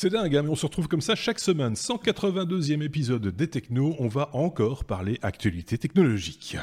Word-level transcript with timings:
C'est 0.00 0.10
dingue, 0.10 0.36
hein, 0.36 0.42
mais 0.44 0.50
on 0.50 0.54
se 0.54 0.64
retrouve 0.64 0.86
comme 0.86 1.00
ça 1.00 1.16
chaque 1.16 1.40
semaine. 1.40 1.74
182e 1.74 2.84
épisode 2.84 3.26
des 3.34 3.48
Technos, 3.48 3.96
on 3.98 4.06
va 4.06 4.30
encore 4.32 4.84
parler 4.84 5.18
actualité 5.22 5.76
technologique. 5.76 6.56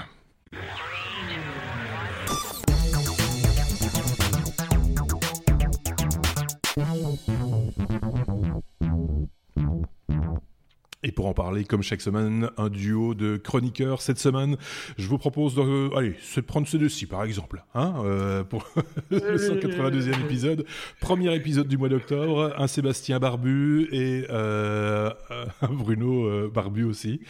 Pour 11.16 11.28
en 11.28 11.34
parler, 11.34 11.64
comme 11.64 11.82
chaque 11.82 12.02
semaine, 12.02 12.50
un 12.58 12.70
duo 12.70 13.16
de 13.16 13.38
chroniqueurs. 13.38 14.02
Cette 14.02 14.20
semaine, 14.20 14.58
je 14.98 15.08
vous 15.08 15.18
propose 15.18 15.56
de, 15.56 15.96
allez, 15.98 16.16
se 16.22 16.42
prendre 16.42 16.68
ce 16.68 16.78
deux-ci, 16.78 17.06
par 17.06 17.24
exemple, 17.24 17.64
hein, 17.74 17.96
euh, 18.04 18.44
pour 18.44 18.68
le 19.10 19.38
182e 19.38 20.26
épisode, 20.26 20.66
premier 21.00 21.34
épisode 21.34 21.68
du 21.68 21.78
mois 21.78 21.90
d'octobre, 21.90 22.54
un 22.58 22.68
Sébastien 22.68 23.20
Barbu 23.20 23.88
et 23.92 24.26
euh, 24.30 25.10
un 25.62 25.68
Bruno 25.72 26.26
euh, 26.28 26.52
Barbu 26.54 26.84
aussi. 26.84 27.22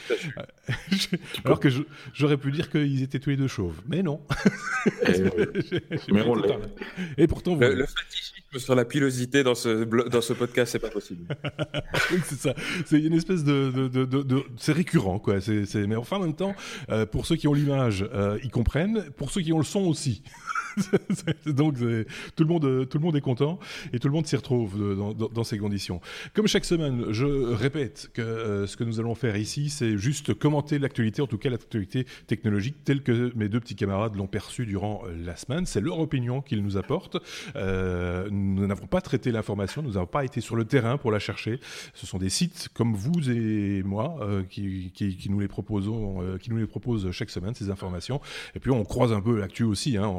Alors 1.46 1.60
que 1.60 1.70
j'aurais 2.13 2.38
pu 2.38 2.52
dire 2.52 2.70
qu'ils 2.70 3.04
étaient 3.04 3.20
tous 3.20 3.30
les 3.30 3.38
deux 3.38 3.48
chauves, 3.48 3.82
mais 3.88 4.02
non. 4.02 4.22
Et, 5.08 6.12
mais 6.12 6.22
on 6.22 6.36
et 7.18 7.27
pourtant, 7.27 7.55
vous... 7.55 7.62
le, 7.62 7.76
le 7.76 7.86
sur 8.60 8.76
la 8.76 8.86
pilosité 8.86 9.44
dans 9.44 9.55
ce, 9.55 9.84
dans 10.10 10.22
ce 10.22 10.34
podcast, 10.34 10.72
c'est 10.72 10.80
pas 10.80 10.90
possible. 10.90 11.26
c'est 12.24 12.36
ça. 12.36 12.55
C'est 12.86 12.99
une 12.99 13.13
espèce 13.13 13.44
de 13.44 13.72
c'est 14.58 14.72
récurrent, 14.72 15.20
quoi. 15.20 15.36
Mais 15.76 15.96
enfin, 15.96 16.18
en 16.18 16.22
même 16.22 16.36
temps, 16.36 16.56
euh, 16.90 17.06
pour 17.06 17.26
ceux 17.26 17.36
qui 17.36 17.48
ont 17.48 17.54
l'image, 17.54 18.08
euh, 18.14 18.40
ils 18.44 18.52
comprennent. 18.52 19.06
Pour 19.18 19.32
ceux 19.32 19.42
qui 19.42 19.54
ont 19.54 19.58
le 19.58 19.64
son 19.64 19.82
aussi. 19.82 20.24
Donc 21.46 21.76
tout 21.78 22.44
le 22.44 22.50
monde, 22.50 22.90
tout 22.90 22.98
le 22.98 23.04
monde 23.04 23.16
est 23.16 23.22
content 23.22 23.60
et 23.94 24.00
tout 24.00 24.08
le 24.08 24.14
monde 24.14 24.28
s'y 24.28 24.36
retrouve 24.36 24.82
euh, 24.82 25.14
dans, 25.14 25.44
ces 25.44 25.58
conditions. 25.58 26.02
Comme 26.34 26.48
chaque 26.48 26.66
semaine, 26.66 27.06
je 27.12 27.26
répète 27.26 28.10
que 28.14 28.66
ce 28.66 28.78
que 28.78 28.84
nous 28.84 29.00
allons 29.00 29.16
faire 29.16 29.36
ici, 29.38 29.70
c'est 29.70 29.98
juste 29.98 30.34
commenter 30.34 30.80
l'actualité, 30.80 31.22
en 31.22 31.27
tout 31.27 31.38
cas 31.38 31.49
l'actualité 31.49 32.05
technologique 32.27 32.76
telle 32.84 33.04
que 33.04 33.32
mes 33.36 33.49
deux 33.49 33.60
petits 33.60 33.76
camarades 33.76 34.16
l'ont 34.16 34.27
perçue 34.27 34.66
durant 34.66 35.04
la 35.24 35.36
semaine. 35.36 35.66
C'est 35.66 35.82
leur 35.82 35.99
opinion 35.99 36.41
qu'ils 36.41 36.64
nous 36.64 36.77
apportent. 36.77 37.18
nous 37.55 38.68
n'avons 38.68 38.88
pas 38.88 39.02
traité 39.02 39.32
l'information, 39.32 39.82
nous 39.82 39.94
n'avons 39.94 40.05
pas 40.05 40.26
été 40.26 40.42
sur 40.42 40.55
le 40.55 40.66
terrain 40.66 40.98
pour 40.98 41.12
la 41.12 41.20
chercher. 41.20 41.60
Ce 41.94 42.05
sont 42.05 42.18
des 42.18 42.30
sites 42.30 42.70
comme 42.74 42.96
vous 42.96 43.30
et 43.30 43.84
moi 43.84 44.18
euh, 44.21 44.44
qui, 44.44 44.92
nous 45.30 45.40
les 45.40 45.48
proposons, 45.48 46.21
euh, 46.21 46.68
proposent 46.68 47.12
chaque 47.12 47.30
semaine 47.30 47.54
ces 47.54 47.70
informations. 47.70 48.21
Et 48.55 48.60
puis 48.60 48.71
on 48.71 48.84
croise 48.84 49.14
un 49.14 49.21
peu 49.21 49.40
l'actu 49.40 49.64
aussi. 49.64 49.98
Hein. 49.98 50.12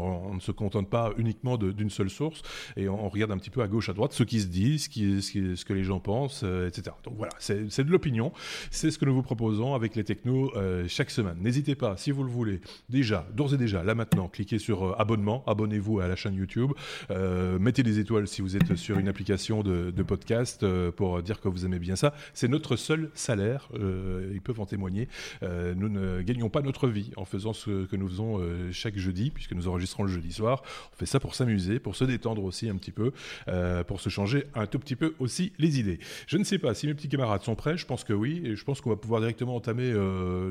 Se 0.47 0.53
contente 0.53 0.89
pas 0.89 1.13
uniquement 1.17 1.57
d'une 1.57 1.91
seule 1.91 2.11
source 2.11 2.43
et 2.77 2.89
on, 2.89 3.09
regarde 3.09 3.33
un 3.33 3.39
petit 3.39 3.51
peu 3.51 3.63
à 3.63 3.69
gauche, 3.69 3.89
à 3.89 3.93
droite 3.93 4.13
ce 4.13 4.23
qui 4.23 4.41
se 4.41 4.47
dit, 4.47 4.79
ce, 4.79 4.89
qui, 4.89 5.23
ce, 5.23 5.65
que 5.65 5.73
les 5.73 5.85
gens 5.85 6.01
pensent, 6.01 6.43
euh, 6.45 6.69
etc. 6.69 6.95
Donc 7.05 7.15
voilà, 7.17 7.33
c'est 7.39 7.85
de 7.85 7.91
l'opinion. 7.91 8.33
C'est 8.71 8.91
ce 8.91 8.99
que 8.99 9.05
nous 9.05 9.15
vous 9.15 9.23
proposons 9.23 9.75
avec 9.75 9.97
les 9.97 10.05
technos 10.05 10.53
chaque 10.89 11.11
semaine. 11.11 11.37
N'hésitez 11.41 11.75
pas, 11.75 11.97
si 11.97 12.11
vous 12.11 12.23
le 12.23 12.31
voulez, 12.31 12.61
déjà, 12.89 13.27
d'ores 13.35 13.55
et 13.55 13.57
déjà, 13.57 13.83
là 13.83 13.95
maintenant, 13.95 14.29
cliquez 14.29 14.59
sur 14.59 14.99
abonnement, 15.01 15.45
abonnez-vous 15.47 16.01
à 16.01 16.09
la 16.09 16.17
chaîne 16.17 16.35
YouTube, 16.35 16.73
mettez 17.11 17.83
des 17.83 17.99
étoiles 17.99 18.29
si 18.29 18.43
vous 18.43 18.57
êtes 18.57 18.77
sur 18.77 18.99
une 18.99 19.09
application 19.09 19.63
de, 19.63 20.03
podcast 20.07 20.65
pour 20.93 21.23
dire 21.23 21.41
que 21.41 21.49
vous 21.49 21.65
aimez 21.65 21.79
bien 21.79 21.97
ça. 21.97 22.15
C'est 22.35 22.49
notre 22.49 22.77
seul 22.77 23.11
salaire, 23.15 23.69
euh, 23.75 24.31
ils 24.33 24.41
peuvent 24.41 24.61
en 24.61 24.67
témoigner. 24.67 25.09
Euh, 25.43 25.75
nous 25.75 25.89
ne 25.89 26.23
gagnons 26.23 26.49
pas 26.49 26.63
notre 26.63 26.89
vie 26.89 27.11
en 27.17 27.25
faisant 27.25 27.53
ce 27.53 27.87
que 27.87 27.97
nous 27.97 28.09
faisons 28.09 28.39
euh, 28.41 28.71
chaque 28.73 28.97
jeudi, 28.97 29.31
puisque 29.31 29.53
nous 29.53 29.69
enregistrons 29.69 30.05
le 30.05 30.11
jeudi 30.11 30.33
soir. 30.37 30.63
On 30.93 30.97
fait 30.97 31.07
ça 31.07 31.21
pour 31.21 31.35
s'amuser, 31.35 31.79
pour 31.79 31.97
se 31.97 32.05
détendre 32.05 32.45
aussi 32.45 32.69
un 32.69 32.77
petit 32.77 32.93
peu, 32.93 33.13
pour 33.87 34.01
se 34.01 34.09
changer 34.09 34.47
un 34.55 34.67
tout 34.67 34.79
petit 34.79 34.97
peu 34.97 35.15
aussi 35.19 35.53
les 35.59 35.81
idées. 35.81 35.99
Je 36.27 36.39
ne 36.39 36.45
sais 36.45 36.59
pas 36.59 36.75
si 36.75 36.87
mes 36.87 36.95
petits 36.95 37.09
camarades 37.09 37.43
sont 37.43 37.55
prêts, 37.55 37.77
je 37.77 37.87
pense 37.87 38.05
que 38.05 38.13
oui, 38.13 38.43
et 38.45 38.57
je 38.57 38.65
pense 38.65 38.81
qu'on 38.81 38.91
va 38.91 38.97
pouvoir 38.97 39.21
directement 39.21 39.57
entamer 39.57 39.93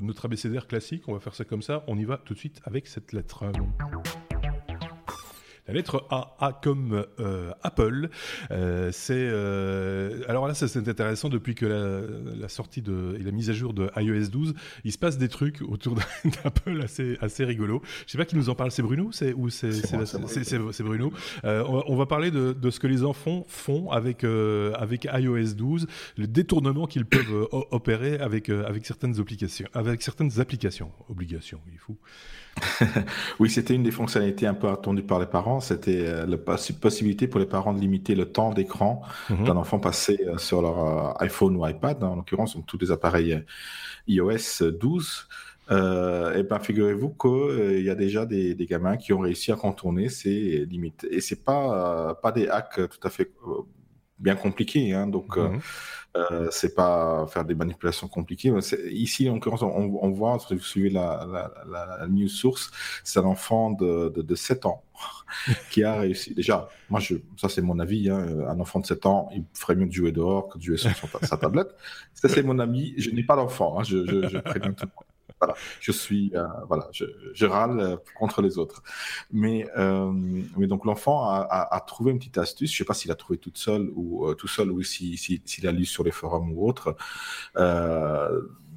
notre 0.01 0.25
abécédaire 0.25 0.67
classique. 0.67 1.03
On 1.07 1.13
va 1.13 1.19
faire 1.19 1.35
ça 1.35 1.45
comme 1.45 1.61
ça. 1.61 1.83
On 1.87 1.97
y 1.97 2.05
va 2.05 2.17
tout 2.17 2.33
de 2.33 2.39
suite 2.39 2.61
avec 2.65 2.87
cette 2.87 3.13
lettre. 3.13 3.43
La 5.67 5.73
lettre 5.73 6.05
A, 6.11 6.35
A 6.39 6.53
comme 6.53 7.05
euh, 7.19 7.51
Apple. 7.63 8.09
Euh, 8.51 8.91
c'est 8.91 9.13
euh, 9.17 10.21
alors 10.27 10.47
là, 10.47 10.53
c'est 10.53 10.87
intéressant 10.87 11.29
depuis 11.29 11.55
que 11.55 11.65
la, 11.65 12.49
sortie 12.49 12.83
de 12.83 13.17
et 13.19 13.23
la 13.23 13.31
mise 13.31 13.49
à 13.49 13.53
jour 13.53 13.73
de 13.73 13.89
iOS 13.97 14.29
12, 14.29 14.53
il 14.83 14.91
se 14.91 14.97
passe 14.99 15.17
des 15.17 15.27
trucs 15.27 15.61
autour 15.63 15.95
d'Apple 15.95 16.81
assez 16.83 17.17
assez 17.19 17.43
rigolo. 17.45 17.81
Je 18.05 18.11
sais 18.11 18.17
pas 18.17 18.25
qui 18.25 18.35
nous 18.35 18.49
en 18.49 18.55
parle, 18.55 18.69
c'est 18.69 18.83
Bruno, 18.83 19.11
c'est 19.11 19.33
ou 19.33 19.49
c'est 19.49 19.71
c'est 19.71 20.83
Bruno. 20.83 21.11
On, 21.43 21.95
va 21.95 22.05
parler 22.05 22.29
de, 22.29 22.53
de, 22.53 22.69
ce 22.69 22.79
que 22.79 22.87
les 22.87 23.03
enfants 23.03 23.43
font 23.47 23.89
avec 23.89 24.23
avec 24.23 25.07
iOS 25.11 25.55
12, 25.55 25.87
le 26.17 26.27
détournement 26.27 26.85
qu'ils 26.85 27.05
peuvent 27.05 27.47
opérer 27.71 28.19
avec 28.19 28.49
avec 28.49 28.85
certaines 28.85 29.19
applications, 29.19 29.67
avec 29.73 30.03
certaines 30.03 30.39
applications, 30.39 30.91
obligations, 31.09 31.61
il 31.71 31.79
faut. 31.79 31.97
oui, 33.39 33.49
c'était 33.49 33.73
une 33.75 33.83
des 33.83 33.91
fonctionnalités 33.91 34.47
un 34.47 34.53
peu 34.53 34.69
attendues 34.69 35.03
par 35.03 35.19
les 35.19 35.25
parents. 35.25 35.59
C'était 35.59 36.05
euh, 36.07 36.25
la 36.25 36.37
possibilité 36.37 37.27
pour 37.27 37.39
les 37.39 37.45
parents 37.45 37.73
de 37.73 37.79
limiter 37.79 38.15
le 38.15 38.25
temps 38.25 38.53
d'écran 38.53 39.01
mhm. 39.29 39.45
d'un 39.45 39.57
enfant 39.57 39.79
passé 39.79 40.19
euh, 40.25 40.37
sur 40.37 40.61
leur 40.61 40.79
euh, 40.79 41.13
iPhone 41.25 41.55
ou 41.55 41.67
iPad, 41.67 42.03
en 42.03 42.15
l'occurrence, 42.15 42.57
tous 42.65 42.77
les 42.77 42.91
appareils 42.91 43.43
iOS 44.07 44.71
12. 44.79 45.27
et 45.69 45.73
ben, 46.43 46.59
figurez-vous 46.61 47.09
qu'il 47.09 47.83
y 47.83 47.89
a 47.89 47.95
déjà 47.95 48.25
des, 48.25 48.55
gamins 48.69 48.97
qui 48.97 49.13
ont 49.13 49.19
réussi 49.19 49.51
à 49.51 49.55
contourner 49.55 50.09
ces 50.09 50.65
limites. 50.65 51.05
Et 51.09 51.21
c'est 51.21 51.43
pas 51.43 52.15
pas 52.21 52.31
des 52.31 52.47
hacks 52.47 52.79
tout 52.89 53.07
à 53.07 53.09
fait 53.09 53.31
bien 54.19 54.35
compliqués. 54.35 54.93
Hein, 54.93 55.07
donc 55.07 55.37
mhm. 55.37 55.59
Euh, 56.15 56.47
c'est 56.51 56.75
pas 56.75 57.27
faire 57.27 57.43
des 57.43 57.55
manipulations 57.55 58.07
compliquées. 58.07 58.53
Ici, 58.89 59.29
en 59.29 59.33
l'occurrence, 59.35 59.63
on, 59.63 59.99
on, 60.01 60.09
voit, 60.11 60.37
si 60.39 60.55
vous 60.55 60.61
suivez 60.61 60.89
la, 60.89 61.27
la, 61.67 61.97
la 61.99 62.07
news 62.07 62.29
source, 62.29 62.71
c'est 63.03 63.19
un 63.19 63.25
enfant 63.25 63.71
de, 63.71 64.09
de, 64.15 64.21
de, 64.21 64.35
7 64.35 64.65
ans 64.65 64.83
qui 65.71 65.83
a 65.83 65.95
réussi. 65.95 66.33
Déjà, 66.33 66.69
moi, 66.89 67.01
je, 67.01 67.15
ça 67.35 67.49
c'est 67.49 67.61
mon 67.61 67.79
avis, 67.79 68.09
hein, 68.09 68.25
un 68.47 68.59
enfant 68.59 68.79
de 68.79 68.85
7 68.85 69.05
ans, 69.05 69.29
il 69.33 69.43
ferait 69.53 69.75
mieux 69.75 69.87
de 69.87 69.91
jouer 69.91 70.11
dehors 70.13 70.47
que 70.47 70.57
de 70.57 70.63
jouer 70.63 70.77
sur 70.77 70.93
sa 71.21 71.37
tablette. 71.37 71.75
Ça, 72.13 72.29
c'est 72.29 72.43
mon 72.43 72.59
ami. 72.59 72.93
Je 72.97 73.09
n'ai 73.09 73.23
pas 73.23 73.35
d'enfant, 73.35 73.79
hein, 73.79 73.83
je, 73.83 74.05
je, 74.05 74.29
je 74.29 74.37
préviens 74.37 74.73
tout 74.73 74.87
voilà, 75.39 75.53
je 75.79 75.91
suis, 75.91 76.31
euh, 76.33 76.45
voilà, 76.67 76.87
je, 76.91 77.05
je, 77.33 77.45
râle 77.45 77.79
euh, 77.79 77.97
contre 78.17 78.41
les 78.41 78.57
autres. 78.57 78.83
Mais, 79.31 79.67
euh, 79.77 80.11
mais 80.57 80.67
donc 80.67 80.85
l'enfant 80.85 81.29
a, 81.29 81.39
a, 81.39 81.75
a, 81.75 81.79
trouvé 81.81 82.11
une 82.11 82.19
petite 82.19 82.37
astuce. 82.37 82.71
Je 82.71 82.77
sais 82.77 82.85
pas 82.85 82.93
s'il 82.93 83.11
a 83.11 83.15
trouvé 83.15 83.37
toute 83.37 83.57
seule 83.57 83.89
ou 83.95 84.33
tout 84.35 84.47
seul 84.47 84.71
ou 84.71 84.81
s'il 84.83 85.17
si, 85.17 85.41
si, 85.45 85.67
a 85.67 85.71
lu 85.71 85.85
sur 85.85 86.03
les 86.03 86.11
forums 86.11 86.51
ou 86.53 86.67
autre. 86.67 86.95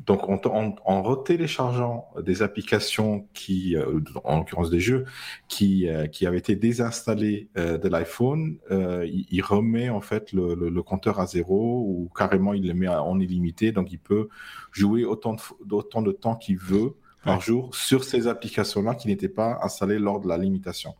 Euh, 0.08 0.14
donc, 0.14 0.28
en, 0.28 0.40
en, 0.50 0.74
en, 0.84 1.02
retéléchargeant 1.02 2.08
des 2.22 2.42
applications 2.42 3.28
qui, 3.34 3.76
euh, 3.76 4.00
en 4.24 4.38
l'occurrence 4.38 4.70
des 4.70 4.80
jeux, 4.80 5.04
qui, 5.48 5.88
euh, 5.88 6.06
qui 6.06 6.26
avaient 6.26 6.38
été 6.38 6.56
désinstallés 6.56 7.48
euh, 7.56 7.78
de 7.78 7.88
l'iPhone, 7.88 8.58
il, 8.70 9.26
il, 9.30 9.42
remet 9.42 9.88
en 9.90 10.00
fait 10.00 10.32
le, 10.32 10.54
le, 10.54 10.68
le, 10.70 10.82
compteur 10.82 11.20
à 11.20 11.26
zéro 11.26 11.84
ou 11.86 12.10
carrément 12.16 12.54
il 12.54 12.66
le 12.66 12.74
met 12.74 12.88
en 12.88 13.18
illimité. 13.20 13.72
Donc, 13.72 13.92
il 13.92 13.98
peut 13.98 14.28
jouer 14.72 15.04
autant 15.04 15.34
de, 15.34 15.74
autant 15.74 16.02
de 16.02 16.12
temps 16.12 16.36
qu'il 16.36 16.58
veut 16.58 16.94
par 17.24 17.40
jour 17.40 17.74
sur 17.74 18.04
ces 18.04 18.26
applications-là 18.26 18.94
qui 18.94 19.08
n'étaient 19.08 19.28
pas 19.28 19.58
installées 19.62 19.98
lors 19.98 20.20
de 20.20 20.28
la 20.28 20.38
limitation. 20.38 20.94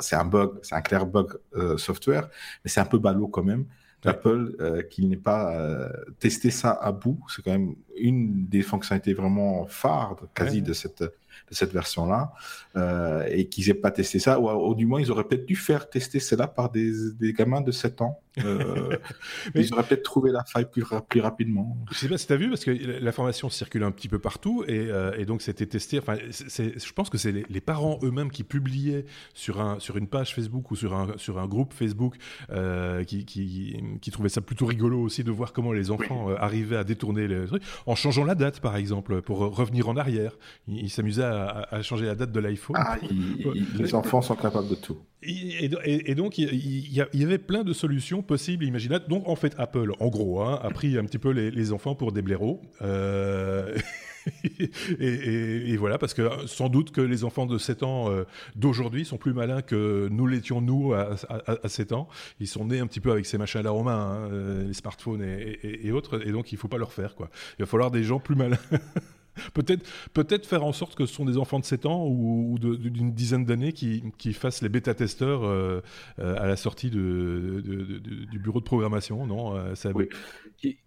c'est 0.00 0.16
un 0.16 0.24
bug, 0.24 0.58
c'est 0.62 0.74
un 0.74 0.80
clair 0.80 1.06
bug 1.06 1.38
software, 1.76 2.28
mais 2.64 2.70
c'est 2.70 2.80
un 2.80 2.86
peu 2.86 2.98
ballot 2.98 3.28
quand 3.28 3.44
même. 3.44 3.66
Apple 4.04 4.56
euh, 4.60 4.82
qu'il 4.82 5.08
n'ait 5.08 5.16
pas 5.16 5.54
euh, 5.54 5.88
testé 6.18 6.50
ça 6.50 6.70
à 6.70 6.92
bout. 6.92 7.20
C'est 7.28 7.42
quand 7.42 7.52
même 7.52 7.74
une 7.96 8.46
des 8.46 8.62
fonctionnalités 8.62 9.14
vraiment 9.14 9.66
phares 9.66 10.16
quasi 10.34 10.62
de 10.62 10.72
cette 10.72 11.04
de 11.48 11.54
cette 11.54 11.72
version-là, 11.72 12.32
euh, 12.76 13.26
et 13.28 13.48
qu'ils 13.48 13.66
n'aient 13.66 13.74
pas 13.74 13.90
testé 13.90 14.18
ça, 14.18 14.40
ou, 14.40 14.74
du 14.74 14.86
moins 14.86 15.00
ils 15.00 15.10
auraient 15.10 15.24
peut-être 15.24 15.46
dû 15.46 15.56
faire 15.56 15.90
tester 15.90 16.20
cela 16.20 16.46
par 16.46 16.70
des, 16.70 16.92
des 17.18 17.32
gamins 17.32 17.60
de 17.60 17.72
7 17.72 18.02
ans. 18.02 18.20
Euh, 18.38 18.96
mais... 19.54 19.62
Ils 19.64 19.72
auraient 19.72 19.82
peut-être 19.82 20.02
trouvé 20.02 20.30
la 20.30 20.44
faille 20.44 20.70
plus, 20.70 20.84
plus 21.08 21.20
rapidement. 21.20 21.76
Je 21.90 21.98
sais 21.98 22.08
pas 22.08 22.18
si 22.18 22.26
tu 22.26 22.32
as 22.32 22.36
vu, 22.36 22.48
parce 22.48 22.64
que 22.64 22.70
l'information 22.70 23.50
circule 23.50 23.82
un 23.82 23.90
petit 23.90 24.08
peu 24.08 24.18
partout, 24.18 24.64
et, 24.66 24.88
euh, 24.90 25.12
et 25.16 25.24
donc 25.24 25.42
c'était 25.42 25.66
testé. 25.66 25.98
Enfin, 25.98 26.16
je 26.30 26.92
pense 26.92 27.10
que 27.10 27.18
c'est 27.18 27.32
les, 27.32 27.60
parents 27.60 27.98
eux-mêmes 28.02 28.30
qui 28.30 28.42
publiaient 28.42 29.04
sur, 29.34 29.60
un, 29.60 29.78
sur 29.80 29.96
une 29.96 30.06
page 30.06 30.34
Facebook 30.34 30.70
ou 30.70 30.76
sur 30.76 30.94
un, 30.94 31.08
sur 31.16 31.38
un 31.38 31.46
groupe 31.46 31.74
Facebook 31.74 32.16
euh, 32.50 33.04
qui, 33.04 33.24
qui, 33.24 33.82
qui, 34.00 34.10
trouvaient 34.10 34.30
ça 34.30 34.40
plutôt 34.40 34.66
rigolo 34.66 35.00
aussi 35.00 35.24
de 35.24 35.30
voir 35.30 35.52
comment 35.52 35.72
les 35.72 35.90
enfants 35.90 36.30
euh, 36.30 36.36
arrivaient 36.38 36.76
à 36.76 36.84
détourner 36.84 37.28
les 37.28 37.44
trucs, 37.44 37.62
en 37.86 37.94
changeant 37.94 38.24
la 38.24 38.34
date 38.34 38.60
par 38.60 38.76
exemple, 38.76 39.20
pour 39.20 39.38
revenir 39.38 39.88
en 39.88 39.96
arrière. 39.96 40.38
Ils 40.66 40.90
s'amusaient 40.90 41.24
à 41.24 41.50
à, 41.70 41.82
changer 41.82 42.06
la 42.06 42.14
date 42.14 42.32
de 42.32 42.40
l'iPhone. 42.40 42.76
Ah, 42.78 42.96
les 43.78 43.94
enfants 43.94 44.22
sont 44.22 44.36
capables 44.36 44.68
de 44.68 44.74
tout. 44.74 44.98
Et, 45.22 46.14
donc, 46.14 46.38
il 46.38 46.92
y, 46.92 47.22
avait 47.22 47.38
plein 47.38 47.62
de 47.62 47.72
solutions 47.72 48.19
possibles, 48.22 48.64
imaginables. 48.64 49.06
Donc, 49.08 49.28
en 49.28 49.36
fait, 49.36 49.54
Apple, 49.58 49.92
en 50.00 50.08
gros, 50.08 50.40
hein, 50.42 50.58
a 50.62 50.70
pris 50.70 50.98
un 50.98 51.04
petit 51.04 51.18
peu 51.18 51.30
les, 51.30 51.72
enfants 51.72 51.94
pour 51.94 52.12
des 52.12 52.22
blaireaux. 52.22 52.60
Euh, 52.82 53.76
et, 55.00 55.76
voilà, 55.76 55.98
parce 55.98 56.14
que 56.14 56.46
sans 56.46 56.68
doute 56.68 56.90
que 56.90 57.00
les 57.00 57.24
enfants 57.24 57.46
de 57.46 57.58
7 57.58 57.82
ans 57.82 58.08
d'aujourd'hui 58.56 59.04
sont 59.04 59.18
plus 59.18 59.32
malins 59.32 59.62
que 59.62 60.08
nous 60.10 60.26
l'étions 60.26 60.60
nous 60.60 60.92
à, 60.94 61.16
7 61.68 61.92
ans. 61.92 62.08
Ils 62.40 62.48
sont 62.48 62.66
nés 62.66 62.80
un 62.80 62.86
petit 62.86 63.00
peu 63.00 63.12
avec 63.12 63.26
ces 63.26 63.38
machins 63.38 63.60
à 63.60 63.64
la 63.64 63.70
romain, 63.70 64.28
hein, 64.30 64.64
les 64.66 64.74
smartphones 64.74 65.22
et, 65.22 65.92
autres, 65.92 66.26
et 66.26 66.32
donc 66.32 66.52
il 66.52 66.58
faut 66.58 66.68
pas 66.68 66.78
leur 66.78 66.92
faire. 66.92 67.14
Quoi. 67.14 67.30
Il 67.58 67.62
va 67.62 67.66
falloir 67.66 67.90
des 67.90 68.02
gens 68.02 68.18
plus 68.18 68.34
malins. 68.34 68.58
peut-être 69.54 69.86
peut-être 70.12 70.46
faire 70.46 70.64
en 70.64 70.72
sorte 70.72 70.94
que 70.94 71.06
ce 71.06 71.14
sont 71.14 71.24
des 71.24 71.36
enfants 71.36 71.58
de 71.58 71.64
7 71.64 71.86
ans 71.86 72.06
ou, 72.06 72.58
d'une 72.58 73.12
dizaine 73.12 73.44
d'années 73.44 73.72
qui, 73.72 74.02
qui, 74.18 74.32
fassent 74.32 74.62
les 74.62 74.68
bêta-testeurs 74.68 75.44
euh, 75.44 75.80
euh, 76.18 76.36
à 76.38 76.46
la 76.46 76.56
sortie 76.56 76.90
de, 76.90 77.62
du 78.30 78.38
bureau 78.38 78.60
de 78.60 78.64
programmation, 78.64 79.26
non 79.26 79.56
euh, 79.56 79.74
ça... 79.74 79.90
oui. 79.94 80.08
qui, 80.58 80.78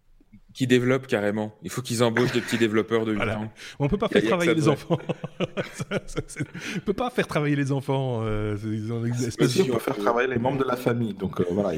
qui, 0.54 0.68
développent 0.68 1.08
carrément. 1.08 1.56
Il 1.64 1.70
faut 1.70 1.82
qu'ils 1.82 2.04
embauchent 2.04 2.32
des 2.32 2.42
petits 2.42 2.58
développeurs 2.58 3.06
de 3.06 3.14
8 3.14 3.22
ans. 3.22 3.52
On 3.80 3.86
ne 3.86 3.90
peut 3.90 3.98
pas 3.98 4.08
faire 4.08 4.24
travailler 4.24 4.54
les 4.54 4.68
enfants. 4.68 4.98
on 5.40 5.44
ne 5.46 6.80
peut 6.80 6.94
pas 6.94 7.10
faire 7.10 7.28
travailler 7.28 7.56
les 7.56 7.72
enfants. 7.72 8.24
une 8.26 9.14
espèce 9.26 9.58
de... 9.58 9.64
faire 9.80 9.98
travailler 9.98 10.30
les 10.30 10.40
membres 10.40 10.60
de 10.60 10.68
la 10.68 10.78
famille. 10.78 11.14
Donc 11.14 11.42
voilà, 11.52 11.78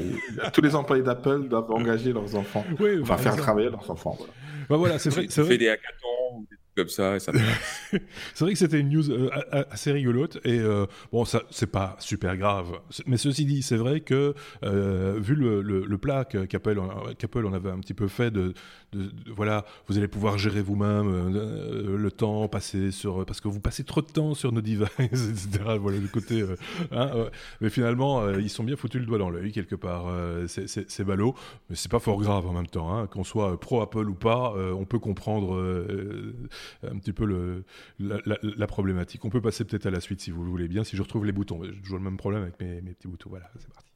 tous 0.52 0.62
les 0.62 0.74
employés 0.74 1.02
d'Apple 1.02 1.48
doivent 1.48 1.70
engager 1.70 2.12
leurs 2.12 2.34
enfants. 2.34 2.64
Oui, 2.80 3.00
enfin, 3.00 3.16
faire 3.16 3.36
travailler 3.36 3.70
leurs 3.70 3.90
enfants. 3.90 4.16
Voilà. 4.18 4.32
Bah 4.68 4.76
voilà, 4.76 4.98
c'est 4.98 5.10
vrai. 5.10 5.26
C'est 5.28 5.58
des 5.58 5.68
hackathons 5.68 6.15
comme 6.76 6.88
ça. 6.88 7.18
ça 7.18 7.32
c'est 8.34 8.44
vrai 8.44 8.52
que 8.52 8.58
c'était 8.58 8.78
une 8.78 8.90
news 8.90 9.10
euh, 9.10 9.30
assez 9.70 9.90
rigolote 9.90 10.38
et 10.44 10.58
euh, 10.58 10.86
bon, 11.10 11.24
ça 11.24 11.42
c'est 11.50 11.70
pas 11.70 11.96
super 11.98 12.36
grave. 12.36 12.78
Mais 13.06 13.16
ceci 13.16 13.46
dit, 13.46 13.62
c'est 13.62 13.76
vrai 13.76 14.00
que 14.00 14.34
euh, 14.62 15.18
vu 15.18 15.34
le, 15.34 15.62
le, 15.62 15.98
plat 15.98 16.24
qu'Apple 16.26 16.78
on 16.78 17.52
avait 17.52 17.70
un 17.70 17.78
petit 17.78 17.94
peu 17.94 18.08
fait 18.08 18.30
de, 18.30 18.52
voilà, 19.34 19.64
vous 19.88 19.96
allez 19.96 20.08
pouvoir 20.08 20.36
gérer 20.36 20.60
vous-même 20.60 21.32
le 21.96 22.10
temps 22.10 22.46
passé 22.48 22.90
sur 22.90 23.24
parce 23.24 23.40
que 23.40 23.48
vous 23.48 23.60
passez 23.60 23.82
trop 23.82 24.02
de 24.02 24.06
temps 24.06 24.34
sur 24.34 24.52
nos 24.52 24.60
devices, 24.60 24.88
etc. 24.98 25.78
Voilà 25.80 25.98
le 25.98 26.08
côté. 26.08 26.44
Hein, 26.92 27.10
mais 27.62 27.70
finalement, 27.70 28.28
ils 28.34 28.50
sont 28.50 28.64
bien 28.64 28.76
foutus 28.76 29.00
le 29.00 29.06
doigt 29.06 29.18
dans 29.18 29.30
l'œil 29.30 29.52
quelque 29.52 29.74
part. 29.74 30.12
c'est 30.46 31.04
ballot, 31.04 31.34
mais 31.70 31.76
c'est 31.76 31.90
pas 31.90 32.00
fort 32.00 32.20
grave 32.20 32.46
en 32.46 32.52
même 32.52 32.66
temps. 32.66 32.94
Hein, 32.94 33.06
qu'on 33.06 33.24
soit 33.24 33.58
pro 33.58 33.80
Apple 33.80 34.08
ou 34.10 34.14
pas, 34.14 34.54
on 34.54 34.84
peut 34.84 34.98
comprendre 34.98 35.56
un 36.82 36.98
petit 36.98 37.12
peu 37.12 37.24
le, 37.24 37.64
la, 37.98 38.66
problématique. 38.66 39.24
On 39.24 39.30
peut 39.30 39.40
passer 39.40 39.64
peut-être 39.64 39.86
à 39.86 39.90
la 39.90 40.00
suite 40.00 40.20
si 40.20 40.30
vous 40.30 40.44
le 40.44 40.50
voulez 40.50 40.68
bien, 40.68 40.84
si 40.84 40.96
je 40.96 41.02
retrouve 41.02 41.24
les 41.24 41.32
boutons. 41.32 41.62
J'ai 41.64 41.80
toujours 41.80 41.98
le 41.98 42.04
même 42.04 42.16
problème 42.16 42.42
avec 42.42 42.60
mes, 42.60 42.80
mes 42.82 42.92
petits 42.92 43.08
boutons. 43.08 43.30
Voilà, 43.30 43.50
c'est 43.58 43.72
parti. 43.72 43.86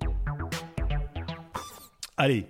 Allez, 2.21 2.45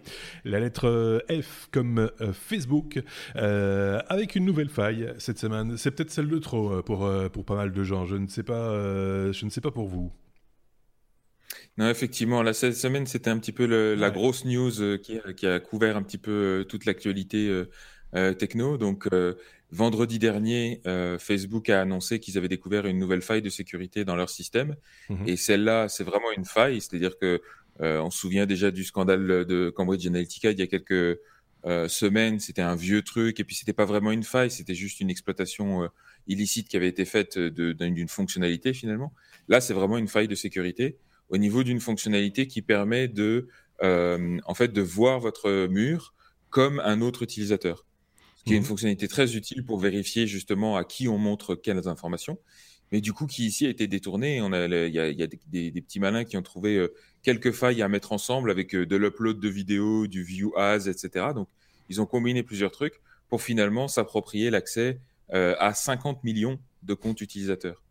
la 0.45 0.59
lettre 0.59 0.89
euh, 0.89 1.21
F 1.43 1.69
comme 1.71 2.11
euh, 2.21 2.33
Facebook, 2.33 3.01
euh, 3.37 4.01
avec 4.09 4.35
une 4.35 4.45
nouvelle 4.45 4.69
faille 4.69 5.15
cette 5.19 5.39
semaine. 5.39 5.77
C'est 5.77 5.93
peut-être 5.93 6.11
celle 6.11 6.27
de 6.27 6.39
trop 6.39 6.83
pour, 6.83 7.09
pour 7.33 7.45
pas 7.45 7.55
mal 7.55 7.73
de 7.73 7.85
gens. 7.85 8.05
Je 8.05 8.17
ne 8.17 8.27
sais 8.27 8.43
pas, 8.43 8.73
je 9.31 9.45
ne 9.45 9.49
sais 9.49 9.61
pas 9.61 9.71
pour 9.71 9.87
vous. 9.87 10.11
Non, 11.79 11.89
effectivement, 11.89 12.43
la 12.43 12.53
cette 12.53 12.75
semaine, 12.75 13.07
c'était 13.07 13.31
un 13.31 13.39
petit 13.39 13.53
peu 13.53 13.65
la 13.95 14.11
grosse 14.11 14.45
news 14.45 14.99
qui, 14.99 15.21
qui, 15.37 15.47
a 15.47 15.61
couvert 15.61 15.97
un 15.97 16.03
petit 16.03 16.19
peu 16.19 16.67
toute 16.69 16.85
l'actualité 16.85 17.63
techno. 18.39 18.77
Donc, 18.77 19.09
Vendredi 19.73 20.19
dernier, 20.19 20.81
euh, 20.87 21.17
Facebook 21.19 21.69
a 21.71 21.81
annoncé 21.81 22.19
qu'ils 22.19 22.37
avaient 22.37 22.49
découvert 22.49 22.87
une 22.87 22.99
nouvelle 22.99 23.23
faille 23.23 23.43
de 23.43 23.51
sécurité 23.51 24.05
dans 24.05 24.17
leur 24.17 24.29
système. 24.29 24.75
Mhm. 25.09 25.29
Et 25.29 25.37
celle-là, 25.37 25.89
c'est 25.89 26.03
vraiment 26.03 26.33
une 26.37 26.45
faille. 26.45 26.81
C'est-à-dire 26.81 27.17
que 27.19 27.41
euh, 27.81 28.01
on 28.01 28.11
se 28.11 28.19
souvient 28.19 28.47
déjà 28.47 28.73
du 28.73 28.83
scandale 28.83 29.45
de 29.47 29.71
Cambridge 29.71 30.07
Analytica 30.07 30.51
il 30.51 30.59
y 30.59 30.63
a 30.63 30.67
quelques 30.67 31.21
euh, 31.67 31.87
semaines. 31.87 32.41
C'était 32.41 32.63
un 32.63 32.75
vieux 32.75 33.03
truc. 33.03 33.39
Et 33.39 33.45
puis, 33.45 33.55
c'était 33.55 33.73
pas 33.73 33.85
vraiment 33.85 34.11
une 34.11 34.25
faille. 34.25 34.51
C'était 34.51 34.75
juste 34.75 34.99
une 35.01 35.09
exploitation 35.09 35.89
illicite 36.27 36.69
qui 36.69 36.77
avait 36.77 36.89
été 36.89 37.05
faite 37.05 37.39
d'une 37.39 38.09
fonctionnalité 38.09 38.75
finalement. 38.75 39.13
Là, 39.49 39.61
c'est 39.61 39.75
vraiment 39.75 39.99
une 39.99 40.09
faille 40.09 40.29
de 40.29 40.35
sécurité 40.35 40.99
au 41.29 41.37
niveau 41.37 41.63
d'une 41.63 41.79
fonctionnalité 41.79 42.49
qui 42.49 42.61
permet 42.61 43.07
de, 43.07 43.47
en 43.81 44.55
fait, 44.55 44.73
de 44.73 44.83
voir 44.83 45.21
votre 45.21 45.69
mur 45.69 46.13
comme 46.51 46.81
un 46.81 47.01
autre 47.01 47.23
utilisateur 47.23 47.87
qui 48.45 48.55
est 48.55 48.57
une 48.57 48.63
mmh. 48.63 48.67
fonctionnalité 48.67 49.09
très 49.09 49.37
utile 49.37 49.65
pour 49.65 49.79
vérifier 49.79 50.27
justement 50.27 50.77
à 50.77 50.85
qui 50.85 51.09
on 51.09 51.19
montre 51.19 51.55
quelles 51.55 51.89
informations, 51.89 52.39
mais 52.93 53.01
du 53.01 53.13
coup 53.13 53.27
qui 53.27 53.47
ici 53.47 53.67
a 53.67 53.69
été 53.69 53.87
détourné. 53.87 54.37
Il 54.37 54.95
y 54.95 54.99
a, 54.99 55.11
y 55.11 55.23
a 55.23 55.27
des, 55.27 55.71
des, 55.71 55.81
petits 55.81 56.01
malins 56.01 56.25
qui 56.25 56.37
ont 56.37 56.43
trouvé 56.43 56.77
euh, 56.77 56.93
quelques 57.23 57.53
failles 57.53 57.83
à 57.83 57.89
mettre 57.89 58.13
ensemble 58.13 58.51
avec 58.51 58.75
euh, 58.75 58.87
de 58.87 58.97
l'upload 58.97 59.41
de 59.41 59.49
vidéos, 59.49 60.07
du 60.07 60.23
view 60.23 60.53
as, 60.57 60.87
etc. 60.87 61.27
Donc 61.35 61.49
ils 61.89 62.01
ont 62.01 62.07
combiné 62.07 62.43
plusieurs 62.43 62.71
trucs 62.71 63.01
pour 63.29 63.43
finalement 63.43 63.89
s'approprier 63.89 64.51
l'accès 64.51 65.01
euh, 65.33 65.55
à 65.59 65.75
50 65.75 66.25
millions 66.25 66.59
de 66.83 66.95
comptes 66.95 67.21
utilisateurs. 67.21 67.83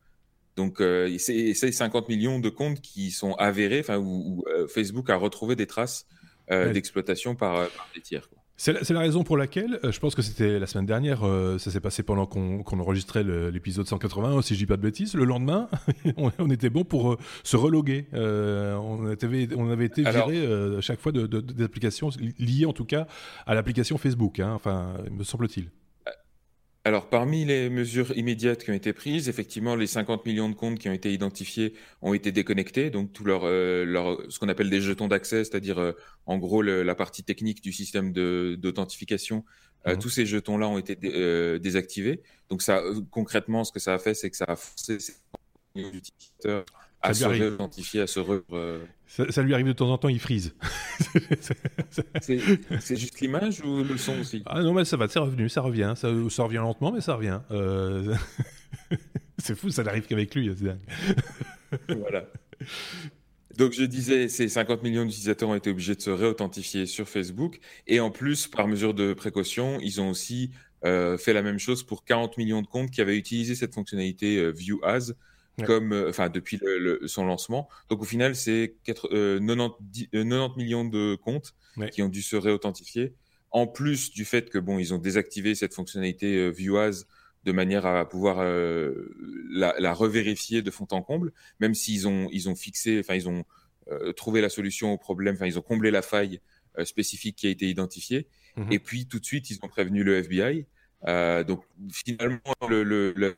Donc, 0.56 0.82
euh, 0.82 1.18
c'est 1.20 1.54
50 1.54 2.10
millions 2.10 2.40
de 2.40 2.50
comptes 2.50 2.82
qui 2.82 3.12
sont 3.12 3.34
avérés, 3.36 3.80
enfin, 3.80 3.98
où, 3.98 4.44
Facebook 4.68 5.10
a 5.10 5.16
retrouvé 5.16 5.56
des 5.56 5.68
traces 5.68 6.06
d'exploitation 6.50 7.36
par, 7.36 7.70
par, 7.70 7.90
des 7.96 8.02
tiers. 8.02 8.28
Quoi. 8.28 8.39
C'est 8.62 8.90
la, 8.90 9.00
raison 9.00 9.24
pour 9.24 9.38
laquelle, 9.38 9.80
euh, 9.86 9.92
je 9.94 10.02
pense 10.02 10.16
que 10.16 10.22
c'était 10.22 10.60
la 10.60 10.68
semaine 10.68 10.86
dernière, 10.86 11.26
euh, 11.26 11.58
ça 11.60 11.72
s'est 11.72 11.80
passé 11.80 12.04
pendant 12.04 12.26
qu'on 12.26 12.62
enregistrait 12.82 13.24
l'épisode 13.24 13.88
181, 13.88 14.42
si 14.42 14.54
je 14.54 14.60
dis 14.60 14.66
pas 14.66 14.76
de 14.76 14.82
bêtises. 14.82 15.14
Le 15.16 15.24
lendemain, 15.24 15.70
on, 16.18 16.52
était 16.52 16.70
bon 16.70 16.84
pour 16.84 17.14
euh, 17.14 17.18
se 17.44 17.56
reloguer. 17.56 18.08
on, 18.12 19.06
avait, 19.06 19.48
on 19.56 19.72
avait 19.72 19.86
été 19.86 20.04
viré 20.04 20.46
à 20.78 20.82
chaque 20.82 21.00
fois 21.00 21.14
d'applications 21.14 22.10
de, 22.10 22.34
liées 22.38 22.66
en 22.66 22.74
tout 22.74 22.84
cas 22.84 23.08
à 23.48 23.56
l'application 23.56 23.98
Facebook, 23.98 24.42
hein, 24.42 24.52
enfin, 24.54 24.94
me 25.10 25.24
semble-t-il. 25.24 25.70
Alors, 26.86 27.10
parmi 27.10 27.44
les 27.44 27.70
mesures 27.70 28.18
immédiates 28.18 28.64
qui 28.64 28.72
ont 28.72 28.74
été 28.74 28.94
prises, 28.94 29.28
effectivement, 29.28 29.76
les 29.76 29.86
50 29.86 30.26
millions 30.26 30.50
de 30.50 30.56
comptes 30.56 30.80
qui 30.80 30.88
ont 30.88 30.94
été 30.94 31.12
identifiés 31.12 31.74
ont 32.02 32.14
été 32.14 32.32
déconnectés. 32.32 32.90
Donc, 32.90 33.12
tout 33.12 33.26
leur, 33.26 33.42
euh, 33.44 33.84
leur 33.84 34.18
ce 34.32 34.40
qu'on 34.40 34.48
appelle 34.48 34.70
des 34.70 34.80
jetons 34.80 35.10
d'accès, 35.10 35.44
c'est-à-dire, 35.44 35.78
euh, 35.78 35.92
en 36.26 36.38
gros, 36.38 36.62
la 36.62 36.96
partie 36.96 37.24
technique 37.24 37.62
du 37.62 37.74
système 37.74 38.14
d'authentification, 38.14 39.44
euh, 39.88 39.96
mmh. 39.96 40.00
tous 40.00 40.10
ces 40.10 40.26
jetons-là 40.26 40.70
ont 40.70 40.78
été 40.78 40.96
désactivés. 41.60 42.22
Donc, 42.50 42.62
ça, 42.62 42.82
concrètement, 43.12 43.66
ce 43.66 43.74
que 43.74 43.80
ça 43.80 43.94
a 43.94 44.00
fait, 44.00 44.14
c'est 44.14 44.30
que 44.30 44.38
ça 44.38 44.46
a 44.46 44.56
forcé 44.56 44.98
les 45.76 45.84
utilisateurs 45.84 46.66
à 47.02 47.14
se 47.14 47.26
réidentifier, 47.26 48.02
à 48.02 48.08
se 48.08 48.20
re... 48.20 48.42
Ça, 49.08 49.42
lui 49.42 49.54
arrive 49.54 49.68
de 49.68 49.74
temps 49.74 49.90
en 49.90 49.98
temps, 49.98 50.10
il 50.10 50.20
frise. 50.20 50.54
c'est 52.22 52.96
juste 52.96 53.20
l'image 53.22 53.62
ou 53.62 53.84
le 53.84 53.98
son 53.98 54.20
aussi? 54.20 54.44
Ah 54.46 54.62
non, 54.62 54.74
mais 54.74 54.86
ça 54.86 54.98
va, 54.98 55.08
c'est 55.08 55.20
revenu, 55.20 55.50
ça 55.50 55.62
revient. 55.62 55.94
Ça, 55.96 56.10
ça, 56.30 56.44
revient 56.44 56.58
lentement, 56.58 56.92
mais 56.92 57.02
ça 57.02 57.16
revient. 57.16 57.40
Euh, 57.52 58.14
c'est 59.40 59.56
fou, 59.56 59.72
ça 59.72 59.84
n'arrive 59.84 60.06
qu'avec 60.06 60.36
lui, 60.36 60.52
c'est 60.56 60.66
dingue. 60.66 61.98
voilà. 61.98 62.26
Donc 63.58 63.74
je 63.74 63.84
disais, 63.84 64.30
ces 64.30 64.48
50 64.48 64.84
millions 64.84 65.04
d'utilisateurs 65.04 65.50
ont 65.50 65.56
été 65.56 65.70
obligés 65.70 65.96
de 65.96 66.02
se 66.02 66.10
réauthentifier 66.10 66.86
sur 66.86 67.10
Facebook. 67.10 67.60
Et 67.88 68.00
en 68.00 68.12
plus, 68.12 68.48
par 68.48 68.68
mesure 68.68 68.94
de 68.94 69.14
précaution, 69.14 69.80
ils 69.82 70.00
ont 70.00 70.10
aussi 70.10 70.52
euh, 70.86 71.18
fait 71.18 71.34
la 71.34 71.42
même 71.42 71.60
chose 71.60 71.84
pour 71.84 72.06
40 72.06 72.38
millions 72.38 72.62
de 72.62 72.68
comptes 72.68 72.92
qui 72.92 73.02
avaient 73.02 73.18
utilisé 73.18 73.56
cette 73.56 73.74
fonctionnalité 73.74 74.38
euh, 74.38 74.52
View 74.52 74.80
As 74.84 75.14
comme, 75.66 75.94
euh, 75.94 76.10
enfin, 76.10 76.30
depuis 76.30 76.60
son 77.06 77.26
lancement. 77.26 77.70
Donc, 77.90 78.02
au 78.02 78.06
final, 78.06 78.36
c'est 78.36 78.76
90, 78.84 79.14
euh, 79.14 79.40
euh, 80.16 80.50
millions 80.58 80.86
de 80.86 81.16
comptes 81.16 81.56
qui 81.92 82.02
ont 82.02 82.10
dû 82.10 82.22
se 82.22 82.36
réauthentifier. 82.36 83.14
En 83.52 83.68
plus 83.68 84.12
du 84.12 84.26
fait 84.26 84.50
que, 84.50 84.58
bon, 84.58 84.80
ils 84.80 84.94
ont 84.94 84.98
désactivé 84.98 85.56
cette 85.56 85.74
fonctionnalité 85.74 86.52
ViewAs 86.52 87.06
de 87.46 87.52
manière 87.52 87.86
à 87.86 88.08
pouvoir 88.08 88.44
la, 89.50 89.94
revérifier 89.94 90.62
de 90.62 90.70
fond 90.70 90.88
en 90.92 91.02
comble, 91.02 91.32
même 91.60 91.74
s'ils 91.74 92.08
ont, 92.08 92.28
ils 92.32 92.50
ont 92.50 92.56
fixé, 92.56 93.00
enfin, 93.00 93.16
ils 93.16 93.30
ont 93.30 93.46
trouvé 94.16 94.42
la 94.42 94.50
solution 94.50 94.94
au 94.94 94.98
problème, 94.98 95.36
enfin, 95.36 95.48
ils 95.48 95.58
ont 95.58 95.64
comblé 95.64 95.90
la 95.90 96.04
faille 96.04 96.42
spécifique 96.84 97.38
qui 97.38 97.48
a 97.48 97.50
été 97.50 97.68
identifiée. 97.68 98.28
Mmh 98.56 98.72
Et 98.72 98.80
puis, 98.80 99.08
tout 99.08 99.20
de 99.20 99.26
suite, 99.26 99.50
ils 99.50 99.58
ont 99.64 99.68
prévenu 99.68 100.04
le 100.04 100.18
FBI. 100.18 100.68
donc, 101.48 101.64
finalement, 101.92 102.40
le, 102.70 102.84
le, 102.84 103.14
le, 103.16 103.36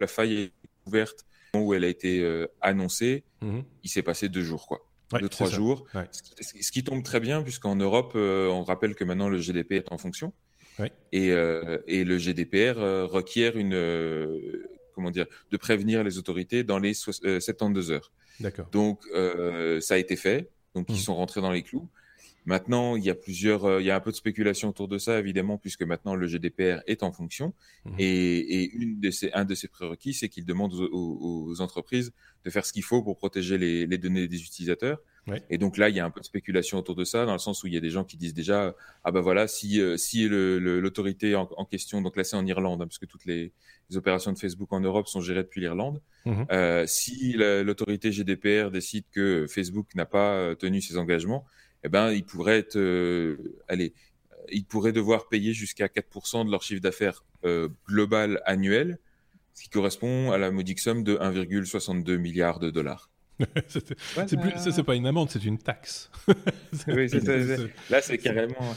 la 0.00 0.06
faille 0.06 0.34
est 0.34 0.52
ouverte 0.86 1.24
où 1.54 1.74
elle 1.74 1.84
a 1.84 1.88
été 1.88 2.20
euh, 2.20 2.46
annoncée, 2.60 3.24
mhm. 3.42 3.64
il 3.82 3.90
s'est 3.90 4.02
passé 4.02 4.28
deux 4.28 4.42
jours, 4.42 4.66
quoi. 4.66 4.86
deux, 5.20 5.28
trois 5.28 5.48
jours. 5.48 5.86
Ce, 6.40 6.70
qui, 6.70 6.84
tombe 6.84 7.02
très 7.02 7.20
bien, 7.20 7.42
puisqu'en 7.42 7.76
Europe, 7.76 8.12
euh, 8.14 8.48
on 8.48 8.62
rappelle 8.62 8.94
que 8.94 9.04
maintenant 9.04 9.28
le 9.28 9.38
GDPR 9.38 9.74
est 9.74 9.92
en 9.92 9.98
fonction. 9.98 10.32
Et, 11.12 11.32
euh, 11.32 11.78
et, 11.86 12.04
le 12.04 12.16
GDPR 12.16 12.78
requiert 13.10 13.58
une, 13.58 13.76
comment 14.94 15.10
dire, 15.10 15.26
de 15.50 15.56
prévenir 15.58 16.02
les 16.02 16.16
autorités 16.16 16.64
dans 16.64 16.78
les 16.78 16.94
72 16.94 17.90
heures. 17.90 18.12
D'accord. 18.38 18.66
Donc, 18.72 19.02
ça 19.82 19.94
a 19.94 19.98
été 19.98 20.16
fait. 20.16 20.48
Donc, 20.74 20.86
ils 20.88 20.94
mhm. 20.94 20.98
sont 20.98 21.16
rentrés 21.16 21.42
dans 21.42 21.50
les 21.50 21.62
clous. 21.62 21.86
Maintenant, 22.46 22.96
il 22.96 23.04
y 23.04 23.10
a 23.10 23.14
plusieurs, 23.14 23.64
euh, 23.64 23.80
il 23.80 23.86
y 23.86 23.90
a 23.90 23.96
un 23.96 24.00
peu 24.00 24.10
de 24.10 24.16
spéculation 24.16 24.68
autour 24.70 24.88
de 24.88 24.98
ça, 24.98 25.18
évidemment, 25.18 25.58
puisque 25.58 25.82
maintenant 25.82 26.14
le 26.14 26.26
GDPR 26.26 26.80
est 26.86 27.02
en 27.02 27.12
fonction. 27.12 27.52
Mmh. 27.84 27.94
Et, 27.98 28.70
une 28.74 29.00
de 29.00 29.10
ces, 29.10 29.30
un 29.32 29.44
de 29.44 29.54
ses 29.54 29.68
prérequis, 29.68 30.14
c'est 30.14 30.28
qu'il 30.28 30.46
demande 30.46 30.72
aux, 30.74 31.60
entreprises 31.60 32.12
de 32.44 32.50
faire 32.50 32.64
ce 32.64 32.72
qu'il 32.72 32.82
faut 32.82 33.02
pour 33.02 33.16
protéger 33.16 33.58
les, 33.58 33.98
données 33.98 34.26
des 34.26 34.42
utilisateurs. 34.42 34.98
Et 35.48 35.58
donc 35.58 35.76
là, 35.76 35.88
il 35.88 35.94
y 35.94 36.00
a 36.00 36.04
un 36.04 36.10
peu 36.10 36.18
de 36.18 36.24
spéculation 36.24 36.78
autour 36.78 36.96
de 36.96 37.04
ça, 37.04 37.24
dans 37.24 37.34
le 37.34 37.38
sens 37.38 37.62
où 37.62 37.68
il 37.68 37.74
y 37.74 37.76
a 37.76 37.80
des 37.80 37.90
gens 37.90 38.02
qui 38.02 38.16
disent 38.16 38.34
déjà, 38.34 38.74
ah 39.04 39.12
ben 39.12 39.20
voilà, 39.20 39.46
si, 39.46 39.80
euh, 39.80 39.96
si 39.96 40.26
l'autorité 40.28 41.36
en, 41.36 41.46
question, 41.66 42.02
donc 42.02 42.16
là 42.16 42.24
c'est 42.24 42.34
en 42.34 42.44
Irlande, 42.46 42.82
hein, 42.82 42.86
puisque 42.88 43.06
toutes 43.06 43.26
les, 43.26 43.52
opérations 43.94 44.32
de 44.32 44.38
Facebook 44.38 44.72
en 44.72 44.80
Europe 44.80 45.08
sont 45.08 45.20
gérées 45.20 45.42
depuis 45.42 45.60
l'Irlande, 45.60 46.00
mhm. 46.24 46.46
euh, 46.50 46.84
si 46.86 47.34
l'autorité 47.34 48.10
GDPR 48.10 48.70
décide 48.70 49.04
que 49.12 49.46
Facebook 49.48 49.94
n'a 49.94 50.06
pas 50.06 50.54
tenu 50.56 50.80
ses 50.80 50.96
engagements, 50.96 51.44
eh 51.84 51.88
ben, 51.88 52.10
ils 52.10 52.24
pourraient 52.24 52.58
être, 52.58 52.78
allez, 53.68 53.94
ils 54.50 54.64
pourraient 54.64 54.92
devoir 54.92 55.28
payer 55.28 55.52
jusqu'à 55.52 55.86
4% 55.86 56.46
de 56.46 56.50
leur 56.50 56.62
chiffre 56.62 56.80
d'affaires 56.80 57.24
global 57.88 58.40
annuel, 58.44 58.98
ce 59.54 59.62
qui 59.64 59.70
correspond 59.70 60.30
à 60.32 60.38
la 60.38 60.50
modique 60.50 60.78
somme 60.78 61.04
de 61.04 61.16
1,62 61.16 62.16
milliard 62.16 62.58
de 62.58 62.70
dollars. 62.70 63.10
c'est 63.68 64.40
plus, 64.40 64.50
ça, 64.56 64.70
c'est 64.70 64.82
pas 64.82 64.94
une 64.94 65.06
amende, 65.06 65.30
c'est 65.30 65.44
une 65.44 65.58
taxe. 65.58 66.10
oui, 66.88 67.08
là, 67.90 68.02
c'est 68.02 68.18
carrément. 68.18 68.76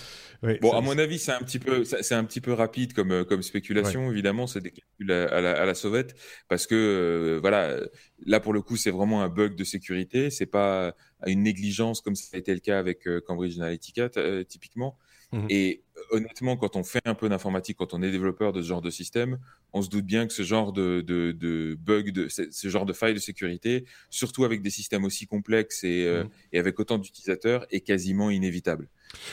Bon, 0.62 0.72
à 0.72 0.82
mon 0.82 0.98
avis, 0.98 1.20
c'est 1.20 1.32
un 1.32 1.40
petit 1.40 1.60
peu, 1.60 1.84
c'est 1.84 2.16
un 2.16 2.24
petit 2.24 2.42
peu 2.42 2.54
rapide 2.54 2.94
comme 2.94 3.12
euh, 3.12 3.24
comme 3.24 3.42
spéculation. 3.42 4.12
Évidemment, 4.12 4.48
c'est 4.48 4.62
des 4.62 4.72
calculs 4.72 5.12
à, 5.12 5.42
la, 5.42 5.52
à, 5.54 5.66
la, 5.66 5.74
sauvette 5.74 6.16
parce 6.50 6.68
que 6.68 6.76
euh, 6.76 7.40
voilà, 7.40 7.78
là 8.26 8.40
pour 8.40 8.54
le 8.54 8.62
coup, 8.62 8.76
c'est 8.76 8.92
vraiment 8.92 9.22
un 9.22 9.30
bug 9.30 9.56
de 9.56 9.64
sécurité. 9.64 10.30
C'est 10.30 10.46
pas 10.46 10.96
une 11.26 11.44
négligence 11.44 12.02
comme 12.02 12.16
ça 12.16 12.36
a 12.36 12.38
été 12.38 12.54
le 12.54 12.60
cas 12.60 12.80
avec 12.80 13.08
euh, 13.08 13.22
Cambridge 13.22 13.58
Analytica 13.58 14.10
typiquement. 14.48 14.98
Mmh 15.32 15.48
Et 15.50 15.82
honnêtement, 16.12 16.58
quand 16.58 16.76
on 16.76 16.84
fait 16.84 17.02
un 17.06 17.16
peu 17.16 17.28
d'informatique, 17.28 17.78
quand 17.78 17.96
on 17.96 18.04
est 18.04 18.12
développeur 18.12 18.54
de 18.54 18.62
ce 18.62 18.68
genre 18.68 18.82
de 18.82 18.92
système, 18.92 19.40
on 19.72 19.82
se 19.82 19.90
doute 19.90 20.06
bien 20.06 20.28
que 20.28 20.34
ce 20.34 20.44
genre 20.44 20.74
de, 20.74 21.02
de, 21.02 21.32
de 21.32 21.76
bug, 21.80 22.12
de, 22.12 22.28
ce 22.28 22.68
genre 22.68 22.86
de 22.86 22.94
faille 22.94 23.16
de 23.16 23.20
sécurité, 23.20 23.86
surtout 24.12 24.46
avec 24.46 24.62
des 24.62 24.70
systèmes 24.70 25.06
aussi 25.06 25.26
complexes 25.26 25.84
et, 25.84 26.06
mmh. 26.06 26.30
et 26.52 26.60
avec 26.60 26.80
autant 26.80 27.00
d'utilisateurs, 27.00 27.66
est 27.72 27.82
quasiment 27.82 28.30
inévitable. 28.30 28.90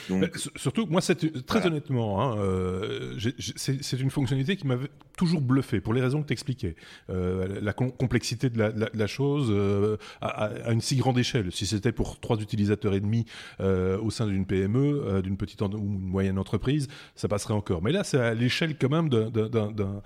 Donc... 0.09 0.37
surtout, 0.55 0.85
moi, 0.87 1.01
très 1.45 1.65
honnêtement, 1.65 2.21
hein, 2.21 2.37
euh, 2.39 3.17
c'est 3.55 3.99
une 3.99 4.09
fonctionnalité 4.09 4.55
qui 4.55 4.67
m'avait 4.67 4.89
toujours 5.17 5.41
bluffé 5.41 5.81
pour 5.81 5.93
les 5.93 6.01
raisons 6.01 6.21
que 6.21 6.27
tu 6.27 6.33
expliquais. 6.33 6.75
Euh, 7.09 7.59
la 7.61 7.73
complexité 7.73 8.49
de 8.49 8.57
la, 8.57 8.71
la, 8.93 9.07
chose 9.07 9.47
euh, 9.49 9.97
à, 10.21 10.45
à, 10.45 10.71
une 10.71 10.81
si 10.81 10.95
grande 10.95 11.17
échelle. 11.19 11.51
Si 11.51 11.65
c'était 11.65 11.91
pour 11.91 12.19
trois 12.19 12.37
utilisateurs 12.37 12.93
et 12.93 12.99
demi 12.99 13.25
au 13.59 14.09
sein 14.09 14.27
d'une 14.27 14.45
PME, 14.45 15.21
d'une 15.21 15.37
petite 15.37 15.61
ou 15.61 15.67
une 15.67 15.99
moyenne 15.99 16.39
entreprise, 16.39 16.87
ça 17.15 17.27
passerait 17.27 17.53
encore. 17.53 17.81
Mais 17.81 17.91
là, 17.91 18.03
c'est 18.03 18.19
à 18.19 18.33
l'échelle 18.33 18.77
quand 18.77 18.89
même 18.89 19.09
d'un 19.09 20.01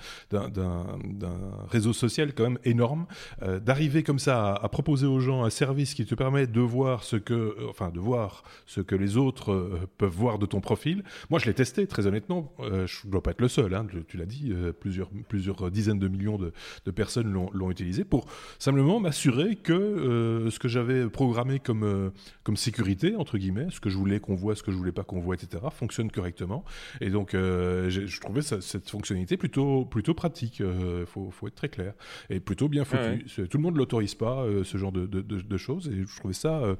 réseau 1.69 1.93
social 1.93 2.33
quand 2.33 2.43
même 2.43 2.59
énorme. 2.63 3.05
D'arriver 3.41 4.03
comme 4.03 4.19
ça 4.19 4.53
à, 4.53 4.65
à, 4.65 4.69
proposer 4.69 5.05
aux 5.07 5.19
gens 5.19 5.43
un 5.43 5.49
service 5.49 5.93
qui 5.93 6.05
te 6.05 6.15
permet 6.15 6.47
de 6.47 6.61
voir 6.61 7.03
ce 7.03 7.15
que, 7.15 7.55
enfin, 7.69 7.89
de 7.89 7.99
voir 7.99 8.43
ce 8.65 8.81
que 8.81 8.95
les 8.95 9.17
autres 9.17 9.64
euh, 9.65 9.85
peuvent 9.97 10.09
voir 10.09 10.39
de 10.39 10.45
ton 10.45 10.61
profil. 10.61 11.03
Moi, 11.29 11.39
je 11.39 11.45
l'ai 11.45 11.53
testé, 11.53 11.87
très 11.87 12.07
honnêtement. 12.07 12.53
Euh, 12.59 12.87
je 12.87 13.05
ne 13.05 13.11
dois 13.11 13.21
pas 13.21 13.31
être 13.31 13.41
le 13.41 13.47
seul, 13.47 13.73
hein, 13.73 13.85
tu 14.07 14.17
l'as 14.17 14.25
dit, 14.25 14.51
euh, 14.51 14.71
plusieurs, 14.71 15.09
plusieurs 15.27 15.71
dizaines 15.71 15.99
de 15.99 16.07
millions 16.07 16.37
de, 16.37 16.53
de 16.85 16.91
personnes 16.91 17.31
l'ont 17.31 17.71
utilisé 17.71 18.03
pour 18.03 18.25
simplement 18.59 18.99
m'assurer 18.99 19.55
que 19.55 20.47
ce 20.49 20.59
que 20.59 20.67
j'avais 20.67 21.07
programmé 21.09 21.59
comme, 21.59 22.11
comme 22.43 22.57
sécurité, 22.57 23.15
entre 23.15 23.37
guillemets, 23.37 23.67
ce 23.69 23.79
que 23.79 23.89
je 23.89 23.97
voulais 23.97 24.19
qu'on 24.19 24.35
voit, 24.35 24.55
ce 24.55 24.63
que 24.63 24.71
je 24.71 24.77
voulais 24.77 24.91
pas 24.91 25.03
qu'on 25.03 25.19
voit, 25.19 25.35
etc., 25.35 25.63
fonctionne 25.71 26.11
correctement. 26.11 26.63
Et 27.01 27.09
donc, 27.09 27.31
je 27.33 28.19
trouvais 28.19 28.41
cette 28.41 28.89
fonctionnalité 28.89 29.37
plutôt, 29.37 29.85
plutôt 29.85 30.13
pratique, 30.13 30.59
il 30.59 31.05
faut, 31.05 31.31
faut, 31.31 31.47
être 31.47 31.55
très 31.55 31.69
clair, 31.69 31.93
et 32.29 32.39
plutôt 32.39 32.67
bien 32.69 32.85
foutu. 32.85 33.25
Tout 33.47 33.57
le 33.57 33.63
monde 33.63 33.73
ne 33.73 33.79
l'autorise 33.79 34.15
pas, 34.15 34.45
ce 34.63 34.77
genre 34.77 34.91
de, 34.91 35.05
de, 35.05 35.21
de, 35.21 35.57
choses, 35.57 35.87
et 35.89 36.05
je 36.05 36.15
trouvais 36.15 36.33
ça, 36.33 36.75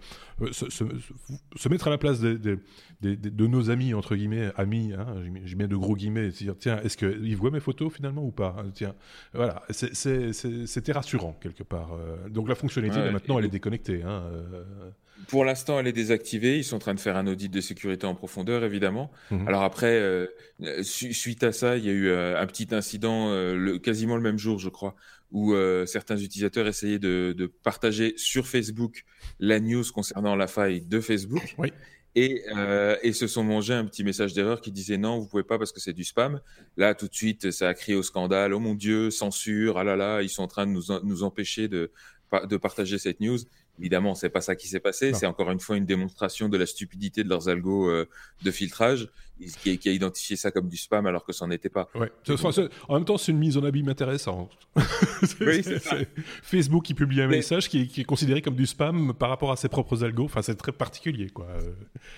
se, 0.52 0.70
se, 0.70 1.70
mettre 1.70 1.88
à 1.88 1.90
la 1.92 1.98
place 1.98 2.20
des, 2.20 2.58
de 3.02 3.48
nos 3.48 3.70
amis, 3.70 3.94
entre 3.94 4.16
guillemets, 4.16 4.52
amis, 4.56 4.94
hein, 4.98 5.06
j'ai 5.44 5.56
mis 5.56 5.68
de 5.68 5.76
gros 5.76 5.96
guillemets, 5.96 6.30
dire, 6.30 6.56
tiens, 6.58 6.80
est-ce 6.84 6.98
qu'ils 6.98 7.36
voient 7.36 7.52
mes 7.52 7.60
photos 7.60 7.94
finalement 7.94 8.24
ou 8.24 8.32
pas 8.32 8.56
hein, 8.58 8.72
Tiens, 8.74 8.96
voilà, 9.34 9.64
c'était 9.70 10.92
rassurant 10.92 11.36
quelque 11.42 11.64
part. 11.64 11.94
Euh. 11.94 12.30
Donc 12.30 12.50
la 12.50 12.56
fonctionnalité, 12.56 13.00
maintenant, 13.12 13.40
elle 13.40 13.46
est 13.46 13.50
déconnectée. 13.50 14.02
Hein, 14.04 14.24
euh. 14.32 14.64
Pour 15.28 15.46
l'instant, 15.46 15.80
elle 15.80 15.88
est 15.88 15.94
désactivée. 15.94 16.58
Ils 16.58 16.64
sont 16.64 16.76
en 16.76 16.80
train 16.80 16.94
de 16.94 17.00
faire 17.00 17.18
un 17.18 17.26
audit 17.28 17.52
de 17.52 17.62
sécurité 17.62 18.06
en 18.06 18.16
profondeur, 18.16 18.64
évidemment. 18.64 19.12
Mhm. 19.32 19.48
Alors 19.48 19.64
après, 19.64 20.00
euh, 20.00 20.28
suite 20.82 21.44
à 21.44 21.52
ça, 21.52 21.78
il 21.78 21.86
y 21.86 21.90
a 21.90 21.94
eu 21.94 22.12
un 22.12 22.46
petit 22.48 22.68
incident, 22.72 23.30
le, 23.32 23.78
quasiment 23.78 24.16
le 24.16 24.22
même 24.22 24.38
jour, 24.38 24.60
je 24.60 24.70
crois, 24.70 24.96
où 25.32 25.54
certains 25.86 26.18
utilisateurs 26.18 26.68
essayaient 26.68 27.00
de, 27.00 27.34
de, 27.38 27.46
partager 27.46 28.14
sur 28.18 28.48
Facebook 28.48 29.04
la 29.40 29.60
news 29.60 29.84
concernant 29.94 30.36
la 30.36 30.48
faille 30.48 30.82
de 30.82 31.00
Facebook. 31.00 31.56
Oui 31.58 31.72
et, 32.16 32.44
euh, 32.56 32.96
et 33.04 33.12
se 33.12 33.28
sont 33.28 33.44
mangés 33.44 33.74
un 33.74 33.86
petit 33.86 34.04
message 34.04 34.34
d'erreur 34.34 34.62
qui 34.62 34.72
disait 34.72 34.98
non, 34.98 35.20
vous 35.20 35.28
pouvez 35.28 35.44
pas 35.44 35.58
parce 35.58 35.72
que 35.72 35.82
c'est 35.82 35.94
du 35.94 36.04
spam. 36.04 36.40
Là, 36.78 36.96
tout 36.96 37.08
de 37.08 37.14
suite, 37.14 37.52
ça 37.52 37.70
a 37.70 37.74
crié 37.74 37.98
au 37.98 38.04
scandale. 38.04 38.54
Oh 38.54 38.60
mon 38.60 38.74
Dieu, 38.74 39.12
censure, 39.12 39.78
ah 39.78 39.84
là 39.84 39.96
là, 39.96 40.22
ils 40.22 40.30
sont 40.30 40.44
en 40.44 40.48
train 40.48 40.66
de 40.66 40.72
nous, 40.72 40.84
nous 41.04 41.24
empêcher 41.24 41.68
de, 41.68 41.92
de 42.50 42.58
partager 42.58 42.98
cette 42.98 43.20
news. 43.20 43.40
Évidemment, 43.80 44.16
c'est 44.16 44.30
pas 44.30 44.40
ça 44.40 44.56
qui 44.56 44.70
s'est 44.70 44.80
passé. 44.80 45.14
C'est 45.14 45.26
encore 45.26 45.52
une 45.52 45.60
fois 45.60 45.76
une 45.76 45.86
démonstration 45.86 46.48
de 46.48 46.58
la 46.58 46.66
stupidité 46.66 47.24
de 47.26 47.30
leurs 47.30 47.50
algos 47.50 47.90
euh, 47.90 48.08
de 48.44 48.52
filtrage 48.52 49.10
qui, 49.62 49.78
qui, 49.78 49.90
a 49.90 49.92
identifié 49.92 50.36
ça 50.36 50.52
comme 50.52 50.70
du 50.70 50.78
spam 50.78 51.06
alors 51.06 51.26
que 51.26 51.34
ça 51.34 51.46
n'en 51.46 51.52
était 51.52 51.70
pas. 51.70 51.90
Ouais. 51.96 52.12
En 52.88 52.94
même 52.96 53.06
temps, 53.06 53.18
c'est 53.18 53.32
une 53.32 53.38
mise 53.38 53.58
en 53.58 53.64
abîme 53.64 53.90
intéressante. 53.90 54.52
oui, 55.42 55.62
Facebook 56.42 56.84
qui 56.84 56.94
publie 56.94 57.22
un 57.22 57.28
message 57.28 57.70
qui 57.70 57.92
est, 57.98 58.04
considéré 58.04 58.42
comme 58.42 58.56
du 58.56 58.66
spam 58.66 59.14
par 59.14 59.30
rapport 59.30 59.52
à 59.52 59.56
ses 59.56 59.70
propres 59.70 60.04
algos. 60.04 60.26
Enfin, 60.26 60.42
c'est 60.42 60.56
très 60.56 60.72
particulier, 60.72 61.30
quoi. 61.30 61.48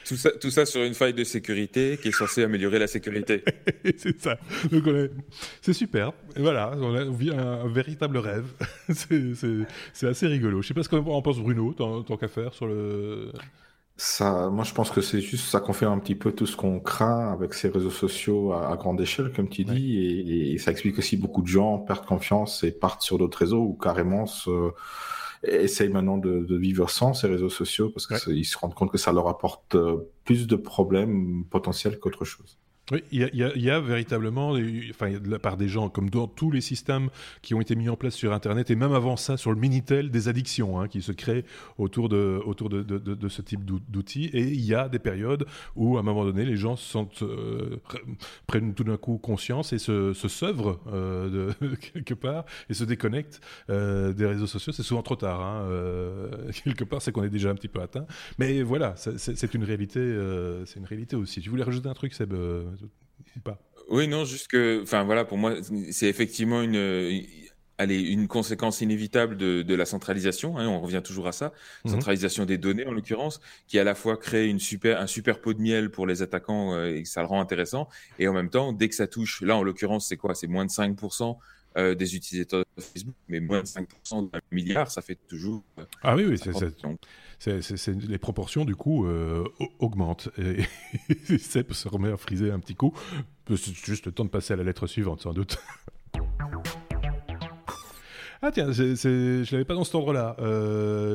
Tout 0.06 0.16
ça, 0.16 0.32
tout 0.32 0.52
ça 0.52 0.66
sur 0.66 0.84
une 0.84 0.94
faille 0.94 1.14
de 1.14 1.24
sécurité 1.24 1.98
qui 2.02 2.10
est 2.10 2.12
censée 2.12 2.44
améliorer 2.44 2.80
la 2.80 2.88
sécurité. 2.88 3.44
c'est 3.98 4.20
ça. 4.22 4.38
C'est 5.62 5.74
super. 5.74 6.14
Et 6.36 6.42
voilà, 6.42 6.74
on, 6.78 7.12
vit 7.12 7.32
un, 7.32 7.68
véritable 7.68 8.18
rêve. 8.18 8.46
c'est 8.90 10.08
assez 10.08 10.28
rigolo. 10.28 10.62
Je 10.62 10.68
sais 10.68 10.74
pas 10.74 10.84
ce 10.84 10.90
qu'en 10.90 11.22
pense 11.22 11.40
Bruno, 11.40 11.74
tant, 11.74 12.04
tant 12.04 12.18
qu'à 12.18 12.28
faire 12.28 12.54
sur 12.54 12.68
le. 12.68 13.32
Ça, 14.00 14.50
moi, 14.52 14.64
je 14.64 14.74
pense 14.76 14.92
que 14.92 15.02
c'est 15.02 15.22
juste 15.22 15.48
ça 15.50 15.60
confirme 15.60 15.94
un 15.94 16.00
petit 16.00 16.14
peu 16.14 16.32
tout 16.32 16.46
ce 16.46 16.56
qu'on 16.56 16.80
craint 16.80 17.32
avec 17.34 17.56
ces 17.56 17.68
réseaux 17.68 17.90
sociaux 17.90 18.54
à, 18.54 18.76
grande 18.78 19.02
échelle, 19.02 19.34
comme 19.34 19.50
tu 19.50 19.64
dis, 19.64 19.98
et, 20.54 20.58
ça 20.60 20.70
explique 20.70 21.00
aussi 21.00 21.18
beaucoup 21.18 21.42
de 21.42 21.48
gens 21.48 21.80
perdent 21.80 22.06
confiance 22.06 22.64
et 22.64 22.72
partent 22.72 23.02
sur 23.02 23.18
d'autres 23.18 23.40
réseaux 23.40 23.64
ou 23.64 23.74
carrément 23.74 24.28
se, 24.28 24.72
essayent 25.44 25.90
maintenant 25.90 26.18
de, 26.18 26.56
vivre 26.58 26.90
sans 26.92 27.16
ces 27.16 27.28
réseaux 27.28 27.50
sociaux 27.50 27.90
parce 27.90 28.06
qu'ils 28.06 28.46
se 28.46 28.58
rendent 28.58 28.76
compte 28.76 28.92
que 28.92 29.00
ça 29.00 29.12
leur 29.12 29.28
apporte 29.28 29.74
euh, 29.74 30.12
plus 30.26 30.46
de 30.46 30.56
problèmes 30.56 31.44
potentiels 31.50 31.98
qu'autre 31.98 32.24
chose. 32.24 32.60
Il 33.12 33.20
y, 33.36 33.70
a, 33.70 33.80
véritablement, 33.82 34.52
enfin, 34.92 35.12
de 35.12 35.30
la 35.30 35.40
part 35.40 35.58
des 35.58 35.68
gens, 35.68 35.90
comme 35.90 36.10
dans 36.10 36.26
tous 36.26 36.52
les 36.52 36.62
systèmes 36.62 37.10
qui 37.42 37.54
ont 37.54 37.60
été 37.60 37.76
mis 37.76 37.90
en 37.90 37.98
place 37.98 38.16
sur 38.16 38.32
Internet, 38.32 38.72
et 38.72 38.76
même 38.76 38.94
avant 38.94 39.18
ça, 39.18 39.36
sur 39.36 39.52
le 39.52 39.58
Minitel, 39.58 40.10
des 40.10 40.30
addictions 40.30 40.80
hein, 40.80 40.88
qui 40.88 41.02
se 41.02 41.12
créent 41.12 41.44
autour 41.78 42.08
de, 42.08 42.40
autour 42.46 42.70
de, 42.70 43.28
ce 43.28 43.42
type 43.42 43.66
d'outils. 43.66 44.30
Et 44.32 44.44
il 44.44 44.62
y 44.62 44.74
a 44.74 44.88
des 44.88 45.00
périodes 45.00 45.46
où, 45.76 45.98
à 45.98 46.00
un 46.00 46.04
moment 46.04 46.24
donné, 46.24 46.46
les 46.46 46.56
gens 46.56 46.78
se 46.78 46.90
sentent, 46.90 47.24
euh, 47.24 47.82
prennent 48.48 48.74
tout 48.74 48.86
d'un 48.86 48.96
coup 48.96 49.18
conscience 49.18 49.74
et 49.74 49.80
se, 49.80 50.14
se 50.14 50.28
euh, 50.88 51.52
quelque 51.94 52.14
part 52.14 52.46
et 52.70 52.74
se 52.74 52.86
déconnectent 52.86 53.42
euh, 53.70 54.14
des 54.14 54.26
réseaux 54.26 54.48
sociaux. 54.48 54.72
C'est 54.72 54.84
souvent 54.84 55.04
trop 55.04 55.18
tard. 55.18 55.42
Hein, 55.42 55.68
quelque 56.64 56.86
part, 56.86 57.02
c'est 57.02 57.12
qu'on 57.12 57.24
est 57.24 57.30
déjà 57.30 57.50
un 57.50 57.56
petit 57.56 57.68
peu 57.68 57.82
atteint. 57.82 58.06
Mais 58.40 58.62
voilà, 58.62 58.96
c'est 58.96 59.54
une 59.54 59.66
réalité, 59.66 60.00
c'est 60.66 60.80
une 60.80 60.86
réalité 60.86 61.18
aussi. 61.18 61.42
Tu 61.42 61.50
voulais 61.50 61.64
rajouter 61.64 61.90
un 61.90 61.94
truc, 61.94 62.14
Seb 62.14 62.34
pas. 63.44 63.60
Oui, 63.90 64.08
non, 64.08 64.26
juste 64.26 64.48
que, 64.48 64.82
enfin 64.84 65.04
voilà, 65.04 65.24
pour 65.24 65.38
moi, 65.38 65.54
c'est 65.92 66.08
effectivement 66.08 66.62
une, 66.62 67.24
allez, 67.78 68.00
une 68.00 68.28
conséquence 68.28 68.82
inévitable 68.82 69.38
de, 69.38 69.62
de 69.62 69.76
la 69.76 69.86
centralisation. 69.86 70.58
Hein, 70.58 70.68
on 70.68 70.82
revient 70.82 71.02
toujours 71.04 71.28
à 71.28 71.32
ça, 71.32 71.54
mhm. 71.86 71.92
centralisation 71.92 72.46
des 72.46 72.58
données 72.58 72.86
en 72.86 72.92
l'occurrence, 72.92 73.40
qui 73.68 73.80
à 73.80 73.84
la 73.84 73.96
fois 73.96 74.18
crée 74.18 74.48
une 74.48 74.60
super, 74.60 75.00
un 75.00 75.08
super 75.08 75.40
pot 75.40 75.54
de 75.54 75.62
miel 75.62 75.92
pour 75.92 76.08
les 76.08 76.22
attaquants 76.22 76.74
euh, 76.74 76.96
et 76.96 77.06
ça 77.06 77.22
le 77.22 77.28
rend 77.28 77.42
intéressant, 77.42 77.88
et 78.20 78.28
en 78.28 78.34
même 78.34 78.50
temps, 78.50 78.74
dès 78.74 78.90
que 78.90 78.96
ça 78.96 79.08
touche, 79.08 79.42
là 79.42 79.56
en 79.56 79.64
l'occurrence, 79.64 80.08
c'est 80.08 80.18
quoi? 80.18 80.36
C'est 80.36 80.48
moins 80.48 80.66
de 80.66 80.72
5% 80.72 81.38
euh, 81.78 81.94
des 81.94 82.16
utilisateurs 82.16 82.64
de 82.76 82.82
Facebook, 82.82 83.14
mais 83.28 83.40
moins 83.40 83.62
de 83.62 83.68
5% 83.68 84.32
d'un 84.32 84.40
milliard, 84.52 84.90
ça 84.90 85.04
fait 85.04 85.18
toujours. 85.28 85.64
Euh, 85.78 85.84
ah 86.02 86.16
oui, 86.16 86.26
oui, 86.26 86.40
c'est 87.40 87.88
les 88.08 88.18
proportions 88.18 88.66
du 88.66 88.76
coup 88.76 89.06
euh, 89.06 89.44
augmentent. 89.78 90.30
Et, 90.40 90.64
et 91.30 91.38
se 91.38 91.88
remet 91.88 92.12
à 92.12 92.18
friser 92.18 92.50
un 92.50 92.60
petit 92.60 92.74
coup. 92.74 92.94
C'est 93.48 93.76
juste 93.76 94.08
le 94.08 94.12
temps 94.12 94.26
de 94.26 94.30
passer 94.30 94.54
à 94.54 94.56
la 94.56 94.64
lettre 94.64 94.88
suivante, 94.88 95.22
sans 95.22 95.34
doute. 95.34 95.60
Ah 98.42 98.52
tiens, 98.52 98.72
je 98.72 98.84
ne 98.84 99.52
l'avais 99.52 99.66
pas 99.66 99.76
dans 99.76 99.84
cet 99.84 99.96
ordre-là. 99.96 100.36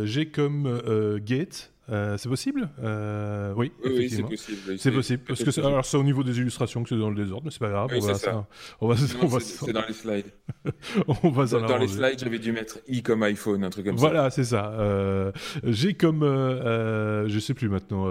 J'ai 0.04 0.30
comme 0.30 1.18
gate 1.24 1.71
Euh, 1.90 2.16
c'est 2.16 2.28
possible? 2.28 2.70
Euh, 2.82 3.52
Oui, 3.56 3.72
oui 3.84 4.08
c'est 4.08 4.22
possible. 4.22 4.78
C'est 4.78 4.92
possible. 4.92 5.22
Parce 5.26 5.42
que 5.42 5.60
alors 5.60 5.84
c'est 5.84 5.96
au 5.96 6.04
niveau 6.04 6.22
des 6.22 6.38
illustrations 6.38 6.82
que 6.82 6.88
c'est 6.88 6.96
dans 6.96 7.10
le 7.10 7.16
désordre, 7.16 7.44
mais 7.46 7.50
c'est 7.50 7.58
pas 7.58 7.70
grave. 7.70 7.90
on 7.94 8.00
va 8.00 8.14
ça. 8.14 8.46
On 8.80 8.88
va, 8.88 9.40
c'est 9.40 9.72
dans 9.72 9.84
les 9.86 9.92
slides. 9.92 10.32
on 11.22 11.30
va 11.30 11.46
dans, 11.46 11.66
dans 11.66 11.78
les 11.78 11.88
slides, 11.88 12.18
j'avais 12.18 12.38
dû 12.38 12.52
mettre 12.52 12.78
i 12.86 13.02
comme 13.02 13.22
iPhone, 13.24 13.64
un 13.64 13.70
truc 13.70 13.86
comme 13.86 13.98
ça. 13.98 14.00
Voilà, 14.00 14.30
c'est 14.30 14.44
ça. 14.44 14.72
Euh, 14.72 15.32
j'ai 15.64 15.94
comme, 15.94 16.22
euh, 16.22 17.28
je 17.28 17.38
sais 17.38 17.54
plus 17.54 17.68
maintenant. 17.68 18.08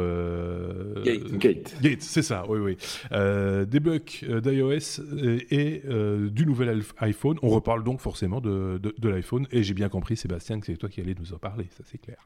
Gate. 1.04 1.32
Gate. 1.38 1.76
Gate, 1.82 2.02
c'est 2.02 2.24
ça. 2.24 2.44
Oui, 2.50 2.60
oui. 2.60 2.78
des 3.12 3.80
bugs 3.80 4.00
d'iOS 4.42 5.02
et, 5.50 5.82
du 6.30 6.46
nouvel 6.46 6.84
iPhone. 7.00 7.38
On 7.42 7.50
reparle 7.50 7.84
donc 7.84 8.02
forcément 8.02 8.42
de, 8.42 8.80
de, 8.82 8.94
de 8.98 9.10
l'iPhone. 9.10 9.48
Et 9.52 9.64
j'ai 9.64 9.74
bien 9.74 9.90
compris, 9.90 10.18
Sébastien, 10.18 10.60
que 10.60 10.66
c'est 10.66 10.76
toi 10.76 10.90
qui 10.90 11.00
allais 11.00 11.16
nous 11.18 11.34
en 11.34 11.38
parler. 11.38 11.68
Ça, 11.78 11.84
c'est 11.86 11.98
clair. 11.98 12.18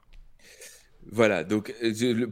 Voilà, 1.12 1.44
donc 1.44 1.74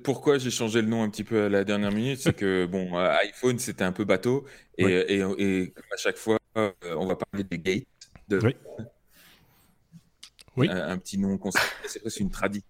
pourquoi 0.03 0.37
j'ai 0.37 0.49
changé 0.49 0.81
le 0.81 0.87
nom 0.87 1.03
un 1.03 1.09
petit 1.09 1.23
peu 1.23 1.43
à 1.43 1.49
la 1.49 1.63
dernière 1.63 1.91
minute, 1.91 2.19
c'est 2.19 2.35
que 2.35 2.65
bon, 2.71 2.97
euh, 2.97 3.09
iPhone 3.21 3.59
c'était 3.59 3.83
un 3.83 3.91
peu 3.91 4.03
bateau 4.03 4.45
et, 4.77 4.85
et, 4.85 5.23
et, 5.37 5.73
à 5.91 5.97
chaque 5.97 6.17
fois 6.17 6.39
euh, 6.57 6.71
on 6.97 7.05
va 7.05 7.15
parler 7.15 7.43
des 7.43 7.59
gates, 7.59 7.83
de, 8.27 8.39
oui. 8.43 8.55
Un, 10.69 10.91
un, 10.91 10.97
petit 10.99 11.17
nom 11.17 11.39
c'est 11.87 11.99
presque 11.99 12.19
une 12.19 12.29
tradition. 12.29 12.67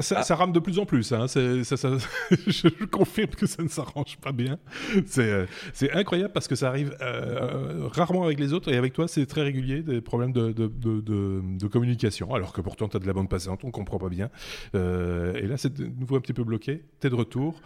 Ça, 0.00 0.22
ça, 0.22 0.34
rame 0.34 0.52
de 0.52 0.58
plus 0.58 0.78
en 0.78 0.86
plus. 0.86 1.12
Hein. 1.12 1.26
je 1.34 2.84
confirme 2.84 3.30
que 3.30 3.46
ça 3.46 3.62
ne 3.62 3.68
s'arrange 3.68 4.18
pas 4.18 4.32
bien. 4.32 4.58
C'est 5.06 5.30
euh, 5.30 5.46
incroyable 5.94 6.32
parce 6.32 6.48
que 6.48 6.54
ça 6.54 6.68
arrive 6.68 6.96
euh, 7.00 7.88
rarement 7.88 8.24
avec 8.24 8.38
les 8.38 8.52
autres 8.52 8.72
et 8.72 8.76
avec 8.76 8.92
toi, 8.92 9.08
c'est 9.08 9.26
très 9.26 9.42
régulier, 9.42 9.82
des 9.82 10.00
problèmes 10.00 10.32
de, 10.32 10.52
de, 10.52 10.68
de, 10.68 11.66
communication. 11.68 12.34
Alors 12.34 12.52
que 12.52 12.60
pourtant, 12.60 12.88
tu 12.88 12.96
as 12.96 13.00
de 13.00 13.06
la 13.06 13.12
bande 13.12 13.30
passante, 13.30 13.64
on 13.64 13.68
ne 13.68 13.72
comprend 13.72 13.98
pas 13.98 14.08
bien. 14.08 14.30
Euh, 14.74 15.34
et 15.34 15.46
là, 15.46 15.56
c'est 15.56 15.72
de 15.72 15.86
nouveau 15.86 16.16
un 16.16 16.20
petit 16.20 16.34
peu 16.34 16.44
bloqué. 16.44 16.82
Tu 17.00 17.06
es 17.06 17.10
de 17.10 17.14
retour. 17.14 17.60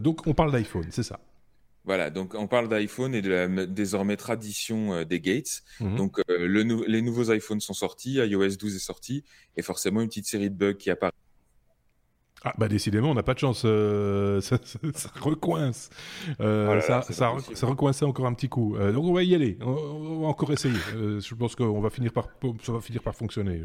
donc, 0.00 0.26
on 0.26 0.34
parle 0.34 0.52
d'iPhone, 0.52 0.86
c'est 0.90 1.02
ça. 1.02 1.20
Voilà, 1.86 2.08
donc 2.08 2.34
on 2.34 2.46
parle 2.46 2.70
d'iPhone 2.70 3.14
et 3.14 3.20
de 3.20 3.28
la 3.28 3.66
désormais 3.66 4.16
tradition 4.16 5.04
des 5.04 5.20
gates. 5.20 5.62
Mhm. 5.80 5.96
Donc 5.96 6.18
le 6.28 6.62
les 6.62 7.02
nouveaux 7.02 7.30
iPhones 7.30 7.60
sont 7.60 7.74
sortis, 7.74 8.14
iOS 8.14 8.56
12 8.56 8.76
est 8.76 8.78
sorti, 8.78 9.22
et 9.58 9.62
forcément 9.62 10.00
une 10.00 10.08
petite 10.08 10.24
série 10.24 10.48
de 10.48 10.56
bugs 10.56 10.72
qui 10.72 10.88
apparaissent 10.88 11.23
ah 12.46 12.52
bah 12.58 12.68
décidément, 12.68 13.10
on 13.10 13.14
n'a 13.14 13.22
pas 13.22 13.32
de 13.32 13.38
chance, 13.38 13.62
euh, 13.64 14.40
ça, 14.42 14.58
recoince. 15.18 15.88
Euh, 16.40 16.76
oh 16.76 16.80
ça, 16.82 17.00
ça, 17.00 17.66
recoinçait 17.66 18.04
encore 18.04 18.26
un 18.26 18.34
petit 18.34 18.50
coup. 18.50 18.76
Euh, 18.76 18.92
donc 18.92 19.04
on 19.06 19.14
va 19.14 19.22
y 19.22 19.34
aller, 19.34 19.56
on, 19.62 20.20
va 20.20 20.26
encore 20.26 20.52
essayer. 20.52 20.74
je 20.94 21.34
pense 21.34 21.56
qu'on 21.56 21.80
va 21.80 21.88
finir 21.88 22.12
par, 22.12 22.28
ça 22.62 22.72
va 22.72 22.80
finir 22.82 23.02
par 23.02 23.14
fonctionner. 23.14 23.62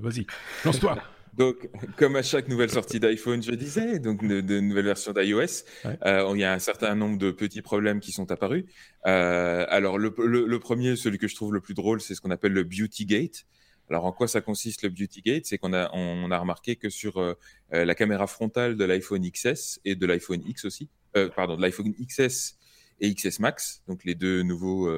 Vas-y, 0.00 0.26
lance-toi. 0.64 0.98
Donc, 1.32 1.70
comme 1.96 2.16
à 2.16 2.22
chaque 2.22 2.48
nouvelle 2.48 2.70
sortie 2.70 2.98
d'iPhone, 2.98 3.40
je 3.40 3.52
disais, 3.52 4.00
donc 4.00 4.26
de, 4.26 4.40
de 4.40 4.58
nouvelles 4.58 4.86
versions 4.86 5.12
d'iOS, 5.12 5.62
il 5.84 6.38
y 6.40 6.42
a 6.42 6.52
un 6.52 6.58
certain 6.58 6.96
nombre 6.96 7.18
de 7.18 7.30
petits 7.30 7.62
problèmes 7.62 8.00
qui 8.00 8.10
sont 8.10 8.32
apparus. 8.32 8.64
alors, 9.04 9.96
le, 9.96 10.12
le, 10.18 10.58
premier, 10.58 10.96
celui 10.96 11.18
que 11.18 11.28
je 11.28 11.36
trouve 11.36 11.54
le 11.54 11.60
plus 11.60 11.74
drôle, 11.74 12.00
c'est 12.00 12.16
ce 12.16 12.20
qu'on 12.20 12.32
appelle 12.32 12.52
le 12.52 12.64
Beauty 12.64 13.06
Gate. 13.06 13.46
Alors, 13.90 14.04
en 14.04 14.12
quoi 14.12 14.28
ça 14.28 14.40
consiste 14.40 14.82
le 14.82 14.88
Beauty 14.88 15.20
Gate 15.20 15.46
C'est 15.46 15.58
qu'on 15.58 15.72
a, 15.72 15.90
on 15.92 16.30
a 16.30 16.38
remarqué 16.38 16.76
que 16.76 16.88
sur 16.88 17.18
euh, 17.18 17.34
euh, 17.74 17.84
la 17.84 17.96
caméra 17.96 18.28
frontale 18.28 18.76
de 18.76 18.84
l'iPhone 18.84 19.28
XS 19.28 19.80
et 19.84 19.96
de 19.96 20.06
l'iPhone 20.06 20.42
X 20.46 20.64
aussi, 20.64 20.88
euh, 21.16 21.28
pardon, 21.28 21.56
de 21.56 21.62
l'iPhone 21.62 21.92
XS 21.92 22.56
et 23.00 23.12
XS 23.12 23.40
Max, 23.40 23.82
donc 23.88 24.04
les 24.04 24.14
deux 24.14 24.42
nouveaux 24.42 24.90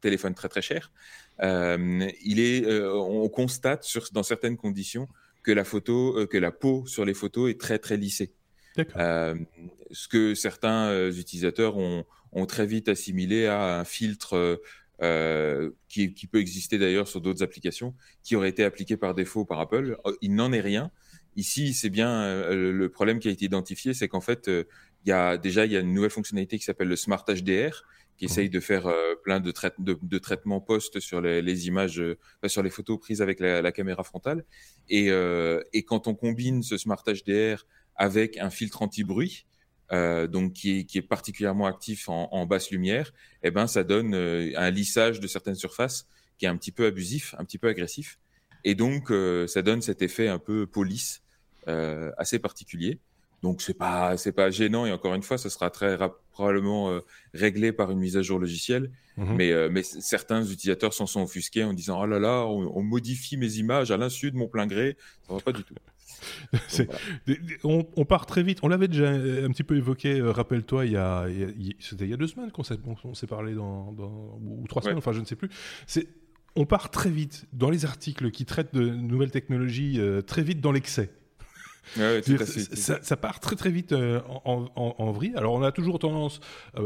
téléphones 0.00 0.34
très 0.34 0.48
très 0.48 0.62
chers, 0.62 0.92
il 1.42 2.38
est, 2.38 2.64
on 2.64 3.28
constate 3.28 3.82
sur, 3.82 4.08
dans 4.12 4.22
certaines 4.22 4.56
conditions 4.56 5.08
que 5.42 5.50
la 5.50 5.64
photo, 5.64 6.28
que 6.28 6.38
la 6.38 6.52
peau 6.52 6.86
sur 6.86 7.04
les 7.04 7.12
photos 7.12 7.50
est 7.50 7.60
très 7.60 7.80
très 7.80 7.96
lissée. 7.96 8.34
ce 8.76 10.08
que 10.08 10.36
certains 10.36 11.10
utilisateurs 11.10 11.76
ont, 11.76 12.04
ont, 12.30 12.46
très 12.46 12.66
vite 12.66 12.88
assimilé 12.88 13.46
à 13.46 13.80
un 13.80 13.84
filtre 13.84 14.60
euh, 15.02 15.70
qui, 15.88 16.08
peut 16.26 16.40
exister 16.40 16.78
d'ailleurs 16.78 17.06
sur 17.06 17.20
d'autres 17.20 17.42
applications, 17.42 17.94
qui 18.22 18.34
aurait 18.34 18.48
été 18.48 18.64
appliqué 18.64 18.96
par 18.96 19.14
défaut 19.14 19.44
par 19.44 19.60
Apple. 19.60 19.98
Oh, 20.04 20.12
il 20.22 20.34
n'en 20.34 20.52
est 20.52 20.60
rien. 20.60 20.90
Ici, 21.36 21.74
c'est 21.74 21.90
bien 21.90 22.22
euh, 22.22 22.72
le 22.72 22.88
problème 22.88 23.18
qui 23.18 23.28
a 23.28 23.30
été 23.30 23.44
identifié, 23.44 23.92
c'est 23.92 24.08
qu'en 24.08 24.22
fait, 24.22 24.48
euh, 24.48 24.64
il 25.04 25.10
y 25.10 25.12
a 25.12 25.36
déjà 25.36 25.66
il 25.66 25.72
y 25.72 25.76
a 25.76 25.80
une 25.80 25.92
nouvelle 25.92 26.10
fonctionnalité 26.10 26.58
qui 26.58 26.64
s'appelle 26.64 26.88
le 26.88 26.96
Smart 26.96 27.24
HDR, 27.28 27.84
qui 28.16 28.24
mmh. 28.24 28.28
essaye 28.28 28.50
de 28.50 28.60
faire 28.60 28.90
plein 29.22 29.40
de, 29.40 29.52
de, 29.78 30.18
traitements 30.18 30.62
post 30.62 30.98
sur 31.00 31.20
les, 31.20 31.66
images, 31.66 32.02
sur 32.46 32.62
les 32.62 32.70
photos 32.70 32.98
prises 32.98 33.20
avec 33.20 33.38
la, 33.38 33.72
caméra 33.72 34.02
frontale. 34.02 34.44
Et, 34.88 35.08
et, 35.74 35.82
quand 35.82 36.08
on 36.08 36.14
combine 36.14 36.62
ce 36.62 36.78
Smart 36.78 37.02
HDR 37.06 37.66
avec 37.94 38.38
un 38.38 38.48
filtre 38.48 38.80
anti-bruit, 38.80 39.46
euh, 39.92 40.26
donc 40.26 40.52
qui 40.52 40.80
est, 40.80 40.84
qui 40.84 40.98
est, 40.98 41.02
particulièrement 41.02 41.66
actif 41.66 42.08
en, 42.08 42.28
en, 42.32 42.46
basse 42.46 42.70
lumière, 42.70 43.12
eh 43.42 43.50
ben 43.50 43.66
ça 43.66 43.84
donne 43.84 44.14
euh, 44.14 44.50
un 44.56 44.70
lissage 44.70 45.20
de 45.20 45.26
certaines 45.26 45.54
surfaces 45.54 46.08
qui 46.38 46.44
est 46.44 46.48
un 46.48 46.56
petit 46.56 46.72
peu 46.72 46.86
abusif, 46.86 47.34
un 47.38 47.44
petit 47.44 47.58
peu 47.58 47.68
agressif, 47.68 48.18
et 48.64 48.74
donc 48.74 49.10
euh, 49.10 49.46
ça 49.46 49.62
donne 49.62 49.82
cet 49.82 50.02
effet 50.02 50.28
un 50.28 50.38
peu 50.38 50.66
police 50.66 51.22
euh, 51.68 52.10
assez 52.18 52.38
particulier. 52.38 52.98
Donc 53.42 53.62
c'est 53.62 53.74
pas 53.74 54.16
c'est 54.16 54.32
pas 54.32 54.50
gênant 54.50 54.86
et 54.86 54.92
encore 54.92 55.14
une 55.14 55.22
fois, 55.22 55.38
ce 55.38 55.48
sera 55.48 55.70
très 55.70 55.96
probablement 56.32 57.00
réglé 57.32 57.70
par 57.70 57.90
une 57.90 57.98
mise 57.98 58.16
à 58.16 58.22
jour 58.22 58.38
logicielle. 58.38 58.90
Mmh 59.18 59.34
mais 59.34 59.68
mais 59.68 59.82
certains 59.82 60.42
utilisateurs 60.42 60.94
s'en 60.94 61.06
sont 61.06 61.22
offusqués 61.22 61.62
en 61.62 61.74
disant 61.74 62.00
oh 62.02 62.06
là 62.06 62.18
là, 62.18 62.44
on, 62.46 62.76
on 62.76 62.82
modifie 62.82 63.36
mes 63.36 63.58
images 63.58 63.90
à 63.90 63.98
l'insu 63.98 64.30
de 64.30 64.36
mon 64.36 64.48
plein 64.48 64.66
gré, 64.66 64.96
ça 65.26 65.34
va 65.34 65.40
pas 65.40 65.52
du 65.52 65.64
tout. 65.64 65.74
on, 67.64 68.04
part 68.04 68.26
très 68.26 68.42
vite. 68.42 68.58
On 68.62 68.68
l'avait 68.68 68.88
déjà 68.88 69.10
un 69.10 69.50
petit 69.50 69.64
peu 69.64 69.76
évoqué, 69.76 70.18
euh, 70.20 70.30
rappelle-toi, 70.30 70.86
il 70.86 70.92
y 70.92 70.96
a, 70.96 71.26
c'était 71.78 72.04
il 72.04 72.10
y 72.10 72.14
a 72.14 72.16
deux 72.16 72.26
semaines 72.26 72.50
qu'on 72.50 72.62
s'est, 72.62 73.26
parlé 73.26 73.54
dans, 73.54 73.94
ou 74.42 74.64
trois 74.68 74.82
semaines, 74.82 74.98
enfin 74.98 75.12
je 75.12 75.20
ne 75.20 75.24
sais 75.24 75.36
plus. 75.36 75.50
C'est, 75.86 76.08
on 76.54 76.64
part 76.64 76.90
très 76.90 77.10
vite 77.10 77.46
dans 77.52 77.70
les 77.70 77.84
articles 77.84 78.30
qui 78.30 78.44
traitent 78.44 78.74
de 78.74 78.88
nouvelles 78.88 79.30
technologies, 79.30 79.96
euh, 79.98 80.22
très 80.22 80.42
vite 80.42 80.60
dans 80.60 80.72
l'excès. 80.72 81.10
ça, 81.94 83.16
part 83.16 83.38
très 83.38 83.54
très 83.54 83.70
vite 83.70 83.92
euh, 83.92 84.20
en, 84.44 84.66
en, 84.74 85.12
vrille. 85.12 85.34
Alors 85.36 85.54
on 85.54 85.62
a 85.62 85.70
toujours 85.70 85.98
tendance, 85.98 86.40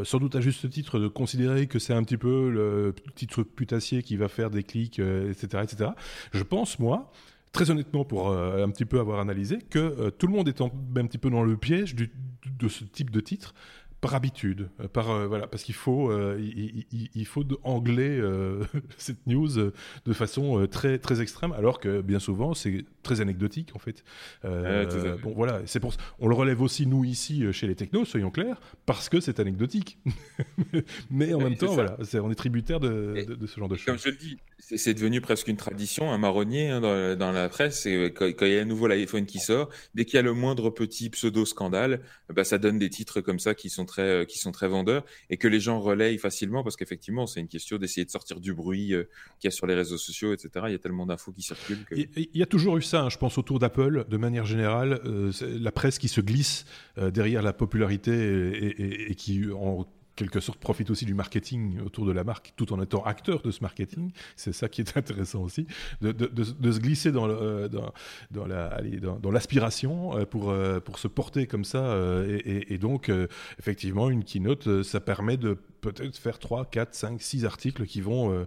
sans 0.05 0.19
doute 0.19 0.37
à 0.37 0.41
juste 0.41 0.69
titre, 0.69 0.99
de 0.99 1.09
considérer 1.09 1.69
que 1.69 1.79
c'est 1.79 1.95
un 1.95 2.03
petit 2.03 2.19
peu 2.19 2.51
le 2.51 2.95
titre 3.15 3.43
putassier 3.43 4.03
qui 4.03 4.17
va 4.17 4.29
faire 4.29 4.51
des 4.51 4.63
clics, 4.63 4.99
etc., 4.99 5.63
etc. 5.63 5.91
Je 6.33 6.43
pense 6.43 6.79
moi 6.79 7.11
très 7.53 7.71
honnêtement, 7.71 8.05
pour 8.05 8.31
euh, 8.31 8.65
un 8.65 8.71
petit 8.71 8.85
peu 8.85 9.01
avoir 9.01 9.21
analysé, 9.21 9.59
que 9.59 9.79
euh, 9.79 10.11
tout 10.11 10.27
le 10.27 10.33
monde 10.33 10.49
est 10.49 10.61
un 10.61 10.69
petit 11.07 11.19
peu 11.19 11.31
dans 11.31 11.43
le 11.43 11.57
piège 11.57 11.95
de 11.95 12.69
ce 12.69 12.85
type 12.85 13.11
de 13.11 13.21
titre 13.21 13.55
par 14.01 14.15
habitude, 14.15 14.71
euh, 14.81 14.89
par 14.89 15.11
euh, 15.11 15.27
voilà, 15.27 15.47
parce 15.47 15.63
qu'il 15.63 15.75
faut 15.75 16.11
il, 16.39 17.27
faut 17.27 17.45
angler 17.65 18.21
cette 18.97 19.27
news 19.27 19.49
de 19.49 20.13
façon 20.13 20.67
très 20.67 20.99
très 20.99 21.21
extrême, 21.21 21.53
alors 21.53 21.81
que 21.81 22.01
bien 22.01 22.19
souvent 22.19 22.55
c'est 22.55 22.85
très 23.03 23.21
anecdotique 23.21 23.73
en 23.75 23.79
fait. 23.79 24.05
bon 24.43 25.33
voilà, 25.35 25.61
c'est 25.67 25.81
pour 25.81 25.95
on 26.19 26.29
le 26.29 26.35
relève 26.35 26.63
aussi 26.63 26.87
nous 26.87 27.05
ici 27.05 27.53
chez 27.53 27.67
les 27.67 27.75
technos, 27.75 28.05
soyons 28.05 28.31
clairs, 28.31 28.61
parce 28.87 29.09
que 29.09 29.21
c'est 29.21 29.41
anecdotique. 29.41 29.99
Mais 31.11 31.35
en 31.35 31.41
même 31.41 31.57
temps, 31.57 31.75
voilà, 31.75 31.97
on 32.23 32.31
est 32.31 32.35
tributaire 32.35 32.81
de, 32.81 33.27
de, 33.39 33.47
ce 33.47 33.59
genre 33.59 33.69
de 33.69 33.77
choses. 33.77 33.87
Comme 33.87 33.99
je 33.99 34.09
le 34.09 34.17
dis, 34.17 34.39
c'est 34.61 34.95
devenu 34.95 35.21
presque 35.21 35.49
une 35.49 35.57
tradition, 35.57 36.13
un 36.13 36.19
marronnier 36.19 36.69
hein, 36.69 36.81
dans, 37.17 37.33
la 37.33 37.49
presse. 37.49 37.87
Et 37.87 38.13
quand, 38.13 38.27
il 38.41 38.53
y 38.53 38.59
a 38.59 38.63
un 38.63 38.65
nouveau 38.65 38.91
iPhone 38.91 39.27
qui 39.27 39.39
sort, 39.39 39.71
dès 39.95 40.05
qu'il 40.05 40.15
y 40.15 40.19
a 40.19 40.23
le 40.23 40.35
moindre 40.35 40.71
petit 40.71 41.11
pseudo 41.11 41.45
scandale, 41.45 42.03
bah, 42.29 42.45
ça 42.45 42.59
donne 42.59 42.79
des 42.79 42.91
titres 42.91 43.21
comme 43.21 43.39
ça 43.39 43.55
qui 43.55 43.71
sont 43.71 43.87
très, 43.87 44.03
euh, 44.03 44.25
qui 44.25 44.39
sont 44.39 44.53
très 44.53 44.69
vendeurs 44.69 45.05
et 45.31 45.37
que 45.37 45.49
les 45.49 45.61
gens 45.61 45.81
relayent 45.81 46.19
facilement 46.19 46.63
parce 46.63 46.77
qu'effectivement, 46.77 47.27
c'est 47.27 47.41
une 47.41 47.49
question 47.49 47.79
d'essayer 47.79 48.05
de 48.05 48.11
sortir 48.11 48.41
du 48.41 48.55
bruit 48.55 48.95
euh, 48.95 49.05
qu'il 49.39 49.49
y 49.49 49.53
a 49.53 49.53
sur 49.53 49.67
les 49.67 49.75
réseaux 49.75 49.99
sociaux, 49.99 50.33
etc. 50.33 50.67
Il 50.69 50.73
y 50.73 50.77
a 50.77 50.79
tellement 50.79 51.07
d'infos 51.07 51.33
qui 51.33 51.43
circulent. 51.43 51.85
Il 51.93 52.29
y 52.35 52.43
a 52.43 52.47
toujours 52.47 52.77
eu 52.77 52.83
ça, 52.83 53.03
hein, 53.03 53.09
je 53.09 53.19
pense, 53.19 53.39
autour 53.39 53.59
d'Apple, 53.59 54.05
de 54.09 54.17
manière 54.17 54.45
générale, 54.45 55.01
euh, 55.05 55.33
la 55.41 55.73
presse 55.73 55.99
qui 55.99 56.09
se 56.09 56.21
glisse 56.21 56.65
derrière 56.97 57.43
la 57.43 57.53
popularité 57.53 58.13
et, 58.13 59.11
et 59.11 59.15
qui, 59.15 59.45
en 59.53 59.87
quelque 60.21 60.41
sorte 60.41 60.59
profite 60.59 60.91
aussi 60.91 61.05
du 61.05 61.15
marketing 61.15 61.81
autour 61.81 62.07
de 62.07 62.13
la 62.13 62.25
marque 62.25 62.53
tout 62.57 62.73
en 62.73 62.83
étant 62.83 63.03
acteur 63.05 63.41
de 63.43 63.51
ce 63.51 63.63
marketing. 63.63 64.13
C'est 64.37 64.53
ça 64.53 64.69
qui 64.69 64.81
est 64.83 64.97
intéressant 64.97 65.43
aussi, 65.43 65.67
de, 66.01 66.13
de, 66.13 66.73
se 66.73 66.79
glisser 66.79 67.11
dans, 67.13 67.27
le, 67.27 67.69
dans, 67.69 68.47
la, 68.47 68.81
dans, 69.21 69.31
l'aspiration 69.31 70.17
euh, 70.17 70.27
pour, 70.27 70.51
euh, 70.51 70.81
pour 70.81 70.99
se 70.99 71.09
porter 71.09 71.47
comme 71.47 71.65
ça. 71.65 71.85
Euh, 71.85 72.39
et, 72.45 72.79
donc, 72.79 73.11
effectivement, 73.59 74.11
une 74.11 74.25
keynote, 74.25 74.83
ça 74.83 75.01
permet 75.01 75.37
de 75.37 75.59
peut-être 75.81 76.17
faire 76.17 76.39
3, 76.39 76.67
4, 76.67 76.95
5, 76.95 77.23
6 77.23 77.45
articles 77.45 77.87
qui 77.87 78.01
vont, 78.01 78.33
euh, 78.33 78.47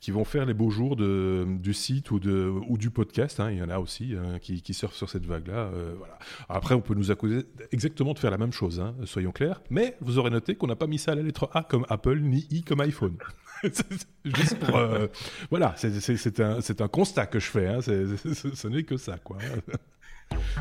qui 0.00 0.10
vont 0.10 0.24
faire 0.24 0.46
les 0.46 0.54
beaux 0.54 0.70
jours 0.70 0.96
de, 0.96 1.46
du 1.48 1.74
site 1.74 2.10
ou, 2.10 2.18
de, 2.18 2.52
ou 2.68 2.78
du 2.78 2.90
podcast. 2.90 3.40
Hein. 3.40 3.50
Il 3.50 3.58
y 3.58 3.62
en 3.62 3.68
a 3.68 3.78
aussi 3.78 4.14
hein, 4.16 4.38
qui, 4.40 4.62
qui, 4.62 4.74
surfent 4.74 4.94
sur 4.94 5.10
cette 5.10 5.26
vague-là. 5.26 5.70
Euh, 5.74 5.94
voilà. 5.96 6.18
Après, 6.48 6.74
on 6.74 6.80
peut 6.80 6.94
nous 6.94 7.10
accuser 7.10 7.44
exactement 7.70 8.14
de 8.14 8.18
faire 8.18 8.30
la 8.30 8.38
même 8.38 8.52
chose, 8.52 8.80
hein, 8.80 8.94
soyons 9.04 9.32
clairs. 9.32 9.60
Mais 9.70 9.96
vous 10.00 10.18
aurez 10.18 10.30
noté 10.30 10.54
qu'on 10.54 10.66
n'a 10.66 10.76
pas 10.76 10.86
mis 10.86 10.98
ça 10.98 11.12
à 11.12 11.14
la 11.14 11.22
lettre 11.22 11.48
A 11.52 11.62
comme 11.62 11.86
Apple, 11.88 12.20
ni 12.20 12.46
I 12.50 12.62
comme 12.62 12.80
iPhone. 12.80 13.16
Juste 14.24 14.58
pour, 14.58 14.76
euh, 14.76 15.06
voilà, 15.50 15.74
c'est 15.76 16.40
un, 16.40 16.58
un, 16.58 16.88
constat 16.88 17.26
que 17.26 17.38
je 17.38 17.46
fais. 17.46 17.80
ce 17.80 18.68
n'est 18.68 18.82
que 18.82 18.96
ça, 18.96 19.18
quoi. 19.18 19.38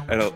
Alors, 0.07 0.33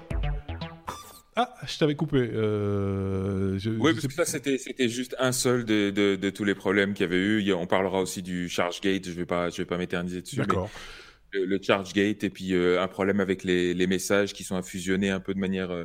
ah, 1.37 1.53
je 1.67 1.77
t'avais 1.77 1.95
coupé. 1.95 2.29
Euh, 2.33 3.59
oui, 3.77 3.93
parce 3.93 4.07
que 4.07 4.13
ça, 4.13 4.25
c'était 4.25 4.87
juste 4.87 5.17
un 5.19 5.33
seul 5.33 5.65
de, 5.65 5.89
de, 5.89 6.29
tous 6.29 6.45
les 6.45 6.55
problèmes 6.55 6.93
qu'il 6.93 7.03
y 7.03 7.07
avait 7.07 7.17
eu. 7.17 7.51
On 7.51 7.67
parlera 7.67 7.99
aussi 7.99 8.21
du 8.21 8.47
ChargeGate. 8.47 9.05
Je 9.05 9.11
ne 9.11 9.15
vais 9.15 9.25
pas, 9.25 9.49
je 9.49 9.57
vais 9.57 9.65
pas 9.65 9.77
m'éterniser 9.77 10.21
dessus. 10.21 10.37
D'accord. 10.37 10.69
Le, 11.33 11.43
le, 11.45 11.59
ChargeGate 11.61 12.23
et 12.23 12.29
puis 12.29 12.53
euh, 12.53 12.81
un 12.81 12.87
problème 12.87 13.19
avec 13.19 13.43
les, 13.43 13.73
les, 13.73 13.87
messages 13.87 14.31
qui 14.31 14.45
sont 14.45 14.55
infusionnés 14.55 15.09
un 15.09 15.19
peu 15.19 15.33
de 15.33 15.39
manière 15.39 15.71
euh, 15.71 15.83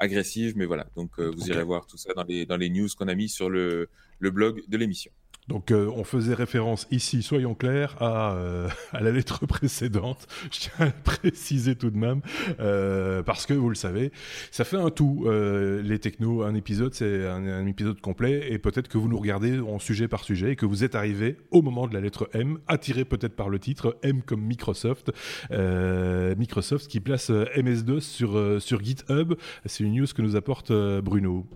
agressive. 0.00 0.54
Mais 0.56 0.66
voilà, 0.66 0.88
donc 0.96 1.20
vous 1.20 1.48
irez 1.48 1.62
voir 1.62 1.86
tout 1.86 1.96
ça 1.96 2.12
dans 2.14 2.24
les, 2.24 2.44
dans 2.44 2.56
les 2.56 2.68
news 2.68 2.88
qu'on 2.98 3.06
a 3.06 3.14
mis 3.14 3.28
sur 3.28 3.50
le, 3.50 3.88
le 4.18 4.30
blog 4.32 4.62
de 4.66 4.76
l'émission. 4.76 5.12
Donc 5.48 5.70
euh, 5.70 5.90
on 5.96 6.04
faisait 6.04 6.34
référence 6.34 6.86
ici, 6.90 7.22
soyons 7.22 7.54
clairs, 7.54 7.96
à, 8.00 8.34
euh, 8.34 8.68
la 8.92 9.10
lettre 9.10 9.46
précédente. 9.46 10.26
Je 10.52 10.60
tiens 10.60 10.86
à 10.86 10.90
préciser 10.90 11.74
tout 11.74 11.90
de 11.90 11.96
même, 11.96 12.20
euh, 12.60 13.22
parce 13.22 13.46
que 13.46 13.54
vous 13.54 13.70
le 13.70 13.74
savez, 13.74 14.12
ça 14.50 14.64
fait 14.64 14.76
un 14.76 14.90
tout. 14.90 15.26
les 15.28 15.98
technos, 15.98 16.42
un 16.42 16.54
épisode, 16.54 16.94
c'est 16.94 17.26
un, 17.26 17.66
épisode 17.66 18.00
complet, 18.00 18.52
et 18.52 18.58
peut-être 18.58 18.88
que 18.88 18.98
vous 18.98 19.08
nous 19.08 19.18
regardez 19.18 19.58
en 19.58 19.78
sujet 19.78 20.08
par 20.08 20.24
sujet, 20.24 20.52
et 20.52 20.56
que 20.56 20.66
vous 20.66 20.84
êtes 20.84 20.94
arrivé 20.94 21.36
au 21.50 21.62
moment 21.62 21.86
de 21.86 21.94
la 21.94 22.00
lettre 22.00 22.28
M, 22.32 22.58
attiré 22.66 23.04
peut-être 23.04 23.34
par 23.34 23.48
le 23.48 23.58
titre, 23.58 23.96
M 24.02 24.22
comme 24.22 24.42
Microsoft. 24.42 25.12
Microsoft 25.50 26.88
qui 26.88 27.00
place 27.00 27.30
MS-DOS 27.30 28.00
sur, 28.00 28.62
sur 28.62 28.82
GitHub. 28.82 29.34
C'est 29.64 29.84
une 29.84 29.94
news 29.94 30.06
que 30.14 30.22
nous 30.22 30.36
apporte 30.36 30.72
Bruno. 31.02 31.46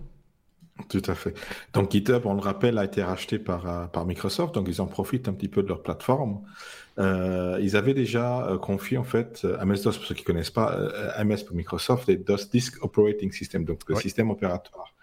Tout 0.89 1.01
à 1.07 1.15
fait. 1.15 1.33
Donc 1.73 1.91
GitHub, 1.91 2.25
on 2.25 2.33
le 2.33 2.41
rappelle, 2.41 2.77
a 2.77 2.85
été 2.85 3.03
racheté 3.03 3.39
par, 3.39 3.67
euh, 3.69 3.85
par 3.87 4.05
Microsoft, 4.05 4.55
donc 4.55 4.67
ils 4.67 4.81
en 4.81 4.87
profitent 4.87 5.27
un 5.27 5.33
petit 5.33 5.47
peu 5.47 5.63
de 5.63 5.67
leur 5.67 5.81
plateforme. 5.81 6.41
Euh, 6.99 7.57
ils 7.61 7.75
avaient 7.75 7.93
déjà 7.93 8.45
euh, 8.45 8.57
confié 8.57 8.97
en 8.97 9.03
fait 9.03 9.43
MS-DOS, 9.43 9.97
pour 9.97 10.05
ceux 10.05 10.15
qui 10.15 10.21
ne 10.21 10.27
connaissent 10.27 10.51
pas, 10.51 10.77
MS 11.23 11.43
pour 11.45 11.55
Microsoft, 11.55 12.09
et 12.09 12.17
DOS 12.17 12.49
Disk 12.51 12.83
Operating 12.83 13.31
System, 13.31 13.65
donc 13.65 13.81
le 13.87 13.95
système 13.95 14.29
opératoire. 14.29 14.93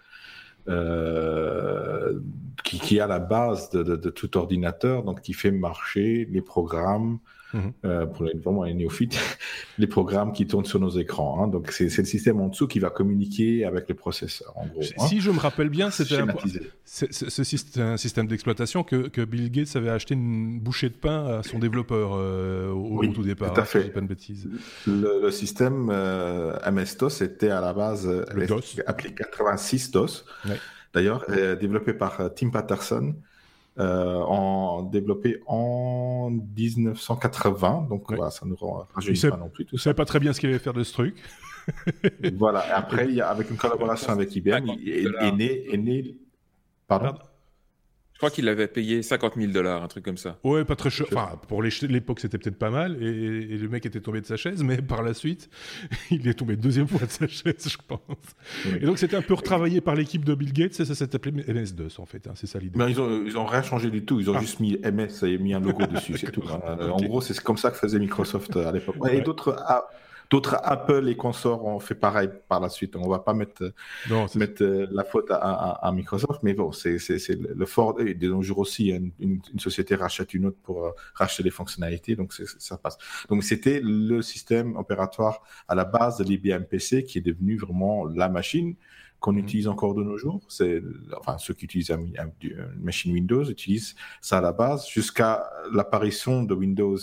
qui, 2.64 3.01
à 3.01 3.07
la 3.07 3.19
base 3.19 3.71
de, 3.71 3.83
de, 3.83 3.97
de, 3.97 4.11
tout 4.11 4.37
ordinateur, 4.37 5.03
donc 5.03 5.23
qui 5.23 5.33
fait 5.33 5.51
marcher 5.51 6.29
les 6.31 6.43
programmes 6.43 7.19
Mhm. 7.53 7.73
Euh, 7.85 8.07
pour 8.07 8.25
les, 8.25 8.35
vraiment 8.35 8.65
les 8.65 8.75
néophytes, 8.75 9.19
les 9.79 9.87
programmes 9.87 10.33
qui 10.33 10.47
tournent 10.47 10.65
sur 10.65 10.79
nos 10.79 10.91
écrans. 10.91 11.43
Hein. 11.43 11.49
Donc, 11.49 11.73
c'est 11.73 11.97
le 11.97 12.05
système 12.05 12.41
en 12.41 12.49
dessous 12.49 12.69
qui 12.69 12.79
va 12.79 12.91
communiquer 12.91 13.65
avec 13.65 13.89
les 13.89 13.95
processeurs, 13.95 14.53
en 14.57 14.67
gros. 14.67 14.83
Si 14.83 14.95
hein. 14.99 15.19
je 15.19 15.31
me 15.31 15.39
rappelle 15.39 15.69
bien, 15.69 15.91
c'était 15.91 16.19
un, 16.19 16.29
un, 16.29 17.97
système 17.97 18.27
d'exploitation 18.27 18.85
que, 18.85 19.09
que, 19.09 19.23
Bill 19.23 19.51
Gates 19.51 19.75
avait 19.75 19.91
acheté 19.91 20.15
une 20.15 20.61
bouchée 20.61 20.89
de 20.89 20.95
pain 20.95 21.39
à 21.39 21.43
son 21.43 21.59
développeur 21.59 22.13
euh, 22.15 22.71
au, 22.71 23.05
tout 23.07 23.23
départ. 23.23 23.53
Tout 23.53 23.61
à 23.61 23.63
hein, 23.63 23.67
fait. 23.67 23.91
pas 23.91 24.01
de 24.01 24.07
bêtises. 24.07 24.49
Le, 24.87 25.31
système 25.31 25.91
euh, 25.91 26.57
MS-DOS 26.71 27.23
était 27.23 27.51
à 27.51 27.61
la 27.61 27.73
base 27.73 28.09
appelé 28.87 29.15
86 29.15 29.91
DOS. 29.91 30.25
D'ailleurs, 30.93 31.25
développé 31.61 31.95
par 31.95 32.31
Tim 32.35 32.51
Patterson, 32.51 33.15
euh, 33.79 34.17
en, 34.19 34.83
développé 34.83 35.41
en 35.47 36.31
1980. 36.31 37.87
Donc 37.89 38.05
voilà, 38.09 38.31
ça 38.31 38.47
nous 38.47 38.57
rajeunit 38.95 39.31
pas 39.31 39.37
non 39.37 39.49
plus. 39.49 39.67
Vous 39.71 39.79
savez 39.79 39.95
pas 39.95 40.05
très 40.05 40.21
bien 40.21 40.33
ce 40.33 40.41
qu'il 40.41 40.49
allait 40.49 40.59
faire 40.59 40.75
de 40.75 40.83
ce 40.83 40.93
truc. 40.93 41.17
voilà. 42.35 42.65
Après, 42.75 43.07
il 43.07 43.15
y 43.15 43.21
a, 43.21 43.29
avec 43.29 43.51
une 43.51 43.57
collaboration 43.57 44.13
avec 44.13 44.35
IBM, 44.35 44.67
il 44.67 45.15
est, 45.21 45.33
né, 45.33 45.73
est 45.73 45.77
né. 45.77 46.17
Pardon. 46.87 47.15
Crois 48.21 48.31
qu'il 48.31 48.49
avait 48.49 48.69
payé 48.69 49.03
50 49.03 49.37
000 49.37 49.51
dollars, 49.51 49.83
un 49.83 49.89
truc 49.89 50.05
comme 50.05 50.19
ça. 50.19 50.39
Ouais, 50.45 50.63
pas 50.67 50.77
très 50.77 50.91
cher. 50.91 51.07
Enfin, 51.11 51.39
pour 51.49 51.63
l'époque, 51.63 52.21
c'était 52.21 52.37
peut-être 52.37 52.59
pas 52.59 52.69
mal. 52.69 53.03
Et, 53.03 53.57
le 53.57 53.69
mec 53.69 53.87
était 53.87 54.01
tombé 54.01 54.21
de 54.21 54.27
sa 54.27 54.37
chaise, 54.37 54.63
mais 54.63 54.83
par 54.83 55.03
la 55.03 55.15
suite, 55.15 55.49
il 56.11 56.29
est 56.29 56.35
tombé 56.35 56.57
deuxième 56.57 56.87
fois 56.87 57.07
de 57.07 57.11
sa 57.11 57.27
chaise, 57.27 57.67
je 57.67 57.79
pense. 57.89 57.99
Et 58.77 58.85
donc, 58.85 58.99
c'était 58.99 59.17
un 59.17 59.23
peu 59.23 59.33
retravaillé 59.33 59.81
par 59.81 59.95
l'équipe 59.95 60.23
de 60.23 60.35
Bill 60.35 60.53
Gates. 60.53 60.79
Et 60.81 60.85
ça 60.85 60.95
s'est 60.95 61.15
appelé 61.15 61.33
MS-DOS, 61.33 61.99
en 61.99 62.05
fait. 62.05 62.27
Hein, 62.27 62.33
c'est 62.35 62.47
ça 62.47 62.59
l'idée. 62.59 62.79
Mais 62.79 62.91
ils 62.91 63.01
ont, 63.01 63.25
ils 63.25 63.39
ont 63.39 63.47
rien 63.47 63.63
changé 63.63 63.91
du 63.91 64.05
tout. 64.05 64.21
Ils 64.21 64.29
ont 64.29 64.37
ah. 64.37 64.41
juste 64.41 64.61
mis 64.61 64.77
MS, 64.79 65.09
ça 65.09 65.27
a 65.27 65.31
mis 65.31 65.55
un 65.55 65.61
logo 65.61 65.87
dessus, 65.91 66.19
c'est 66.19 66.31
tout. 66.31 66.45
Hein. 66.51 66.91
En 66.91 67.01
gros, 67.01 67.23
c'est 67.23 67.39
comme 67.41 67.57
ça 67.57 67.71
que 67.71 67.79
faisait 67.79 67.99
Microsoft 67.99 68.55
à 68.57 68.71
l'époque. 68.71 68.97
Et 69.11 69.23
d'autres. 69.23 69.57
Ah, 69.67 69.89
D'autres 70.31 70.57
Apple 70.62 71.09
et 71.09 71.16
consorts 71.16 71.64
ont 71.64 71.81
fait 71.81 71.97
pareil 71.97 72.31
par 72.49 72.61
la 72.61 72.69
suite. 72.69 72.95
On 72.95 73.09
va 73.09 73.19
pas 73.19 73.35
mettre, 73.35 73.73
mettre 74.37 74.62
euh, 74.62 74.87
la 74.93 75.03
faute 75.03 75.27
à, 75.31 75.90
Microsoft, 75.93 76.45
mais 76.45 76.55
bon, 76.55 76.71
c'est 76.71 76.99
le 77.29 77.66
fort. 77.66 78.01
Et 78.01 78.14
de 78.14 78.29
nos 78.29 78.40
jours 78.40 78.59
aussi, 78.59 78.90
une, 78.90 79.11
une, 79.19 79.59
société 79.59 79.97
rachète 79.97 80.33
une 80.33 80.47
autre 80.47 80.59
pour 80.62 80.87
euh, 80.87 80.90
racheter 81.14 81.43
les 81.43 81.51
fonctionnalités, 81.51 82.14
donc 82.14 82.33
ça 82.33 82.79
passe. 82.79 82.97
Donc 83.29 83.43
c'était 83.43 83.81
le 83.83 84.23
système 84.23 84.77
opératoire 84.77 85.43
à 85.66 85.75
la 85.75 85.85
base 85.85 86.19
de 86.19 86.25
l'IBM 86.25 86.62
PC 86.62 87.03
qui 87.03 87.19
est 87.19 87.23
devenu 87.23 87.57
vraiment 87.57 88.05
la 88.07 88.29
machine 88.29 88.77
qu'on 89.21 89.33
mhm. 89.33 89.40
utilise 89.40 89.69
encore 89.69 89.95
de 89.95 90.03
nos 90.03 90.16
jours. 90.16 90.40
C'est, 90.49 90.83
enfin, 91.19 91.38
ceux 91.38 91.55
qui 91.55 91.66
utilisent 91.66 91.90
une 91.90 92.14
machine 92.81 93.12
Windows 93.12 93.45
utilisent 93.45 93.95
ça 94.21 94.38
à 94.38 94.40
la 94.40 94.53
base 94.53 94.88
jusqu'à 94.88 95.51
l'apparition 95.73 96.43
de 96.43 96.55
Windows 96.55 96.99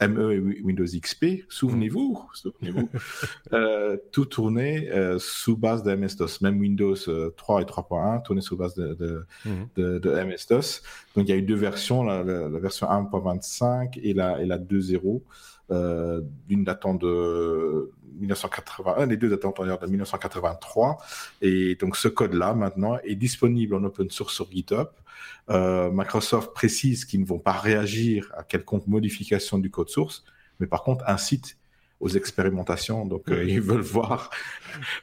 ME 0.00 0.32
et 0.32 0.38
Windows 0.62 0.84
XP, 0.84 1.44
souvenez-vous, 1.48 2.22
souvenez-vous 2.34 2.88
euh, 3.52 3.96
tout 4.12 4.26
tournait 4.26 4.90
euh, 4.90 5.18
sous 5.18 5.56
base 5.56 5.82
de 5.82 5.94
MS-DOS. 5.94 6.42
Même 6.42 6.60
Windows 6.60 6.94
3 6.94 7.10
euh, 7.10 7.62
et 7.62 7.64
3.1 7.64 8.22
tournait 8.22 8.42
sous 8.42 8.56
base 8.56 8.74
de, 8.74 8.94
de, 8.94 9.26
mhm. 9.44 9.68
de, 9.76 9.98
de 9.98 10.10
MS-DOS. 10.10 10.82
Donc 11.14 11.26
il 11.26 11.28
y 11.28 11.32
a 11.32 11.36
eu 11.36 11.42
deux 11.42 11.54
versions, 11.54 12.02
la, 12.02 12.22
la, 12.22 12.58
version 12.58 12.86
1.25 12.86 13.98
et 14.02 14.12
la, 14.12 14.40
et 14.42 14.46
la 14.46 14.58
2.0, 14.58 15.22
euh, 15.70 16.20
d'une 16.46 16.64
datant 16.64 16.94
de 16.94 17.90
1981, 18.18 19.06
les 19.06 19.16
deux 19.16 19.28
datant 19.28 19.52
de 19.58 19.86
1983. 19.86 20.98
Et 21.42 21.74
donc 21.76 21.96
ce 21.96 22.08
code-là 22.08 22.54
maintenant 22.54 22.98
est 23.04 23.16
disponible 23.16 23.74
en 23.74 23.84
open 23.84 24.10
source 24.10 24.34
sur 24.34 24.50
GitHub. 24.50 24.88
Euh, 25.50 25.90
Microsoft 25.92 26.52
précise 26.54 27.04
qu'ils 27.04 27.20
ne 27.20 27.26
vont 27.26 27.38
pas 27.38 27.52
réagir 27.52 28.32
à 28.36 28.42
quelconque 28.42 28.86
modification 28.86 29.58
du 29.58 29.70
code 29.70 29.88
source, 29.88 30.24
mais 30.60 30.66
par 30.66 30.82
contre 30.82 31.04
incite 31.08 31.56
aux 31.98 32.08
expérimentations. 32.08 33.06
Donc, 33.06 33.30
euh, 33.30 33.44
ils 33.44 33.60
veulent 33.60 33.80
voir 33.80 34.30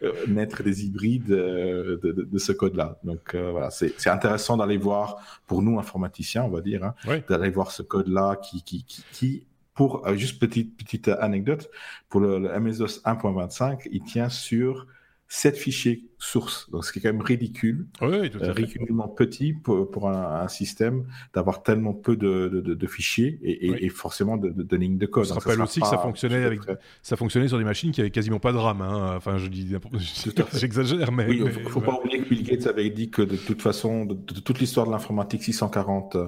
euh, 0.04 0.14
naître 0.28 0.62
des 0.62 0.86
hybrides 0.86 1.26
de, 1.26 2.00
de, 2.04 2.38
ce 2.38 2.52
code-là. 2.52 3.00
Donc, 3.04 3.36
voilà, 3.36 3.72
c'est 3.72 4.08
intéressant 4.08 4.58
d'aller 4.58 4.78
voir, 4.78 5.42
pour 5.48 5.64
nous 5.64 5.80
informaticiens, 5.80 6.44
on 6.44 6.50
va 6.50 6.62
dire, 6.62 6.84
hein, 6.84 6.94
d'aller 7.28 7.50
voir 7.50 7.72
ce 7.72 7.82
code-là 7.82 8.36
qui, 8.36 8.62
qui, 8.62 8.84
qui, 8.84 9.04
qui, 9.12 9.44
pour, 9.74 10.08
juste 10.16 10.40
petite, 10.40 10.78
petite 10.78 11.08
anecdote, 11.08 11.70
pour 12.10 12.20
le, 12.20 12.40
le 12.40 12.60
MS-DOS 12.60 13.02
1.25, 13.06 13.88
il 13.92 14.04
tient 14.04 14.30
sur 14.30 14.88
7 15.34 15.58
fichiers 15.58 16.06
sources. 16.20 16.70
Donc, 16.70 16.86
ce 16.86 16.94
qui 16.94 17.00
est 17.00 17.02
quand 17.02 17.12
même 17.12 17.24
ridicule, 17.24 17.88
oui, 18.02 18.30
tout 18.30 18.38
à 18.40 18.50
euh, 18.50 18.52
ridiculement 18.52 19.08
petit 19.08 19.54
pour, 19.54 19.90
pour 19.90 20.08
un, 20.08 20.48
système 20.48 21.08
d'avoir 21.34 21.64
tellement 21.64 21.94
peu 21.94 22.16
de, 22.16 22.62
de, 22.64 22.76
de 22.76 22.88
fichiers 22.88 23.40
et, 23.42 23.84
et, 23.84 23.90
forcément 23.90 24.38
de, 24.38 24.50
de, 24.50 24.78
lignes 24.78 25.00
de 25.00 25.08
code. 25.08 25.26
Je 25.26 25.34
rappelle 25.34 25.60
aussi 25.62 25.80
que 25.82 25.88
ça 25.88 25.98
fonctionnait, 25.98 26.44
avec, 26.44 26.60
ça 27.02 27.16
fonctionnait 27.16 27.48
sur 27.48 27.58
des 27.58 27.64
machines 27.64 27.92
qui 27.92 28.02
avaient 28.02 28.12
quasiment 28.12 28.40
pas 28.40 28.52
de 28.52 28.58
RAM. 28.58 28.82
Hein. 28.82 29.16
Enfin, 29.18 29.38
je 29.38 29.48
dis, 29.48 29.74
j'exagère, 30.54 31.12
mais. 31.12 31.26
il 31.32 31.44
ne 31.46 31.50
faut, 31.50 31.82
pas 31.82 32.00
oublier 32.00 32.22
que 32.22 32.30
Bill 32.30 32.44
Gates 32.44 32.68
avait 32.68 32.92
dit 32.92 33.10
que 33.10 33.24
de 33.24 33.36
toute 33.36 33.64
façon, 33.64 34.06
de, 34.06 34.14
toute 34.14 34.60
l'histoire 34.60 34.86
de 34.86 34.92
l'informatique, 34.92 35.42
640 35.42 36.16
euh, 36.16 36.28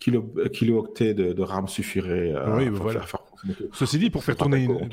kilo, 0.00 0.32
kilooctets 0.52 1.14
de, 1.14 1.42
RAM 1.42 1.68
suffirait 1.68 2.32
euh, 2.34 2.56
oui, 2.56 2.68
voilà. 2.68 3.02
faire, 3.02 3.20
Ceci 3.72 3.98
dit, 3.98 4.10
pour 4.10 4.24
faire 4.24 4.36
tourner 4.36 4.64
une, 4.64 4.90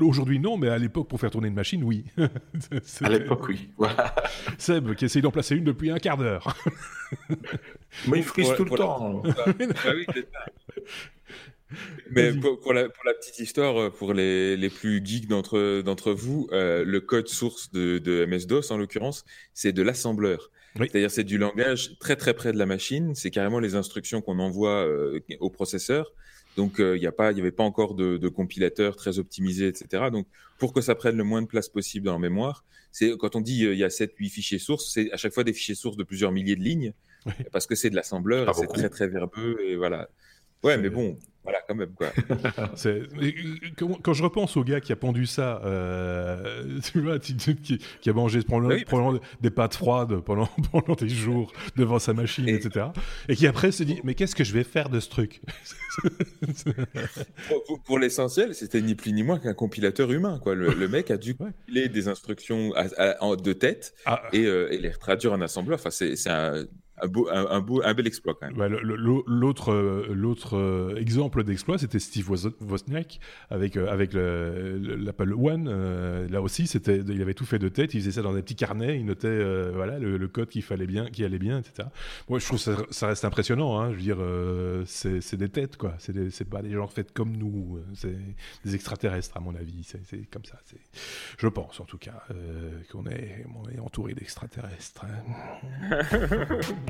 Aujourd'hui, 0.00 0.38
non, 0.38 0.58
mais 0.58 0.68
à 0.68 0.76
l'époque, 0.76 1.08
pour 1.08 1.18
faire 1.18 1.30
tourner 1.30 1.48
une 1.48 1.54
machine, 1.54 1.82
oui. 1.84 2.04
à 3.00 3.08
l'époque, 3.08 3.48
oui. 3.48 3.70
Voilà. 3.78 4.14
Seb, 4.58 4.94
qui 4.94 5.06
essaye 5.06 5.22
d'en 5.22 5.30
placer 5.30 5.56
une 5.56 5.64
depuis 5.64 5.90
un 5.90 5.98
quart 5.98 6.18
d'heure. 6.18 6.54
mais 8.08 8.18
il 8.18 8.24
frise 8.24 8.52
tout 8.56 8.64
le 8.64 8.76
temps. 8.76 9.22
mais 12.10 12.32
pour, 12.62 12.74
la, 12.74 12.88
petite 12.88 13.38
histoire, 13.38 13.80
euh, 13.80 13.90
pour 13.90 14.12
les, 14.12 14.56
les 14.56 14.68
plus 14.68 15.00
geeks 15.02 15.28
d'entre 15.28 16.12
vous, 16.12 16.46
euh, 16.52 16.84
le 16.84 17.00
code 17.00 17.28
source 17.28 17.72
de, 17.72 17.98
de 17.98 18.26
MS-DOS, 18.26 18.70
en 18.70 18.76
l'occurrence, 18.76 19.24
c'est 19.54 19.72
de 19.72 19.82
l'assembleur. 19.82 20.50
C'est-à-dire 20.76 21.10
c'est 21.10 21.24
du 21.24 21.38
langage 21.38 21.96
très 21.98 22.16
très 22.16 22.34
près 22.34 22.52
de 22.52 22.58
la 22.58 22.66
machine. 22.66 23.14
C'est 23.14 23.30
carrément 23.30 23.60
les 23.60 23.74
instructions 23.76 24.20
qu'on 24.20 24.38
envoie 24.38 24.84
euh, 24.86 25.20
au 25.40 25.50
processeur. 25.50 26.12
Donc, 26.56 26.80
euh, 26.80 26.96
il 26.96 27.00
n'y 27.00 27.06
avait 27.06 27.50
pas 27.50 27.64
encore 27.64 27.94
de, 27.94 28.16
de, 28.16 28.28
compilateur 28.28 28.94
très 28.96 29.18
optimisé, 29.18 29.66
etc. 29.66 30.04
Donc, 30.12 30.26
pour 30.58 30.72
que 30.72 30.80
ça 30.80 30.94
prenne 30.94 31.16
le 31.16 31.24
moins 31.24 31.42
de 31.42 31.46
place 31.46 31.68
possible 31.68 32.06
dans 32.06 32.12
la 32.12 32.18
mémoire, 32.18 32.64
c'est 32.92 33.16
quand 33.18 33.34
on 33.34 33.40
dit 33.40 33.66
euh, 33.66 33.72
il 33.72 33.78
y 33.78 33.84
a 33.84 33.88
7-8 33.88 34.28
fichiers 34.28 34.58
sources, 34.60 34.92
c'est 34.92 35.10
à 35.12 35.16
chaque 35.16 35.32
fois 35.32 35.42
des 35.42 35.52
fichiers 35.52 35.74
sources 35.74 35.96
de 35.96 36.04
plusieurs 36.04 36.30
milliers 36.30 36.54
de 36.54 36.62
lignes, 36.62 36.92
parce 37.52 37.66
que 37.66 37.74
c'est 37.74 37.90
de 37.90 37.96
l'assembleur, 37.96 38.54
c'est 38.54 38.68
très 38.68 38.88
très 38.88 39.08
verbeux, 39.08 39.58
et 39.66 39.74
voilà. 39.74 40.08
Ouais, 40.62 40.78
mais 40.78 40.90
bon, 40.90 41.18
voilà, 41.44 41.58
quand 41.68 41.74
même, 41.74 41.92
quoi. 41.94 42.08
quand, 44.02 44.12
je 44.14 44.22
repense 44.22 44.56
au 44.56 44.64
gars 44.64 44.80
qui 44.80 44.92
a 44.92 44.96
pendu 44.96 45.26
ça, 45.26 45.60
euh, 45.64 46.80
tu 46.92 47.02
vois, 47.02 47.18
qui, 47.18 48.10
a 48.10 48.12
mangé 48.12 48.40
probablement, 48.42 49.18
des 49.42 49.50
pâtes 49.50 49.74
froides 49.74 50.20
pendant, 50.20 50.48
pendant 50.72 50.94
des 50.94 51.08
jours 51.08 51.52
devant 51.76 51.98
sa 51.98 52.14
machine, 52.14 52.48
etc. 52.48 52.86
Et 53.28 53.36
qui 53.36 53.46
après 53.46 53.72
se 53.72 53.82
dit, 53.82 54.00
mais 54.04 54.14
qu'est-ce 54.14 54.34
que 54.34 54.44
je 54.44 54.54
vais 54.54 54.64
faire 54.64 54.88
de 54.88 55.00
ce 55.00 55.10
truc? 55.10 55.42
Pour, 57.84 57.98
l'essentiel, 57.98 58.54
c'était 58.54 58.80
ni 58.80 58.94
plus 58.94 59.12
ni 59.12 59.22
moins 59.22 59.38
qu'un 59.38 59.54
compilateur 59.54 60.10
humain, 60.10 60.38
quoi. 60.42 60.54
Le, 60.54 60.88
mec 60.88 61.10
a 61.10 61.18
dû 61.18 61.34
compiler 61.34 61.88
des 61.88 62.08
instructions 62.08 62.70
de 62.70 63.52
tête 63.52 63.94
ah. 64.06 64.22
et, 64.32 64.46
euh, 64.46 64.72
et, 64.72 64.78
les 64.78 64.90
traduire 64.90 65.32
en 65.32 65.40
assembleur. 65.40 65.78
Enfin, 65.78 65.90
c'est 65.90 66.30
un 66.30 66.64
un, 67.02 67.08
beau, 67.08 67.28
un, 67.30 67.60
beau, 67.60 67.82
un 67.84 67.92
bel 67.92 68.06
exploit 68.06 68.34
quand 68.34 68.46
même. 68.46 68.78
l'autre, 68.82 69.72
euh, 69.72 70.06
l'autre 70.12 70.56
euh, 70.56 70.96
exemple 70.96 71.42
d'exploit, 71.42 71.76
c'était 71.76 71.98
Steve 71.98 72.30
Wozniak 72.30 73.18
avec, 73.50 73.76
euh, 73.76 73.88
avec 73.88 74.12
l'Apple 74.14 75.32
One. 75.32 76.28
là 76.30 76.40
aussi, 76.40 76.66
c'était, 76.66 76.98
il 76.98 77.20
avait 77.20 77.34
tout 77.34 77.46
fait 77.46 77.58
de 77.58 77.68
tête. 77.68 77.94
Il 77.94 78.00
faisait 78.00 78.12
ça 78.12 78.22
dans 78.22 78.34
des 78.34 78.42
petits 78.42 78.54
carnets. 78.54 78.98
Il 78.98 79.06
notait 79.06 79.70
voilà, 79.72 79.98
le, 79.98 80.28
code 80.28 80.48
qui 80.48 80.62
fallait 80.62 80.86
bien, 80.86 81.06
qui 81.06 81.24
allait 81.24 81.38
bien, 81.38 81.58
etc. 81.58 81.88
Moi, 82.28 82.38
je 82.38 82.46
trouve 82.46 82.58
ça, 82.58 82.76
ça 82.90 83.08
reste 83.08 83.24
impressionnant. 83.24 83.80
Hein. 83.80 83.90
Je 83.90 83.96
veux 83.96 84.02
dire, 84.02 84.18
c'est, 84.86 85.36
des 85.36 85.48
têtes, 85.48 85.76
quoi. 85.76 85.94
C'est, 85.98 86.30
c'est 86.30 86.48
pas 86.48 86.62
des 86.62 86.70
gens 86.70 86.86
faits 86.86 87.12
comme 87.12 87.36
nous. 87.36 87.80
C'est 87.94 88.16
des 88.64 88.74
extraterrestres, 88.74 89.36
à 89.36 89.40
mon 89.40 89.54
avis. 89.54 89.82
C'est, 89.84 90.30
comme 90.30 90.44
ça. 90.44 90.58
C'est, 90.64 90.78
je 91.38 91.48
pense, 91.48 91.80
en 91.80 91.84
tout 91.84 91.98
cas, 91.98 92.24
qu'on 92.90 93.06
est, 93.06 93.44
on 93.54 93.68
est 93.68 93.80
entouré 93.80 94.14
d'extraterrestres. 94.14 95.04
Hein. 95.04 96.00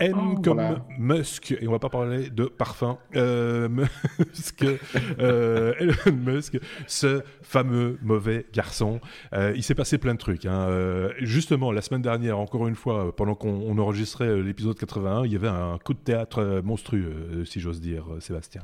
M 0.00 0.14
oh, 0.16 0.40
comme 0.42 0.82
Musk, 0.98 1.52
et 1.52 1.68
on 1.68 1.70
va 1.70 1.78
pas 1.78 1.88
parler 1.88 2.28
de 2.28 2.46
parfum, 2.46 2.98
euh, 3.14 3.68
Musk, 4.18 4.64
euh, 5.20 5.72
Elon 5.78 6.16
Musk, 6.16 6.58
ce 6.88 7.22
fameux 7.42 7.98
mauvais 8.02 8.46
garçon. 8.52 9.00
Euh, 9.32 9.52
il 9.54 9.62
s'est 9.62 9.76
passé 9.76 9.98
plein 9.98 10.14
de 10.14 10.18
trucs. 10.18 10.46
Hein. 10.46 10.68
justement, 11.20 11.70
la 11.70 11.80
semaine 11.80 12.02
dernière, 12.02 12.38
encore 12.38 12.66
une 12.66 12.74
fois, 12.74 13.14
pendant 13.14 13.34
qu'on 13.34 13.78
enregistrait 13.78 14.42
l'épisode 14.42 14.76
81, 14.76 15.26
il 15.26 15.32
y 15.32 15.36
avait 15.36 15.48
un 15.48 15.78
coup 15.78 15.94
de 15.94 15.98
théâtre 15.98 16.60
monstrueux, 16.64 17.44
si 17.44 17.60
j'ose 17.60 17.80
dire, 17.80 18.04
Sébastien. 18.18 18.62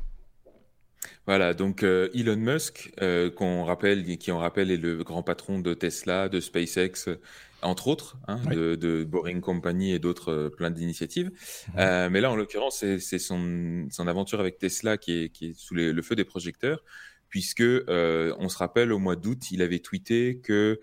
Voilà, 1.25 1.53
donc 1.53 1.83
Elon 1.83 2.37
Musk, 2.37 2.93
qu'on 3.35 3.63
rappelle, 3.63 4.17
qui 4.17 4.31
on 4.31 4.39
rappelle 4.39 4.69
est 4.69 4.77
le 4.77 5.03
grand 5.03 5.23
patron 5.23 5.59
de 5.59 5.73
Tesla, 5.73 6.27
de 6.27 6.39
SpaceX 6.39 7.09
entre 7.61 7.87
autres, 7.87 8.17
hein, 8.27 8.39
de, 8.49 9.03
Boring 9.03 9.41
Company 9.41 9.93
et 9.93 9.99
d'autres 9.99 10.31
euh, 10.31 10.49
plein 10.49 10.71
d'initiatives. 10.71 11.27
Mhm. 11.27 11.73
Euh, 11.77 12.09
mais 12.09 12.21
là, 12.21 12.31
en 12.31 12.35
l'occurrence, 12.35 12.83
c'est 12.99 13.19
son, 13.19 13.87
aventure 13.99 14.39
avec 14.39 14.57
Tesla 14.57 14.97
qui 14.97 15.31
est, 15.41 15.53
sous 15.53 15.75
le 15.75 16.01
feu 16.01 16.15
des 16.15 16.23
projecteurs, 16.25 16.83
puisque 17.29 17.61
euh, 17.61 18.35
on 18.39 18.49
se 18.49 18.57
rappelle 18.57 18.91
au 18.91 18.99
mois 18.99 19.15
d'août, 19.15 19.51
il 19.51 19.61
avait 19.61 19.79
tweeté 19.79 20.39
que 20.43 20.79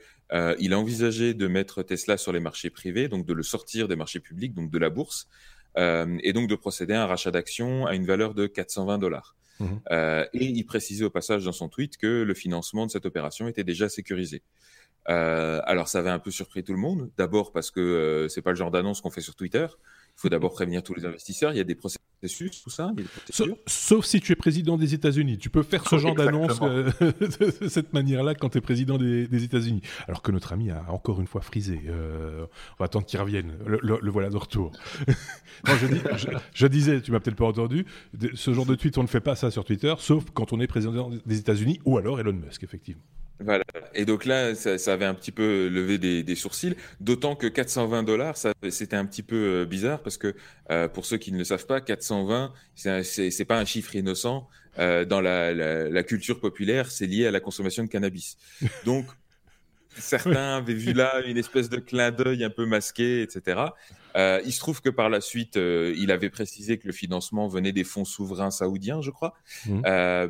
il 0.59 0.75
a 0.75 0.79
envisagé 0.79 1.33
de 1.33 1.47
mettre 1.47 1.83
Tesla 1.83 2.19
sur 2.19 2.33
les 2.33 2.41
marchés 2.41 2.69
privés, 2.69 3.09
donc 3.09 3.25
de 3.25 3.33
le 3.33 3.43
sortir 3.43 3.89
des 3.89 3.97
marchés 3.97 4.21
publics, 4.21 4.53
donc 4.53 4.71
de 4.71 4.79
la 4.79 4.91
bourse, 4.91 5.27
et 5.79 6.33
donc 6.35 6.51
de 6.51 6.55
procéder 6.55 6.93
à 6.93 7.05
un 7.05 7.07
rachat 7.07 7.31
d'actions 7.31 7.87
à 7.87 7.95
une 7.95 8.05
valeur 8.05 8.35
de 8.35 8.47
420 8.47 8.99
dollars. 8.99 9.37
Mhm. 9.61 9.81
et 10.35 10.45
il 10.45 10.65
précisait 10.67 11.05
au 11.05 11.11
passage 11.11 11.45
dans 11.45 11.53
son 11.53 11.69
tweet 11.69 11.97
que 11.97 12.23
le 12.23 12.35
financement 12.35 12.87
de 12.87 12.93
cette 12.93 13.07
opération 13.07 13.49
était 13.49 13.65
déjà 13.65 13.89
sécurisé. 13.89 14.43
Euh, 15.09 15.61
alors 15.65 15.89
ça 15.89 16.01
avait 16.01 16.11
un 16.11 16.19
peu 16.19 16.31
surpris 16.31 16.63
tout 16.63 16.73
le 16.73 16.79
monde. 16.79 17.11
D'abord 17.17 17.53
parce 17.53 17.71
que 17.71 17.81
euh, 17.81 18.29
c'est 18.29 18.43
pas 18.43 18.51
le 18.51 18.57
genre 18.57 18.71
d'annonce 18.71 19.01
qu'on 19.01 19.11
fait 19.11 19.21
sur 19.21 19.35
Twitter. 19.35 19.67
Il 19.71 20.21
faut 20.21 20.29
d'abord 20.29 20.53
prévenir 20.53 20.83
tous 20.83 20.95
les 20.95 21.07
investisseurs. 21.07 21.53
Il 21.53 21.59
y 21.59 21.61
a 21.61 21.65
des 21.65 21.77
processus, 21.77 22.63
tout 22.63 22.71
ça. 22.71 22.91
Sauf, 23.67 24.05
si 24.05 24.21
tu 24.21 24.33
es 24.33 24.35
président 24.35 24.77
des 24.77 24.93
États-Unis. 24.93 25.39
Tu 25.39 25.49
peux 25.49 25.63
faire 25.63 25.89
ce 25.89 25.97
genre 25.97 26.17
d'annonce 26.17 26.59
euh, 26.61 26.91
de 27.61 27.69
cette 27.69 27.93
manière-là 27.93 28.35
quand 28.35 28.49
tu 28.49 28.59
es 28.59 28.61
président 28.61 28.99
des, 28.99 29.45
États-Unis. 29.45 29.81
Alors 30.09 30.21
que 30.21 30.33
notre 30.33 30.53
ami 30.53 30.71
a 30.71 30.85
encore 30.89 31.21
une 31.21 31.29
fois 31.29 31.41
frisé. 31.41 31.81
on 31.89 32.49
va 32.81 32.87
attendre 32.87 33.07
qu'il 33.07 33.21
revienne. 33.21 33.57
Le, 33.65 34.11
voilà 34.11 34.29
de 34.29 34.37
retour. 34.37 34.73
je, 35.65 35.87
je, 36.53 36.67
disais, 36.67 37.01
tu 37.01 37.13
m'as 37.13 37.21
peut-être 37.21 37.37
pas 37.37 37.47
entendu, 37.47 37.87
ce 38.35 38.53
genre 38.53 38.67
de 38.67 38.75
tweet, 38.75 38.99
on 38.99 39.03
ne 39.03 39.09
fait 39.09 39.21
pas 39.21 39.37
ça 39.37 39.53
sur 39.53 39.65
Twitter, 39.65 39.95
sauf 39.99 40.25
quand 40.35 40.53
on 40.53 40.61
est 40.61 40.67
président 40.67 41.11
des 41.25 41.39
États-Unis 41.39 41.79
ou 41.85 41.97
alors 41.97 42.19
Elon 42.19 42.33
Musk, 42.33 42.65
effectivement. 42.65 43.05
Voilà. 43.41 43.65
Et 43.95 44.05
donc 44.05 44.25
là, 44.25 44.55
ça, 44.55 44.93
avait 44.93 45.05
un 45.05 45.15
petit 45.15 45.31
peu 45.31 45.69
levé 45.69 45.99
des, 45.99 46.35
sourcils, 46.35 46.75
d'autant 47.01 47.37
que 47.37 47.47
420 47.47 48.03
dollars, 48.03 48.37
c'était 48.71 48.97
un 48.97 49.07
petit 49.07 49.23
peu 49.23 49.37
euh, 49.37 49.65
bizarre 49.65 50.03
parce 50.03 50.17
que 50.17 50.35
euh, 50.71 50.89
pour 50.89 51.07
ceux 51.07 51.19
qui 51.19 51.33
ne 51.33 51.39
le 51.39 51.45
savent 51.45 51.67
pas, 51.67 51.81
420, 51.81 52.53
c'est 52.75 53.45
pas 53.45 53.59
un 53.59 53.65
chiffre 53.65 53.95
innocent. 53.95 54.49
Euh, 54.79 55.05
dans 55.05 55.21
la, 55.21 55.53
la, 55.55 56.03
culture 56.05 56.39
populaire, 56.39 56.91
c'est 56.91 57.07
lié 57.07 57.27
à 57.27 57.33
la 57.33 57.41
consommation 57.41 57.83
de 57.83 57.89
cannabis. 57.89 58.37
Donc, 58.85 59.07
certains 59.97 60.57
avaient 60.59 60.75
vu 60.75 60.93
là 60.93 61.21
une 61.27 61.37
espèce 61.37 61.69
de 61.69 61.79
clin 61.79 62.13
d'œil 62.13 62.45
un 62.45 62.51
peu 62.51 62.65
masqué, 62.65 63.23
etc. 63.23 63.61
Euh, 64.19 64.41
il 64.45 64.53
se 64.53 64.59
trouve 64.59 64.83
que 64.83 64.91
par 64.91 65.09
la 65.09 65.21
suite, 65.21 65.57
euh, 65.57 65.95
il 65.97 66.11
avait 66.11 66.31
précisé 66.31 66.79
que 66.79 66.87
le 66.87 66.93
financement 66.93 67.49
venait 67.49 67.73
des 67.73 67.85
fonds 67.85 68.05
souverains 68.05 68.51
saoudiens, 68.51 69.01
je 69.01 69.11
crois, 69.11 69.35
mmh. 69.67 69.83
euh, 69.87 70.29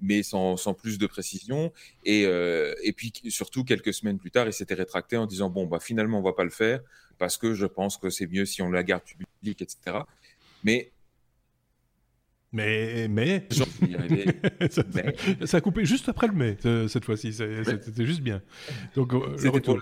mais 0.00 0.22
sans, 0.22 0.56
plus 0.74 0.98
de 0.98 1.06
précision. 1.06 1.72
Et, 2.04 2.22
et 2.22 2.92
puis 2.92 3.12
surtout, 3.28 3.64
quelques 3.64 3.94
semaines 3.94 4.18
plus 4.18 4.30
tard, 4.30 4.46
il 4.46 4.52
s'était 4.52 4.74
rétracté 4.74 5.16
en 5.16 5.26
disant, 5.26 5.50
bon, 5.50 5.66
bah, 5.66 5.78
finalement, 5.80 6.18
on 6.18 6.22
va 6.22 6.32
pas 6.32 6.44
le 6.44 6.50
faire 6.50 6.80
parce 7.18 7.36
que 7.36 7.54
je 7.54 7.66
pense 7.66 7.98
que 7.98 8.10
c'est 8.10 8.26
mieux 8.26 8.44
si 8.44 8.62
on 8.62 8.70
la 8.70 8.82
garde 8.82 9.04
publique, 9.04 9.62
etc. 9.62 9.98
Mais 10.64 10.91
mais, 12.52 13.08
mais... 13.10 13.48
ça, 15.44 15.56
a 15.56 15.60
coupé 15.60 15.84
juste 15.84 16.08
après 16.08 16.26
le 16.26 16.34
mai, 16.34 16.56
cette 16.88 17.04
fois-ci. 17.04 17.32
C'était 17.32 18.04
juste 18.04 18.20
bien. 18.20 18.42
Donc, 18.94 19.14
euh, 19.14 19.36
le 19.42 19.48
retour. 19.48 19.80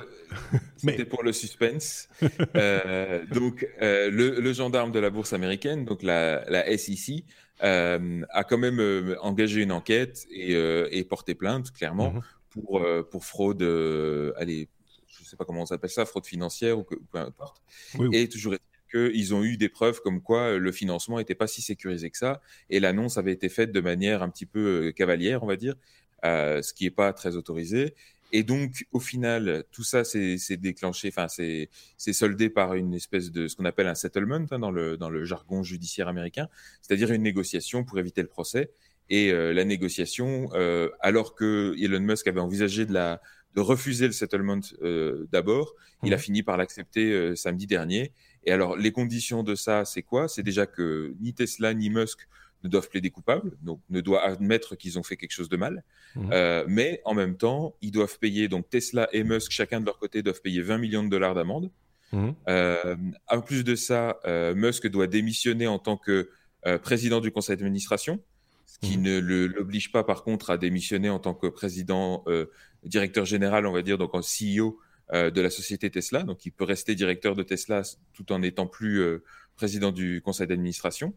C'était 0.76 1.04
pour, 1.04 1.22
le 1.22 1.32
suspense. 1.32 2.08
euh, 2.56 3.24
donc, 3.26 3.66
euh, 3.82 4.10
le, 4.10 4.52
gendarme 4.52 4.92
de 4.92 5.00
la 5.00 5.10
bourse 5.10 5.32
américaine, 5.32 5.84
donc 5.84 6.02
la, 6.02 6.44
la 6.48 6.76
SEC, 6.78 7.24
euh, 7.62 8.22
a 8.30 8.44
quand 8.44 8.58
même 8.58 9.16
engagé 9.20 9.62
une 9.62 9.72
enquête 9.72 10.26
et, 10.30 10.52
et 10.52 11.04
porté 11.04 11.34
plainte, 11.34 11.72
clairement, 11.72 12.12
mhm. 12.12 12.22
pour, 12.50 12.86
pour 13.10 13.24
fraude. 13.24 13.62
allez, 14.36 14.68
je 15.08 15.22
ne 15.22 15.26
sais 15.26 15.36
pas 15.36 15.44
comment 15.44 15.62
on 15.62 15.66
s'appelle 15.66 15.90
ça, 15.90 16.06
fraude 16.06 16.26
financière 16.26 16.78
ou, 16.78 16.84
peu 16.84 17.18
importe. 17.18 17.62
Et 18.12 18.28
toujours 18.28 18.54
qu'ils 18.90 19.34
ont 19.34 19.44
eu 19.44 19.56
des 19.56 19.68
preuves 19.68 20.00
comme 20.02 20.20
quoi 20.20 20.54
euh, 20.54 20.58
le 20.58 20.72
financement 20.72 21.18
n'était 21.18 21.34
pas 21.34 21.46
si 21.46 21.62
sécurisé 21.62 22.10
que 22.10 22.18
ça, 22.18 22.40
et 22.68 22.80
l'annonce 22.80 23.18
avait 23.18 23.32
été 23.32 23.48
faite 23.48 23.72
de 23.72 23.80
manière 23.80 24.22
un 24.22 24.28
petit 24.28 24.46
peu 24.46 24.88
euh, 24.88 24.92
cavalière, 24.92 25.42
on 25.42 25.46
va 25.46 25.56
dire, 25.56 25.74
euh, 26.24 26.62
ce 26.62 26.74
qui 26.74 26.84
n'est 26.84 26.90
pas 26.90 27.12
très 27.12 27.36
autorisé. 27.36 27.94
Et 28.32 28.44
donc, 28.44 28.86
au 28.92 29.00
final, 29.00 29.64
tout 29.72 29.82
ça 29.82 30.04
s'est 30.04 30.38
déclenché, 30.56 31.08
enfin, 31.08 31.26
c'est 31.26 31.68
soldé 32.12 32.48
par 32.48 32.74
une 32.74 32.94
espèce 32.94 33.32
de 33.32 33.48
ce 33.48 33.56
qu'on 33.56 33.64
appelle 33.64 33.88
un 33.88 33.96
settlement 33.96 34.46
hein, 34.52 34.58
dans, 34.60 34.70
le, 34.70 34.96
dans 34.96 35.10
le 35.10 35.24
jargon 35.24 35.64
judiciaire 35.64 36.06
américain, 36.06 36.48
c'est-à-dire 36.80 37.10
une 37.10 37.22
négociation 37.22 37.82
pour 37.82 37.98
éviter 37.98 38.22
le 38.22 38.28
procès. 38.28 38.70
Et 39.08 39.32
la 39.32 39.64
négociation, 39.64 40.48
alors 41.00 41.34
que 41.34 41.74
Elon 41.76 41.98
Musk 41.98 42.28
avait 42.28 42.38
envisagé 42.38 42.86
de, 42.86 42.92
la, 42.92 43.20
de 43.56 43.60
refuser 43.60 44.06
le 44.06 44.12
settlement 44.12 44.60
d'abord, 45.32 45.74
il 46.04 46.14
a 46.14 46.16
mmh. 46.16 46.20
fini 46.20 46.42
par 46.44 46.56
l'accepter 46.56 47.34
samedi 47.34 47.66
dernier. 47.66 48.12
Et 48.44 48.52
alors, 48.52 48.76
les 48.76 48.92
conditions 48.92 49.42
de 49.42 49.54
ça, 49.54 49.84
c'est 49.84 50.02
quoi? 50.02 50.28
C'est 50.28 50.42
déjà 50.42 50.66
que 50.66 51.14
ni 51.20 51.34
Tesla 51.34 51.74
ni 51.74 51.90
Musk 51.90 52.26
ne 52.64 52.68
doivent 52.68 52.88
plaider 52.88 53.10
coupables, 53.10 53.52
donc 53.62 53.80
ne 53.90 54.00
doivent 54.00 54.24
admettre 54.24 54.76
qu'ils 54.76 54.98
ont 54.98 55.02
fait 55.02 55.16
quelque 55.16 55.32
chose 55.32 55.48
de 55.48 55.56
mal. 55.56 55.82
Mmh. 56.14 56.30
Euh, 56.32 56.64
mais 56.68 57.00
en 57.04 57.14
même 57.14 57.36
temps, 57.36 57.74
ils 57.80 57.90
doivent 57.90 58.18
payer, 58.18 58.48
donc 58.48 58.68
Tesla 58.68 59.08
et 59.12 59.24
Musk, 59.24 59.50
chacun 59.50 59.80
de 59.80 59.86
leur 59.86 59.98
côté, 59.98 60.22
doivent 60.22 60.40
payer 60.42 60.62
20 60.62 60.78
millions 60.78 61.02
de 61.02 61.08
dollars 61.08 61.34
d'amende. 61.34 61.70
Mmh. 62.12 62.30
Euh, 62.48 62.96
en 63.28 63.40
plus 63.40 63.64
de 63.64 63.74
ça, 63.74 64.18
euh, 64.26 64.54
Musk 64.54 64.88
doit 64.88 65.06
démissionner 65.06 65.66
en 65.66 65.78
tant 65.78 65.96
que 65.96 66.30
président 66.82 67.20
du 67.20 67.30
conseil 67.30 67.56
d'administration, 67.56 68.20
ce 68.66 68.78
qui 68.80 68.98
mmh. 68.98 69.02
ne 69.02 69.46
l'oblige 69.46 69.92
pas 69.92 70.04
par 70.04 70.24
contre 70.24 70.50
à 70.50 70.58
démissionner 70.58 71.08
en 71.08 71.18
tant 71.18 71.32
que 71.32 71.46
président, 71.46 72.22
directeur 72.84 73.24
général, 73.24 73.66
on 73.66 73.72
va 73.72 73.80
dire, 73.80 73.96
donc 73.96 74.14
en 74.14 74.20
CEO 74.20 74.78
de 75.12 75.40
la 75.40 75.50
société 75.50 75.90
Tesla. 75.90 76.22
Donc, 76.22 76.46
il 76.46 76.52
peut 76.52 76.64
rester 76.64 76.94
directeur 76.94 77.34
de 77.34 77.42
Tesla 77.42 77.82
tout 78.12 78.32
en 78.32 78.38
n'étant 78.40 78.66
plus 78.66 79.00
euh, 79.00 79.24
président 79.56 79.90
du 79.90 80.22
conseil 80.22 80.46
d'administration. 80.46 81.14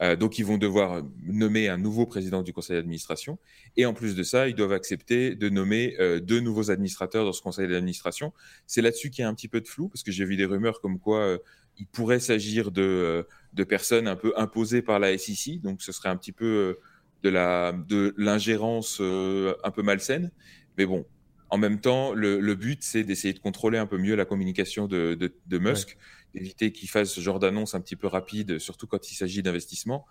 Euh, 0.00 0.16
donc, 0.16 0.38
ils 0.38 0.44
vont 0.44 0.58
devoir 0.58 1.02
nommer 1.24 1.68
un 1.68 1.76
nouveau 1.76 2.06
président 2.06 2.42
du 2.42 2.52
conseil 2.52 2.76
d'administration. 2.76 3.38
Et 3.76 3.84
en 3.84 3.94
plus 3.94 4.14
de 4.14 4.22
ça, 4.22 4.48
ils 4.48 4.54
doivent 4.54 4.72
accepter 4.72 5.34
de 5.34 5.48
nommer 5.48 5.96
deux 6.22 6.40
nouveaux 6.40 6.70
administrateurs 6.70 7.24
dans 7.24 7.32
ce 7.32 7.42
conseil 7.42 7.68
d'administration. 7.68 8.32
C'est 8.66 8.82
là-dessus 8.82 9.10
qu'il 9.10 9.22
y 9.22 9.24
a 9.24 9.28
un 9.28 9.34
petit 9.34 9.48
peu 9.48 9.60
de 9.60 9.68
flou, 9.68 9.88
parce 9.88 10.02
que 10.02 10.12
j'ai 10.12 10.24
vu 10.24 10.36
des 10.36 10.44
rumeurs 10.44 10.80
comme 10.80 10.98
quoi 10.98 11.38
il 11.78 11.86
pourrait 11.86 12.20
s'agir 12.20 12.70
de, 12.70 13.26
de 13.52 13.64
personnes 13.64 14.08
un 14.08 14.16
peu 14.16 14.32
imposées 14.36 14.82
par 14.82 14.98
la 14.98 15.16
SEC. 15.16 15.60
Donc, 15.60 15.82
ce 15.82 15.92
serait 15.92 16.08
un 16.08 16.16
petit 16.16 16.32
peu 16.32 16.78
de 17.22 18.14
l'ingérence 18.16 19.00
un 19.00 19.70
peu 19.70 19.82
malsaine. 19.82 20.30
Mais 20.78 20.86
bon, 20.86 21.06
En 21.52 21.58
même 21.58 21.80
temps, 21.80 22.14
le, 22.14 22.54
but, 22.54 22.82
c'est 22.82 23.04
d'essayer 23.04 23.34
de 23.34 23.38
contrôler 23.38 23.76
un 23.76 23.84
peu 23.84 23.98
mieux 23.98 24.14
la 24.14 24.24
communication 24.24 24.86
de, 24.86 25.14
de, 25.14 25.58
Musk, 25.58 25.98
d'éviter 26.32 26.72
qu'il 26.72 26.88
fasse 26.88 27.10
ce 27.10 27.20
genre 27.20 27.38
d'annonce 27.38 27.74
un 27.74 27.82
petit 27.82 27.94
peu 27.94 28.06
rapide, 28.06 28.58
surtout 28.58 28.86
quand 28.86 29.12
il 29.12 29.14
s'agit 29.14 29.42
d'investissement, 29.42 30.06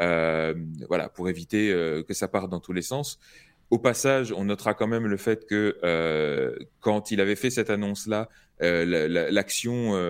euh, 0.00 0.54
voilà, 0.88 1.08
pour 1.08 1.28
éviter 1.28 1.72
euh, 1.72 2.04
que 2.04 2.14
ça 2.14 2.28
parte 2.28 2.48
dans 2.48 2.60
tous 2.60 2.72
les 2.72 2.80
sens. 2.80 3.18
Au 3.70 3.80
passage, 3.80 4.30
on 4.30 4.44
notera 4.44 4.72
quand 4.74 4.86
même 4.86 5.08
le 5.08 5.16
fait 5.16 5.46
que 5.48 5.80
euh, 5.82 6.54
quand 6.78 7.10
il 7.10 7.20
avait 7.20 7.34
fait 7.34 7.50
cette 7.50 7.70
annonce-là, 7.70 8.28
l'action 8.60 10.00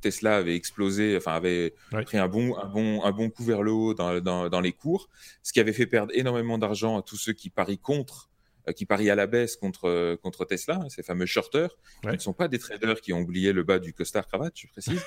Tesla 0.00 0.38
avait 0.38 0.56
explosé, 0.56 1.16
enfin 1.16 1.34
avait 1.34 1.74
pris 1.92 2.18
un 2.18 2.26
bon, 2.26 2.58
un, 2.58 2.66
bon, 2.66 3.04
un 3.04 3.12
bon 3.12 3.30
coup 3.30 3.44
vers 3.44 3.62
le 3.62 3.70
haut 3.70 3.94
dans, 3.94 4.18
dans, 4.18 4.48
dans 4.48 4.60
les 4.60 4.72
cours, 4.72 5.10
ce 5.44 5.52
qui 5.52 5.60
avait 5.60 5.72
fait 5.72 5.86
perdre 5.86 6.10
énormément 6.12 6.58
d'argent 6.58 6.98
à 6.98 7.02
tous 7.02 7.16
ceux 7.16 7.34
qui 7.34 7.50
parient 7.50 7.78
contre 7.78 8.27
euh, 8.27 8.27
qui 8.72 8.86
parient 8.86 9.10
à 9.10 9.14
la 9.14 9.26
baisse 9.26 9.56
contre, 9.56 9.88
euh, 9.88 10.16
contre 10.16 10.44
Tesla, 10.44 10.80
hein, 10.82 10.88
ces 10.88 11.02
fameux 11.02 11.26
shorters, 11.26 11.76
qui 12.02 12.08
ne 12.08 12.18
sont 12.18 12.32
pas 12.32 12.48
des 12.48 12.58
traders 12.58 13.00
qui 13.00 13.12
ont 13.12 13.20
oublié 13.20 13.52
le 13.52 13.62
bas 13.62 13.78
du 13.78 13.92
costard 13.92 14.26
cravate, 14.26 14.54
je 14.56 14.66
précise, 14.68 15.02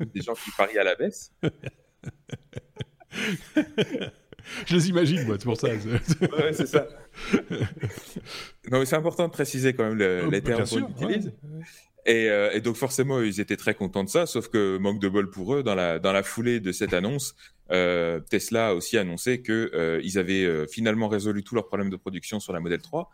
des 0.00 0.22
gens 0.22 0.34
qui 0.34 0.50
parient 0.56 0.78
à 0.78 0.84
la 0.84 0.94
baisse. 0.94 1.32
je 4.66 4.74
les 4.74 4.88
imagine, 4.88 5.24
moi, 5.24 5.36
c'est 5.38 5.44
pour 5.44 5.58
ça. 5.58 5.68
ouais, 5.72 6.52
c'est 6.52 6.66
ça. 6.66 6.88
non, 8.70 8.80
mais 8.80 8.86
c'est 8.86 8.96
important 8.96 9.26
de 9.28 9.32
préciser 9.32 9.74
quand 9.74 9.84
même 9.84 9.98
le, 9.98 10.24
oh, 10.26 10.30
les 10.30 10.42
termes 10.42 10.66
qu'on 10.66 10.88
utilise. 10.88 11.32
Euh, 12.06 12.50
et, 12.52 12.60
donc 12.60 12.76
forcément, 12.76 13.20
ils 13.22 13.40
étaient 13.40 13.56
très 13.56 13.74
contents 13.74 14.04
de 14.04 14.08
ça, 14.08 14.26
sauf 14.26 14.48
que 14.48 14.76
manque 14.78 15.00
de 15.00 15.08
bol 15.08 15.30
pour 15.30 15.54
eux, 15.54 15.62
dans 15.62 15.74
la, 15.74 15.98
dans 15.98 16.12
la 16.12 16.22
foulée 16.22 16.60
de 16.60 16.72
cette 16.72 16.92
annonce, 16.92 17.34
euh, 17.70 18.20
Tesla 18.20 18.68
a 18.68 18.74
aussi 18.74 18.98
annoncé 18.98 19.42
qu'ils 19.42 19.70
euh, 19.74 20.16
avaient 20.16 20.66
finalement 20.66 21.08
résolu 21.08 21.42
tous 21.42 21.54
leurs 21.54 21.66
problèmes 21.66 21.90
de 21.90 21.96
production 21.96 22.40
sur 22.40 22.52
la 22.52 22.60
Model 22.60 22.80
3, 22.80 23.10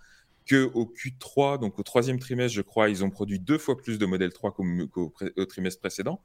qu'au 0.49 0.93
Q3, 0.97 1.61
donc 1.61 1.79
au 1.79 1.83
troisième 1.83 2.19
trimestre, 2.19 2.57
je 2.57 2.63
crois, 2.63 2.89
ils 2.89 3.05
ont 3.05 3.11
produit 3.11 3.39
deux 3.39 3.59
fois 3.59 3.77
plus 3.77 3.99
de 3.99 4.07
Model 4.07 4.33
3 4.33 4.55
qu'au 4.91 5.13
trimestre 5.49 5.81
précédent. 5.81 6.21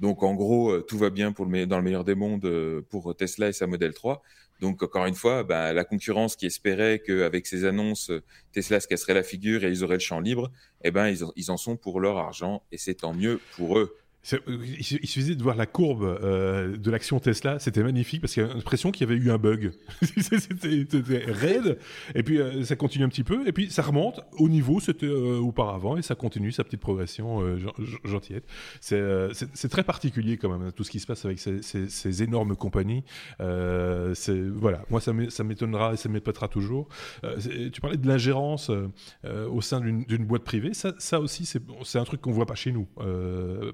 Donc 0.00 0.22
en 0.22 0.34
gros, 0.34 0.80
tout 0.82 0.96
va 0.96 1.10
bien 1.10 1.32
dans 1.32 1.76
le 1.76 1.82
meilleur 1.82 2.04
des 2.04 2.14
mondes 2.14 2.48
pour 2.88 3.16
Tesla 3.16 3.48
et 3.48 3.52
sa 3.52 3.66
Model 3.66 3.92
3. 3.92 4.22
Donc 4.60 4.82
encore 4.82 5.06
une 5.06 5.14
fois, 5.14 5.42
bah, 5.42 5.72
la 5.72 5.84
concurrence 5.84 6.36
qui 6.36 6.46
espérait 6.46 7.00
qu'avec 7.04 7.46
ces 7.46 7.64
annonces, 7.64 8.12
Tesla 8.52 8.80
se 8.80 8.86
casserait 8.86 9.14
la 9.14 9.24
figure 9.24 9.64
et 9.64 9.68
ils 9.68 9.82
auraient 9.84 9.94
le 9.96 10.00
champ 10.00 10.20
libre, 10.20 10.52
eh 10.82 10.92
ben 10.92 11.12
ils 11.36 11.50
en 11.50 11.56
sont 11.56 11.76
pour 11.76 12.00
leur 12.00 12.16
argent 12.18 12.62
et 12.70 12.78
c'est 12.78 12.94
tant 12.94 13.12
mieux 13.12 13.40
pour 13.56 13.78
eux. 13.78 13.96
Il 14.46 14.84
suffisait 14.84 15.34
de 15.34 15.42
voir 15.42 15.56
la 15.56 15.66
courbe 15.66 16.02
euh, 16.02 16.76
de 16.76 16.90
l'action 16.90 17.18
Tesla, 17.18 17.58
c'était 17.58 17.82
magnifique 17.82 18.20
parce 18.20 18.34
qu'il 18.34 18.42
y 18.42 18.46
avait 18.46 18.54
l'impression 18.54 18.90
qu'il 18.90 19.08
y 19.08 19.10
avait 19.10 19.20
eu 19.20 19.30
un 19.30 19.38
bug. 19.38 19.72
c'était 20.02 21.24
raide, 21.26 21.78
et 22.14 22.22
puis 22.22 22.38
euh, 22.38 22.64
ça 22.64 22.76
continue 22.76 23.04
un 23.04 23.08
petit 23.08 23.24
peu, 23.24 23.46
et 23.48 23.52
puis 23.52 23.70
ça 23.70 23.82
remonte 23.82 24.20
au 24.38 24.48
niveau 24.48 24.80
c'était 24.80 25.06
euh, 25.06 25.38
auparavant, 25.38 25.96
et 25.96 26.02
ça 26.02 26.14
continue 26.14 26.52
sa 26.52 26.64
petite 26.64 26.80
progression 26.80 27.42
gentillette. 28.04 28.44
C'est 28.80 29.68
très 29.70 29.84
particulier 29.84 30.36
quand 30.36 30.56
même, 30.56 30.72
tout 30.72 30.84
ce 30.84 30.90
qui 30.90 31.00
se 31.00 31.06
passe 31.06 31.24
avec 31.24 31.38
ces, 31.38 32.22
énormes 32.22 32.56
compagnies. 32.56 33.04
voilà, 33.38 34.84
moi 34.90 35.00
ça 35.00 35.44
m'étonnera 35.44 35.94
et 35.94 35.96
ça 35.96 36.08
m'épatera 36.08 36.48
toujours. 36.48 36.88
tu 37.72 37.80
parlais 37.80 37.96
de 37.96 38.06
l'ingérence 38.06 38.70
au 39.24 39.60
sein 39.60 39.80
d'une 39.80 40.24
boîte 40.26 40.44
privée, 40.44 40.74
ça, 40.74 40.92
ça 40.98 41.20
aussi 41.20 41.46
c'est 41.46 41.98
un 41.98 42.04
truc 42.04 42.20
qu'on 42.20 42.32
voit 42.32 42.46
pas 42.46 42.54
chez 42.54 42.72
nous. 42.72 42.86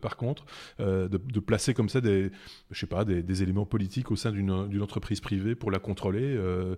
par 0.00 0.16
contre, 0.16 0.43
euh, 0.80 1.08
de, 1.08 1.40
placer 1.40 1.74
comme 1.74 1.88
ça 1.88 2.00
des, 2.00 2.30
je 2.70 2.78
sais 2.78 2.86
pas, 2.86 3.04
des, 3.04 3.42
éléments 3.42 3.66
politiques 3.66 4.10
au 4.10 4.16
sein 4.16 4.32
d'une 4.32 4.82
entreprise 4.82 5.20
privée 5.20 5.54
pour 5.54 5.70
la 5.70 5.78
contrôler. 5.78 6.22
Euh, 6.22 6.76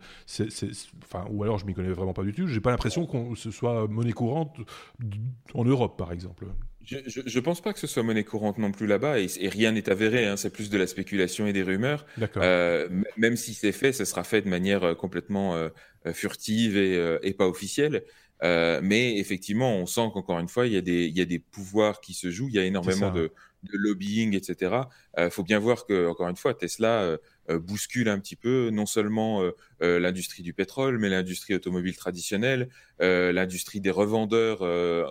enfin, 1.02 1.26
ou 1.30 1.42
alors 1.42 1.58
je 1.58 1.66
m'y 1.66 1.74
connais 1.74 1.90
vraiment 1.90 2.14
pas 2.14 2.22
du 2.22 2.32
tout. 2.32 2.46
J'ai 2.46 2.60
pas 2.60 2.70
l'impression 2.70 3.06
que 3.06 3.34
ce 3.38 3.50
soit 3.50 3.86
monnaie 3.88 4.12
courante 4.12 4.56
en 5.54 5.64
Europe, 5.64 5.98
par 5.98 6.12
exemple. 6.12 6.46
Je, 6.82 6.98
je, 7.06 7.40
pense 7.40 7.60
pas 7.60 7.72
que 7.72 7.80
ce 7.80 7.88
soit 7.88 8.04
monnaie 8.04 8.22
courante 8.22 8.58
non 8.58 8.70
plus 8.70 8.86
là-bas 8.86 9.18
et, 9.18 9.48
rien 9.48 9.72
n'est 9.72 9.88
avéré. 9.90 10.26
Hein, 10.26 10.36
c'est 10.36 10.50
plus 10.50 10.70
de 10.70 10.78
la 10.78 10.86
spéculation 10.86 11.46
et 11.46 11.52
des 11.52 11.62
rumeurs. 11.62 12.06
Euh, 12.36 12.88
même 13.16 13.36
si 13.36 13.54
c'est 13.54 13.72
fait, 13.72 13.92
ce 13.92 14.04
sera 14.04 14.22
fait 14.22 14.42
de 14.42 14.48
manière 14.48 14.96
complètement 14.96 15.56
furtive 16.12 16.76
et, 16.76 17.18
et, 17.22 17.34
pas 17.34 17.48
officielle. 17.48 18.04
Mais 18.42 19.18
effectivement, 19.18 19.76
on 19.76 19.86
sent 19.86 20.08
qu'encore 20.12 20.38
une 20.38 20.48
fois, 20.48 20.66
il 20.66 20.72
y, 20.72 20.76
a 20.76 20.80
des, 20.80 21.06
il 21.06 21.16
y 21.16 21.20
a 21.20 21.24
des 21.24 21.38
pouvoirs 21.38 22.00
qui 22.00 22.14
se 22.14 22.30
jouent, 22.30 22.48
il 22.48 22.54
y 22.54 22.58
a 22.58 22.64
énormément 22.64 23.10
de, 23.10 23.32
de, 23.72 23.76
lobbying, 23.78 24.34
etc. 24.34 24.56
Il 25.16 25.24
euh, 25.24 25.30
faut 25.30 25.42
bien 25.42 25.58
voir 25.58 25.86
que, 25.86 26.08
encore 26.08 26.28
une 26.28 26.36
fois, 26.36 26.54
Tesla 26.54 27.02
euh, 27.02 27.18
bouscule 27.48 28.08
un 28.08 28.18
petit 28.18 28.36
peu 28.36 28.70
non 28.70 28.86
seulement 28.86 29.42
l'industrie 29.80 30.42
du 30.42 30.52
pétrole, 30.52 30.98
mais 30.98 31.08
l'industrie 31.08 31.54
automobile 31.54 31.96
traditionnelle, 31.96 32.68
l'industrie 33.00 33.80
des 33.80 33.90
revendeurs 33.90 34.62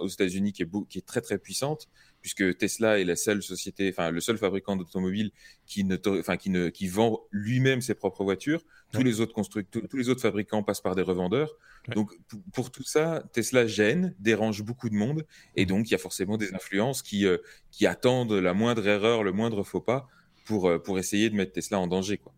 aux 0.01 0.07
États-Unis 0.07 0.53
qui 0.53 0.63
est, 0.63 0.69
qui 0.89 0.97
est 0.97 1.05
très 1.05 1.21
très 1.21 1.37
puissante 1.37 1.87
puisque 2.25 2.57
Tesla 2.57 2.99
est 2.99 3.03
la 3.03 3.15
seule 3.15 3.43
société, 3.43 3.87
enfin 3.87 4.09
le 4.09 4.19
seul 4.19 4.39
fabricant 4.39 4.75
d'automobiles 4.75 5.29
qui 5.67 5.83
ne, 5.83 5.95
enfin 6.19 6.37
qui 6.37 6.49
ne, 6.49 6.69
qui 6.69 6.87
vend 6.87 7.21
lui-même 7.29 7.81
ses 7.81 7.93
propres 7.93 8.23
voitures. 8.23 8.63
Tous 8.91 9.03
les 9.03 9.19
autres 9.19 9.33
constructeurs, 9.33 9.83
tous 9.87 9.97
les 9.97 10.09
autres 10.09 10.21
fabricants 10.21 10.63
passent 10.63 10.81
par 10.81 10.95
des 10.95 11.03
revendeurs. 11.03 11.55
Donc 11.89 12.17
pour 12.51 12.71
tout 12.71 12.81
ça, 12.81 13.23
Tesla 13.31 13.67
gêne, 13.67 14.15
dérange 14.17 14.63
beaucoup 14.63 14.89
de 14.89 14.95
monde, 14.95 15.23
et 15.55 15.67
donc 15.67 15.87
il 15.87 15.91
y 15.91 15.93
a 15.93 15.99
forcément 15.99 16.35
des 16.35 16.51
influences 16.55 17.03
qui 17.03 17.27
euh, 17.27 17.37
qui 17.69 17.85
attendent 17.85 18.33
la 18.33 18.55
moindre 18.55 18.87
erreur, 18.87 19.21
le 19.21 19.31
moindre 19.31 19.61
faux 19.61 19.81
pas 19.81 20.07
pour 20.45 20.69
euh, 20.69 20.79
pour 20.79 20.99
essayer 20.99 21.29
de 21.29 21.35
mettre 21.35 21.53
Tesla 21.53 21.79
en 21.79 21.87
danger, 21.87 22.17
quoi. 22.17 22.33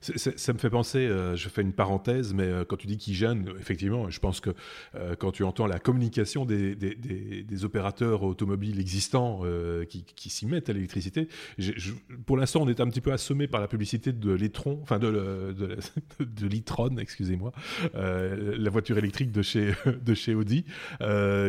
Ça 0.00 0.52
me 0.52 0.58
fait 0.58 0.70
penser, 0.70 0.98
euh, 0.98 1.36
je 1.36 1.48
fais 1.48 1.62
une 1.62 1.72
parenthèse, 1.72 2.34
mais 2.34 2.44
euh, 2.44 2.64
quand 2.64 2.76
tu 2.76 2.86
dis 2.86 2.98
qu'ils 2.98 3.14
gênent, 3.14 3.48
effectivement, 3.60 4.10
je 4.10 4.18
pense 4.18 4.40
que 4.40 4.50
euh, 4.94 5.14
quand 5.16 5.32
tu 5.32 5.44
entends 5.44 5.66
la 5.66 5.78
communication 5.78 6.44
des, 6.44 6.76
opérateurs 7.64 8.22
automobiles 8.22 8.78
existants 8.80 9.42
qui, 9.88 10.04
qui 10.04 10.30
s'y 10.30 10.46
mettent 10.46 10.70
à 10.70 10.72
l'électricité, 10.72 11.28
pour 12.24 12.36
l'instant, 12.36 12.62
on 12.62 12.68
est 12.68 12.80
un 12.80 12.86
petit 12.86 13.00
peu 13.00 13.12
assommé 13.12 13.48
par 13.48 13.60
la 13.60 13.66
publicité 13.66 14.12
de 14.12 14.30
l'Etron, 14.30 14.78
enfin 14.82 15.00
de, 15.00 15.10
de, 16.20 16.46
l'e-tron, 16.46 16.96
excusez-moi, 16.98 17.52
la 17.94 18.70
voiture 18.70 18.96
électrique 18.96 19.32
de 19.32 19.42
chez, 19.42 19.74
Audi, 20.34 20.64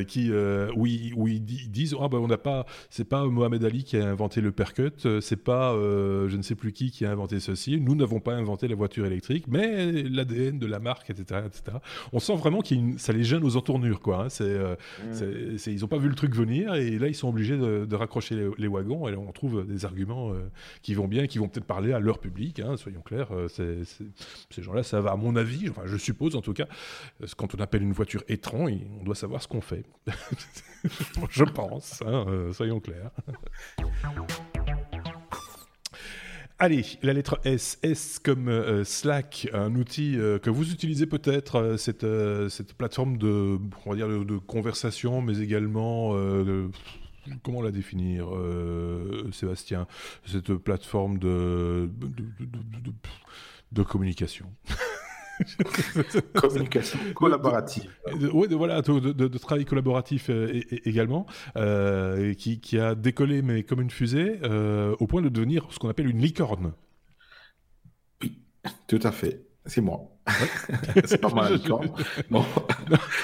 qui, 0.08 0.32
où, 0.32 0.86
ils, 0.88 1.14
où 1.16 1.28
ils 1.28 1.42
disent, 1.44 1.96
ah 2.00 2.08
ben 2.08 2.18
on 2.18 2.28
n'a 2.28 2.38
pas, 2.38 2.66
c'est 2.90 3.08
pas 3.08 3.26
Mohamed 3.26 3.64
Ali 3.64 3.84
qui 3.84 3.98
a 3.98 4.10
inventé 4.10 4.42
le 4.42 4.52
percut, 4.52 4.92
c'est 5.22 5.44
pas 5.44 5.74
je 5.74 6.36
ne 6.36 6.42
sais 6.42 6.56
plus 6.56 6.74
qui 6.74 6.90
qui 6.92 7.06
a 7.06 7.12
inventé 7.12 7.40
ceci, 7.40 7.80
nous 7.80 7.96
n'avons 7.96 8.19
pas 8.20 8.34
inventé 8.34 8.68
la 8.68 8.76
voiture 8.76 9.06
électrique, 9.06 9.46
mais 9.48 10.04
l'ADN 10.04 10.60
de 10.60 10.66
la 10.66 10.80
marque, 10.80 11.10
etc., 11.10 11.42
etc. 11.46 11.78
On 12.14 12.20
sent 12.20 12.36
vraiment 12.36 12.62
que 12.62 12.76
ça 12.98 13.14
les 13.14 13.24
gêne 13.24 13.44
aux 13.44 13.56
entournures, 13.58 14.00
quoi. 14.00 14.26
Hein. 14.26 14.28
Euh, 14.42 14.76
c'est, 15.58 15.74
ils 15.74 15.82
n'ont 15.82 15.88
pas 15.88 15.98
vu 15.98 16.10
le 16.10 16.16
truc 16.16 16.36
venir 16.36 16.76
et 16.76 16.98
là 16.98 17.08
ils 17.08 17.16
sont 17.16 17.30
obligés 17.30 17.58
de, 17.58 17.96
raccrocher 17.96 18.50
les, 18.58 18.68
wagons 18.68 19.08
et 19.08 19.12
là, 19.12 19.18
on 19.20 19.32
trouve 19.32 19.66
des 19.66 19.86
arguments 19.86 20.32
euh, 20.32 20.50
qui 20.82 20.94
vont 20.94 21.08
bien, 21.08 21.28
qui 21.28 21.38
vont 21.38 21.48
peut-être 21.48 21.66
parler 21.66 21.94
à 21.94 22.00
leur 22.00 22.20
public. 22.20 22.60
Hein, 22.60 22.78
soyons 22.78 23.02
clairs, 23.02 23.30
euh, 23.32 23.48
ces 23.48 24.62
gens-là, 24.62 24.84
ça 24.84 25.02
va 25.02 25.12
à 25.12 25.16
mon 25.16 25.36
avis, 25.36 25.70
enfin 25.70 25.84
je 25.86 25.98
suppose 25.98 26.36
en 26.36 26.42
tout 26.42 26.54
cas, 26.54 26.68
quand 27.38 27.56
on 27.56 27.60
appelle 27.60 27.84
une 27.84 27.94
voiture 27.94 28.24
étran, 28.28 28.68
on 29.00 29.04
doit 29.04 29.16
savoir 29.16 29.42
ce 29.42 29.48
qu'on 29.48 29.62
fait. 29.62 29.84
je 31.30 31.44
pense, 31.44 32.02
hein, 32.06 32.26
soyons 32.54 32.80
clairs. 32.80 33.12
Allez, 36.62 36.84
la 37.04 37.14
lettre 37.14 37.40
S. 37.46 37.80
S 37.84 38.20
comme 38.20 38.50
euh, 38.50 38.84
Slack, 38.84 39.48
un 39.54 39.76
outil 39.76 40.18
euh, 40.18 40.40
que 40.40 40.50
vous 40.50 40.74
utilisez 40.74 41.06
peut-être, 41.06 41.56
euh, 41.56 41.78
cette, 41.78 42.74
plateforme 42.74 43.18
de, 43.18 43.58
on 43.86 43.90
va 43.92 43.96
dire, 43.96 44.10
de, 44.10 44.38
conversation, 44.38 45.22
mais 45.22 45.40
également, 45.40 46.14
comment 47.44 47.62
la 47.62 47.72
définir, 47.72 48.28
Sébastien 49.32 49.88
Cette 50.26 50.54
plateforme 50.56 51.18
de 51.18 51.90
communication? 53.88 54.52
Communication 56.36 57.00
collaborative. 57.14 57.90
Oui, 58.34 58.48
voilà, 58.52 58.82
de, 58.82 59.38
travail 59.38 59.66
collaboratif 59.66 60.30
euh, 60.30 60.62
également, 60.86 61.26
euh, 61.56 62.34
qui, 62.34 62.80
a 62.80 62.96
décollé, 62.96 63.42
mais 63.42 63.64
comme 63.64 63.82
une 63.82 63.90
fusée, 63.90 64.40
euh, 64.44 64.96
au 65.00 65.08
point 65.08 65.22
de 65.22 65.30
devenir 65.30 65.68
ce 65.72 65.80
qu'on 65.80 65.90
appelle 65.90 66.10
une 66.10 66.20
licorne. 66.20 66.74
Oui, 68.22 68.40
tout 68.88 69.00
à 69.04 69.12
fait. 69.12 69.46
C'est 69.66 69.82
moi. 69.82 70.02
c'est 71.06 71.20
pas 71.20 71.30
moi 71.30 71.50
la 71.50 71.56
licorne. 71.56 71.92
Non, 72.32 72.46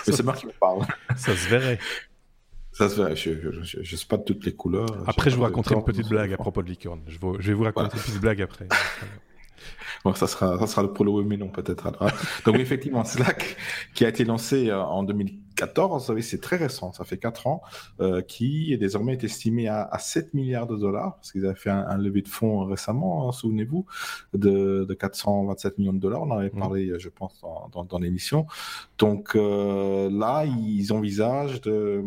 c'est 0.03 0.23
moi 0.23 0.33
qui 0.33 0.47
me 0.47 0.51
parle. 0.51 0.85
Ça 1.15 1.35
se 1.35 1.49
verrait. 1.49 1.79
Ça 2.71 2.89
se 2.89 2.95
verrait. 2.95 3.15
Je 3.15 3.79
ne 3.79 3.83
sais 3.85 4.05
pas 4.05 4.17
de 4.17 4.23
toutes 4.23 4.45
les 4.45 4.53
couleurs. 4.53 5.03
Après, 5.07 5.29
je 5.29 5.35
vous 5.35 5.43
raconterai 5.43 5.75
une 5.75 5.83
petite 5.83 6.09
blague 6.09 6.33
à 6.33 6.37
propos 6.37 6.61
de 6.61 6.69
licorne. 6.69 7.01
Je, 7.07 7.17
vais 7.19 7.53
vous 7.53 7.63
raconter 7.63 7.95
une 7.95 8.03
petite 8.03 8.21
blague 8.21 8.41
après. 8.41 8.67
Bon, 10.03 10.13
ça 10.13 10.27
sera, 10.27 10.57
ça 10.59 10.67
sera 10.67 10.83
le 10.83 10.93
pour 10.93 11.05
le 11.05 11.11
oui 11.11 11.25
mais 11.25 11.37
non 11.37 11.49
peut-être. 11.49 11.91
Donc 12.45 12.55
effectivement, 12.57 13.03
Slack 13.03 13.57
qui 13.93 14.05
a 14.05 14.09
été 14.09 14.23
lancé 14.25 14.69
euh, 14.69 14.81
en 14.81 15.03
2000 15.03 15.44
14, 15.55 16.11
oui, 16.11 16.23
c'est 16.23 16.41
très 16.41 16.57
récent, 16.57 16.91
ça 16.93 17.03
fait 17.03 17.17
4 17.17 17.47
ans, 17.47 17.61
euh, 17.99 18.21
qui 18.21 18.73
est 18.73 18.77
désormais 18.77 19.17
estimé 19.21 19.67
à, 19.67 19.83
à, 19.83 19.99
7 19.99 20.33
milliards 20.33 20.67
de 20.67 20.77
dollars, 20.77 21.15
parce 21.15 21.31
qu'ils 21.31 21.45
avaient 21.45 21.55
fait 21.55 21.69
un, 21.69 21.85
un 21.87 21.97
levée 21.97 22.21
de 22.21 22.27
fonds 22.27 22.65
récemment, 22.65 23.27
hein, 23.27 23.31
souvenez-vous, 23.31 23.85
de, 24.33 24.85
de, 24.87 24.93
427 24.93 25.77
millions 25.77 25.93
de 25.93 25.99
dollars, 25.99 26.23
on 26.23 26.31
en 26.31 26.37
avait 26.37 26.51
mmh. 26.53 26.59
parlé, 26.59 26.93
je 26.99 27.09
pense, 27.09 27.39
dans, 27.41 27.69
dans, 27.71 27.83
dans 27.83 27.99
l'émission. 27.99 28.45
Donc 28.97 29.35
euh, 29.35 30.09
là, 30.11 30.45
ils 30.45 30.91
envisagent 30.93 31.61
de, 31.61 32.03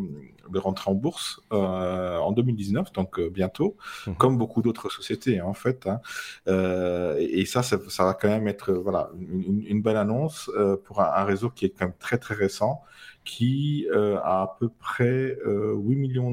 de 0.50 0.58
rentrer 0.58 0.90
en 0.90 0.94
bourse 0.94 1.40
euh, 1.52 2.18
en 2.18 2.32
2019, 2.32 2.92
donc 2.92 3.18
euh, 3.18 3.28
bientôt, 3.30 3.76
mmh. 4.06 4.12
comme 4.14 4.38
beaucoup 4.38 4.62
d'autres 4.62 4.90
sociétés, 4.90 5.40
hein, 5.40 5.46
en 5.46 5.54
fait. 5.54 5.86
Hein. 5.86 6.00
Euh, 6.48 7.16
et 7.18 7.44
ça, 7.44 7.62
ça, 7.62 7.78
ça, 7.88 8.04
va 8.04 8.14
quand 8.14 8.28
même 8.28 8.48
être 8.48 8.72
voilà, 8.72 9.10
une, 9.18 9.64
une 9.66 9.82
belle 9.82 9.96
annonce 9.96 10.50
euh, 10.56 10.76
pour 10.76 11.00
un, 11.00 11.10
un, 11.14 11.24
réseau 11.24 11.50
qui 11.50 11.66
est 11.66 11.70
quand 11.70 11.86
même 11.86 11.94
très, 11.98 12.18
très 12.18 12.34
récent 12.34 12.82
qui 13.28 13.86
euh, 13.90 14.16
a 14.24 14.40
à 14.40 14.56
peu 14.58 14.70
près 14.70 15.36
euh, 15.46 15.74
8 15.76 15.96
millions 15.96 16.32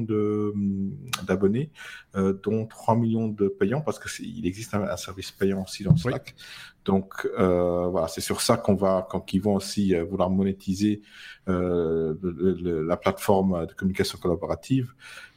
d'abonnés, 1.26 1.70
euh, 2.14 2.32
dont 2.42 2.64
3 2.64 2.96
millions 2.96 3.28
de 3.28 3.48
payants, 3.48 3.82
parce 3.82 3.98
qu'il 3.98 4.46
existe 4.46 4.74
un, 4.74 4.82
un, 4.82 4.96
service 4.96 5.30
payant 5.30 5.62
aussi 5.62 5.84
dans 5.84 5.94
Slack. 5.94 6.34
Oui. 6.34 6.44
Donc 6.86 7.28
euh, 7.38 7.88
voilà, 7.88 8.08
c'est 8.08 8.22
sur 8.22 8.40
ça 8.40 8.56
qu'on 8.56 8.76
va, 8.76 9.06
qu'ils 9.26 9.42
vont 9.42 9.56
aussi 9.56 9.94
euh, 9.94 10.04
vouloir 10.04 10.30
monétiser 10.30 11.02
le, 11.46 12.18
le, 12.22 12.82
la 12.82 12.96
plateforme 12.96 13.66
de 13.66 13.74
communication 13.74 14.18
collaborative. 14.18 14.94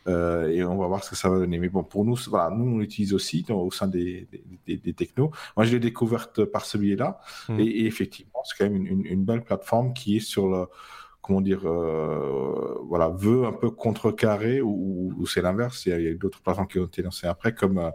et 0.07 0.63
on 0.63 0.77
va 0.77 0.87
voir 0.87 1.03
ce 1.03 1.09
que 1.09 1.17
ça 1.17 1.29
va 1.29 1.39
donner. 1.39 1.59
Mais 1.59 1.67
bon, 1.67 1.83
pour 1.83 2.05
nous, 2.05 2.15
voilà, 2.29 2.55
nous 2.55 2.75
on 2.75 2.77
l'utilise 2.77 3.13
aussi 3.13 3.43
dans, 3.43 3.59
au 3.59 3.69
sein 3.69 3.89
des, 3.89 4.29
des, 4.65 4.77
des, 4.77 4.93
technos. 4.93 5.31
Moi, 5.57 5.65
je 5.65 5.73
l'ai 5.73 5.79
découverte 5.81 6.45
par 6.45 6.63
ce 6.63 6.77
biais-là, 6.77 7.19
mmh. 7.49 7.59
et, 7.59 7.63
et, 7.63 7.85
effectivement, 7.85 8.41
c'est 8.45 8.57
quand 8.57 8.71
même 8.71 8.77
une, 8.77 8.87
une, 8.87 9.05
une, 9.05 9.25
belle 9.25 9.43
plateforme 9.43 9.93
qui 9.93 10.15
est 10.15 10.21
sur 10.21 10.47
le 10.47 10.67
comment 11.29 11.41
dire, 11.41 11.61
euh, 11.65 12.73
voilà, 12.85 13.09
veut 13.09 13.45
un 13.45 13.53
peu 13.53 13.69
contrecarrer, 13.69 14.61
ou, 14.61 15.13
ou 15.15 15.27
c'est 15.27 15.43
l'inverse, 15.43 15.85
il 15.85 15.89
y 15.89 16.07
a, 16.07 16.11
a 16.11 16.13
d'autres 16.15 16.41
plateformes 16.41 16.67
qui 16.67 16.79
ont 16.79 16.87
été 16.87 17.03
lancées 17.03 17.27
après, 17.27 17.53
comme 17.53 17.91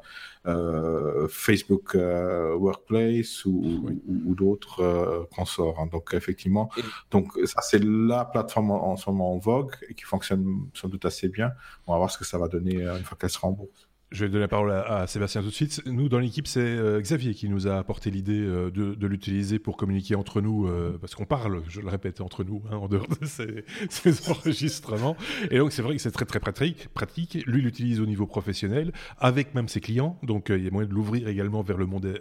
euh, 0.46 1.26
Facebook 1.28 1.96
euh, 1.96 2.54
Workplace 2.54 3.44
ou, 3.44 3.80
oui. 3.82 4.00
ou, 4.06 4.30
ou 4.30 4.34
d'autres 4.36 5.26
consorts. 5.34 5.80
Hein. 5.80 5.88
Donc, 5.90 6.14
effectivement, 6.14 6.70
et... 6.76 6.82
donc 7.10 7.32
ça, 7.44 7.60
c'est 7.60 7.82
la 7.82 8.24
plateforme 8.24 8.70
en, 8.70 8.92
en, 8.92 8.96
ce 8.96 9.10
moment 9.10 9.32
en 9.32 9.38
vogue 9.38 9.74
et 9.88 9.94
qui 9.94 10.04
fonctionne 10.04 10.46
sans 10.72 10.86
doute 10.86 11.04
assez 11.04 11.28
bien. 11.28 11.50
On 11.88 11.92
va 11.92 11.98
voir 11.98 12.12
ce 12.12 12.18
que 12.18 12.24
ça 12.24 12.38
va 12.38 12.46
donner 12.46 12.82
une 12.82 13.02
fois 13.02 13.18
qu'elle 13.18 13.30
sera 13.30 13.48
en 13.48 13.52
bourse. 13.52 13.88
Je 14.14 14.24
vais 14.24 14.30
donner 14.30 14.42
la 14.42 14.48
parole 14.48 14.70
à, 14.70 15.08
Sébastien 15.08 15.42
tout 15.42 15.48
de 15.48 15.52
suite. 15.52 15.82
Nous, 15.86 16.08
dans 16.08 16.20
l'équipe, 16.20 16.46
c'est 16.46 16.60
euh, 16.60 17.00
Xavier 17.00 17.34
qui 17.34 17.48
nous 17.48 17.66
a 17.66 17.78
apporté 17.78 18.12
l'idée 18.12 18.38
euh, 18.38 18.70
de, 18.70 19.06
l'utiliser 19.08 19.58
pour 19.58 19.76
communiquer 19.76 20.14
entre 20.14 20.40
nous, 20.40 20.68
euh, 20.68 20.96
parce 21.00 21.16
qu'on 21.16 21.24
parle, 21.24 21.64
je 21.66 21.80
le 21.80 21.88
répète, 21.88 22.20
entre 22.20 22.44
nous, 22.44 22.62
hein, 22.70 22.76
en 22.76 22.86
dehors 22.86 23.08
de 23.08 23.26
ces, 23.26 23.64
ces 23.90 24.30
enregistrements. 24.30 25.16
Et 25.50 25.58
donc, 25.58 25.72
c'est 25.72 25.82
vrai 25.82 25.96
que 25.96 26.00
c'est 26.00 26.12
très, 26.12 26.26
très 26.26 26.38
pratique. 26.38 26.86
pratique. 26.94 27.44
Lui, 27.46 27.60
l'utilise 27.60 28.00
au 28.00 28.06
niveau 28.06 28.24
professionnel, 28.24 28.92
avec 29.18 29.52
même 29.56 29.66
ses 29.66 29.80
clients. 29.80 30.16
Donc, 30.22 30.46
il 30.48 30.62
y 30.62 30.68
a 30.68 30.70
moyen 30.70 30.88
de 30.88 30.94
l'ouvrir 30.94 31.26
également 31.26 31.62
vers 31.62 31.76
le 31.76 31.86
monde 31.86 32.16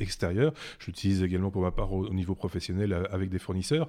extérieur. 0.00 0.54
Je 0.78 0.86
l'utilise 0.86 1.22
également 1.22 1.50
pour 1.50 1.60
ma 1.60 1.72
part 1.72 1.92
au, 1.92 2.06
au, 2.06 2.14
niveau 2.14 2.34
professionnel 2.34 3.06
avec 3.10 3.28
des 3.28 3.38
fournisseurs. 3.38 3.86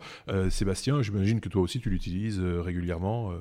Sébastien, 0.50 1.02
j'imagine 1.02 1.40
que 1.40 1.48
toi 1.48 1.62
aussi, 1.62 1.80
tu 1.80 1.90
l'utilises 1.90 2.42
régulièrement. 2.42 3.32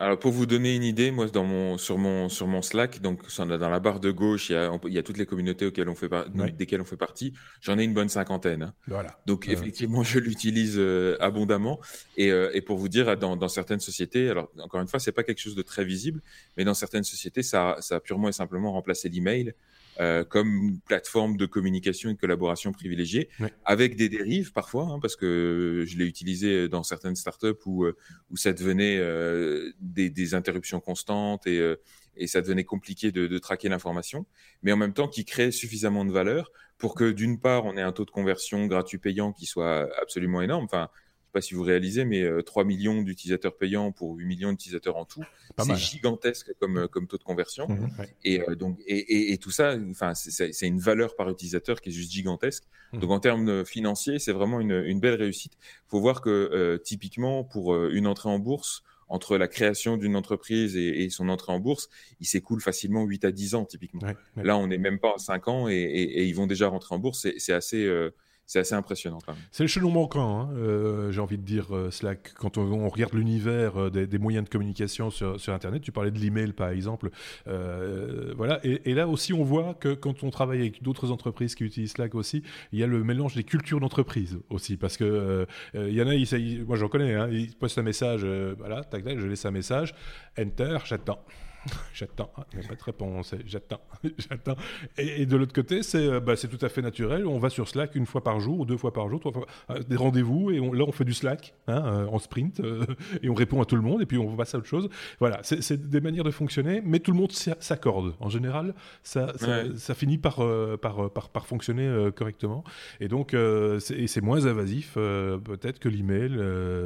Alors 0.00 0.18
pour 0.18 0.32
vous 0.32 0.44
donner 0.44 0.74
une 0.74 0.82
idée, 0.82 1.12
moi 1.12 1.28
dans 1.28 1.44
mon 1.44 1.78
sur 1.78 1.98
mon 1.98 2.28
sur 2.28 2.48
mon 2.48 2.62
Slack, 2.62 3.00
donc 3.00 3.22
dans 3.38 3.70
la 3.70 3.78
barre 3.78 4.00
de 4.00 4.10
gauche, 4.10 4.50
il 4.50 4.54
y 4.54 4.56
a, 4.56 4.70
il 4.86 4.92
y 4.92 4.98
a 4.98 5.04
toutes 5.04 5.18
les 5.18 5.26
communautés 5.26 5.66
auxquelles 5.66 5.88
on 5.88 5.94
fait 5.94 6.08
par... 6.08 6.26
oui. 6.34 6.52
desquelles 6.52 6.80
on 6.80 6.84
fait 6.84 6.96
partie. 6.96 7.32
J'en 7.60 7.78
ai 7.78 7.84
une 7.84 7.94
bonne 7.94 8.08
cinquantaine. 8.08 8.64
Hein. 8.64 8.74
Voilà. 8.88 9.20
Donc 9.26 9.48
effectivement, 9.48 10.02
je 10.02 10.18
l'utilise 10.18 10.74
euh, 10.78 11.16
abondamment. 11.20 11.80
Et, 12.16 12.32
euh, 12.32 12.50
et, 12.54 12.60
pour 12.60 12.76
vous 12.76 12.88
dire, 12.88 13.16
dans, 13.16 13.36
dans, 13.36 13.48
certaines 13.48 13.80
sociétés, 13.80 14.28
alors 14.30 14.50
encore 14.58 14.80
une 14.80 14.88
fois, 14.88 14.98
c'est 14.98 15.12
pas 15.12 15.22
quelque 15.22 15.40
chose 15.40 15.54
de 15.54 15.62
très 15.62 15.84
visible, 15.84 16.20
mais 16.56 16.64
dans 16.64 16.74
certaines 16.74 17.04
sociétés, 17.04 17.42
ça, 17.42 17.76
ça 17.80 17.96
a 17.96 18.00
purement 18.00 18.28
et 18.28 18.32
simplement 18.32 18.72
remplacé 18.72 19.08
l'email 19.08 19.54
euh, 20.00 20.24
comme 20.24 20.78
plateforme 20.86 21.36
de 21.36 21.46
communication 21.46 22.10
et 22.10 22.14
de 22.14 22.18
collaboration 22.18 22.72
privilégiée, 22.72 23.28
ouais. 23.40 23.52
avec 23.64 23.96
des 23.96 24.08
dérives 24.08 24.52
parfois, 24.52 24.84
hein, 24.84 24.98
parce 25.00 25.16
que 25.16 25.84
je 25.86 25.96
l'ai 25.96 26.06
utilisé 26.06 26.68
dans 26.68 26.82
certaines 26.82 27.16
startups 27.16 27.60
où, 27.66 27.84
euh, 27.84 27.96
où 28.30 28.36
ça 28.36 28.52
devenait 28.52 28.98
euh, 28.98 29.72
des, 29.80 30.10
des, 30.10 30.34
interruptions 30.34 30.80
constantes 30.80 31.46
et, 31.46 31.58
euh, 31.58 31.76
et 32.16 32.26
ça 32.26 32.40
devenait 32.40 32.64
compliqué 32.64 33.12
de, 33.12 33.26
de 33.26 33.38
traquer 33.38 33.68
l'information, 33.68 34.26
mais 34.62 34.72
en 34.72 34.76
même 34.76 34.94
temps 34.94 35.08
qui 35.08 35.24
crée 35.24 35.50
suffisamment 35.50 36.04
de 36.04 36.12
valeur 36.12 36.50
pour 36.78 36.94
que 36.94 37.12
d'une 37.12 37.40
part 37.40 37.64
on 37.64 37.76
ait 37.76 37.82
un 37.82 37.92
taux 37.92 38.04
de 38.04 38.10
conversion 38.10 38.66
gratuit 38.66 38.98
payant 38.98 39.32
qui 39.32 39.46
soit 39.46 39.88
absolument 40.00 40.42
énorme. 40.42 40.64
Enfin, 40.64 40.88
pas 41.34 41.42
si 41.42 41.54
vous 41.54 41.62
réalisez, 41.62 42.06
mais 42.06 42.22
euh, 42.22 42.40
3 42.40 42.64
millions 42.64 43.02
d'utilisateurs 43.02 43.56
payants 43.56 43.92
pour 43.92 44.14
8 44.14 44.24
millions 44.24 44.50
d'utilisateurs 44.50 44.96
en 44.96 45.04
tout, 45.04 45.22
c'est 45.58 45.76
gigantesque 45.76 46.52
comme, 46.60 46.78
euh, 46.78 46.88
comme 46.88 47.06
taux 47.06 47.18
de 47.18 47.24
conversion. 47.24 47.68
Mmh, 47.68 47.90
ouais. 47.98 48.16
Et 48.24 48.40
euh, 48.40 48.54
donc, 48.54 48.78
et, 48.86 48.96
et, 48.96 49.32
et, 49.32 49.38
tout 49.38 49.50
ça, 49.50 49.76
enfin, 49.90 50.14
c'est 50.14 50.66
une 50.66 50.78
valeur 50.78 51.16
par 51.16 51.28
utilisateur 51.28 51.80
qui 51.80 51.90
est 51.90 51.92
juste 51.92 52.12
gigantesque. 52.12 52.64
Mmh. 52.92 52.98
Donc, 53.00 53.10
en 53.10 53.20
termes 53.20 53.64
financiers, 53.66 54.18
c'est 54.18 54.32
vraiment 54.32 54.60
une, 54.60 54.82
une, 54.86 55.00
belle 55.00 55.16
réussite. 55.16 55.58
Il 55.60 55.90
faut 55.90 56.00
voir 56.00 56.20
que 56.20 56.30
euh, 56.30 56.78
typiquement 56.78 57.44
pour 57.44 57.74
euh, 57.74 57.90
une 57.92 58.06
entrée 58.06 58.28
en 58.28 58.38
bourse, 58.38 58.84
entre 59.08 59.36
la 59.36 59.48
création 59.48 59.96
d'une 59.96 60.16
entreprise 60.16 60.76
et, 60.76 61.04
et, 61.04 61.10
son 61.10 61.28
entrée 61.28 61.52
en 61.52 61.60
bourse, 61.60 61.88
il 62.20 62.26
s'écoule 62.26 62.60
facilement 62.60 63.04
8 63.04 63.24
à 63.26 63.32
10 63.32 63.54
ans 63.54 63.64
typiquement. 63.64 64.00
Ouais, 64.00 64.16
ouais. 64.36 64.44
Là, 64.44 64.56
on 64.56 64.66
n'est 64.66 64.78
même 64.78 64.98
pas 64.98 65.14
à 65.16 65.18
5 65.18 65.48
ans 65.48 65.68
et, 65.68 65.74
et, 65.74 66.24
ils 66.24 66.34
vont 66.34 66.46
déjà 66.46 66.68
rentrer 66.68 66.94
en 66.94 66.98
bourse. 66.98 67.26
C'est 67.36 67.52
assez, 67.52 67.84
euh, 67.84 68.14
c'est 68.46 68.58
assez 68.58 68.74
impressionnant. 68.74 69.18
C'est 69.50 69.64
le 69.64 69.68
chaînon 69.68 69.90
manquant, 69.90 70.40
hein, 70.40 70.50
euh, 70.56 71.10
j'ai 71.12 71.20
envie 71.20 71.38
de 71.38 71.42
dire, 71.42 71.74
euh, 71.74 71.90
Slack. 71.90 72.34
Quand 72.34 72.58
on, 72.58 72.88
regarde 72.88 73.14
l'univers 73.14 73.76
euh, 73.80 73.90
des, 73.90 74.18
moyens 74.18 74.44
de 74.44 74.50
communication 74.50 75.10
sur, 75.10 75.38
Internet, 75.48 75.82
tu 75.82 75.92
parlais 75.92 76.10
de 76.10 76.18
l'email 76.18 76.52
par 76.52 76.68
exemple, 76.68 77.10
voilà. 77.46 78.60
Et, 78.64 78.94
là 78.94 79.08
aussi, 79.08 79.32
on 79.32 79.44
voit 79.44 79.74
que 79.74 79.94
quand 79.94 80.22
on 80.22 80.30
travaille 80.30 80.60
avec 80.60 80.82
d'autres 80.82 81.10
entreprises 81.10 81.54
qui 81.54 81.64
utilisent 81.64 81.92
Slack 81.92 82.14
aussi, 82.14 82.42
il 82.72 82.78
y 82.78 82.82
a 82.82 82.86
le 82.86 83.02
mélange 83.02 83.34
des 83.34 83.44
cultures 83.44 83.80
d'entreprise 83.80 84.38
aussi, 84.50 84.76
parce 84.76 84.96
que 84.96 85.46
il 85.74 85.92
y 85.92 86.02
en 86.02 86.08
a, 86.08 86.64
moi 86.66 86.76
j'en 86.76 86.88
connais, 86.88 87.14
hein, 87.14 87.28
ils 87.30 87.54
postent 87.54 87.78
un 87.78 87.82
message, 87.82 88.24
voilà, 88.58 88.84
tac 88.84 89.04
tac, 89.04 89.18
je 89.18 89.26
laisse 89.26 89.44
un 89.46 89.50
message, 89.50 89.94
enter, 90.38 90.78
j'attends. 90.84 91.24
j'attends, 91.94 92.30
il 92.52 92.58
n'y 92.58 92.64
a 92.64 92.68
pas 92.68 92.74
de 92.74 92.82
réponse, 92.82 93.34
j'attends, 93.46 93.80
j'attends. 94.18 94.56
Et, 94.98 95.22
et, 95.22 95.26
de 95.26 95.36
l'autre 95.36 95.52
côté, 95.52 95.82
c'est 95.82 96.06
euh, 96.06 96.20
bah, 96.20 96.36
tout 96.36 96.64
à 96.64 96.68
fait 96.68 96.82
naturel. 96.82 97.26
On 97.26 97.38
va 97.38 97.50
sur 97.50 97.68
Slack 97.68 97.94
une 97.94 98.06
fois 98.06 98.22
par 98.22 98.40
jour, 98.40 98.66
deux 98.66 98.76
fois 98.76 98.92
par 98.92 99.08
jour, 99.08 99.20
trois 99.20 99.32
fois, 99.32 99.46
euh, 99.70 99.82
des 99.82 99.96
rendez-vous, 99.96 100.50
et 100.50 100.60
on, 100.60 100.72
là 100.72 100.84
on 100.86 100.92
fait 100.92 101.04
du 101.04 101.14
Slack 101.14 101.54
hein, 101.66 101.82
euh, 101.86 102.06
en 102.06 102.18
sprint, 102.18 102.60
euh, 102.60 102.84
et 103.22 103.28
on 103.28 103.34
répond 103.34 103.60
à 103.60 103.64
tout 103.64 103.76
le 103.76 103.82
monde, 103.82 104.02
et 104.02 104.06
puis 104.06 104.18
on 104.18 104.36
passe 104.36 104.54
à 104.54 104.58
autre 104.58 104.66
chose. 104.66 104.88
Voilà, 105.20 105.40
c'est 105.42 105.88
des 105.88 106.00
manières 106.00 106.24
de 106.24 106.30
fonctionner, 106.30 106.82
mais 106.84 107.00
tout 107.00 107.12
le 107.12 107.18
monde 107.18 107.32
s'accorde. 107.32 108.14
En 108.20 108.28
général, 108.28 108.74
ça, 109.02 109.32
ça, 109.36 109.48
ouais. 109.48 109.70
ça 109.76 109.94
finit 109.94 110.18
par, 110.18 110.40
euh, 110.40 110.76
par, 110.76 111.10
par, 111.10 111.28
par, 111.30 111.46
fonctionner 111.46 111.86
euh, 111.86 112.10
correctement. 112.10 112.64
Et 113.00 113.08
donc, 113.08 113.36
c'est 113.80 114.20
moins 114.20 114.46
invasif 114.46 114.94
peut-être 114.94 115.78
que 115.78 115.88
l'email, 115.88 116.38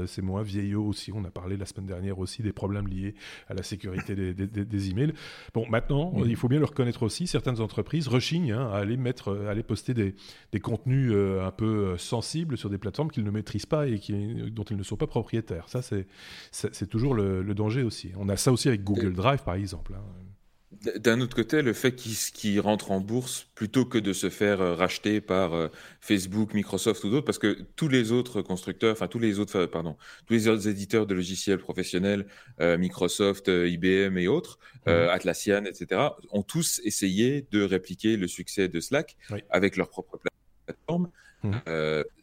c'est 0.07 0.23
moins 0.23 0.43
vieillot 0.43 0.85
aussi. 0.85 1.13
On 1.15 1.25
a 1.25 1.31
parlé 1.31 1.57
la 1.57 1.67
semaine 1.67 1.87
dernière 1.87 2.19
aussi 2.19 2.43
des 2.43 2.53
problèmes 2.53 2.87
liés 2.89 3.15
à 3.49 3.55
la 3.55 3.63
sécurité 3.63 4.15
des, 4.15 4.35
des, 4.35 4.47
des 4.47 4.68
emails. 4.77 5.13
Bon, 5.55 5.67
maintenant, 5.69 6.13
mmh. 6.13 6.25
il 6.29 6.37
faut 6.37 6.49
bien 6.49 6.59
le 6.59 6.65
reconnaître 6.65 7.03
aussi, 7.03 7.27
certaines 7.27 7.61
entreprises 7.61 8.09
rechignent 8.09 8.53
hein, 8.53 8.71
à 8.73 8.79
aller 8.79 8.97
mettre, 8.97 9.47
à 9.47 9.51
aller 9.51 9.63
poster 9.63 9.95
des, 9.95 10.15
des 10.53 10.61
contenus 10.61 11.11
euh, 11.13 11.47
un 11.47 11.51
peu 11.51 11.97
sensibles 11.97 12.57
sur 12.57 12.71
des 12.71 12.79
plateformes 12.79 13.11
qu'ils 13.11 13.25
ne 13.25 13.31
maîtrisent 13.31 13.67
pas 13.67 13.87
et 13.87 13.99
qui, 13.99 14.13
dont 14.51 14.65
ils 14.65 14.77
ne 14.77 14.83
sont 14.83 14.97
pas 14.97 15.07
propriétaires. 15.07 15.69
Ça, 15.69 15.81
c'est 15.83 16.87
toujours 16.89 17.15
le, 17.15 17.43
le, 17.43 17.55
danger 17.55 17.83
aussi. 17.83 18.11
On 18.17 18.29
a 18.29 18.37
ça 18.37 18.53
aussi 18.53 18.69
avec 18.69 18.85
Google 18.85 19.15
Drive, 19.15 19.43
par 19.43 19.55
exemple. 19.55 19.95
Hein. 19.97 20.28
D'un 20.71 21.23
autre 21.23 21.35
côté, 21.35 21.63
le 21.63 21.73
fait 21.73 21.95
qu'ils 21.95 22.15
qu 22.35 22.61
rentrent 22.61 22.91
en 22.91 23.01
bourse 23.01 23.49
plutôt 23.55 23.87
que 23.87 23.97
de 23.97 24.13
se 24.13 24.29
faire 24.29 24.61
euh, 24.61 24.75
racheter 24.75 25.23
par 25.23 25.55
euh, 25.55 25.69
Facebook, 26.03 26.53
Microsoft 26.53 27.03
ou 27.05 27.11
d'autres, 27.11 27.25
parce 27.25 27.39
que 27.39 27.59
tous 27.75 27.89
les 27.89 28.13
autres 28.13 28.43
constructeurs, 28.43 28.93
enfin 28.93 29.09
tous 29.09 29.19
les 29.19 29.39
autres, 29.39 29.65
pardon, 29.65 29.97
tous 30.27 30.35
les 30.35 30.47
autres 30.47 30.69
éditeurs 30.69 31.07
de 31.07 31.15
logiciels 31.15 31.59
professionnels, 31.59 32.27
euh, 32.61 32.77
Microsoft, 32.77 33.49
IBM 33.49 34.19
et 34.19 34.29
autres, 34.29 34.59
mmh. 34.87 34.91
Atlassian, 34.91 35.65
etc., 35.65 36.03
ont 36.33 36.43
tous 36.43 36.83
essayé 36.85 37.47
de 37.51 37.63
répliquer 37.63 38.19
le 38.19 38.29
succès 38.29 38.69
de 38.69 38.79
Slack 38.79 39.17
oui. 39.31 39.41
avec 39.49 39.77
leur 39.79 39.89
propre 39.89 40.19
plateforme, 40.67 41.11
mmh. 41.45 41.53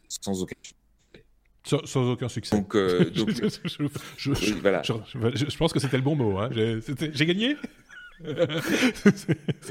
sans 0.08 0.42
aucun 0.42 0.54
sans, 1.66 1.84
sans, 1.84 2.08
aucun 2.12 2.28
succès. 2.28 2.56
Donc, 2.56 2.76
euh, 2.76 3.10
donc 3.10 3.30
je, 3.30 3.48
je, 3.64 3.88
je, 4.16 4.30
oui, 4.30 4.58
voilà. 4.62 4.82
je, 4.82 5.56
pense 5.56 5.72
que 5.72 5.80
c'était 5.80 5.96
le 5.96 6.02
bon 6.02 6.14
mot. 6.14 6.38
Hein. 6.38 6.48
J'ai 6.52 7.26
gagné? 7.26 7.56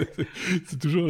c'est 0.66 0.80
toujours 0.80 1.10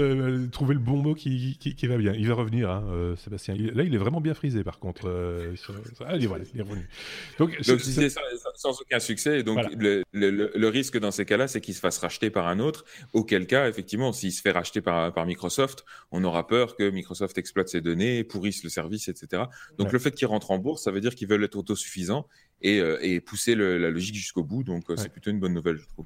trouver 0.51 0.73
le 0.73 0.79
bon 0.79 0.97
mot 0.97 1.13
qui, 1.13 1.57
qui, 1.57 1.88
va 1.88 1.97
bien. 1.97 2.13
Il 2.13 2.27
va 2.27 2.36
revenir, 2.36 2.69
hein, 2.69 2.86
euh, 2.91 3.15
Sébastien. 3.17 3.55
là, 3.55 3.83
il 3.83 3.93
est 3.93 3.97
vraiment 3.97 4.21
bien 4.21 4.33
frisé, 4.33 4.63
par 4.63 4.79
contre. 4.79 5.07
Euh, 5.07 5.53
ah, 6.05 6.15
il, 6.15 6.23
est, 6.23 6.27
voilà, 6.27 6.45
il 6.53 6.59
est 6.59 6.63
revenu. 6.63 6.88
Donc, 7.38 7.57
c'est 7.61 8.09
sans, 8.55 8.81
aucun 8.81 8.99
succès. 8.99 9.43
Donc, 9.43 9.59
le, 9.77 10.03
le, 10.13 10.67
risque 10.67 10.97
dans 10.97 11.11
ces 11.11 11.25
cas-là, 11.25 11.47
c'est 11.47 11.61
qu'il 11.61 11.73
se 11.73 11.79
fasse 11.79 11.97
racheter 11.97 12.29
par 12.29 12.47
un 12.47 12.59
autre. 12.59 12.86
Auquel 13.13 13.47
cas, 13.47 13.67
effectivement, 13.67 14.13
s'il 14.13 14.31
se 14.31 14.41
fait 14.41 14.51
racheter 14.51 14.81
par, 14.81 15.13
par 15.13 15.25
Microsoft, 15.25 15.86
on 16.11 16.23
aura 16.23 16.47
peur 16.47 16.75
que 16.75 16.89
Microsoft 16.89 17.38
exploite 17.38 17.69
ses 17.69 17.81
données, 17.81 18.23
pourrisse 18.23 18.63
le 18.63 18.69
service, 18.69 19.07
etc. 19.07 19.43
Donc, 19.77 19.91
le 19.91 19.99
fait 19.99 20.11
qu'il 20.11 20.27
rentre 20.27 20.51
en 20.51 20.57
bourse, 20.57 20.83
ça 20.83 20.91
veut 20.91 21.01
dire 21.01 21.15
qu'ils 21.15 21.27
veulent 21.27 21.43
être 21.43 21.57
autosuffisants 21.57 22.27
et, 22.61 22.79
euh, 22.79 22.97
et 23.01 23.19
pousser 23.19 23.55
la 23.55 23.89
logique 23.89 24.15
jusqu'au 24.15 24.43
bout. 24.43 24.63
Donc, 24.63 24.86
c'est 24.95 25.09
plutôt 25.09 25.31
une 25.31 25.39
bonne 25.39 25.53
nouvelle, 25.53 25.77
je 25.77 25.88
trouve. 25.88 26.05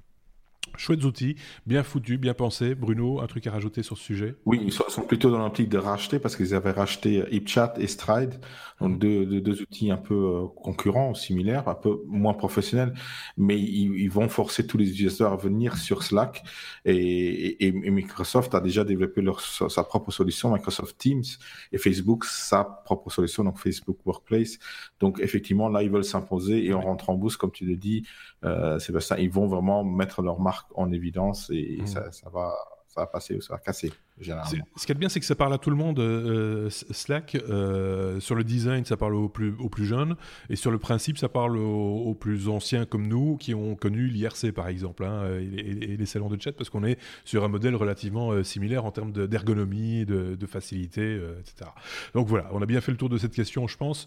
Chouettes 0.79 1.03
outils, 1.03 1.35
bien 1.65 1.83
foutus, 1.83 2.17
bien 2.17 2.33
pensés. 2.33 2.73
Bruno, 2.73 3.19
un 3.19 3.27
truc 3.27 3.45
à 3.47 3.51
rajouter 3.51 3.83
sur 3.83 3.97
ce 3.97 4.03
sujet? 4.03 4.35
Oui, 4.45 4.61
ils 4.63 4.71
sont 4.71 5.01
plutôt 5.01 5.29
dans 5.29 5.39
l'optique 5.39 5.67
de 5.67 5.77
racheter 5.77 6.19
parce 6.19 6.37
qu'ils 6.37 6.55
avaient 6.55 6.71
racheté 6.71 7.21
HipChat 7.31 7.73
et 7.79 7.87
Stride, 7.87 8.35
donc 8.79 8.97
deux, 8.97 9.25
deux, 9.41 9.61
outils 9.61 9.91
un 9.91 9.97
peu 9.97 10.15
euh, 10.15 10.47
concurrents, 10.63 11.13
similaires, 11.13 11.67
un 11.67 11.75
peu 11.75 11.99
moins 12.07 12.33
professionnels, 12.33 12.93
mais 13.35 13.59
ils, 13.59 14.07
vont 14.07 14.29
forcer 14.29 14.65
tous 14.65 14.77
les 14.77 14.89
utilisateurs 14.89 15.33
à 15.33 15.35
venir 15.35 15.75
sur 15.75 16.01
Slack. 16.01 16.43
Et, 16.85 17.67
et, 17.67 17.71
Microsoft 17.71 18.55
a 18.55 18.61
déjà 18.61 18.85
développé 18.85 19.21
leur, 19.21 19.41
sa 19.41 19.83
propre 19.83 20.11
solution, 20.11 20.53
Microsoft 20.53 20.97
Teams, 20.97 21.25
et 21.73 21.77
Facebook 21.77 22.23
sa 22.23 22.63
propre 22.63 23.09
solution, 23.09 23.43
donc 23.43 23.59
Facebook 23.59 23.97
Workplace. 24.05 24.59
Donc 25.01 25.19
effectivement, 25.19 25.67
là, 25.67 25.83
ils 25.83 25.91
veulent 25.91 26.05
s'imposer 26.05 26.65
et 26.65 26.73
on 26.73 26.79
rentre 26.79 27.09
en 27.09 27.15
bourse, 27.15 27.35
comme 27.35 27.51
tu 27.51 27.65
le 27.65 27.75
dis, 27.75 28.05
euh, 28.43 28.79
Sébastien, 28.79 29.17
ils 29.17 29.29
vont 29.31 29.47
vraiment 29.47 29.83
mettre 29.83 30.21
leur 30.21 30.39
marque 30.39 30.69
en 30.75 30.91
évidence 30.91 31.49
et, 31.51 31.79
mmh. 31.81 31.87
ça, 31.87 32.11
ça, 32.11 32.29
va, 32.29 32.53
ça 32.87 33.01
va 33.01 33.07
passer 33.07 33.35
ou 33.35 33.41
ça 33.41 33.53
va 33.53 33.59
casser. 33.59 33.91
Ce 34.21 34.85
qui 34.85 34.91
est 34.91 34.95
bien, 34.95 35.09
c'est 35.09 35.19
que 35.19 35.25
ça 35.25 35.35
parle 35.35 35.53
à 35.53 35.57
tout 35.57 35.69
le 35.69 35.75
monde, 35.75 35.99
euh, 35.99 36.65
euh, 36.65 36.69
Slack. 36.69 37.35
Euh, 37.35 38.19
sur 38.19 38.35
le 38.35 38.43
design, 38.43 38.85
ça 38.85 38.97
parle 38.97 39.15
aux 39.15 39.29
plus, 39.29 39.53
aux 39.59 39.69
jeunes. 39.83 40.15
Et 40.49 40.55
sur 40.55 40.71
le 40.71 40.77
principe, 40.77 41.17
ça 41.17 41.29
parle 41.29 41.57
aux, 41.57 42.15
plus 42.19 42.49
anciens 42.49 42.85
comme 42.85 43.07
nous, 43.07 43.37
qui 43.37 43.53
ont 43.53 43.75
connu 43.75 44.07
l'IRC, 44.07 44.51
par 44.51 44.67
exemple, 44.67 45.05
hein, 45.05 45.23
et, 45.39 45.97
les 45.97 46.05
salons 46.05 46.29
de 46.29 46.39
chat, 46.41 46.51
parce 46.51 46.69
qu'on 46.69 46.83
est 46.83 46.97
sur 47.23 47.43
un 47.43 47.47
modèle 47.47 47.75
relativement 47.75 48.43
similaire 48.43 48.85
en 48.85 48.91
termes 48.91 49.11
d'ergonomie, 49.11 50.05
de, 50.05 50.35
de, 50.35 50.45
facilité, 50.45 51.19
etc. 51.39 51.71
Donc 52.13 52.27
voilà, 52.27 52.49
on 52.51 52.61
a 52.61 52.65
bien 52.65 52.81
fait 52.81 52.91
le 52.91 52.97
tour 52.97 53.09
de 53.09 53.17
cette 53.17 53.33
question, 53.33 53.67
je 53.67 53.77
pense. 53.77 54.05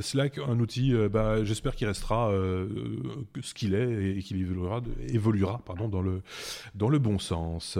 Slack, 0.00 0.38
un 0.38 0.58
outil, 0.58 0.94
bah, 1.10 1.44
j'espère 1.44 1.76
qu'il 1.76 1.86
restera 1.86 2.30
ce 3.40 3.54
qu'il 3.54 3.74
est 3.74 4.16
et 4.16 4.22
qu'il 4.22 4.40
évoluera, 4.40 4.80
évoluera 5.08 5.60
pardon, 5.64 5.88
dans, 5.88 6.02
le, 6.02 6.22
dans 6.74 6.88
le 6.88 6.98
bon 6.98 7.18
sens. 7.18 7.78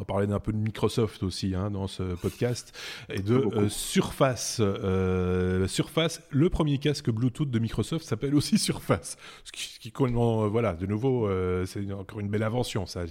On 0.00 0.02
va 0.02 0.06
parler 0.06 0.26
d'un 0.26 0.40
peu 0.40 0.52
de 0.52 0.56
Microsoft 0.56 1.22
aussi 1.22 1.54
hein, 1.54 1.70
dans 1.70 1.86
ce 1.86 2.14
podcast 2.14 2.74
et 3.10 3.20
de 3.20 3.34
euh, 3.34 3.68
Surface. 3.68 4.56
Euh, 4.60 5.68
Surface, 5.68 6.22
le 6.30 6.48
premier 6.48 6.78
casque 6.78 7.10
Bluetooth 7.10 7.50
de 7.50 7.58
Microsoft 7.58 8.06
s'appelle 8.06 8.34
aussi 8.34 8.56
Surface. 8.58 9.18
Ce 9.44 9.52
qui, 9.52 9.92
euh, 10.00 10.48
voilà, 10.48 10.72
de 10.72 10.86
nouveau, 10.86 11.28
c'est 11.66 11.92
encore 11.92 12.20
une 12.20 12.30
belle 12.30 12.44
invention 12.44 12.86
ça. 12.86 13.04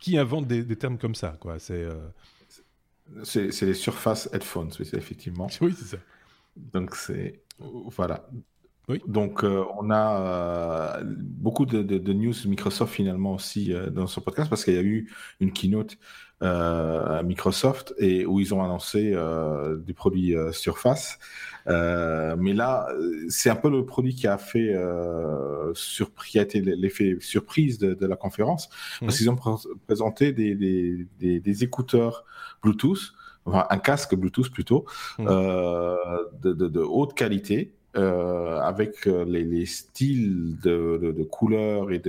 Qui 0.00 0.18
invente 0.18 0.48
des, 0.48 0.76
termes 0.76 0.98
comme 0.98 1.14
ça 1.14 1.36
quoi? 1.38 1.60
C'est 1.60 1.86
c'est 3.22 3.62
les 3.62 3.74
Surface 3.74 4.28
Headphones, 4.32 4.72
effectivement. 4.80 5.46
Oui, 5.60 5.72
c'est 5.78 5.96
ça. 5.96 6.02
Donc 6.56 6.96
c'est 6.96 7.42
voilà. 7.62 8.28
Donc, 9.06 9.44
euh, 9.44 9.64
on 9.78 9.90
a 9.90 10.98
euh, 10.98 11.04
beaucoup 11.04 11.64
de, 11.64 11.82
de, 11.82 11.96
de, 11.96 12.12
news 12.12 12.34
Microsoft 12.46 12.92
finalement 12.92 13.32
aussi 13.32 13.72
euh, 13.72 13.88
dans 13.88 14.06
ce 14.06 14.20
podcast 14.20 14.50
parce 14.50 14.64
qu'il 14.64 14.74
y 14.74 14.78
a 14.78 14.82
eu 14.82 15.10
une 15.40 15.52
keynote 15.52 15.96
à 16.40 17.22
Microsoft 17.24 17.94
et 17.96 18.26
où 18.26 18.38
ils 18.38 18.52
ont 18.52 18.62
annoncé 18.62 19.16
des 19.78 19.94
produits 19.94 20.34
Surface. 20.52 21.18
mais 21.66 22.52
là, 22.52 22.86
c'est 23.30 23.48
un 23.48 23.56
peu 23.56 23.70
le 23.70 23.86
produit 23.86 24.14
qui 24.14 24.26
a 24.26 24.36
fait 24.36 24.76
surpris, 25.72 26.32
qui 26.32 26.38
a 26.38 26.42
été 26.42 26.60
l'effet 26.60 27.16
surprise 27.20 27.78
de, 27.78 27.94
de, 27.94 28.06
la 28.06 28.16
conférence 28.16 28.68
parce 29.00 29.16
qu'ils 29.16 29.30
ont 29.30 29.38
présenté 29.86 30.32
des, 30.32 30.54
des, 30.54 31.06
des, 31.18 31.40
des, 31.40 31.64
écouteurs 31.64 32.26
Bluetooth, 32.62 33.14
enfin 33.46 33.66
un 33.70 33.78
casque 33.78 34.14
Bluetooth 34.14 34.50
plutôt, 34.50 34.84
mmh. 35.18 35.24
de, 35.24 36.52
de 36.52 36.80
haute 36.80 37.14
qualité 37.14 37.74
euh, 37.96 38.60
avec 38.60 39.06
euh, 39.06 39.24
les, 39.24 39.44
les, 39.44 39.66
styles 39.66 40.58
de, 40.60 40.98
de, 41.00 41.12
de 41.12 41.22
couleurs 41.22 41.92
et 41.92 42.02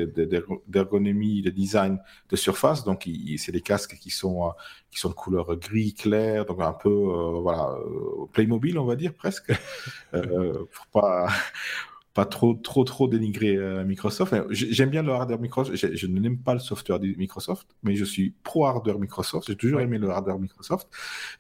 d'ergonomie, 0.68 1.42
de, 1.44 1.50
de, 1.52 1.56
design 1.56 2.00
de 2.30 2.36
surface. 2.36 2.84
Donc, 2.84 3.08
c'est 3.38 3.52
des 3.52 3.62
casques 3.62 3.96
qui 3.96 4.10
sont, 4.10 4.48
euh, 4.48 4.52
qui 4.90 5.00
sont 5.00 5.10
de 5.10 5.14
couleur 5.14 5.56
gris 5.58 5.94
clair, 5.94 6.46
donc 6.46 6.60
un 6.62 6.74
peu, 6.74 6.90
euh, 6.90 7.40
voilà, 7.40 7.70
Playmobil, 8.34 8.80
on 8.80 8.86
va 8.86 8.96
dire 8.96 9.14
presque, 9.14 9.52
pour 10.12 10.88
pas 10.92 11.28
pas 12.16 12.26
trop 12.26 12.54
trop 12.54 12.86
trop 12.86 13.10
dénigrer 13.10 13.84
Microsoft. 13.84 14.34
J'aime 14.50 14.90
bien 14.90 15.04
le 15.04 15.12
hardware 15.12 15.38
Microsoft. 15.38 15.76
Je, 15.76 15.96
je 15.96 16.08
n'aime 16.08 16.38
pas 16.38 16.54
le 16.54 16.62
software 16.62 16.98
de 16.98 17.08
Microsoft, 17.08 17.68
mais 17.84 17.96
je 17.96 18.06
suis 18.06 18.34
pro 18.42 18.66
hardware 18.66 18.98
Microsoft. 19.00 19.48
J'ai 19.48 19.58
toujours 19.58 19.82
aimé 19.82 19.98
le 19.98 20.10
hardware 20.10 20.40
Microsoft. 20.40 20.88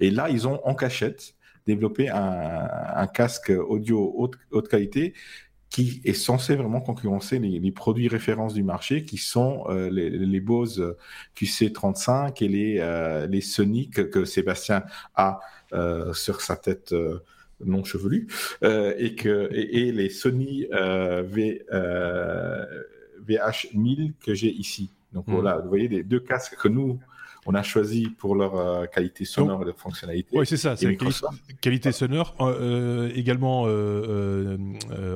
Et 0.01 0.11
là, 0.11 0.29
ils 0.29 0.49
ont 0.49 0.59
en 0.67 0.75
cachette 0.75 1.33
développer 1.65 2.09
un, 2.09 3.07
casque 3.07 3.49
audio 3.49 4.13
haute, 4.15 4.35
haute, 4.51 4.67
qualité 4.67 5.13
qui 5.69 6.01
est 6.05 6.13
censé 6.13 6.55
vraiment 6.55 6.79
concurrencer 6.79 7.39
les, 7.39 7.71
produits 7.71 8.07
références 8.07 8.53
du 8.53 8.63
marché 8.63 9.03
qui 9.03 9.17
sont 9.17 9.65
euh, 9.69 9.89
les, 9.89 10.09
les, 10.09 10.39
Bose 10.39 10.95
QC35 11.35 12.43
et 12.43 12.47
les, 12.47 12.77
euh, 12.79 13.27
les 13.27 13.41
Sony 13.41 13.89
que, 13.89 14.25
Sébastien 14.25 14.83
a 15.15 15.39
euh, 15.73 16.13
sur 16.13 16.41
sa 16.41 16.55
tête 16.55 16.95
non 17.63 17.83
chevelue 17.83 18.27
et, 18.61 19.15
que, 19.15 19.49
et, 19.51 19.91
les 19.91 20.09
Sony 20.09 20.67
v, 20.71 21.65
VH1000 23.27 24.13
que 24.23 24.33
j'ai 24.33 24.51
ici. 24.51 24.91
Donc 25.13 25.27
mmh. 25.27 25.33
voilà, 25.33 25.57
vous 25.57 25.69
voyez 25.69 25.87
les 25.87 26.03
deux 26.03 26.19
casques 26.19 26.57
que 26.57 26.67
nous, 26.67 26.99
on 27.45 27.53
a 27.53 27.63
choisi 27.63 28.09
pour 28.09 28.35
leur 28.35 28.55
euh, 28.55 28.85
qualité 28.87 29.23
sonore 29.23 29.61
et 29.61 29.65
leur 29.65 29.77
fonctionnalité. 29.77 30.37
Oui, 30.37 30.45
c'est 30.45 30.57
ça, 30.57 30.75
c'est 30.75 30.97
qualité 31.61 31.91
sonore, 31.91 32.35
euh, 32.41 32.55
euh, 32.59 33.11
également 33.15 33.63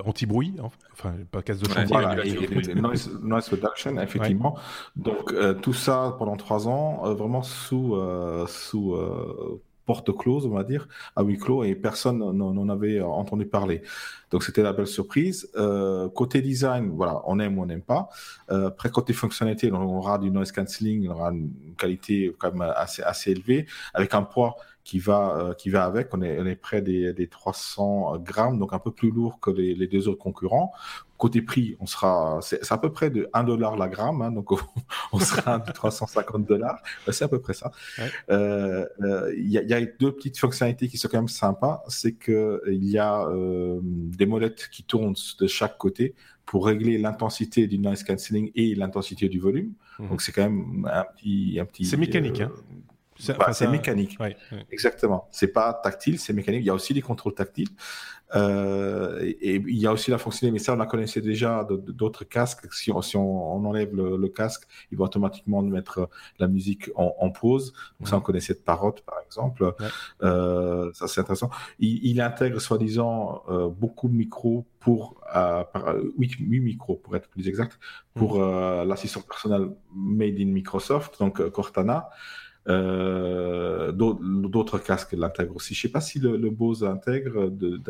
anti-bruit, 0.06 0.56
enfin, 0.94 1.16
pas 1.32 1.42
casse 1.42 1.60
de 1.60 1.70
chantier. 1.70 2.76
noise, 3.22 3.50
reduction, 3.50 4.00
effectivement. 4.00 4.58
Donc, 4.96 5.34
tout 5.62 5.74
ça 5.74 6.16
pendant 6.18 6.38
trois 6.38 6.68
ans, 6.68 7.14
vraiment 7.14 7.42
sous, 7.42 7.98
sous 8.48 8.96
porte 9.90 10.16
close, 10.16 10.46
on 10.46 10.52
va 10.52 10.64
dire, 10.64 10.88
à 11.16 11.24
huis 11.24 11.40
clos, 11.40 11.64
et 11.64 11.74
personne 11.74 12.20
n'en 12.20 12.70
avait 12.70 13.02
entendu 13.02 13.48
parler. 13.48 13.82
Donc 14.30 14.44
c'était 14.44 14.62
la 14.62 14.72
belle 14.72 14.86
surprise. 14.86 15.50
Euh, 15.56 16.10
côté 16.10 16.44
design, 16.44 16.92
voilà, 16.96 17.24
on 17.26 17.40
aime 17.40 17.58
ou 17.58 17.64
on 17.64 17.66
n'aime 17.66 17.82
pas. 17.82 18.10
Euh, 18.52 18.68
après 18.68 18.92
côté 18.92 19.14
fonctionnalité, 19.14 19.72
on 19.72 19.82
aura 19.82 20.20
du 20.20 20.30
noise 20.30 20.52
cancelling, 20.52 21.08
on 21.08 21.14
aura 21.14 21.32
une 21.32 21.50
qualité 21.76 22.36
quand 22.38 22.52
même 22.54 22.72
assez 22.76 23.02
assez 23.02 23.32
élevée, 23.32 23.66
avec 23.96 24.14
un 24.14 24.22
poids 24.22 24.58
qui 24.84 25.00
va 25.00 25.38
euh, 25.38 25.54
qui 25.54 25.70
va 25.70 25.86
avec. 25.86 26.14
On 26.14 26.22
est 26.22 26.40
on 26.40 26.46
est 26.46 26.56
près 26.56 26.82
des, 26.82 27.14
des 27.14 27.28
300 27.28 28.18
grammes, 28.20 28.60
donc 28.60 28.74
un 28.74 28.80
peu 28.80 28.92
plus 28.92 29.12
lourd 29.12 29.40
que 29.40 29.52
les, 29.52 29.76
les 29.76 29.88
deux 29.88 30.08
autres 30.08 30.22
concurrents. 30.22 30.72
Côté 31.20 31.42
prix, 31.42 31.76
on 31.82 31.86
sera, 31.86 32.40
c'est 32.42 32.72
à 32.72 32.78
peu 32.78 32.94
près 32.94 33.10
de 33.10 33.30
1 33.34 33.44
dollar 33.44 33.76
la 33.76 33.90
gramme, 33.90 34.22
hein, 34.22 34.32
donc 34.32 34.54
on 35.12 35.20
sera 35.20 35.56
à 35.56 35.60
350 35.60 36.46
dollars. 36.46 36.82
C'est 37.12 37.26
à 37.26 37.28
peu 37.28 37.42
près 37.42 37.54
ça. 37.54 37.72
Euh, 38.30 38.86
euh, 39.02 39.34
il 39.36 39.50
y, 39.50 39.74
a 39.74 39.82
deux 40.00 40.14
petites 40.14 40.40
fonctionnalités 40.40 40.88
qui 40.88 40.98
sont 40.98 41.10
quand 41.10 41.18
même 41.18 41.28
sympas. 41.28 41.84
C'est 41.90 42.14
que 42.14 42.64
il 42.68 42.86
y 42.86 42.98
a 42.98 43.28
euh, 43.28 43.82
des 43.84 44.26
molettes 44.26 44.70
qui 44.72 44.84
tournent 44.84 45.16
de 45.42 45.48
chaque 45.48 45.78
côté 45.78 46.16
pour 46.46 46.66
régler 46.66 46.98
l'intensité 46.98 47.68
du 47.68 47.80
noise 47.80 48.06
cancelling 48.06 48.52
et 48.56 48.74
l'intensité 48.74 49.28
du 49.28 49.42
volume. 49.42 49.74
Mhm. 50.00 50.08
Donc 50.08 50.22
c'est 50.22 50.32
quand 50.32 50.44
même 50.44 50.90
un 50.90 51.04
petit, 51.04 51.58
un 51.60 51.66
petit. 51.66 51.84
C'est 51.84 51.98
mécanique. 51.98 52.40
Hein 52.40 52.52
c'est 53.20 53.68
mécanique. 53.68 54.18
Exactement. 54.72 55.28
C'est 55.32 55.50
pas 55.50 55.74
tactile, 55.74 56.20
c'est 56.20 56.34
mécanique. 56.34 56.62
Il 56.62 56.68
y 56.68 56.72
a 56.72 56.74
aussi 56.74 56.94
des 56.94 57.02
contrôles 57.02 57.36
tactiles. 57.36 57.70
Euh, 58.36 59.20
et, 59.22 59.56
il 59.56 59.78
y 59.78 59.88
a 59.88 59.92
aussi 59.92 60.12
la 60.12 60.18
fonctionnalité, 60.18 60.54
mais 60.54 60.64
ça 60.64 60.74
on 60.74 60.78
la 60.78 60.86
connaissait 60.86 61.22
déjà 61.22 61.68
d'autres 61.70 62.24
casques. 62.24 62.72
Si 62.74 62.92
on, 62.92 63.02
si 63.02 63.18
on, 63.18 63.66
enlève 63.66 63.96
le, 63.96 64.28
casque, 64.30 64.68
il 64.92 64.98
va 64.98 65.06
automatiquement 65.06 65.62
mettre 65.62 66.10
la 66.38 66.48
musique 66.48 66.92
en, 66.96 67.30
pause. 67.32 67.74
Donc 68.00 68.08
ça 68.08 68.18
on 68.18 68.22
connaissait 68.22 68.54
de 68.54 68.60
Parrot 68.60 68.96
par 69.06 69.20
exemple. 69.26 69.74
Euh, 70.24 70.92
ça 70.94 71.08
c'est 71.08 71.22
intéressant. 71.22 71.50
Il, 71.80 72.20
intègre 72.22 72.60
soi-disant 72.60 73.44
euh, 73.50 73.70
beaucoup 73.70 74.10
de 74.10 74.14
micros 74.14 74.66
pour 74.80 75.22
euh, 75.36 75.64
par, 75.64 75.96
8, 76.18 76.34
8, 76.40 76.60
micros 76.60 76.96
pour 76.98 77.16
être 77.16 77.30
plus 77.30 77.48
exact 77.48 77.80
pour 78.14 78.40
mmh. 78.40 78.84
l'assistant 78.88 79.22
personnel 79.22 79.70
made 79.96 80.40
in 80.40 80.48
Microsoft, 80.48 81.20
donc 81.20 81.48
Cortana. 81.50 82.10
Euh, 82.68 83.92
d'autres 83.92 84.80
casques 84.80 85.14
l'intègrent 85.14 85.56
aussi. 85.56 85.74
Je 85.74 85.80
ne 85.80 85.82
sais 85.84 85.92
pas 85.92 86.02
si 86.02 86.20
le, 86.20 86.50
Bose 86.50 86.84
intègre 86.84 87.50
de, 87.50 87.82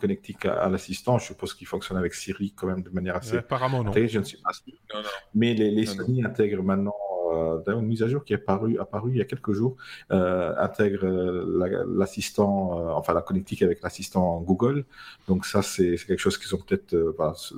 connectique 0.00 0.44
à, 0.46 0.68
l'assistant. 0.68 1.18
Je 1.18 1.26
suppose 1.26 1.54
qu'il 1.54 1.66
fonctionne 1.66 1.96
avec 1.96 2.14
Siri 2.14 2.52
quand 2.54 2.66
même 2.66 2.82
de 2.82 2.90
manière 2.90 3.16
assez. 3.16 3.38
apparemment, 3.38 3.82
non. 3.82 3.92
Je 3.92 4.18
ne 4.18 4.24
suis 4.24 4.38
pas 4.38 4.52
sûr. 4.52 4.74
Mais 5.34 5.54
les, 5.54 5.70
les 5.70 5.86
Sony 5.86 6.24
intègrent 6.24 6.62
maintenant 6.62 6.94
euh, 7.34 7.60
une 7.66 7.86
mise 7.86 8.02
à 8.02 8.08
jour 8.08 8.24
qui 8.24 8.32
est 8.32 8.36
apparue, 8.36 8.78
apparu 8.78 9.10
il 9.12 9.18
y 9.18 9.20
a 9.20 9.24
quelques 9.24 9.52
jours, 9.52 9.76
euh, 10.12 10.54
intègre 10.58 11.04
euh, 11.04 11.84
l'assistant, 11.88 12.96
enfin 12.96 13.14
la 13.14 13.22
connectique 13.22 13.62
avec 13.62 13.82
l'assistant 13.82 14.40
Google. 14.40 14.84
Donc 15.28 15.46
ça, 15.46 15.62
c'est 15.62 15.96
quelque 16.06 16.18
chose 16.18 16.38
qu'ils 16.38 16.54
ont 16.54 16.58
peut-être 16.58 16.96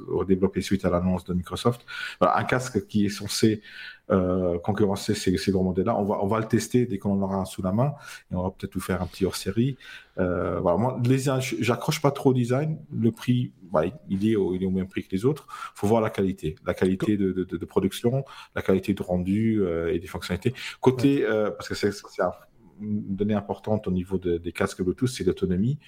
redéveloppé 0.09 0.61
suite 0.61 0.85
à 0.85 0.91
l'annonce 0.91 1.25
de 1.25 1.35
Microsoft. 1.35 1.85
un 2.21 2.45
casque 2.45 2.87
qui 2.87 3.07
est 3.07 3.11
censé 3.11 3.63
euh, 4.11 4.59
concurrencer 4.59 5.15
ces, 5.15 5.37
ces 5.37 5.51
gros 5.51 5.65
modèles-là. 5.65 5.97
On 5.97 6.05
va, 6.05 6.19
on 6.23 6.27
va 6.27 6.39
le 6.39 6.47
tester 6.47 6.87
dès 6.87 6.99
qu'on 6.99 7.13
en 7.13 7.23
aura 7.23 7.37
un 7.37 7.45
sous 7.45 7.63
la 7.63 7.73
main 7.73 7.95
et 8.31 8.37
on 8.37 8.43
va 8.43 8.51
peut-être 8.51 8.75
vous 8.75 8.81
faire 8.81 9.03
un 9.03 9.07
petit 9.07 9.25
hors-série. 9.25 9.77
Euh, 10.19 10.61
voilà, 10.61 10.79
moi, 10.79 11.01
les, 11.05 11.25
j'accroche 11.61 12.01
pas 12.01 12.11
trop 12.11 12.31
au 12.31 12.35
design. 12.35 12.79
Le 12.93 13.11
prix, 13.11 13.53
bah, 13.73 13.83
il, 14.09 14.29
est 14.29 14.37
au, 14.37 14.55
il 14.55 14.63
est 14.63 14.67
au 14.67 14.71
même 14.71 14.89
prix 14.89 15.03
que 15.03 15.11
les 15.11 15.25
autres. 15.25 15.47
faut 15.75 15.87
voir 15.87 16.01
la 16.01 16.11
qualité, 16.11 16.57
la 16.65 16.75
qualité 16.75 17.17
de, 17.17 17.33
de, 17.33 17.45
de 17.45 17.65
production, 17.65 18.25
la 18.55 18.63
qualité 18.63 18.95
de 18.95 19.03
rendu 19.03 19.61
euh, 19.61 19.93
et 19.93 19.99
des 19.99 20.07
fonctionnalités. 20.07 20.55
Côté, 20.81 21.25
euh, 21.25 21.51
parce 21.51 21.69
que 21.69 21.75
c'est, 21.75 21.93
c'est 21.93 22.23
un 22.23 22.33
une 22.81 23.15
donnée 23.15 23.35
importante 23.35 23.87
au 23.89 23.91
niveau 23.91 24.19
des 24.19 24.53
casques 24.53 24.83
Bluetooth, 24.83 25.09
c'est 25.09 25.25
l'autonomie. 25.25 25.79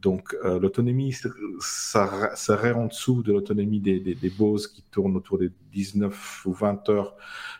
Donc, 0.00 0.36
euh, 0.44 0.58
l'autonomie 0.58 1.14
ça, 1.60 2.34
serait 2.36 2.72
en 2.72 2.86
dessous 2.86 3.22
de 3.22 3.32
l'autonomie 3.32 3.80
des, 3.80 4.32
Bose 4.38 4.68
qui 4.68 4.82
tournent 4.90 5.16
autour 5.16 5.38
des 5.38 5.50
19 5.72 6.46
ou 6.46 6.52
20 6.52 6.88
heures, 6.90 7.16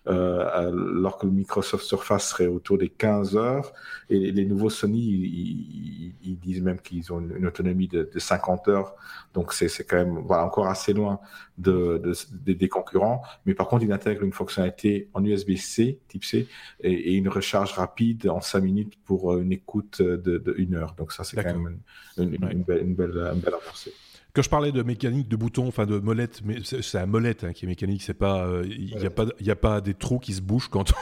euh, 0.07 0.69
alors 0.69 1.19
que 1.19 1.27
Microsoft 1.27 1.85
Surface 1.85 2.29
serait 2.29 2.47
autour 2.47 2.79
des 2.79 2.89
15 2.89 3.37
heures. 3.37 3.73
Et 4.11 4.31
les 4.33 4.45
nouveaux 4.45 4.71
Sony, 4.71 6.15
ils, 6.23 6.39
disent 6.39 6.63
même 6.63 6.81
qu'ils 6.81 7.13
ont 7.13 7.21
une, 7.21 7.47
autonomie 7.47 7.89
de, 7.89 8.09
de, 8.13 8.19
50 8.19 8.69
heures. 8.69 8.95
Donc, 9.35 9.53
c'est 9.53 9.69
quand 9.85 9.97
même 9.97 10.19
encore 10.31 10.69
assez 10.69 10.93
loin 10.93 11.21
de, 11.59 12.01
de, 12.05 12.53
des 12.53 12.69
concurrents. 12.69 13.23
Mais 13.45 13.55
par 13.55 13.69
contre, 13.69 13.85
ils 13.85 13.93
intègrent 13.93 14.23
une 14.23 14.33
fonctionnalité 14.33 15.09
en 15.15 15.25
USB-C, 15.25 15.99
type 16.09 16.25
C, 16.25 16.49
et, 16.81 17.15
une 17.15 17.29
recharge 17.29 17.73
rapide 17.73 18.29
en 18.29 18.41
5 18.41 18.61
minutes 18.61 18.78
pour 18.85 19.33
euh, 19.33 19.43
une 19.43 19.53
écoute 19.53 20.03
de, 20.03 20.17
de 20.17 20.55
une 20.59 20.75
heure. 20.75 20.95
Donc, 20.97 21.13
ça, 21.13 21.25
c'est 21.25 21.43
quand 21.43 21.55
même 21.59 21.79
une, 22.17 22.25
une, 22.25 22.37
belle, 22.39 22.53
une, 22.53 22.95
belle, 22.95 23.17
une 23.35 23.41
belle 23.41 23.55
avancée. 23.55 23.93
Quand 24.35 24.43
je 24.43 24.51
parlais 24.51 24.73
de 24.73 24.83
mécanique 24.83 25.29
de 25.29 25.37
bouton, 25.37 25.67
enfin 25.67 25.87
de 25.87 25.99
molette, 25.99 26.43
mais 26.45 26.59
c'est 26.63 26.95
la 26.95 27.07
molette 27.07 27.45
hein, 27.45 27.53
qui 27.53 27.65
est 27.65 27.69
mécanique, 27.69 28.03
c'est 28.03 28.15
pas, 28.15 28.47
euh, 28.47 28.65
il 28.69 28.97
n'y 28.97 29.07
a 29.07 29.11
pas, 29.11 29.27
il 29.41 29.51
a 29.51 29.57
pas 29.57 29.81
des 29.81 29.95
trous 29.95 30.19
qui 30.19 30.35
se 30.35 30.43
bougent 30.43 30.69
quand 30.69 30.93
on, 30.93 30.95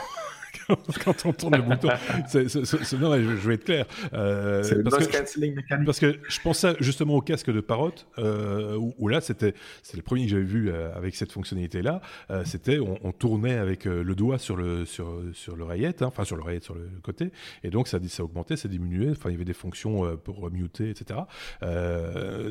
quand 1.04 1.26
on 1.26 1.32
tourne 1.32 1.56
le 1.56 1.62
bouton. 1.62 1.88
non, 1.88 3.16
je, 3.16 3.48
vais 3.48 3.54
être 3.54 3.64
clair. 3.64 3.86
Euh, 4.12 4.62
c'est 4.62 4.82
parce, 4.82 5.06
que, 5.06 5.84
parce 5.84 6.00
que 6.00 6.18
je 6.28 6.40
pensais 6.40 6.74
justement 6.80 7.14
au 7.14 7.20
casque 7.20 7.50
de 7.50 7.60
Parrot, 7.60 7.92
euh, 8.18 8.78
où, 8.98 9.08
là, 9.08 9.20
c'était 9.20 9.54
c'est 9.82 9.96
le 9.96 10.02
premier 10.02 10.24
que 10.24 10.30
j'avais 10.30 10.42
vu 10.42 10.70
euh, 10.70 10.94
avec 10.94 11.14
cette 11.14 11.32
fonctionnalité-là. 11.32 12.00
Euh, 12.30 12.42
c'était 12.44 12.78
on, 12.78 13.12
tournait 13.12 13.56
avec 13.56 13.84
le 13.84 14.14
doigt 14.14 14.38
sur 14.38 14.56
le 14.56 14.84
sur 14.84 15.22
sur 15.32 15.56
l'oreillette, 15.56 16.02
hein, 16.02 16.06
enfin 16.06 16.24
sur 16.24 16.36
l'oreillette 16.36 16.64
sur 16.64 16.74
le 16.74 16.88
côté, 17.02 17.30
et 17.64 17.70
donc 17.70 17.88
ça 17.88 17.98
ça 18.08 18.24
augmentait, 18.24 18.56
ça 18.56 18.68
diminuait. 18.68 19.10
Enfin, 19.10 19.30
il 19.30 19.32
y 19.32 19.36
avait 19.36 19.44
des 19.44 19.54
fonctions 19.54 20.16
pour 20.18 20.50
muter, 20.50 20.90
etc. 20.90 21.20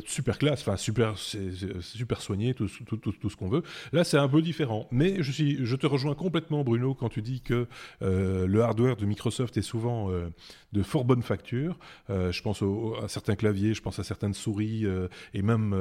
super 0.05 0.37
classe, 0.39 0.61
enfin 0.61 0.77
super 0.77 1.17
super 1.17 2.21
soigné, 2.21 2.53
tout, 2.53 2.67
tout, 2.85 2.97
tout, 2.97 3.11
tout 3.11 3.29
ce 3.29 3.35
qu'on 3.35 3.49
veut. 3.49 3.63
Là, 3.93 4.03
c'est 4.03 4.17
un 4.17 4.27
peu 4.27 4.41
différent, 4.41 4.87
mais 4.91 5.21
je 5.21 5.31
suis 5.31 5.65
je 5.65 5.75
te 5.75 5.85
rejoins 5.85 6.15
complètement, 6.15 6.63
Bruno, 6.63 6.95
quand 6.95 7.09
tu 7.09 7.21
dis 7.21 7.41
que 7.41 7.67
euh, 8.05 8.45
le 8.47 8.61
hardware 8.61 8.95
de 8.95 9.05
Microsoft 9.05 9.57
est 9.57 9.61
souvent 9.61 10.11
euh, 10.11 10.29
de 10.73 10.83
fort 10.83 11.05
bonne 11.05 11.23
facture. 11.23 11.77
Euh, 12.09 12.31
je 12.31 12.41
pense 12.41 12.63
à 13.03 13.07
certains 13.07 13.35
claviers, 13.35 13.73
je 13.73 13.81
pense 13.81 13.99
à 13.99 14.03
certaines 14.03 14.33
souris 14.33 14.85
et 15.33 15.41
même 15.41 15.75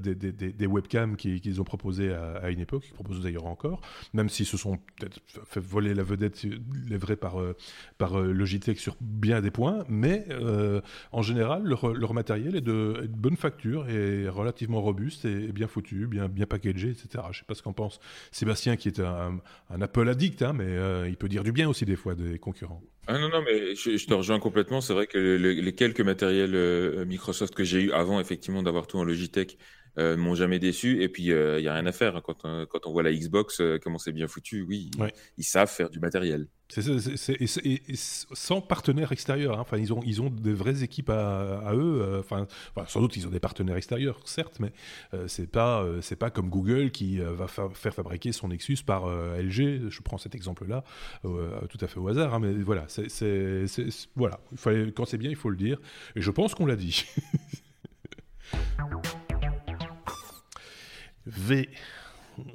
des, 0.00 0.66
webcams 0.66 1.16
qu'ils 1.16 1.60
ont 1.60 1.64
proposés 1.64 2.12
à, 2.12 2.50
une 2.50 2.60
époque, 2.60 2.82
qu'ils 2.82 2.94
proposent 2.94 3.22
d'ailleurs 3.22 3.46
encore, 3.46 3.80
même 4.12 4.28
s'ils 4.28 4.46
se 4.46 4.56
sont 4.56 4.78
peut-être 4.98 5.20
fait 5.46 5.60
voler 5.60 5.94
la 5.94 6.02
vedette 6.02 6.44
livrée 6.88 7.16
par, 7.16 7.36
par 7.98 8.18
Logitech 8.18 8.78
sur 8.78 8.96
bien 9.00 9.40
des 9.40 9.50
points, 9.50 9.84
mais 9.88 10.26
en 11.12 11.22
général, 11.22 11.64
leur, 11.64 12.14
matériel 12.14 12.56
est 12.56 12.60
de, 12.60 13.08
bonne 13.10 13.36
facture 13.36 13.88
et 13.88 14.28
relativement 14.28 14.80
robuste 14.80 15.24
et, 15.24 15.52
bien 15.52 15.68
foutu, 15.68 16.06
bien, 16.06 16.28
bien 16.28 16.46
packagé, 16.46 16.90
etc. 16.90 17.24
Je 17.30 17.38
sais 17.38 17.44
pas 17.46 17.54
ce 17.54 17.62
qu'en 17.62 17.72
pense 17.72 18.00
Sébastien, 18.32 18.76
qui 18.76 18.88
est 18.88 19.00
un, 19.00 19.40
Apple 19.80 20.08
addict, 20.08 20.42
hein, 20.42 20.52
mais 20.52 21.08
il 21.08 21.16
peut 21.16 21.28
dire 21.28 21.44
du 21.44 21.52
bien 21.52 21.69
aussi 21.70 21.84
des 21.84 21.96
fois 21.96 22.14
des 22.14 22.38
concurrents. 22.38 22.82
Ah 23.06 23.18
non, 23.18 23.28
non, 23.28 23.42
mais 23.42 23.74
je, 23.74 24.06
te 24.06 24.14
rejoins 24.14 24.38
complètement. 24.38 24.80
C'est 24.80 24.92
vrai 24.92 25.06
que 25.06 25.18
les 25.18 25.74
quelques 25.74 26.00
matériels 26.00 26.54
euh, 26.54 27.04
Microsoft 27.04 27.54
que 27.54 27.64
j'ai 27.64 27.82
eu 27.82 27.92
avant, 27.92 28.20
effectivement, 28.20 28.62
d'avoir 28.62 28.86
tout 28.86 28.98
en 28.98 29.04
Logitech, 29.04 29.58
euh, 30.00 30.16
m'ont 30.16 30.34
jamais 30.34 30.58
déçu. 30.58 31.02
Et 31.02 31.08
puis, 31.08 31.24
il 31.24 31.32
euh, 31.32 31.60
y 31.60 31.68
a 31.68 31.74
rien 31.74 31.84
à 31.84 31.92
faire. 31.92 32.16
Hein. 32.16 32.22
Quand, 32.24 32.44
on, 32.44 32.64
quand 32.66 32.86
on 32.86 32.92
voit 32.92 33.02
la 33.02 33.12
Xbox, 33.12 33.60
euh, 33.60 33.78
comment 33.82 33.98
c'est 33.98 34.12
bien 34.12 34.26
foutu, 34.26 34.62
oui, 34.62 34.90
ils, 35.36 35.44
savent 35.44 35.70
faire 35.70 35.90
du 35.90 36.00
matériel. 36.00 36.46
C'est 36.68 36.82
sans 37.94 38.60
partenaire 38.62 39.12
extérieur. 39.12 39.58
Hein. 39.58 39.60
Enfin, 39.60 39.76
ils 39.76 39.92
ont, 39.92 40.00
ils 40.06 40.22
ont 40.22 40.30
des 40.30 40.54
vraies 40.54 40.82
équipes 40.82 41.10
à, 41.10 41.72
eux. 41.74 42.18
Enfin, 42.20 42.46
sans 42.86 43.00
doute, 43.00 43.16
ils 43.16 43.26
ont 43.26 43.30
des 43.30 43.40
partenaires 43.40 43.76
extérieurs, 43.76 44.20
certes, 44.24 44.58
mais 44.60 44.72
c'est 45.26 45.50
pas, 45.50 45.84
c'est 46.00 46.14
pas 46.14 46.30
comme 46.30 46.48
Google 46.48 46.92
qui 46.92 47.18
va 47.18 47.48
faire 47.48 47.92
fabriquer 47.92 48.30
son 48.30 48.48
Nexus 48.48 48.78
par 48.86 49.08
LG. 49.08 49.88
Je 49.90 50.00
prends 50.02 50.18
cet 50.18 50.36
exemple-là, 50.36 50.84
tout 51.22 51.78
à 51.80 51.88
fait 51.88 51.98
au 51.98 52.06
hasard. 52.06 52.34
Hein, 52.34 52.38
mais 52.38 52.52
voilà, 52.52 52.86
c'est, 52.88 53.64
voilà. 54.14 54.38
Il 54.52 54.58
fallait, 54.58 54.92
quand 54.92 55.06
c'est 55.06 55.18
bien, 55.18 55.30
il 55.30 55.36
faut 55.36 55.50
le 55.50 55.56
dire. 55.56 55.80
Et 56.14 56.20
je 56.20 56.30
pense 56.30 56.54
qu'on 56.54 56.66
l'a 56.66 56.76
dit. 56.76 57.04
V 61.30 61.68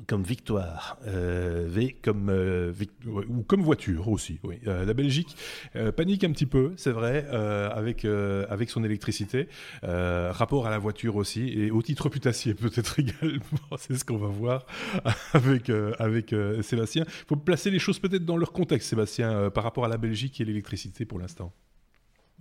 comme 0.07 0.23
victoire, 0.23 0.97
euh, 1.07 1.65
V 1.67 1.95
comme 2.01 2.29
euh, 2.29 2.73
ou 3.05 3.43
comme 3.43 3.61
voiture 3.61 4.07
aussi. 4.09 4.39
Oui. 4.43 4.59
Euh, 4.67 4.85
la 4.85 4.93
Belgique 4.93 5.35
panique 5.95 6.23
un 6.23 6.31
petit 6.31 6.45
peu, 6.45 6.73
c'est 6.77 6.91
vrai, 6.91 7.27
avec 7.27 8.05
avec 8.05 8.69
son 8.69 8.83
électricité. 8.83 9.47
rapport 9.83 10.67
à 10.67 10.69
la 10.69 10.77
voiture 10.77 11.15
aussi 11.15 11.49
et 11.49 11.71
au 11.71 11.81
titre 11.81 12.09
putassier 12.09 12.53
peut-être 12.53 12.99
également. 12.99 13.41
c'est 13.77 13.95
ce 13.95 14.05
qu'on 14.05 14.17
va 14.17 14.27
voir 14.27 14.65
avec 15.33 15.69
avec 15.99 16.33
Sébastien. 16.61 17.03
Il 17.07 17.27
faut 17.27 17.35
placer 17.35 17.71
les 17.71 17.79
choses 17.79 17.99
peut-être 17.99 18.25
dans 18.25 18.37
leur 18.37 18.51
contexte, 18.51 18.89
Sébastien, 18.89 19.49
par 19.49 19.63
rapport 19.63 19.85
à 19.85 19.89
la 19.89 19.97
Belgique 19.97 20.39
et 20.41 20.45
l'électricité 20.45 21.05
pour 21.05 21.19
l'instant. 21.19 21.53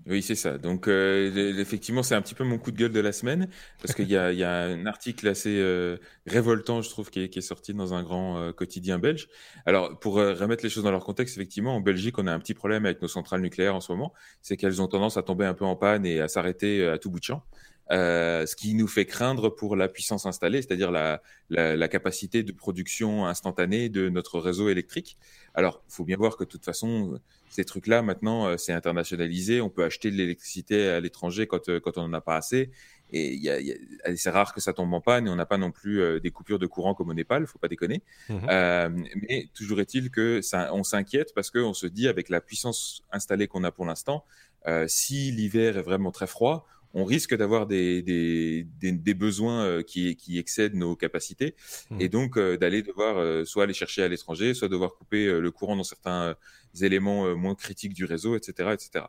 Oui, 0.06 0.20
c'est 0.20 0.34
ça. 0.34 0.58
Donc, 0.58 0.86
euh, 0.86 1.56
effectivement, 1.58 2.02
c'est 2.02 2.14
un 2.14 2.20
petit 2.20 2.34
peu 2.34 2.44
mon 2.44 2.58
coup 2.58 2.70
de 2.70 2.76
gueule 2.76 2.92
de 2.92 3.00
la 3.00 3.12
semaine, 3.12 3.48
parce 3.80 3.94
qu'il 3.94 4.08
y 4.08 4.16
a, 4.16 4.32
y 4.32 4.44
a 4.44 4.64
un 4.64 4.84
article 4.84 5.26
assez 5.26 5.56
euh, 5.58 5.96
révoltant, 6.26 6.82
je 6.82 6.90
trouve, 6.90 7.10
qui 7.10 7.20
est, 7.20 7.28
qui 7.30 7.38
est, 7.38 7.42
sorti 7.42 7.72
dans 7.72 7.94
un 7.94 8.02
grand 8.02 8.38
euh, 8.38 8.52
quotidien 8.52 8.98
belge. 8.98 9.28
Alors, 9.64 9.98
pour 9.98 10.16
remettre 10.16 10.62
les 10.62 10.68
choses 10.68 10.84
dans 10.84 10.90
leur 10.90 11.04
contexte, 11.04 11.38
effectivement, 11.38 11.74
en 11.74 11.80
Belgique, 11.80 12.18
on 12.18 12.26
a 12.26 12.32
un 12.32 12.38
petit 12.38 12.52
problème 12.52 12.84
avec 12.84 13.00
nos 13.00 13.08
centrales 13.08 13.40
nucléaires 13.40 13.74
en 13.74 13.80
ce 13.80 13.92
moment, 13.92 14.12
c'est 14.42 14.58
qu'elles 14.58 14.82
ont 14.82 14.88
tendance 14.88 15.16
à 15.16 15.22
tomber 15.22 15.46
un 15.46 15.54
peu 15.54 15.64
en 15.64 15.74
panne 15.76 16.04
et 16.04 16.20
à 16.20 16.28
s'arrêter 16.28 16.86
à 16.86 16.98
tout 16.98 17.10
bout 17.10 17.20
de 17.20 17.24
champ. 17.24 17.42
Euh, 17.90 18.46
ce 18.46 18.56
qui 18.56 18.72
nous 18.74 18.88
fait 18.88 19.04
craindre 19.04 19.50
pour 19.50 19.76
la 19.76 19.88
puissance 19.88 20.24
installée, 20.24 20.62
c'est-à-dire 20.62 20.90
la, 20.90 21.20
la, 21.50 21.76
la, 21.76 21.88
capacité 21.88 22.42
de 22.42 22.50
production 22.50 23.26
instantanée 23.26 23.90
de 23.90 24.08
notre 24.08 24.40
réseau 24.40 24.70
électrique. 24.70 25.18
Alors, 25.52 25.82
il 25.90 25.92
faut 25.92 26.04
bien 26.04 26.16
voir 26.16 26.38
que 26.38 26.44
de 26.44 26.48
toute 26.48 26.64
façon, 26.64 27.20
ces 27.54 27.64
trucs-là, 27.64 28.02
maintenant, 28.02 28.48
euh, 28.48 28.56
c'est 28.56 28.72
internationalisé. 28.72 29.60
On 29.60 29.70
peut 29.70 29.84
acheter 29.84 30.10
de 30.10 30.16
l'électricité 30.16 30.88
à 30.88 30.98
l'étranger 30.98 31.46
quand, 31.46 31.68
euh, 31.68 31.78
quand 31.78 31.98
on 31.98 32.08
n'en 32.08 32.14
a 32.14 32.20
pas 32.20 32.34
assez. 32.34 32.72
Et 33.12 33.32
y 33.36 33.48
a, 33.48 33.60
y 33.60 33.70
a, 33.70 34.16
c'est 34.16 34.30
rare 34.30 34.52
que 34.52 34.60
ça 34.60 34.72
tombe 34.72 34.92
en 34.92 35.00
panne 35.00 35.28
et 35.28 35.30
on 35.30 35.36
n'a 35.36 35.46
pas 35.46 35.58
non 35.58 35.70
plus 35.70 36.20
des 36.20 36.32
coupures 36.32 36.58
de 36.58 36.66
courant 36.66 36.94
comme 36.94 37.10
au 37.10 37.14
Népal, 37.14 37.46
faut 37.46 37.60
pas 37.60 37.68
déconner. 37.68 38.02
Mmh 38.28 38.38
euh, 38.50 38.88
mais 39.28 39.48
toujours 39.54 39.78
est-il 39.78 40.10
que 40.10 40.40
ça, 40.40 40.74
on 40.74 40.82
s'inquiète 40.82 41.32
parce 41.32 41.50
qu'on 41.50 41.74
se 41.74 41.86
dit 41.86 42.08
avec 42.08 42.28
la 42.28 42.40
puissance 42.40 43.04
installée 43.12 43.46
qu'on 43.46 43.62
a 43.62 43.70
pour 43.70 43.84
l'instant, 43.86 44.24
euh, 44.66 44.86
si 44.88 45.30
l'hiver 45.30 45.76
est 45.76 45.82
vraiment 45.82 46.10
très 46.10 46.26
froid, 46.26 46.66
on 46.94 47.04
risque 47.04 47.36
d'avoir 47.36 47.66
des, 47.66 48.02
des, 48.02 48.66
des, 48.80 49.14
besoins 49.14 49.64
euh, 49.64 49.82
qui, 49.82 50.16
qui 50.16 50.38
excèdent 50.38 50.76
nos 50.76 50.94
capacités 50.94 51.56
mmh. 51.90 52.00
et 52.00 52.08
donc 52.08 52.38
euh, 52.38 52.56
d'aller 52.56 52.82
devoir 52.82 53.18
euh, 53.18 53.44
soit 53.44 53.64
aller 53.64 53.74
chercher 53.74 54.04
à 54.04 54.08
l'étranger, 54.08 54.54
soit 54.54 54.68
devoir 54.68 54.94
couper 54.94 55.26
le 55.26 55.50
courant 55.50 55.76
dans 55.76 55.84
certains 55.84 56.36
éléments 56.80 57.36
moins 57.36 57.54
critiques 57.54 57.94
du 57.94 58.04
réseau, 58.04 58.36
etc., 58.36 58.70
etc. 58.72 59.06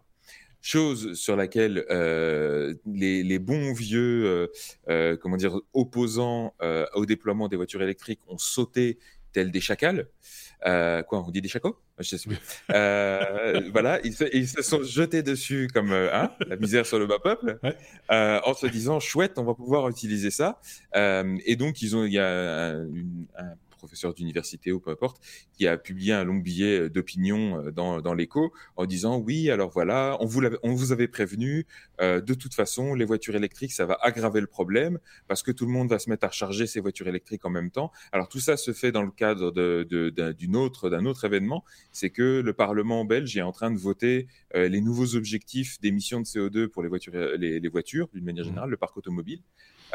Chose 0.61 1.13
sur 1.13 1.35
laquelle 1.35 1.85
les, 2.85 3.23
les, 3.23 3.39
bons 3.39 3.73
vieux, 3.73 4.49
comment 5.21 5.37
dire, 5.37 5.59
opposants 5.73 6.55
au 6.95 7.05
déploiement 7.05 7.47
des 7.47 7.55
voitures 7.55 7.83
électriques 7.83 8.21
ont 8.27 8.39
sauté 8.39 8.97
tels 9.35 9.51
des 9.51 9.61
chacals. 9.61 10.07
Euh, 10.65 11.03
quoi, 11.03 11.23
on 11.27 11.29
dit 11.29 11.41
des 11.41 11.49
chacos 11.49 11.77
Je 11.99 12.15
sais 12.15 12.29
plus. 12.29 12.39
Euh, 12.71 13.61
voilà, 13.73 13.99
ils 14.03 14.13
se, 14.13 14.23
ils 14.33 14.47
se, 14.47 14.61
sont 14.61 14.81
jetés 14.83 15.21
dessus 15.21 15.67
comme 15.73 15.91
euh, 15.91 16.09
hein, 16.13 16.31
la 16.47 16.55
misère 16.55 16.85
sur 16.85 16.97
le 16.97 17.05
bas 17.05 17.19
peuple, 17.21 17.59
euh, 18.11 18.39
en 18.43 18.53
se 18.53 18.65
disant 18.65 18.99
chouette, 18.99 19.33
on 19.37 19.43
va 19.43 19.53
pouvoir 19.53 19.89
utiliser 19.89 20.31
ça. 20.31 20.59
Euh, 20.95 21.37
et 21.45 21.57
donc 21.57 21.81
ils 21.81 21.95
ont, 21.95 22.05
il 22.05 22.13
y 22.13 22.19
a 22.19 22.29
un, 22.69 22.85
un 23.37 23.55
professeur 23.85 24.13
d'université 24.13 24.71
ou 24.71 24.79
peu 24.79 24.91
importe, 24.91 25.21
qui 25.53 25.67
a 25.67 25.77
publié 25.77 26.13
un 26.13 26.23
long 26.23 26.37
billet 26.37 26.89
d'opinion 26.89 27.71
dans, 27.71 28.01
dans 28.01 28.13
l'écho 28.13 28.51
en 28.75 28.85
disant 28.85 29.17
oui, 29.17 29.49
alors 29.51 29.69
voilà, 29.69 30.17
on 30.19 30.25
vous, 30.25 30.41
on 30.63 30.73
vous 30.73 30.91
avait 30.91 31.07
prévenu, 31.07 31.65
de 31.99 32.33
toute 32.33 32.53
façon, 32.53 32.95
les 32.95 33.05
voitures 33.05 33.35
électriques, 33.35 33.73
ça 33.73 33.85
va 33.85 33.97
aggraver 34.01 34.41
le 34.41 34.47
problème 34.47 34.99
parce 35.27 35.43
que 35.43 35.51
tout 35.51 35.65
le 35.65 35.71
monde 35.71 35.89
va 35.89 35.99
se 35.99 36.09
mettre 36.09 36.25
à 36.25 36.29
recharger 36.29 36.65
ses 36.67 36.79
voitures 36.79 37.07
électriques 37.07 37.45
en 37.45 37.49
même 37.49 37.69
temps. 37.71 37.91
Alors 38.11 38.27
tout 38.27 38.39
ça 38.39 38.57
se 38.57 38.73
fait 38.73 38.91
dans 38.91 39.03
le 39.03 39.11
cadre 39.11 39.51
autre, 40.55 40.89
d'un 40.89 41.05
autre 41.05 41.25
événement, 41.25 41.63
c'est 41.91 42.09
que 42.09 42.41
le 42.41 42.53
Parlement 42.53 43.05
belge 43.05 43.37
est 43.37 43.41
en 43.41 43.51
train 43.51 43.71
de 43.71 43.77
voter 43.77 44.27
les 44.53 44.81
nouveaux 44.81 45.15
objectifs 45.15 45.79
d'émissions 45.79 46.19
de 46.19 46.25
CO2 46.25 46.67
pour 46.67 46.83
les 46.83 46.89
voitures, 46.89 47.13
les, 47.37 47.59
les 47.59 47.69
voitures 47.69 48.07
d'une 48.13 48.25
manière 48.25 48.45
mmh. 48.45 48.49
générale, 48.49 48.69
le 48.69 48.77
parc 48.77 48.97
automobile. 48.97 49.41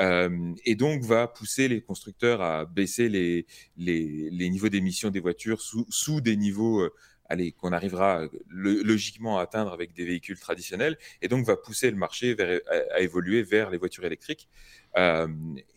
Euh, 0.01 0.55
et 0.65 0.77
donc 0.77 1.03
va 1.03 1.27
pousser 1.27 1.69
les 1.69 1.83
constructeurs 1.83 2.41
à 2.41 2.65
baisser 2.65 3.09
les, 3.09 3.47
les, 3.77 4.51
niveaux 4.51 4.69
d'émission 4.69 5.11
des 5.11 5.21
voitures 5.21 5.61
sous, 5.61 5.87
sous 5.91 6.21
des 6.21 6.37
niveaux 6.37 6.81
euh, 6.81 6.95
allez, 7.29 7.53
qu'on 7.53 7.73
arrivera 7.73 8.27
logiquement 8.49 9.39
à 9.39 9.43
atteindre 9.43 9.73
avec 9.73 9.93
des 9.93 10.05
véhicules 10.05 10.39
traditionnels, 10.39 10.99
et 11.23 11.29
donc 11.29 11.47
va 11.47 11.57
pousser 11.57 11.91
le 11.91 11.97
marché 11.97 12.35
vers, 12.35 12.61
à, 12.95 13.01
évoluer 13.01 13.43
vers 13.43 13.71
les 13.71 13.79
voitures 13.79 14.05
électriques 14.05 14.49
euh, 14.97 15.29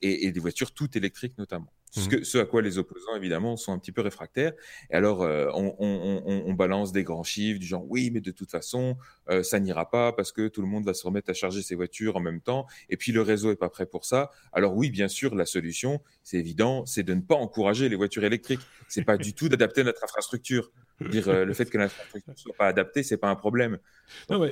et, 0.01 0.25
et, 0.27 0.31
des 0.31 0.39
voitures 0.39 0.71
toutes 0.71 0.95
électriques 0.95 1.37
notamment. 1.37 1.71
Mmh. 1.95 2.23
Ce, 2.23 2.37
à 2.39 2.45
quoi 2.45 2.61
les 2.61 2.77
opposants, 2.77 3.15
évidemment, 3.15 3.55
sont 3.55 3.71
un 3.71 3.77
petit 3.77 3.91
peu 3.91 4.01
réfractaires. 4.01 4.53
Et 4.89 4.95
alors, 4.95 5.21
euh, 5.21 5.49
on, 5.53 6.53
balance 6.53 6.91
des 6.91 7.03
grands 7.03 7.23
chiffres 7.23 7.59
du 7.59 7.65
genre, 7.65 7.85
oui, 7.87 8.09
mais 8.11 8.21
de 8.21 8.31
toute 8.31 8.49
façon, 8.49 8.97
euh, 9.29 9.43
ça 9.43 9.59
n'ira 9.59 9.89
pas 9.89 10.11
parce 10.13 10.31
que 10.31 10.47
tout 10.47 10.61
le 10.61 10.67
monde 10.67 10.85
va 10.85 10.93
se 10.93 11.05
remettre 11.05 11.29
à 11.29 11.33
charger 11.33 11.61
ses 11.61 11.75
voitures 11.75 12.15
en 12.15 12.19
même 12.19 12.41
temps. 12.41 12.65
Et 12.89 12.97
puis, 12.97 13.11
le 13.11 13.21
réseau 13.21 13.51
est 13.51 13.55
pas 13.55 13.69
prêt 13.69 13.85
pour 13.85 14.05
ça. 14.05 14.31
Alors 14.53 14.75
oui, 14.75 14.89
bien 14.89 15.07
sûr, 15.07 15.35
la 15.35 15.45
solution, 15.45 16.01
c'est 16.23 16.37
évident, 16.37 16.85
c'est 16.85 17.03
de 17.03 17.13
ne 17.13 17.21
pas 17.21 17.35
encourager 17.35 17.89
les 17.89 17.95
voitures 17.95 18.23
électriques. 18.23 18.61
C'est 18.87 19.03
pas 19.03 19.17
du 19.17 19.33
tout 19.33 19.49
d'adapter 19.49 19.83
notre 19.83 20.03
infrastructure. 20.03 20.71
Dire, 21.09 21.27
euh, 21.27 21.43
le 21.43 21.53
fait 21.53 21.65
que 21.65 21.77
l'infrastructure 21.77 22.33
soit 22.37 22.55
pas 22.55 22.67
adaptée, 22.67 23.03
c'est 23.03 23.17
pas 23.17 23.29
un 23.29 23.35
problème. 23.35 23.77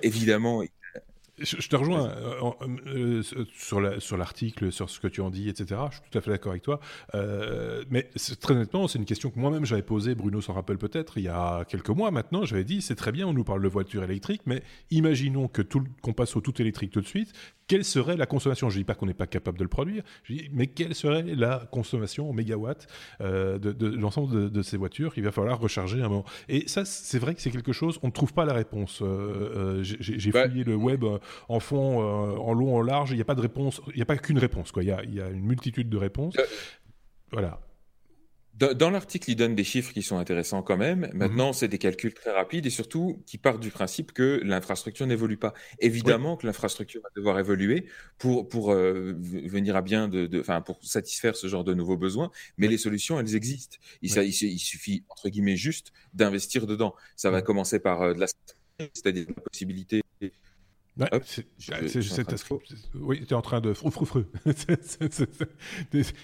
Évidemment, 0.02 0.64
je, 1.44 1.68
te 1.68 1.76
rejoins 1.76 2.10
euh, 2.10 3.22
euh, 3.36 4.00
sur 4.00 4.18
l'article, 4.18 4.72
sur, 4.72 4.90
ce 4.90 5.00
que 5.00 5.08
tu 5.08 5.22
en 5.22 5.30
dis, 5.30 5.50
etc. 5.50 5.82
Je 5.90 5.98
suis 5.98 6.10
tout 6.10 6.18
à 6.18 6.22
fait 6.22 6.32
d'accord 6.32 6.52
avec 6.52 6.64
toi. 6.64 6.80
Euh, 7.16 7.84
mais 7.90 8.10
très 8.40 8.54
honnêtement, 8.54 8.88
c'est 8.88 9.00
une 9.00 9.06
question 9.06 9.30
que 9.30 9.40
moi-même 9.40 9.66
j'avais 9.66 9.82
posée, 9.82 10.16
Bruno 10.16 10.42
s'en 10.42 10.54
rappelle 10.54 10.78
peut-être, 10.78 11.18
il 11.18 11.24
y 11.24 11.30
a 11.30 11.66
quelques 11.66 11.90
mois 11.90 12.12
maintenant. 12.12 12.46
J'avais 12.46 12.64
dit, 12.64 12.82
c'est 12.82 12.96
très 12.96 13.12
bien, 13.12 13.28
on 13.28 13.34
nous 13.34 13.44
parle 13.44 13.62
de 13.62 13.68
voitures 13.68 14.04
électriques, 14.04 14.42
mais 14.46 14.64
imaginons 14.90 15.48
que 15.48 15.62
qu'on 16.02 16.14
passe 16.14 16.36
au 16.36 16.42
tout 16.42 16.62
électrique 16.62 16.92
tout 16.92 17.02
de 17.02 17.08
suite 17.08 17.34
quelle 17.72 17.86
serait 17.86 18.18
la 18.18 18.26
consommation? 18.26 18.70
Je 18.70 18.76
ne 18.76 18.82
dis 18.82 18.84
pas 18.84 18.96
qu'on 18.96 19.06
n'est 19.06 19.14
pas 19.14 19.28
capable 19.28 19.58
de 19.58 19.64
le 19.64 19.70
produire, 19.70 20.04
je 20.24 20.34
dis, 20.34 20.50
mais 20.52 20.68
quelle 20.68 20.94
serait 20.94 21.24
la 21.24 21.70
consommation 21.72 22.30
en 22.30 22.34
mégawatts 22.34 22.86
euh, 23.22 23.60
de, 23.60 23.88
l'ensemble 23.88 24.52
de, 24.52 24.62
ces 24.62 24.76
voitures 24.76 25.14
qu'il 25.14 25.24
va 25.24 25.32
falloir 25.32 25.58
recharger 25.58 26.02
à 26.02 26.08
un 26.08 26.10
moment? 26.10 26.26
Et 26.50 26.68
ça, 26.68 26.84
c'est 26.84 27.18
vrai 27.18 27.34
que 27.34 27.42
c'est 27.42 27.50
quelque 27.50 27.72
chose, 27.72 27.98
on 28.04 28.08
ne 28.08 28.12
trouve 28.12 28.34
pas 28.34 28.44
la 28.44 28.52
réponse. 28.52 29.02
Euh, 29.02 29.06
euh, 29.80 29.84
j'ai 29.84 30.32
bah, 30.32 30.50
fouillé 30.50 30.66
le 30.66 30.76
web 30.76 31.06
en 31.48 31.60
fond, 31.60 32.00
en 32.02 32.54
long, 32.54 32.76
en 32.76 32.82
large, 32.82 33.12
il 33.12 33.16
n'y 33.16 33.22
a 33.22 33.26
pas 33.26 33.36
de 33.36 33.42
réponse, 33.42 33.82
il 33.88 33.96
n'y 33.96 34.02
a 34.02 34.06
pas 34.06 34.18
qu'une 34.18 34.40
réponse, 34.40 34.72
quoi. 34.72 34.84
Il, 34.84 34.90
y 34.90 34.92
a, 34.92 35.04
il 35.04 35.14
y 35.14 35.22
a 35.22 35.30
une 35.30 35.46
multitude 35.46 35.90
de 35.90 35.98
réponses. 35.98 36.36
Voilà. 37.32 37.60
Dans, 38.54 38.92
l'article, 38.92 39.32
il 39.32 39.36
donne 39.36 39.56
des 39.56 39.64
chiffres 39.64 39.92
qui 39.92 40.04
sont 40.04 40.18
intéressants 40.18 40.62
quand 40.62 40.78
même. 40.78 41.10
Mhm. 41.14 41.18
Maintenant, 41.18 41.54
c'est 41.54 41.68
des 41.68 41.80
calculs 41.80 42.14
très 42.14 42.32
rapides 42.32 42.66
et 42.66 42.70
surtout 42.70 43.24
qui 43.26 43.38
partent 43.40 43.62
du 43.62 43.72
principe 43.72 44.12
que 44.12 44.40
l'infrastructure 44.44 45.08
n'évolue 45.08 45.38
pas. 45.38 45.54
Évidemment 45.80 46.38
que 46.38 46.46
l'infrastructure 46.46 47.02
va 47.02 47.10
devoir 47.16 47.40
évoluer 47.40 47.88
pour, 48.20 48.48
pour 48.48 48.72
euh, 48.72 49.14
venir 49.18 49.76
à 49.76 49.82
bien, 49.82 50.08
de, 50.08 50.28
de, 50.28 50.44
pour 50.64 50.84
satisfaire 50.84 51.36
ce 51.36 51.48
genre 51.48 51.64
de 51.64 51.74
nouveaux 51.74 51.98
besoins, 51.98 52.30
mais 52.58 52.68
les 52.68 52.78
solutions, 52.78 53.20
elles 53.20 53.36
existent. 53.36 53.78
Il, 54.02 54.16
il, 54.16 54.60
suffit, 54.60 55.06
entre 55.10 55.30
guillemets, 55.30 55.56
juste 55.56 55.92
d'investir 56.14 56.68
dedans. 56.68 56.94
Ça 57.16 57.32
va 57.32 57.42
commencer 57.42 57.80
par 57.80 58.02
euh, 58.02 58.14
de 58.14 58.20
la 58.20 58.28
c'est-à-dire 58.94 59.26
la 59.28 59.42
possibilité 59.44 60.01
oui, 62.96 63.26
tu 63.26 63.34
es 63.34 63.34
en 63.34 63.42
train 63.42 63.62
de 63.62 63.74
frou 63.74 63.92
frou 63.92 64.06
frou. 64.06 64.24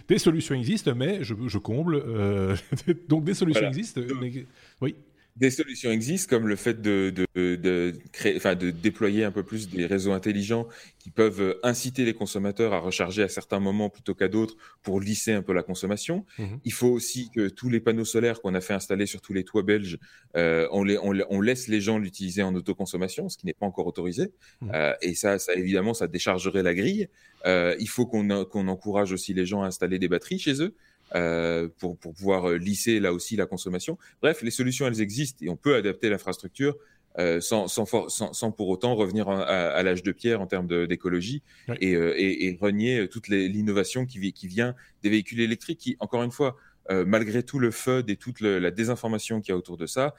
des, 0.08 0.20
solutions 0.20 0.56
existent, 0.56 0.94
mais 0.94 1.24
je, 1.24 1.34
je 1.48 1.58
comble. 1.58 1.96
Euh, 1.96 2.56
donc 3.08 3.24
des 3.24 3.34
solutions 3.34 3.68
existent. 3.68 4.02
Mais... 4.20 4.46
Oui 4.82 4.96
des 5.40 5.52
solutions 5.52 5.92
existent, 5.92 6.36
comme 6.36 6.48
le 6.48 6.56
fait 6.56 6.82
de, 6.82 7.14
de, 7.36 7.94
créer, 8.12 8.36
enfin, 8.38 8.56
de 8.56 8.72
déployer 8.72 9.24
un 9.24 9.32
peu 9.32 9.44
plus 9.44 9.70
des 9.70 9.86
réseaux 9.86 10.12
intelligents 10.12 10.68
qui 10.98 11.12
peuvent 11.12 11.58
inciter 11.64 12.06
les 12.06 12.14
consommateurs 12.14 12.74
à 12.74 12.80
recharger 12.80 13.24
à 13.24 13.30
certains 13.30 13.60
moments 13.60 13.90
plutôt 13.90 14.16
qu'à 14.16 14.28
d'autres 14.28 14.56
pour 14.82 15.00
lisser 15.00 15.34
un 15.34 15.44
peu 15.44 15.54
la 15.54 15.64
consommation. 15.64 16.26
Mmh 16.40 16.46
Il 16.66 16.74
faut 16.74 16.88
aussi 16.88 17.30
que 17.30 17.50
tous 17.50 17.70
les 17.70 17.80
panneaux 17.80 18.06
solaires 18.06 18.42
qu'on 18.42 18.56
a 18.56 18.62
fait 18.62 18.74
installer 18.74 19.06
sur 19.06 19.22
tous 19.22 19.34
les 19.34 19.44
toits 19.44 19.64
belges, 19.64 20.00
euh, 20.36 20.68
on, 20.72 20.84
les, 20.84 20.98
on, 20.98 21.42
laisse 21.42 21.68
les 21.68 21.82
gens 21.82 22.00
l'utiliser 22.00 22.42
en 22.42 22.56
autoconsommation, 22.56 23.30
ce 23.30 23.38
qui 23.38 23.46
n'est 23.46 23.54
pas 23.54 23.66
encore 23.66 23.88
autorisé. 23.88 24.34
Mmh. 24.62 24.72
Euh, 24.74 24.94
et 25.02 25.14
ça, 25.14 25.38
ça, 25.38 25.54
évidemment, 25.54 25.94
ça 25.94 26.08
déchargerait 26.08 26.64
la 26.64 26.74
grille. 26.74 27.10
Euh, 27.46 27.76
il 27.80 27.90
faut 27.90 28.06
qu'on 28.06 28.46
qu'on 28.46 28.68
encourage 28.68 29.12
aussi 29.12 29.34
les 29.34 29.46
gens 29.46 29.62
à 29.62 29.68
installer 29.68 30.00
des 30.00 30.08
batteries 30.08 30.40
chez 30.40 30.62
eux. 30.62 30.76
Euh, 31.16 31.70
pour, 31.78 31.98
pour, 31.98 32.14
pouvoir 32.14 32.50
euh, 32.50 32.58
lisser 32.58 33.00
là 33.00 33.14
aussi 33.14 33.38
la 33.38 33.46
consommation. 33.46 33.98
Bref, 34.22 34.42
les 34.42 34.52
solutions, 34.52 34.88
elles 34.88 35.00
existent 35.00 35.40
et 35.46 35.50
on 35.50 35.56
peut 35.56 35.76
adapter 35.76 36.10
l'infrastructure 36.10 36.76
euh, 37.18 37.40
sans, 37.40 37.70
sans, 37.70 37.86
sans, 38.10 38.34
sans, 38.34 38.52
pour 38.52 38.68
autant 38.68 38.94
revenir 38.94 39.30
à, 39.30 39.82
l'âge 39.84 40.04
de 40.04 40.12
pierre 40.12 40.42
en 40.42 40.48
termes 40.48 40.68
d'écologie 40.86 41.42
et, 41.80 41.96
euh, 41.96 42.14
et, 42.18 42.48
et, 42.48 42.58
renier 42.60 43.08
toute 43.08 43.30
l'innovation 43.30 44.06
qui, 44.06 44.34
qui 44.34 44.48
vient 44.48 44.76
des 45.02 45.10
véhicules 45.10 45.40
électriques 45.40 45.80
qui, 45.80 45.98
encore 46.00 46.24
une 46.24 46.32
fois, 46.32 46.58
malgré 46.90 47.44
tout 47.44 47.60
le 47.60 47.72
FUD 47.72 48.10
et 48.10 48.18
toute 48.18 48.40
la 48.42 48.72
désinformation 48.72 49.42
qu'il 49.42 49.52
y 49.52 49.54
a 49.54 49.58
autour 49.58 49.78
de 49.78 49.88
ça, 49.88 50.14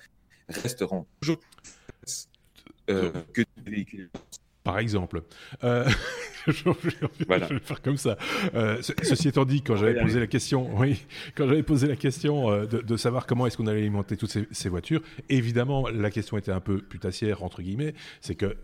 resteront 0.49 1.07
toujours 1.21 1.39
que 2.87 3.43
des 3.59 3.71
véhicules 3.71 4.11
par 4.69 4.79
exemple. 4.81 5.23
Euh, 5.65 5.89
je, 6.47 6.63
vais 6.69 7.59
faire 7.61 7.81
comme 7.81 7.97
ça. 7.97 8.19
Euh, 8.55 8.83
ceci 8.83 9.29
étant 9.29 9.47
dit, 9.47 9.63
quand 9.63 9.77
j'avais 9.77 9.99
posé 9.99 10.21
la 10.21 10.27
question, 10.27 10.69
oui, 10.77 11.07
quand 11.35 11.49
j'avais 11.49 11.63
posé 11.63 11.89
la 11.89 11.97
question 11.97 12.51
euh, 12.51 12.67
de, 12.67 12.97
savoir 12.99 13.27
comment 13.27 13.47
est-ce 13.47 13.57
qu'on 13.57 13.67
allait 13.67 13.81
alimenter 13.81 14.19
toutes 14.19 14.37
ces, 14.51 14.69
voitures, 14.69 15.01
évidemment, 15.31 15.89
la 15.89 16.11
question 16.11 16.37
était 16.37 16.53
un 16.53 16.61
peu 16.61 16.83
putassière 16.83 17.43
entre 17.43 17.63
guillemets, 17.63 17.95
c'est 18.21 18.35
que 18.35 18.59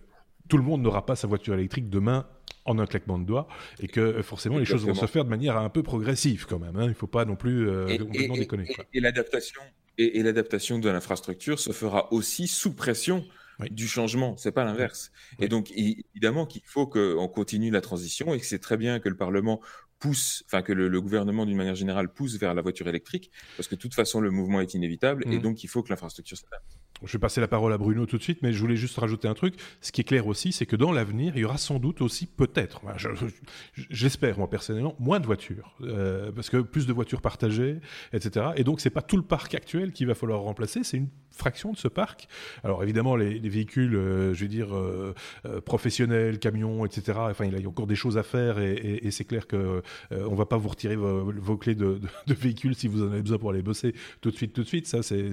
tout 0.47 0.59
le 0.59 0.63
monde 0.63 0.83
n'aura 0.83 1.07
pas 1.07 1.17
sa 1.17 1.27
voiture 1.27 1.55
électrique 1.55 1.89
demain 1.89 2.27
en 2.67 2.79
un 2.79 2.85
claquement 2.85 3.19
de 3.19 3.25
doigts 3.25 3.49
et 3.81 3.89
que 3.89 4.21
forcément 4.21 4.59
les 4.59 4.67
choses 4.67 4.85
vont 4.85 4.93
se 4.93 5.07
faire 5.07 5.25
de 5.25 5.31
manière 5.31 5.57
un 5.57 5.71
peu 5.71 5.83
progressive 5.83 6.45
quand 6.47 6.59
même. 6.59 6.77
Hein. 6.77 6.85
Il 6.85 6.89
ne 6.91 6.95
faut 6.95 7.07
pas 7.07 7.25
non 7.25 7.37
plus 7.37 7.67
complètement 7.99 8.37
déconner. 8.37 8.69
Et, 8.93 9.01
l'adaptation 9.01 9.63
et 9.97 10.23
l'adaptation 10.23 10.79
de 10.79 10.91
l'infrastructure 10.91 11.59
se 11.59 11.73
fera 11.73 12.13
aussi 12.13 12.47
sous 12.47 12.75
pression 12.75 13.25
du 13.71 13.89
changement, 13.89 14.37
c'est 14.37 14.53
pas 14.53 14.65
l'inverse. 14.65 15.13
Et 15.39 15.49
donc, 15.49 15.71
évidemment 15.73 16.47
qu'il 16.47 16.63
faut 16.65 16.87
qu'on 16.87 17.29
continue 17.29 17.71
la 17.71 17.81
transition 17.81 18.35
et 18.35 18.41
que 18.41 18.47
c'est 18.47 18.59
très 18.59 18.77
bien 18.77 19.01
que 19.01 19.09
le 19.09 19.17
Parlement 19.17 19.61
pousse, 19.99 20.45
enfin 20.47 20.63
que 20.63 20.73
le, 20.73 21.01
gouvernement 21.01 21.47
d'une 21.47 21.57
manière 21.57 21.75
générale 21.75 22.13
pousse 22.13 22.37
vers 22.37 22.55
la 22.55 22.63
voiture 22.63 22.89
électrique, 22.89 23.31
parce 23.57 23.69
que 23.69 23.75
de 23.75 23.81
toute 23.81 23.95
façon 23.95 24.21
le 24.21 24.31
mouvement 24.31 24.61
est 24.61 24.75
inévitable 24.75 25.25
et 25.27 25.39
mmh. 25.39 25.43
donc 25.43 25.65
il 25.65 25.69
faut 25.69 25.83
que 25.83 25.91
l'infrastructure 25.91 26.37
s'adapte. 26.37 26.74
Je 27.07 27.13
vais 27.13 27.19
passer 27.19 27.41
la 27.41 27.49
parole 27.49 27.73
à 27.73 27.79
Bruno 27.79 28.07
tout 28.07 28.19
de 28.19 28.23
suite, 28.23 28.39
mais 28.43 28.53
je 28.53 28.61
voulais 28.61 28.77
juste 28.77 28.99
rajouter 28.99 29.29
un 29.29 29.35
truc. 29.35 29.55
Ce 29.81 29.93
qui 29.93 30.01
est 30.01 30.05
clair 30.05 30.27
aussi, 30.27 30.53
c'est 30.53 30.67
que 30.67 30.77
dans 30.77 30.93
l'avenir, 30.93 31.33
il 31.37 31.41
y 31.41 31.45
aura 31.45 31.59
sans 31.59 31.79
doute 31.79 32.01
aussi, 32.01 32.27
peut-être, 32.27 32.83
j'espère 33.91 34.39
moi 34.39 34.49
personnellement, 34.49 34.95
moins 34.99 35.21
de 35.21 35.27
voitures, 35.27 35.75
euh, 35.83 36.33
parce 36.33 36.51
que 36.51 36.59
plus 36.59 36.87
de 36.87 36.93
voitures 36.93 37.21
partagées, 37.21 37.79
etc. 38.13 38.47
Et 38.57 38.65
donc 38.65 38.81
c'est 38.81 38.91
pas 38.91 39.03
tout 39.03 39.17
le 39.17 39.23
parc 39.23 39.55
actuel 39.55 39.93
qu'il 39.93 40.07
va 40.07 40.15
falloir 40.15 40.41
remplacer, 40.41 40.85
c'est 40.85 40.97
une 40.97 41.09
fraction 41.31 41.73
de 41.73 41.77
ce 41.77 41.89
parc. 41.89 42.29
Alors 42.63 42.83
évidemment, 42.83 43.17
les, 43.17 43.39
véhicules, 43.49 43.97
euh, 43.97 44.35
je 44.35 44.41
vais 44.41 44.49
dire 44.49 44.75
euh, 44.75 45.15
professionnels, 45.65 46.39
camions, 46.39 46.85
etc. 46.85 47.19
Enfin, 47.31 47.45
il 47.47 47.61
y 47.61 47.65
a 47.65 47.69
encore 47.69 47.87
des 47.87 47.97
choses 47.97 48.19
à 48.19 48.23
faire, 48.23 48.59
et, 48.59 49.11
c'est 49.11 49.25
clair 49.25 49.47
que 49.47 49.83
on 50.11 50.35
va 50.35 50.47
pas 50.47 50.57
vous 50.57 50.69
retirer 50.69 50.97
vos, 50.97 51.57
clés 51.57 51.75
de, 51.75 52.01
véhicules 52.27 52.75
si 52.75 52.89
vous 52.89 53.03
en 53.03 53.13
avez 53.13 53.23
besoin 53.23 53.39
pour 53.39 53.51
aller 53.51 53.63
bosser 53.63 53.95
tout 54.21 54.31
de 54.31 54.37
suite, 54.37 54.53
tout 54.53 54.63
de 54.63 54.69
suite. 54.69 54.87
Ça, 54.87 55.03
c'est, 55.03 55.31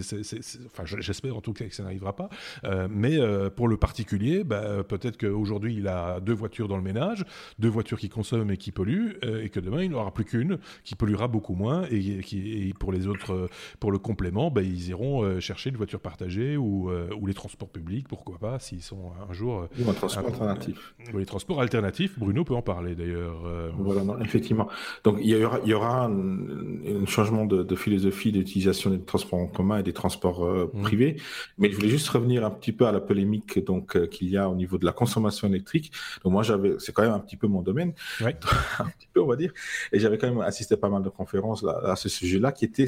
enfin, 0.67 0.84
j'espère 0.86 1.36
en 1.36 1.41
tout 1.41 1.53
cas 1.53 1.61
que 1.68 1.76
ça 1.76 1.84
n'arrivera 1.84 2.16
pas. 2.16 2.30
Euh, 2.64 2.88
mais 2.89 3.20
euh, 3.20 3.49
pour 3.49 3.68
le 3.68 3.78
particulier, 3.78 4.43
bah, 4.43 4.84
peut-être 4.84 5.18
qu'aujourd'hui, 5.18 5.76
il 5.76 5.88
a 5.88 6.20
deux 6.20 6.34
voitures 6.34 6.68
dans 6.68 6.78
le 6.78 6.84
ménage, 6.84 7.26
deux 7.59 7.70
voitures 7.70 7.99
qui 7.99 8.09
consomment 8.09 8.51
et 8.51 8.57
qui 8.57 8.72
polluent, 8.72 9.18
euh, 9.24 9.43
et 9.43 9.49
que 9.49 9.59
demain, 9.59 9.84
il 9.84 9.91
n'aura 9.91 10.14
plus 10.14 10.26
qu'une 10.26 10.57
qui 10.84 10.95
polluera 10.95 11.28
beaucoup 11.28 11.55
moins. 11.55 11.84
Et, 11.91 12.22
qui, 12.22 12.74
pour 12.80 12.91
les 12.91 13.07
autres, 13.07 13.49
pour 13.80 13.91
le 13.91 13.97
complément, 13.97 14.51
bah, 14.51 14.62
ils 14.62 14.89
iront 14.89 15.39
chercher 15.39 15.70
une 15.70 15.78
voiture 15.78 15.99
partagée 15.99 16.57
ou, 16.57 16.91
ou 16.91 17.26
les 17.26 17.34
transports 17.34 17.70
publics, 17.70 18.07
pourquoi 18.07 18.38
pas, 18.38 18.59
s'ils 18.59 18.82
sont 18.82 19.12
un 19.30 19.34
jour. 19.34 19.68
Ou 19.80 19.89
un 19.89 19.93
transport 19.93 20.28
alternatif. 20.28 20.93
Ou 21.14 21.18
les 21.18 21.26
transports 21.26 21.62
alternatifs. 21.62 22.18
Bruno 22.18 22.43
peut 22.43 22.55
en 22.55 22.62
parler 22.62 22.95
d'ailleurs. 22.95 23.43
Voilà, 23.78 24.03
effectivement. 24.22 24.68
Donc 25.03 25.18
il 25.22 25.30
y 25.30 25.43
aura, 25.43 25.59
il 25.64 25.70
y 25.70 25.74
aura 25.74 26.05
un, 26.05 27.05
changement 27.05 27.45
de, 27.45 27.76
philosophie 27.76 28.32
d'utilisation 28.32 28.89
des 28.89 29.01
transports 29.01 29.39
en 29.39 29.47
commun 29.47 29.80
et 29.80 29.84
des 29.84 29.93
transports 29.93 30.45
mmh. 30.45 30.82
privés. 30.82 31.18
Mais 31.57 31.69
je 31.71 31.75
voulais 31.75 31.89
juste 31.89 32.07
revenir 32.09 32.45
un 32.45 32.51
petit 32.51 32.71
peu 32.71 32.85
à 32.85 32.91
la 32.91 32.99
polémique 32.99 33.63
donc 33.63 33.95
euh, 33.95 34.07
qu'il 34.07 34.29
y 34.29 34.37
a 34.37 34.49
au 34.49 34.55
niveau 34.55 34.77
de 34.77 34.85
la 34.85 34.91
consommation 34.91 35.47
électrique. 35.47 35.91
Donc 36.23 36.33
moi 36.33 36.43
j'avais, 36.43 36.75
c'est 36.79 36.91
quand 36.91 37.03
même 37.03 37.13
un 37.13 37.19
petit 37.19 37.37
peu 37.37 37.47
mon 37.47 37.61
domaine, 37.61 37.93
un 38.21 38.31
petit 38.31 39.07
peu 39.13 39.21
on 39.21 39.27
va 39.27 39.35
dire, 39.35 39.53
et 39.91 39.99
j'avais 39.99 40.17
quand 40.17 40.27
même 40.27 40.41
assisté 40.41 40.75
à 40.75 40.77
pas 40.77 40.89
mal 40.89 41.03
de 41.03 41.09
conférences 41.09 41.65
à 41.65 41.95
ce 41.95 42.09
sujet-là 42.09 42.51
qui 42.51 42.65
étaient 42.65 42.87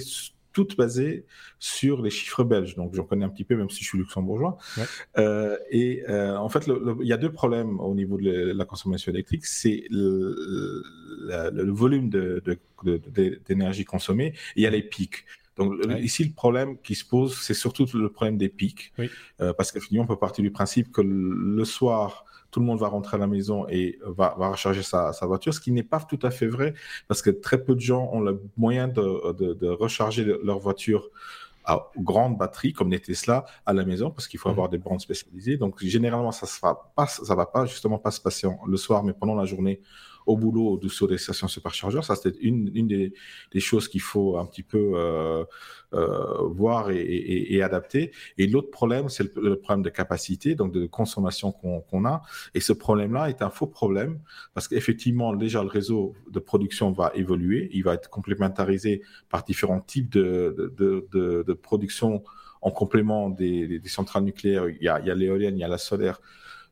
toutes 0.54 0.78
basées 0.78 1.26
sur 1.60 2.02
les 2.02 2.10
chiffres 2.10 2.44
belges. 2.44 2.76
Donc, 2.76 2.94
j'en 2.94 3.04
connais 3.04 3.26
un 3.26 3.30
petit 3.30 3.44
peu, 3.44 3.58
même 3.58 3.70
si 3.70 3.84
je 3.84 3.90
suis 3.90 3.98
luxembourgeois. 3.98 4.58
Euh, 5.18 5.58
et 5.70 6.04
euh, 6.08 6.38
en 6.38 6.48
fait, 6.48 6.70
il 7.02 7.08
y 7.08 7.14
a 7.14 7.18
deux 7.18 7.32
problèmes 7.32 7.80
au 7.80 7.94
niveau 7.96 8.18
de 8.18 8.54
la 8.56 8.66
consommation 8.66 9.12
électrique. 9.12 9.46
C'est 9.46 9.86
le, 9.90 10.84
volume 11.72 12.10
d'énergie 12.10 13.84
de, 13.84 13.88
consommée 13.88 14.28
et 14.28 14.34
il 14.58 14.64
y 14.64 14.68
a 14.68 14.70
les 14.70 14.84
pics. 14.84 15.26
Donc 15.58 15.76
ici, 16.02 16.24
le 16.24 16.34
problème 16.34 16.78
qui 16.82 16.96
se 16.96 17.06
pose, 17.06 17.38
c'est 17.42 17.54
surtout 17.54 17.86
le 17.94 18.10
problème 18.10 18.38
des 18.38 18.50
pics. 18.50 18.92
Euh, 19.42 19.54
parce 19.54 19.72
que 19.72 19.80
finalement, 19.80 20.06
on 20.06 20.16
peut 20.16 20.20
partir 20.20 20.44
du 20.44 20.52
principe 20.52 20.92
que 20.92 21.02
le 21.02 21.66
soir, 21.66 22.26
tout 22.54 22.60
le 22.60 22.66
monde 22.66 22.80
va 22.80 22.88
rentrer 22.88 23.18
à 23.18 23.20
la 23.20 23.28
maison 23.28 23.68
et 23.68 24.00
va, 24.06 24.36
va 24.38 24.50
recharger 24.50 24.84
sa, 24.84 25.12
voiture, 25.24 25.54
ce 25.54 25.60
qui 25.60 25.72
n'est 25.72 25.84
pas 25.84 26.00
tout 26.00 26.20
à 26.22 26.32
fait 26.32 26.48
vrai, 26.48 26.74
parce 27.08 27.22
que 27.22 27.32
très 27.32 27.64
peu 27.64 27.74
de 27.76 27.80
gens 27.80 28.10
ont 28.14 28.22
le 28.22 28.42
moyen 28.58 28.88
de, 28.88 29.68
recharger 29.68 30.24
leur 30.44 30.60
voiture 30.60 31.10
à 31.66 31.90
grande 31.98 32.38
batterie, 32.38 32.74
comme 32.74 32.92
les 32.92 33.00
Tesla, 33.00 33.46
à 33.66 33.74
la 33.74 33.86
maison, 33.86 34.12
parce 34.12 34.28
qu'il 34.28 34.40
faut 34.40 34.50
mmh. 34.50 34.52
avoir 34.52 34.70
des 34.70 34.78
bandes 34.78 35.00
spécialisées. 35.00 35.56
Donc, 35.58 35.82
généralement, 35.82 36.34
ça 36.34 36.46
ne 36.46 36.74
pas, 36.96 37.08
ça 37.08 37.36
va 37.36 37.46
pas 37.46 37.66
justement 37.66 37.98
pas 37.98 38.12
se 38.12 38.20
passer 38.20 38.48
le 38.68 38.78
soir, 38.78 39.04
mais 39.04 39.14
pendant 39.14 39.36
la 39.36 39.46
journée, 39.46 39.82
au 40.26 40.38
boulot 40.38 40.80
ou 40.82 40.90
sur 40.90 41.08
des 41.08 41.18
stations 41.18 41.48
superchargeurs. 41.48 42.06
Ça, 42.06 42.16
c'est 42.16 42.36
une, 42.42 42.72
une 42.74 42.88
des, 42.88 43.14
des, 43.52 43.60
choses 43.60 43.88
qu'il 43.88 44.02
faut 44.02 44.38
un 44.38 44.46
petit 44.46 44.64
peu 44.64 44.94
euh, 44.96 45.44
euh, 45.94 46.42
voir 46.48 46.92
et, 46.92 47.02
et, 47.02 47.56
et, 47.56 47.64
adapter. 47.64 48.12
Et 48.38 48.48
l'autre 48.48 48.72
problème, 48.72 49.10
c'est 49.10 49.36
le, 49.36 49.58
problème 49.58 49.84
de 49.84 49.90
capacité, 49.90 50.56
donc 50.56 50.72
de 50.74 50.86
consommation 50.86 51.52
qu'on 51.52 52.06
a. 52.06 52.22
Et 52.54 52.60
ce 52.60 52.74
problème-là 52.74 53.30
est 53.30 53.42
un 53.42 53.50
faux 53.50 53.68
problème 53.68 54.20
parce 54.54 54.68
qu'effectivement, 54.68 55.34
déjà, 55.36 55.62
le 55.62 55.70
réseau 55.70 56.16
de 56.30 56.40
production 56.40 56.92
va 56.92 57.12
évoluer. 57.16 57.70
Il 57.74 57.84
va 57.84 57.94
être 57.94 58.10
complémentarisé 58.10 59.02
par 59.30 59.44
différents 59.44 59.82
types 59.82 60.12
de, 60.12 60.74
de, 60.78 61.08
de, 61.12 61.44
de 61.46 61.54
production 61.54 62.24
en 62.62 62.72
complément 62.72 63.30
des, 63.30 63.80
des, 63.80 63.90
centrales 63.90 64.24
nucléaires. 64.24 64.70
Il 64.70 64.82
y 64.82 64.88
a 64.88 65.00
l'éolienne, 65.16 65.58
il 65.58 65.62
y 65.62 65.66
a 65.66 65.68
la 65.68 65.78
solaire. 65.78 66.22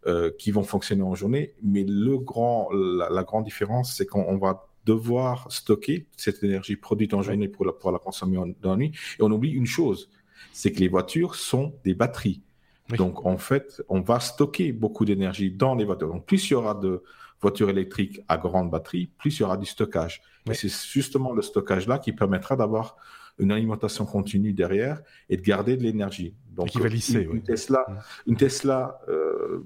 Euh, 0.08 0.32
qui 0.40 0.50
vont 0.50 0.64
fonctionner 0.64 1.04
en 1.04 1.14
journée. 1.14 1.54
Mais 1.62 1.86
le 1.88 2.18
grand, 2.18 2.72
la, 2.72 3.24
grande 3.24 3.44
différence, 3.44 3.94
c'est 3.96 4.08
qu'on 4.08 4.36
va 4.40 4.68
devoir 4.84 5.46
stocker 5.52 6.08
cette 6.18 6.44
énergie 6.44 6.76
produite 6.76 7.14
en 7.14 7.22
journée 7.22 7.48
pour 7.48 7.68
la, 7.68 7.72
pour 7.72 7.92
la 7.92 8.00
consommer 8.00 8.40
dans 8.62 8.72
la 8.72 8.78
nuit. 8.78 8.94
Et 9.20 9.22
on 9.22 9.30
oublie 9.30 9.52
une 9.52 9.68
chose, 9.68 10.10
c'est 10.54 10.72
que 10.72 10.80
les 10.80 10.88
voitures 10.88 11.36
sont 11.36 11.76
des 11.84 11.94
batteries. 11.94 12.42
Donc, 12.98 13.28
en 13.28 13.38
fait, 13.38 13.84
on 13.90 14.02
va 14.02 14.20
stocker 14.20 14.72
beaucoup 14.72 15.06
d'énergie 15.06 15.52
dans 15.52 15.76
les 15.76 15.86
voitures. 15.86 16.08
Donc, 16.08 16.26
plus 16.26 16.50
il 16.50 16.54
y 16.54 16.56
aura 16.56 16.74
de 16.74 17.04
voitures 17.40 17.70
électriques 17.70 18.22
à 18.28 18.40
grande 18.40 18.72
batterie, 18.72 19.12
plus 19.20 19.38
il 19.38 19.42
y 19.42 19.44
aura 19.44 19.58
du 19.58 19.68
stockage. 19.68 20.24
Et 20.50 20.56
c'est 20.56 20.72
justement 20.92 21.32
le 21.32 21.44
stockage-là 21.44 22.00
qui 22.00 22.12
permettra 22.12 22.56
d'avoir 22.56 22.98
une 23.38 23.52
alimentation 23.52 24.06
continue 24.06 24.54
derrière 24.54 25.02
et 25.30 25.38
de 25.38 25.42
garder 25.42 25.78
de 25.78 25.84
l'énergie. 25.84 26.36
Donc, 26.52 26.70
qui 26.70 26.80
va 26.80 26.88
lisser, 26.88 27.28
une, 27.32 27.42
Tesla, 27.42 27.86
une 28.28 28.36
Tesla 28.36 29.00
euh, 29.08 29.64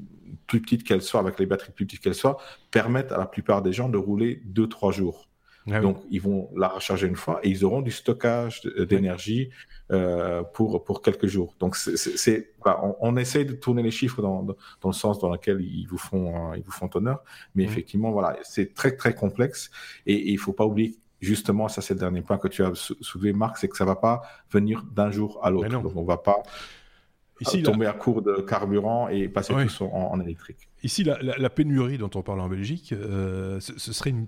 plus 0.47 0.61
petite 0.61 0.83
qu'elle 0.83 1.01
soit, 1.01 1.19
avec 1.19 1.39
les 1.39 1.45
batteries 1.45 1.71
plus 1.71 1.85
petites 1.85 2.01
qu'elles 2.01 2.15
soient, 2.15 2.37
permettent 2.71 3.11
à 3.11 3.17
la 3.17 3.25
plupart 3.25 3.61
des 3.61 3.73
gens 3.73 3.89
de 3.89 3.97
rouler 3.97 4.41
2-3 4.53 4.93
jours. 4.93 5.29
Ah 5.71 5.79
Donc, 5.79 5.97
ils 6.11 6.21
vont 6.21 6.49
la 6.55 6.67
recharger 6.67 7.07
une 7.07 7.15
fois 7.15 7.39
et 7.41 7.49
ils 7.49 7.65
auront 7.65 7.81
du 7.81 7.89
stockage 7.89 8.61
d'énergie 8.61 9.49
euh, 9.91 10.43
pour, 10.43 10.83
pour 10.83 11.01
quelques 11.01 11.25
jours. 11.25 11.55
Donc, 11.59 11.75
c'est, 11.75 12.53
on, 12.63 12.95
on, 12.99 13.17
essaie 13.17 13.45
de 13.45 13.53
tourner 13.53 13.81
les 13.81 13.89
chiffres 13.89 14.21
dans, 14.21 14.43
dans, 14.43 14.89
le 14.89 14.93
sens 14.93 15.17
dans 15.17 15.31
lequel 15.31 15.61
ils 15.61 15.87
vous 15.87 15.97
font, 15.97 16.53
ils 16.53 16.61
vous 16.61 16.71
font 16.71 16.89
honneur. 16.93 17.23
Mais 17.55 17.63
mmh. 17.63 17.67
effectivement, 17.67 18.11
voilà, 18.11 18.37
c'est 18.43 18.75
très, 18.75 18.95
très 18.95 19.15
complexe 19.15 19.71
et 20.05 20.31
il 20.31 20.37
faut 20.37 20.53
pas 20.53 20.65
oublier 20.65 20.99
justement, 21.21 21.67
ça 21.67 21.81
c'est 21.81 21.93
le 21.93 21.99
dernier 21.99 22.21
point 22.21 22.37
que 22.37 22.47
tu 22.47 22.63
as 22.63 22.71
soulevé, 23.01 23.33
Marc, 23.33 23.57
c'est 23.57 23.67
que 23.67 23.77
ça 23.77 23.85
va 23.85 23.95
pas 23.95 24.21
venir 24.51 24.83
d'un 24.93 25.11
jour 25.11 25.39
à 25.43 25.49
l'autre. 25.49 25.69
Donc 25.69 25.95
on 25.95 26.03
va 26.03 26.17
pas 26.17 26.43
Ici, 27.41 27.63
tomber 27.63 27.85
à 27.85 27.93
court 27.93 28.21
de 28.21 28.35
carburant 28.41 29.09
et 29.09 29.27
passer 29.27 29.53
tous 29.53 29.81
en, 29.81 30.19
électrique. 30.21 30.69
Ici, 30.83 31.03
la, 31.03 31.49
pénurie 31.49 31.97
dont 31.97 32.09
on 32.15 32.21
parle 32.21 32.39
en 32.39 32.47
Belgique, 32.47 32.93
euh, 32.93 33.59
ce, 33.59 33.91
serait 33.91 34.11
une, 34.11 34.27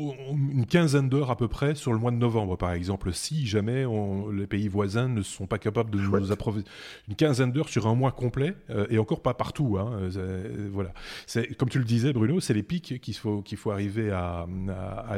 une 0.00 0.66
quinzaine 0.66 1.08
d'heures 1.08 1.30
à 1.30 1.36
peu 1.36 1.48
près 1.48 1.74
sur 1.74 1.92
le 1.92 1.98
mois 1.98 2.10
de 2.10 2.16
novembre, 2.16 2.56
par 2.56 2.72
exemple, 2.72 3.12
si 3.12 3.46
jamais 3.46 3.84
les 4.32 4.46
pays 4.46 4.68
voisins 4.68 5.08
ne 5.08 5.22
sont 5.22 5.46
pas 5.46 5.58
capables 5.58 5.90
de 5.90 5.98
nous 5.98 6.32
approvisionner. 6.32 6.70
Une 7.08 7.16
quinzaine 7.16 7.52
d'heures 7.52 7.68
sur 7.68 7.86
un 7.86 7.94
mois 7.94 8.12
complet, 8.12 8.54
euh, 8.70 8.86
et 8.90 8.98
encore 8.98 9.22
pas 9.22 9.34
partout. 9.34 9.76
Hein, 9.78 10.10
euh, 10.16 10.68
voilà. 10.72 10.92
C'est, 11.26 11.54
comme 11.56 11.68
tu 11.68 11.78
le 11.78 11.84
disais, 11.84 12.12
Bruno, 12.12 12.40
c'est 12.40 12.54
les 12.54 12.62
pics 12.62 13.00
qu'il 13.00 13.14
faut, 13.14 13.42
qu'il 13.42 13.58
faut 13.58 13.70
arriver 13.70 14.10
à, 14.10 14.46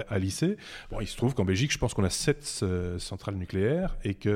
à, 0.08 0.18
lisser. 0.18 0.56
Bon, 0.90 1.00
il 1.00 1.06
se 1.06 1.16
trouve 1.16 1.34
qu'en 1.34 1.44
Belgique, 1.44 1.72
je 1.72 1.78
pense 1.78 1.94
qu'on 1.94 2.04
a 2.04 2.10
sept 2.10 2.60
euh, 2.62 2.98
centrales 2.98 3.36
nucléaires 3.36 3.96
et, 4.04 4.14
qu'il 4.14 4.32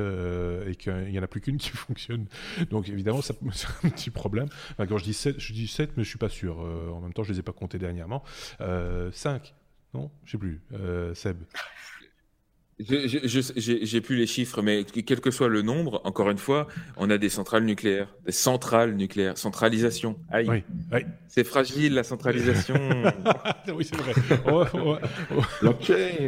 n'y 1.11 1.19
en 1.19 1.23
a 1.23 1.29
plus 1.29 1.41
qu'une 1.41 1.59
qui 1.59 1.71
fonctionne. 1.75 2.27
Donc 2.71 2.89
évidemment, 2.89 3.23
ça, 3.23 3.35
c'est 3.53 3.69
un 3.85 3.91
petit 3.91 4.11
problème. 4.11 4.49
quand 4.79 4.99
je 4.99 5.05
dis 5.05 5.15
7, 5.15 5.39
je 5.39 5.53
dis 5.53 5.69
7, 5.69 5.97
mais 5.97 6.05
je 6.05 6.09
suis 6.09 6.19
pas 6.19 6.29
sûr. 6.29 6.59
en 6.59 7.01
même 7.01 7.13
temps, 7.13 7.23
je 7.23 7.33
les 7.33 7.41
ai 7.41 7.43
pas 7.43 7.53
comptés 7.53 7.79
dernièrement. 7.79 8.23
5 9.13 9.56
non 9.97 10.11
Je 10.25 10.33
sais 10.33 10.39
plus. 10.39 10.61
Euh, 10.73 11.15
Seb 11.15 11.39
j'ai 12.79 14.01
plus 14.03 14.17
les 14.17 14.27
chiffres, 14.27 14.61
mais 14.61 14.85
quel 14.85 15.21
que 15.21 15.31
soit 15.31 15.49
le 15.49 15.63
nombre, 15.63 16.03
encore 16.05 16.29
une 16.29 16.37
fois, 16.37 16.67
on 16.99 17.09
a 17.09 17.17
des 17.17 17.31
centrales 17.31 17.65
nucléaires, 17.65 18.15
des 18.27 18.33
centrales 18.33 18.95
nucléaires, 18.95 19.39
centralisation. 19.39 20.19
Aïe. 20.31 20.47
Oui, 20.49 20.63
oui. 20.93 21.01
C'est 21.27 21.45
fragile 21.45 21.95
la 21.95 22.03
centralisation. 22.03 22.75
oui, 23.75 23.85
c'est 23.85 23.97
vrai. 23.97 24.13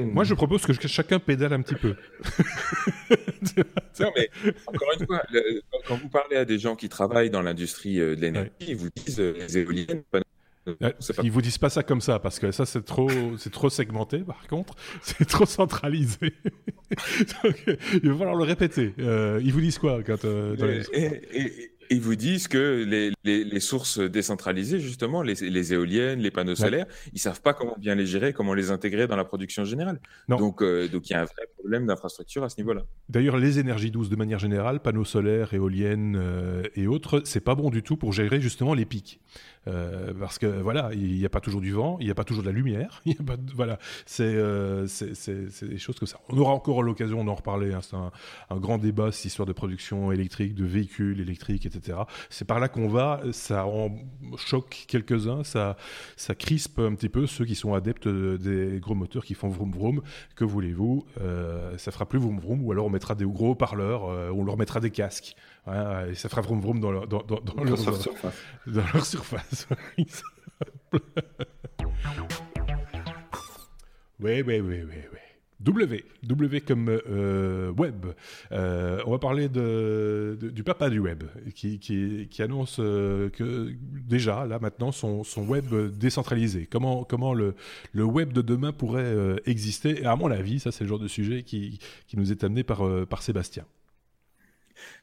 Moi, 0.05 0.25
je 0.25 0.33
propose 0.35 0.65
que 0.65 0.89
chacun 0.89 1.19
pédale 1.19 1.53
un 1.53 1.61
petit 1.61 1.75
peu. 1.75 1.97
non, 4.01 4.11
mais 4.17 4.31
encore 4.67 4.89
une 4.99 5.07
fois, 5.07 5.23
quand 5.87 5.97
vous 5.97 6.09
parlez 6.09 6.37
à 6.37 6.47
des 6.47 6.59
gens 6.59 6.77
qui 6.77 6.89
travaillent 6.89 7.31
dans 7.31 7.43
l'industrie 7.43 8.01
euh, 8.01 8.17
de 8.17 8.23
l'énergie, 8.23 8.51
ils 8.61 8.77
vous 8.77 8.89
disent 8.97 9.21
euh, 9.21 9.35
les 9.39 9.59
éoliennes, 9.59 10.03
ils 11.23 11.31
vous 11.31 11.43
disent 11.43 11.59
pas 11.59 11.71
ça 11.71 11.83
comme 11.83 12.01
ça 12.01 12.19
parce 12.19 12.39
que 12.39 12.51
ça 12.51 12.67
c'est 12.67 12.85
trop 12.85 13.11
c'est 13.37 13.53
trop 13.53 13.71
segmenté 13.71 14.19
par 14.19 14.47
contre 14.47 14.75
c'est 15.03 15.27
trop 15.27 15.47
centralisé 15.47 16.33
il 18.03 18.11
va 18.11 18.19
falloir 18.19 18.37
le 18.37 18.45
répéter 18.45 18.95
euh, 18.99 19.41
ils 19.43 19.53
vous 19.53 19.61
disent 19.61 19.79
quoi 19.79 20.03
quand 20.03 20.25
euh, 20.25 20.57
ils 21.91 22.01
vous 22.01 22.17
disent 22.17 22.49
que 22.49 22.85
les, 22.87 23.13
les, 23.25 23.45
les, 23.45 23.61
sources 23.61 23.99
décentralisées, 23.99 24.81
justement, 24.81 25.23
les, 25.23 25.35
les 25.35 25.73
éoliennes, 25.73 26.21
les 26.21 26.31
panneaux 26.31 26.55
solaires, 26.55 26.87
ils 27.13 27.19
savent 27.19 27.41
pas 27.41 27.55
comment 27.55 27.77
bien 27.79 27.95
les 27.95 28.07
gérer, 28.07 28.33
comment 28.33 28.55
les 28.55 28.71
intégrer 28.71 29.07
dans 29.07 29.17
la 29.17 29.25
production 29.25 29.65
générale. 29.65 30.01
Donc, 30.29 30.63
euh, 30.63 30.89
donc 30.89 31.09
il 31.09 31.13
y 31.13 31.17
a 31.17 31.23
un 31.23 31.25
vrai 31.25 31.47
problème 31.59 31.87
d'infrastructure 31.87 32.45
à 32.45 32.49
ce 32.49 32.57
niveau-là. 32.59 32.83
D'ailleurs, 33.09 33.37
les 33.37 33.59
énergies 33.59 33.91
douces, 33.91 34.11
de 34.11 34.17
manière 34.17 34.39
générale, 34.39 34.81
panneaux 34.81 35.05
solaires, 35.05 35.55
éoliennes 35.55 36.17
euh, 36.17 36.63
et 36.75 36.87
autres, 36.87 37.23
c'est 37.25 37.41
pas 37.41 37.55
bon 37.55 37.71
du 37.71 37.83
tout 37.83 37.97
pour 37.97 38.13
gérer 38.13 38.41
justement 38.41 38.75
les 38.75 38.85
pics. 38.85 39.21
Euh, 39.69 40.13
parce 40.19 40.39
que 40.39 40.47
voilà, 40.47 40.91
il 40.95 41.19
n'y 41.19 41.27
a 41.27 41.29
pas 41.29 41.41
toujours 41.41 41.61
du 41.61 41.73
vent, 41.73 41.99
il 42.01 42.07
n'y 42.07 42.11
a 42.11 42.15
pas 42.15 42.25
toujours 42.25 42.43
de 42.43 42.49
la 42.49 42.55
lumière. 42.55 43.03
Voilà, 43.55 43.79
c'est 44.07 44.37
c'est 44.87 45.69
des 45.69 45.79
choses 45.79 45.99
comme 45.99 46.09
ça. 46.09 46.21
On 46.29 46.39
aura 46.39 46.53
encore 46.53 46.83
l'occasion 46.83 47.25
d'en 47.25 47.35
reparler. 47.35 47.73
Hein. 47.73 47.81
C'est 47.83 47.97
un, 47.97 48.11
un, 48.51 48.57
grand 48.57 48.79
débat, 48.79 49.13
cette 49.13 49.27
histoire 49.27 49.47
de 49.47 49.53
production 49.53 50.13
électrique, 50.13 50.55
de 50.55 50.65
véhicules 50.65 51.21
électriques, 51.21 51.67
etc. 51.67 51.99
C'est 52.31 52.47
par 52.47 52.61
là 52.61 52.69
qu'on 52.69 52.89
va, 52.89 53.21
ça 53.33 53.67
en 53.67 53.97
choque 54.37 54.85
quelques-uns, 54.89 55.45
ça, 55.45 55.77
ça 56.17 56.35
crispe 56.35 56.79
un 56.79 56.95
petit 56.95 57.09
peu 57.09 57.27
ceux 57.27 57.45
qui 57.45 57.55
sont 57.55 57.75
adeptes 57.75 58.09
des 58.09 58.79
gros 58.81 58.95
moteurs 58.95 59.25
qui 59.25 59.35
font 59.35 59.49
vroom 59.49 59.73
vroom. 59.73 60.03
Que 60.37 60.45
voulez-vous? 60.45 61.05
Euh, 61.21 61.77
Ça 61.79 61.91
fera 61.91 62.07
plus 62.07 62.19
vroom 62.19 62.39
vroom, 62.39 62.65
ou 62.65 62.73
alors 62.73 62.87
on 62.87 62.91
mettra 62.91 63.15
des 63.15 63.25
gros 63.25 63.55
parleurs, 63.55 64.05
euh, 64.07 64.31
on 64.31 64.45
leur 64.45 64.57
mettra 64.57 64.81
des 64.81 64.91
casques. 64.91 65.35
Et 65.67 66.15
ça 66.15 66.29
fera 66.29 66.41
vroom 66.41 66.61
vroom 66.61 66.81
dans, 66.81 66.91
leur, 66.91 67.07
dans, 67.07 67.23
leur, 67.63 67.79
surface. 67.79 68.09
Dans 68.67 68.85
leur 68.95 69.05
surface. 69.05 69.69
oui, 74.21 74.43
oui, 74.43 74.61
oui, 74.61 74.61
oui, 74.61 74.83
oui. 75.13 75.19
W, 75.61 76.05
W 76.23 76.61
comme 76.61 76.89
euh, 76.89 77.73
web. 77.73 78.07
Euh, 78.53 79.03
on 79.07 79.11
va 79.11 79.19
parler 79.19 79.49
de, 79.49 80.39
du 80.41 80.63
papa 80.63 80.89
du 80.89 81.01
web, 81.01 81.25
qui, 81.55 81.81
qui, 81.81 82.29
qui 82.31 82.43
annonce 82.43 82.77
euh, 82.79 83.29
que 83.31 83.73
déjà, 83.83 84.47
là 84.47 84.61
maintenant, 84.61 84.93
son, 84.93 85.25
son, 85.25 85.45
web 85.47 85.75
décentralisé. 85.97 86.69
Comment, 86.71 87.03
comment 87.03 87.35
le, 87.35 87.55
le 87.93 88.05
web 88.05 88.33
de 88.33 88.41
demain 88.41 88.73
pourrait 88.73 89.15
exister? 89.47 90.03
Et 90.03 90.07
à 90.07 90.15
mon 90.15 90.31
avis, 90.31 90.61
ça 90.61 90.71
c'est 90.71 90.85
le 90.85 90.89
genre 90.89 90.99
de 90.99 91.09
sujet 91.09 91.43
qui, 91.43 91.81
qui 92.07 92.17
nous 92.17 92.31
est 92.31 92.45
amené 92.45 92.63
par, 92.63 92.85
par 93.09 93.23
Sébastien. 93.23 93.65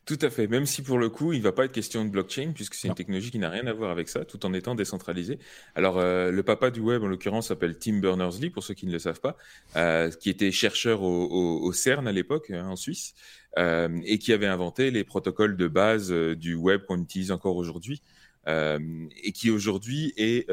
Tout 0.05 0.19
à 0.21 0.29
fait. 0.29 0.47
Même 0.47 0.65
si 0.65 0.83
pour 0.83 0.99
le 0.99 1.09
coup, 1.09 1.33
il 1.33 1.39
ne 1.39 1.43
va 1.43 1.51
pas 1.51 1.65
être 1.65 1.71
question 1.71 2.05
de 2.05 2.09
blockchain, 2.09 2.51
puisque 2.53 2.75
c'est 2.75 2.87
une 2.87 2.93
technologie 2.93 3.31
qui 3.31 3.39
n'a 3.39 3.49
rien 3.49 3.65
à 3.65 3.73
voir 3.73 3.89
avec 3.89 4.07
ça, 4.07 4.23
tout 4.23 4.45
en 4.45 4.53
étant 4.53 4.75
décentralisée. 4.75 5.39
Alors, 5.73 5.97
euh, 5.97 6.31
le 6.31 6.43
papa 6.43 6.69
du 6.69 6.79
web, 6.79 7.03
en 7.03 7.07
l'occurrence, 7.07 7.47
s'appelle 7.47 7.77
Tim 7.79 7.99
Berners-Lee, 7.99 8.51
pour 8.51 8.63
ceux 8.63 8.75
qui 8.75 8.85
ne 8.85 8.91
le 8.91 8.99
savent 8.99 9.19
pas, 9.19 9.35
euh, 9.75 10.11
qui 10.11 10.29
était 10.29 10.51
chercheur 10.51 11.01
au, 11.01 11.73
CERN 11.73 12.07
à 12.07 12.11
l'époque, 12.11 12.51
hein, 12.51 12.67
en 12.67 12.75
Suisse, 12.75 13.15
euh, 13.57 13.89
et 14.05 14.19
qui 14.19 14.31
avait 14.31 14.45
inventé 14.45 14.91
les 14.91 15.03
protocoles 15.03 15.57
de 15.57 15.67
base 15.67 16.11
du 16.11 16.53
web 16.53 16.83
qu'on 16.85 17.01
utilise 17.01 17.31
encore 17.31 17.55
aujourd'hui, 17.55 18.01
et 18.47 19.31
qui 19.33 19.49
aujourd'hui 19.49 20.13
est, 20.17 20.47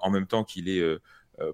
en 0.00 0.10
même 0.10 0.26
temps 0.26 0.42
qu'il 0.42 0.70
est 0.70 0.82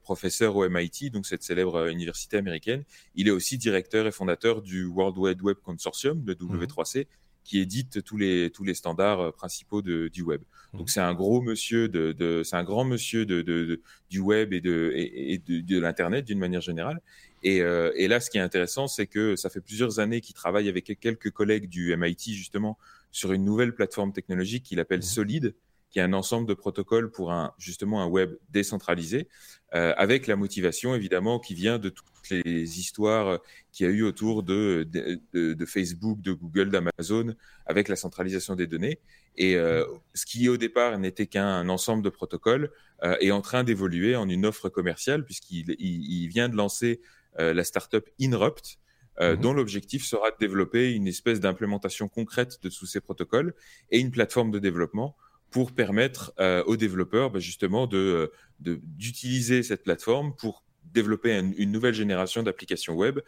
professeur 0.02 0.56
au 0.56 0.68
MIT, 0.68 1.10
donc 1.10 1.26
cette 1.26 1.42
célèbre 1.42 1.88
université 1.88 2.36
américaine. 2.36 2.84
Il 3.14 3.28
est 3.28 3.32
aussi 3.32 3.58
directeur 3.58 4.06
et 4.06 4.12
fondateur 4.12 4.62
du 4.62 4.84
World 4.84 5.18
Wide 5.18 5.42
Web 5.42 5.56
Consortium, 5.62 6.22
le 6.26 6.36
mhm. 6.38 6.64
W3C, 6.64 7.06
qui 7.44 7.58
édite 7.58 8.02
tous 8.04 8.16
les, 8.16 8.50
tous 8.50 8.64
les 8.64 8.74
standards 8.74 9.20
euh, 9.20 9.30
principaux 9.30 9.82
de, 9.82 10.08
du 10.08 10.22
web. 10.22 10.42
Mmh. 10.72 10.78
Donc 10.78 10.90
c'est 10.90 11.00
un 11.00 11.14
gros 11.14 11.40
monsieur 11.40 11.88
de, 11.88 12.12
de 12.12 12.42
c'est 12.44 12.56
un 12.56 12.64
grand 12.64 12.84
monsieur 12.84 13.26
de, 13.26 13.42
de, 13.42 13.82
du 14.10 14.20
web 14.20 14.52
et 14.52 14.60
de, 14.60 14.92
et, 14.94 15.38
de, 15.38 15.60
de 15.60 15.80
l'internet 15.80 16.24
d'une 16.24 16.38
manière 16.38 16.60
générale. 16.60 17.00
Et, 17.42 17.60
euh, 17.60 17.90
et, 17.96 18.06
là, 18.06 18.20
ce 18.20 18.30
qui 18.30 18.38
est 18.38 18.42
intéressant, 18.42 18.86
c'est 18.86 19.08
que 19.08 19.34
ça 19.34 19.50
fait 19.50 19.60
plusieurs 19.60 19.98
années 19.98 20.20
qu'il 20.20 20.34
travaille 20.34 20.68
avec 20.68 20.96
quelques 21.00 21.30
collègues 21.30 21.68
du 21.68 21.96
MIT 21.96 22.34
justement 22.34 22.78
sur 23.10 23.32
une 23.32 23.44
nouvelle 23.44 23.74
plateforme 23.74 24.12
technologique 24.12 24.62
qu'il 24.62 24.78
appelle 24.78 25.00
mmh. 25.00 25.02
Solid, 25.02 25.54
qui 25.92 25.98
est 25.98 26.02
un 26.02 26.12
ensemble 26.12 26.48
de 26.48 26.54
protocoles 26.54 27.10
pour 27.10 27.32
un 27.32 27.52
justement 27.58 28.02
un 28.02 28.06
web 28.06 28.34
décentralisé, 28.50 29.28
euh, 29.74 29.94
avec 29.96 30.26
la 30.26 30.36
motivation 30.36 30.94
évidemment 30.94 31.38
qui 31.38 31.54
vient 31.54 31.78
de 31.78 31.90
toutes 31.90 32.06
les 32.30 32.80
histoires 32.80 33.40
qu'il 33.70 33.86
y 33.86 33.88
a 33.88 33.92
eu 33.92 34.02
autour 34.02 34.42
de, 34.42 34.88
de, 34.90 35.54
de 35.54 35.66
Facebook, 35.66 36.20
de 36.20 36.32
Google, 36.32 36.70
d'Amazon, 36.70 37.34
avec 37.66 37.88
la 37.88 37.96
centralisation 37.96 38.56
des 38.56 38.66
données. 38.66 38.98
Et 39.36 39.56
euh, 39.56 39.84
ce 40.14 40.26
qui 40.26 40.48
au 40.48 40.56
départ 40.56 40.98
n'était 40.98 41.26
qu'un 41.26 41.68
ensemble 41.68 42.02
de 42.02 42.10
protocoles 42.10 42.70
euh, 43.02 43.16
est 43.20 43.30
en 43.30 43.40
train 43.40 43.64
d'évoluer 43.64 44.14
en 44.14 44.28
une 44.28 44.44
offre 44.44 44.68
commerciale 44.68 45.24
puisqu'il 45.24 45.74
il, 45.78 46.28
vient 46.28 46.48
de 46.48 46.56
lancer 46.56 47.00
euh, 47.38 47.54
la 47.54 47.64
startup 47.64 48.08
Inrupt, 48.20 48.78
euh, 49.20 49.34
mhm. 49.34 49.40
dont 49.40 49.52
l'objectif 49.54 50.04
sera 50.04 50.30
de 50.30 50.36
développer 50.38 50.92
une 50.92 51.06
espèce 51.06 51.40
d'implémentation 51.40 52.08
concrète 52.08 52.62
de 52.62 52.68
tous 52.68 52.86
ces 52.86 53.00
protocoles 53.00 53.54
et 53.90 53.98
une 53.98 54.10
plateforme 54.10 54.50
de 54.50 54.58
développement 54.58 55.16
pour 55.52 55.72
permettre 55.72 56.32
euh, 56.40 56.64
aux 56.64 56.76
développeurs 56.76 57.30
bah, 57.30 57.38
justement 57.38 57.86
de 57.86 58.32
d'utiliser 58.58 59.64
cette 59.64 59.82
plateforme 59.82 60.34
pour 60.36 60.64
développer 60.84 61.36
une, 61.36 61.72
nouvelle 61.72 61.94
génération 61.94 62.44
d'applications 62.44 62.94
web 62.94 63.18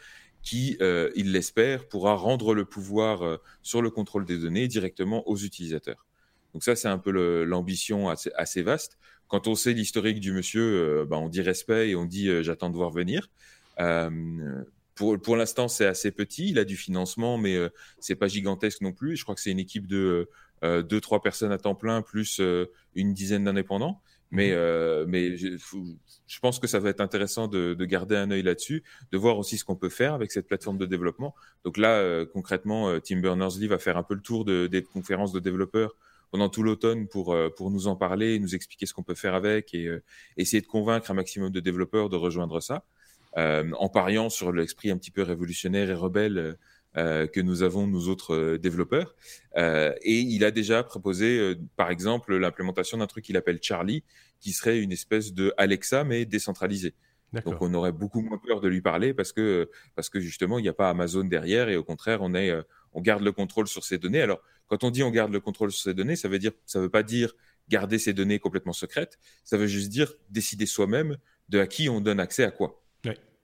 qui, 0.42 0.76
euh, 0.80 1.10
il 1.16 1.32
l'espère, 1.32 1.88
pourra 1.88 2.14
rendre 2.14 2.54
le 2.54 2.64
pouvoir 2.64 3.22
euh, 3.22 3.38
sur 3.62 3.82
le 3.82 3.90
contrôle 3.90 4.26
des 4.26 4.38
données 4.38 4.68
directement 4.68 5.28
aux 5.28 5.36
utilisateurs. 5.36 6.06
Donc 6.52 6.62
ça, 6.62 6.76
c'est 6.76 6.86
un 6.86 6.98
peu 6.98 7.10
l'ambition 7.44 8.08
assez, 8.08 8.62
vaste. 8.62 8.96
Quand 9.26 9.48
on 9.48 9.56
sait 9.56 9.72
l'historique 9.72 10.20
du 10.20 10.30
monsieur, 10.30 11.04
bah, 11.08 11.18
on 11.18 11.28
dit 11.28 11.42
respect 11.42 11.90
et 11.90 11.96
on 11.96 12.04
dit 12.04 12.30
j'attends 12.44 12.70
de 12.70 12.76
voir 12.76 12.90
venir. 12.90 13.28
pour 14.94 15.20
pour 15.20 15.36
l'instant, 15.36 15.66
c'est 15.66 15.86
assez 15.86 16.12
petit. 16.12 16.50
Il 16.50 16.60
a 16.60 16.64
du 16.64 16.76
financement, 16.76 17.38
mais 17.38 17.58
c'est 17.98 18.14
pas 18.14 18.28
gigantesque 18.28 18.82
non 18.82 18.92
plus. 18.92 19.16
Je 19.16 19.24
crois 19.24 19.34
que 19.34 19.40
c'est 19.40 19.50
une 19.50 19.58
équipe 19.58 19.88
de 19.88 19.96
euh, 19.96 20.28
deux, 20.82 21.00
trois 21.00 21.20
personnes 21.20 21.52
à 21.52 21.58
temps 21.58 21.74
plein, 21.74 22.02
plus 22.02 22.40
euh, 22.40 22.70
une 22.94 23.12
dizaine 23.12 23.44
d'indépendants. 23.44 24.00
Mais, 24.30 24.48
mhm. 24.48 24.56
euh, 24.56 25.04
mais 25.06 25.36
je, 25.36 25.56
je, 26.26 26.40
pense 26.40 26.58
que 26.58 26.66
ça 26.66 26.80
va 26.80 26.88
être 26.90 27.00
intéressant 27.00 27.46
de, 27.46 27.74
de 27.74 27.84
garder 27.84 28.16
un 28.16 28.30
œil 28.30 28.42
là-dessus, 28.42 28.82
de 29.12 29.18
voir 29.18 29.38
aussi 29.38 29.58
ce 29.58 29.64
qu'on 29.64 29.76
peut 29.76 29.88
faire 29.88 30.14
avec 30.14 30.32
cette 30.32 30.48
plateforme 30.48 30.78
de 30.78 30.86
développement. 30.86 31.34
Donc 31.64 31.76
là, 31.76 32.24
concrètement, 32.32 32.98
Tim 33.00 33.20
Berners-Lee 33.20 33.68
va 33.68 33.78
faire 33.78 33.96
un 33.96 34.02
peu 34.02 34.14
le 34.14 34.22
tour 34.22 34.44
de, 34.44 34.66
des 34.66 34.82
conférences 34.82 35.32
de 35.32 35.38
développeurs 35.38 35.94
pendant 36.32 36.48
tout 36.48 36.64
l'automne 36.64 37.06
pour, 37.06 37.36
pour 37.56 37.70
nous 37.70 37.86
en 37.86 37.94
parler, 37.94 38.40
nous 38.40 38.56
expliquer 38.56 38.86
ce 38.86 38.94
qu'on 38.94 39.04
peut 39.04 39.14
faire 39.14 39.34
avec 39.34 39.72
et 39.72 39.88
essayer 40.36 40.60
de 40.60 40.66
convaincre 40.66 41.12
un 41.12 41.14
maximum 41.14 41.50
de 41.50 41.60
développeurs 41.60 42.08
de 42.08 42.16
rejoindre 42.16 42.60
ça, 42.60 42.84
en 43.36 43.88
pariant 43.88 44.30
sur 44.30 44.50
l'esprit 44.50 44.90
un 44.90 44.96
petit 44.96 45.12
peu 45.12 45.22
révolutionnaire 45.22 45.90
et 45.90 45.94
rebelle 45.94 46.58
euh, 46.96 47.26
que 47.26 47.40
nous 47.40 47.62
avons, 47.62 47.86
nous 47.86 48.08
autres 48.08 48.34
euh, 48.34 48.58
développeurs. 48.58 49.16
Euh, 49.56 49.92
et 50.02 50.20
il 50.20 50.44
a 50.44 50.50
déjà 50.50 50.82
proposé, 50.84 51.54
par 51.76 51.90
exemple, 51.90 52.36
l'implémentation 52.36 52.98
d'un 52.98 53.06
truc 53.06 53.24
qu'il 53.24 53.36
appelle 53.36 53.58
Charlie, 53.60 54.04
qui 54.40 54.52
serait 54.52 54.78
une 54.78 54.92
espèce 54.92 55.32
de 55.32 55.52
Alexa, 55.56 56.04
mais 56.04 56.24
décentralisé. 56.24 56.94
Donc 57.44 57.60
on 57.60 57.74
aurait 57.74 57.90
beaucoup 57.90 58.20
moins 58.20 58.38
peur 58.38 58.60
de 58.60 58.68
lui 58.68 58.80
parler 58.80 59.12
parce 59.12 59.32
que, 59.32 59.68
parce 59.96 60.08
que 60.08 60.20
justement, 60.20 60.60
il 60.60 60.62
n'y 60.62 60.68
a 60.68 60.72
pas 60.72 60.88
Amazon 60.88 61.24
derrière 61.24 61.68
et 61.68 61.74
au 61.74 61.82
contraire, 61.82 62.20
on, 62.22 62.32
est, 62.32 62.52
on 62.92 63.00
garde 63.00 63.24
le 63.24 63.32
contrôle 63.32 63.66
sur 63.66 63.82
ces 63.82 63.98
données. 63.98 64.22
Alors, 64.22 64.40
quand 64.68 64.84
on 64.84 64.90
dit 64.92 65.02
on 65.02 65.10
garde 65.10 65.32
le 65.32 65.40
contrôle 65.40 65.72
sur 65.72 65.82
ces 65.82 65.94
données, 65.94 66.14
ça 66.14 66.28
veut 66.28 66.38
dire, 66.38 66.52
ça 66.64 66.78
veut 66.78 66.90
pas 66.90 67.02
dire 67.02 67.34
garder 67.68 67.98
ces 67.98 68.12
données 68.12 68.38
complètement 68.38 68.72
secrètes. 68.72 69.18
Ça 69.42 69.56
veut 69.56 69.66
juste 69.66 69.88
dire 69.88 70.12
décider 70.30 70.66
soi-même 70.66 71.16
de 71.48 71.58
à 71.58 71.66
qui 71.66 71.88
on 71.88 72.00
donne 72.00 72.20
accès 72.20 72.44
à 72.44 72.52
quoi. 72.52 72.80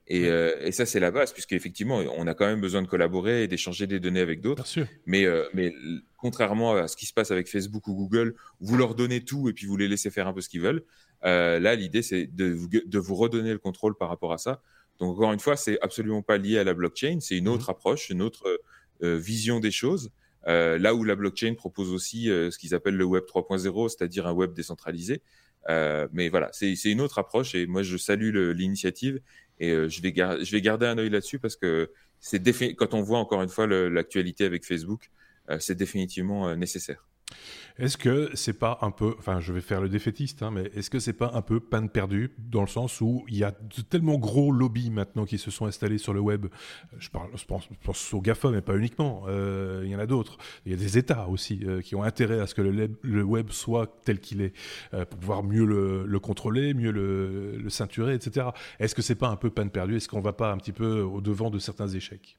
Euh, 0.09 0.55
et, 0.61 0.71
ça, 0.71 0.85
c'est 0.85 0.99
la 0.99 1.11
base, 1.11 1.31
puisqu'effectivement, 1.31 1.97
on 2.17 2.27
a 2.27 2.33
quand 2.33 2.45
même 2.45 2.61
besoin 2.61 2.81
de 2.81 2.87
collaborer 2.87 3.43
et 3.43 3.47
d'échanger 3.47 3.87
des 3.87 3.99
données 3.99 4.19
avec 4.19 4.41
d'autres. 4.41 4.65
Mais, 5.05 5.25
euh, 5.25 5.45
mais 5.53 5.73
contrairement 6.17 6.73
à 6.73 6.87
ce 6.87 6.97
qui 6.97 7.05
se 7.05 7.13
passe 7.13 7.31
avec 7.31 7.47
Facebook 7.47 7.87
ou 7.87 7.95
Google, 7.95 8.35
vous 8.59 8.77
leur 8.77 8.95
donnez 8.95 9.23
tout 9.23 9.49
et 9.49 9.53
puis 9.53 9.65
vous 9.65 9.77
les 9.77 9.87
laissez 9.87 10.09
faire 10.09 10.27
un 10.27 10.33
peu 10.33 10.41
ce 10.41 10.49
qu'ils 10.49 10.61
veulent. 10.61 10.83
Euh, 11.23 11.59
là, 11.59 11.75
l'idée, 11.75 12.01
c'est 12.01 12.27
de, 12.27 12.57
de, 12.85 12.99
vous 12.99 13.15
redonner 13.15 13.51
le 13.51 13.59
contrôle 13.59 13.95
par 13.95 14.09
rapport 14.09 14.33
à 14.33 14.37
ça. 14.37 14.61
Donc, 14.99 15.15
encore 15.15 15.33
une 15.33 15.39
fois, 15.39 15.55
c'est 15.55 15.79
absolument 15.81 16.21
pas 16.21 16.37
lié 16.37 16.57
à 16.57 16.63
la 16.63 16.73
blockchain. 16.73 17.19
C'est 17.21 17.37
une 17.37 17.47
autre 17.47 17.67
mmh. 17.67 17.71
approche, 17.71 18.09
une 18.09 18.21
autre 18.21 18.59
vision 19.01 19.59
des 19.59 19.71
choses. 19.71 20.11
là 20.45 20.93
où 20.93 21.03
la 21.03 21.15
blockchain 21.15 21.55
propose 21.55 21.91
aussi 21.91 22.25
ce 22.25 22.55
qu'ils 22.57 22.75
appellent 22.75 22.97
le 22.97 23.05
Web 23.05 23.23
3.0, 23.23 23.89
c'est-à-dire 23.89 24.27
un 24.27 24.33
web 24.33 24.53
décentralisé. 24.53 25.21
Mais 25.67 26.29
voilà, 26.29 26.49
c'est 26.53 26.75
une 26.85 27.01
autre 27.01 27.19
approche 27.19 27.55
et 27.55 27.65
moi 27.67 27.83
je 27.83 27.97
salue 27.97 28.35
l'initiative 28.53 29.21
et 29.61 29.69
euh, 29.69 29.87
je, 29.87 30.01
vais 30.01 30.13
je 30.13 30.51
vais 30.51 30.61
garder 30.61 30.87
un 30.87 30.97
œil 30.97 31.09
là-dessus 31.09 31.39
parce 31.39 31.55
que 31.55 31.91
c'est 32.19 32.41
quand 32.75 32.93
on 32.93 33.01
voit 33.01 33.19
encore 33.19 33.41
une 33.43 33.49
fois 33.49 33.67
l'actualité 33.67 34.43
avec 34.43 34.65
Facebook, 34.65 35.11
euh, 35.49 35.59
c'est 35.59 35.75
définitivement 35.75 36.49
euh, 36.49 36.55
nécessaire. 36.55 37.07
Est-ce 37.77 37.97
que 37.97 38.29
c'est 38.35 38.53
pas 38.53 38.77
un 38.81 38.91
peu, 38.91 39.15
enfin 39.17 39.39
je 39.39 39.53
vais 39.53 39.61
faire 39.61 39.81
le 39.81 39.89
défaitiste, 39.89 40.43
hein, 40.43 40.51
mais 40.51 40.69
est-ce 40.75 40.89
que 40.89 40.99
c'est 40.99 41.13
pas 41.13 41.31
un 41.33 41.41
peu 41.41 41.59
panne 41.59 41.89
perdue 41.89 42.31
dans 42.37 42.61
le 42.61 42.67
sens 42.67 43.01
où 43.01 43.25
il 43.27 43.37
y 43.37 43.43
a 43.43 43.51
de 43.51 43.81
tellement 43.81 44.17
gros 44.17 44.51
lobbies 44.51 44.91
maintenant 44.91 45.25
qui 45.25 45.37
se 45.37 45.49
sont 45.51 45.65
installés 45.65 45.97
sur 45.97 46.13
le 46.13 46.19
web. 46.19 46.47
Je 46.99 47.09
parle, 47.09 47.29
pense, 47.47 48.13
aux 48.13 48.21
GAFA, 48.21 48.51
mais 48.51 48.61
pas 48.61 48.77
uniquement. 48.77 49.23
Euh, 49.27 49.81
il 49.83 49.91
y 49.91 49.95
en 49.95 49.99
a 49.99 50.05
d'autres. 50.05 50.37
Il 50.65 50.71
y 50.71 50.75
a 50.75 50.77
des 50.77 50.97
États 50.97 51.27
aussi 51.27 51.61
euh, 51.63 51.81
qui 51.81 51.95
ont 51.95 52.03
intérêt 52.03 52.39
à 52.39 52.47
ce 52.47 52.55
que 52.55 52.61
le, 52.61 53.23
web 53.23 53.49
soit 53.51 54.01
tel 54.03 54.19
qu'il 54.19 54.41
est 54.41 54.53
euh, 54.93 55.05
pour 55.05 55.19
pouvoir 55.19 55.43
mieux 55.43 55.65
le, 55.65 56.19
contrôler, 56.19 56.73
mieux 56.73 56.91
le, 56.91 57.57
le 57.57 57.69
ceinturer, 57.69 58.13
etc. 58.13 58.49
Est-ce 58.79 58.95
que 58.95 59.01
c'est 59.01 59.15
pas 59.15 59.29
un 59.29 59.37
peu 59.37 59.49
panne 59.49 59.71
perdue? 59.71 59.95
Est-ce 59.95 60.07
qu'on 60.07 60.21
va 60.21 60.33
pas 60.33 60.51
un 60.51 60.57
petit 60.57 60.73
peu 60.73 61.01
au 61.01 61.21
devant 61.21 61.49
de 61.49 61.59
certains 61.59 61.87
échecs? 61.87 62.37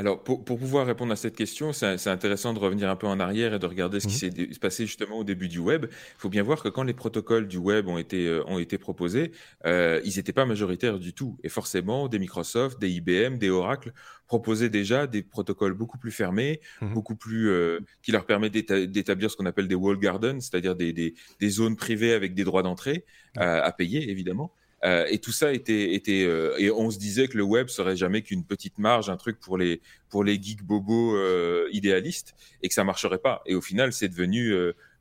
Alors, 0.00 0.22
pour, 0.22 0.44
pour, 0.44 0.60
pouvoir 0.60 0.86
répondre 0.86 1.10
à 1.12 1.16
cette 1.16 1.34
question, 1.34 1.72
c'est 1.72 2.06
intéressant 2.06 2.54
de 2.54 2.60
revenir 2.60 2.88
un 2.88 2.94
peu 2.94 3.08
en 3.08 3.18
arrière 3.18 3.52
et 3.52 3.58
de 3.58 3.66
regarder 3.66 3.98
ce 3.98 4.06
qui 4.06 4.26
mmh 4.26 4.52
s'est 4.52 4.60
passé 4.60 4.86
justement 4.86 5.18
au 5.18 5.24
début 5.24 5.48
du 5.48 5.58
web. 5.58 5.86
Il 5.90 6.20
faut 6.20 6.28
bien 6.28 6.44
voir 6.44 6.62
que 6.62 6.68
quand 6.68 6.84
les 6.84 6.94
protocoles 6.94 7.48
du 7.48 7.56
web 7.56 7.88
ont 7.88 7.98
été, 7.98 8.28
euh, 8.28 8.44
ont 8.46 8.60
été 8.60 8.78
proposés, 8.78 9.32
euh, 9.66 10.00
ils 10.04 10.14
n'étaient 10.16 10.32
pas 10.32 10.46
majoritaires 10.46 11.00
du 11.00 11.14
tout. 11.14 11.36
Et 11.42 11.48
forcément, 11.48 12.06
des 12.06 12.20
Microsoft, 12.20 12.80
des 12.80 12.90
IBM, 12.90 13.38
des 13.38 13.50
Oracle 13.50 13.92
proposaient 14.28 14.68
déjà 14.68 15.08
des 15.08 15.24
protocoles 15.24 15.74
beaucoup 15.74 15.98
plus 15.98 16.12
fermés, 16.12 16.60
mmh 16.80 16.94
beaucoup 16.94 17.16
plus 17.16 17.50
euh, 17.50 17.80
qui 18.02 18.12
leur 18.12 18.24
permettent 18.24 18.52
d'établir 18.52 19.32
ce 19.32 19.36
qu'on 19.36 19.46
appelle 19.46 19.66
des 19.66 19.74
wall 19.74 19.98
gardens, 19.98 20.40
c'est-à-dire 20.40 20.76
des, 20.76 20.92
des, 20.92 21.14
des, 21.40 21.50
zones 21.50 21.74
privées 21.74 22.12
avec 22.12 22.34
des 22.34 22.44
droits 22.44 22.62
d'entrée 22.62 23.04
euh, 23.38 23.62
à 23.62 23.72
payer, 23.72 24.10
évidemment. 24.10 24.52
Euh, 24.84 25.06
et 25.08 25.18
tout 25.18 25.32
ça 25.32 25.52
était, 25.52 25.94
était 25.94 26.24
euh, 26.24 26.54
et 26.58 26.70
on 26.70 26.90
se 26.90 26.98
disait 26.98 27.26
que 27.26 27.36
le 27.36 27.42
web 27.42 27.68
serait 27.68 27.96
jamais 27.96 28.22
qu'une 28.22 28.44
petite 28.44 28.78
marge, 28.78 29.10
un 29.10 29.16
truc 29.16 29.40
pour 29.40 29.58
les 29.58 29.80
pour 30.08 30.22
les 30.22 30.40
geeks 30.40 30.62
bobos 30.62 31.16
euh, 31.16 31.68
idéalistes, 31.72 32.34
et 32.62 32.68
que 32.68 32.74
ça 32.74 32.84
marcherait 32.84 33.18
pas. 33.18 33.42
Et 33.46 33.54
au 33.54 33.60
final, 33.60 33.92
c'est 33.92 34.08
devenu 34.08 34.52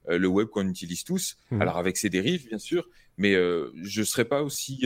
le 0.07 0.27
web 0.27 0.47
qu'on 0.47 0.67
utilise 0.67 1.03
tous. 1.03 1.37
Mmh. 1.51 1.61
Alors 1.61 1.77
avec 1.77 1.97
ses 1.97 2.09
dérives, 2.09 2.47
bien 2.47 2.57
sûr, 2.57 2.89
mais 3.17 3.33
je 3.33 4.03
serais 4.03 4.25
pas 4.25 4.41
aussi 4.41 4.85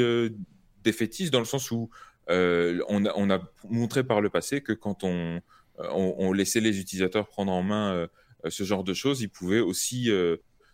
défaitiste 0.83 1.31
dans 1.31 1.39
le 1.39 1.45
sens 1.45 1.71
où 1.71 1.89
on 2.27 3.05
a, 3.05 3.13
on, 3.15 3.29
a, 3.29 3.41
montré 3.69 4.03
par 4.03 4.21
le 4.21 4.29
passé 4.29 4.61
que 4.61 4.73
quand 4.73 5.03
on, 5.03 5.41
on, 5.77 6.33
laissait 6.33 6.59
les 6.59 6.79
utilisateurs 6.79 7.27
prendre 7.27 7.51
en 7.51 7.63
main 7.63 8.07
ce 8.47 8.63
genre 8.63 8.83
de 8.83 8.93
choses, 8.93 9.21
ils 9.21 9.29
pouvaient 9.29 9.59
aussi 9.59 10.05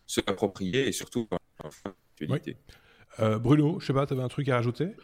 se 0.05 0.21
l'approprier 0.25 0.87
et 0.87 0.91
surtout 0.91 1.27
oui. 2.21 2.55
Euh, 3.19 3.39
Bruno, 3.39 3.79
je 3.79 3.85
sais 3.85 3.93
pas, 3.93 4.05
tu 4.05 4.13
avais 4.13 4.23
un 4.23 4.27
truc 4.27 4.47
à 4.49 4.55
rajouter? 4.55 4.95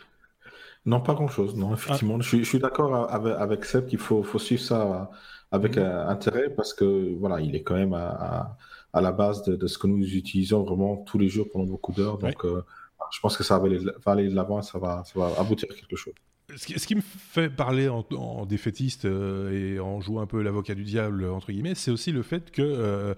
Non, 0.86 1.00
pas 1.00 1.14
grand-chose. 1.14 1.56
Non, 1.56 1.74
effectivement, 1.74 2.20
je, 2.20 2.44
suis, 2.44 2.60
d'accord 2.60 3.12
avec, 3.12 3.36
avec, 3.38 3.66
Seb 3.66 3.88
qu'il 3.88 4.00
faut, 4.00 4.24
faut, 4.24 4.40
suivre 4.40 4.62
ça 4.62 5.10
avec 5.52 5.78
mhm. 5.78 5.84
euh, 5.84 6.08
intérêt 6.08 6.50
parce 6.50 6.74
que 6.74 7.16
voilà, 7.18 7.40
il 7.40 7.56
est 7.56 7.64
quand 7.64 7.76
même 7.76 7.94
à, 7.94 8.58
à, 8.92 9.02
la 9.02 9.12
base 9.12 9.44
de, 9.44 9.56
de, 9.56 9.68
ce 9.68 9.78
que 9.78 9.88
nous 9.88 10.04
utilisons 10.16 10.64
vraiment 10.64 10.98
tous 10.98 11.18
les 11.18 11.30
jours 11.30 11.48
pendant 11.52 11.66
beaucoup 11.66 11.94
d'heures. 11.94 12.18
Donc, 12.18 12.44
euh, 12.44 12.64
je 13.12 13.20
pense 13.22 13.38
que 13.38 13.44
ça 13.44 13.58
va 13.60 13.66
aller, 13.66 13.80
va 13.80 14.12
aller 14.12 14.28
de 14.28 14.36
l'avant 14.36 14.62
ça 14.62 14.80
va, 14.80 15.04
ça 15.06 15.20
va 15.20 15.40
aboutir 15.40 15.70
à 15.72 15.76
quelque 15.76 15.96
chose. 15.96 16.14
ce 16.56 16.66
qui, 16.66 16.96
me 16.96 17.02
fait 17.02 17.50
parler 17.50 17.88
en, 17.88 18.46
défaitiste 18.46 19.06
et 19.06 19.80
en 19.80 20.02
jouant 20.02 20.22
un 20.22 20.28
peu 20.28 20.42
l'avocat 20.42 20.76
du 20.76 20.84
diable, 20.84 21.26
entre 21.26 21.52
guillemets, 21.52 21.76
c'est 21.76 21.92
aussi 21.92 22.12
le 22.12 22.24
fait 22.24 22.52
qu'il 22.52 23.16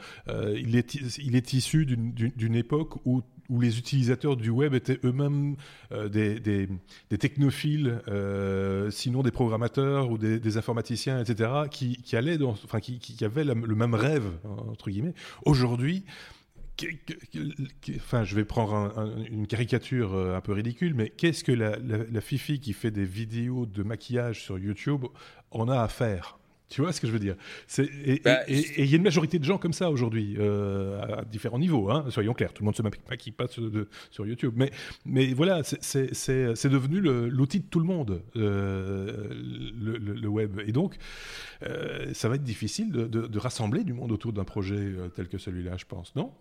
il, 0.56 0.76
est, 0.76 0.96
il 1.18 1.36
est 1.36 1.54
issu 1.54 1.86
d'une 1.86 2.56
époque 2.56 2.96
où 3.06 3.24
où 3.50 3.62
les 3.62 3.78
utilisateurs 3.78 4.36
du 4.36 4.50
web 4.50 4.74
étaient 4.74 5.00
eux-mêmes 5.04 5.56
euh, 5.92 6.10
des, 6.10 6.68
technophiles, 7.18 8.02
euh, 8.08 8.90
sinon 8.92 9.24
des 9.24 9.32
programmateurs 9.32 10.10
ou 10.10 10.18
des, 10.18 10.58
informaticiens, 10.58 11.22
etc., 11.22 11.52
qui, 11.70 11.98
allaient 12.16 12.38
qui, 12.80 13.26
avaient 13.26 13.44
le 13.44 13.76
même 13.76 13.94
rêve, 13.96 14.32
entre 14.44 14.90
guillemets. 14.90 15.14
Aujourd'hui, 15.46 16.06
je 16.78 18.36
vais 18.36 18.46
prendre 18.46 19.14
une 19.30 19.48
caricature 19.48 20.14
euh, 20.14 20.36
un 20.36 20.42
peu 20.42 20.54
ridicule, 20.54 20.94
mais 20.94 21.10
qu'est-ce 21.10 21.44
que 21.44 21.52
la, 21.52 21.78
la, 21.78 22.22
Fifi 22.22 22.60
qui 22.60 22.74
fait 22.74 22.92
des 22.92 23.06
vidéos 23.06 23.66
de 23.66 23.84
maquillage 23.84 24.44
sur 24.44 24.58
YouTube 24.58 25.06
en 25.52 25.70
a 25.70 25.80
à 25.80 25.88
faire? 25.88 26.38
Tu 26.70 26.82
vois 26.82 26.92
ce 26.92 27.00
que 27.00 27.08
je 27.08 27.12
veux 27.12 27.20
dire? 27.20 27.36
Bah, 28.24 28.40
Et 28.48 28.84
il 28.84 28.90
y 28.90 28.94
a 28.94 28.98
une 28.98 29.04
majorité 29.04 29.38
de 29.38 29.44
gens 29.44 29.58
comme 29.58 29.74
ça 29.74 29.92
aujourd'hui, 29.92 30.36
euh, 30.40 31.20
à 31.20 31.24
différents 31.24 31.60
niveaux, 31.60 31.92
hein, 31.92 32.06
soyons 32.10 32.34
clairs. 32.34 32.54
Tout 32.54 32.64
le 32.64 32.66
monde 32.66 32.76
se 32.76 32.82
maquille 32.82 33.34
pas 33.34 33.48
sur, 33.48 33.70
sur 34.10 34.26
YouTube. 34.26 34.54
Mais, 34.56 34.72
mais 35.06 35.34
voilà, 35.34 35.62
c'est 35.64 36.70
devenu 36.70 37.02
l'outil 37.02 37.60
de 37.60 37.66
tout 37.66 37.80
le 37.80 37.86
monde, 37.86 38.22
euh, 38.36 39.30
le, 39.32 40.28
web. 40.28 40.60
Et 40.66 40.72
donc, 40.72 40.98
euh, 41.64 42.14
ça 42.14 42.30
va 42.30 42.36
être 42.36 42.44
difficile 42.44 42.92
de, 42.92 43.06
de, 43.06 43.40
rassembler 43.40 43.84
du 43.84 43.94
monde 43.94 44.12
autour 44.12 44.34
d'un 44.34 44.44
projet 44.44 44.94
tel 45.16 45.28
que 45.28 45.38
celui-là, 45.38 45.78
je 45.78 45.86
pense, 45.86 46.16
non? 46.16 46.32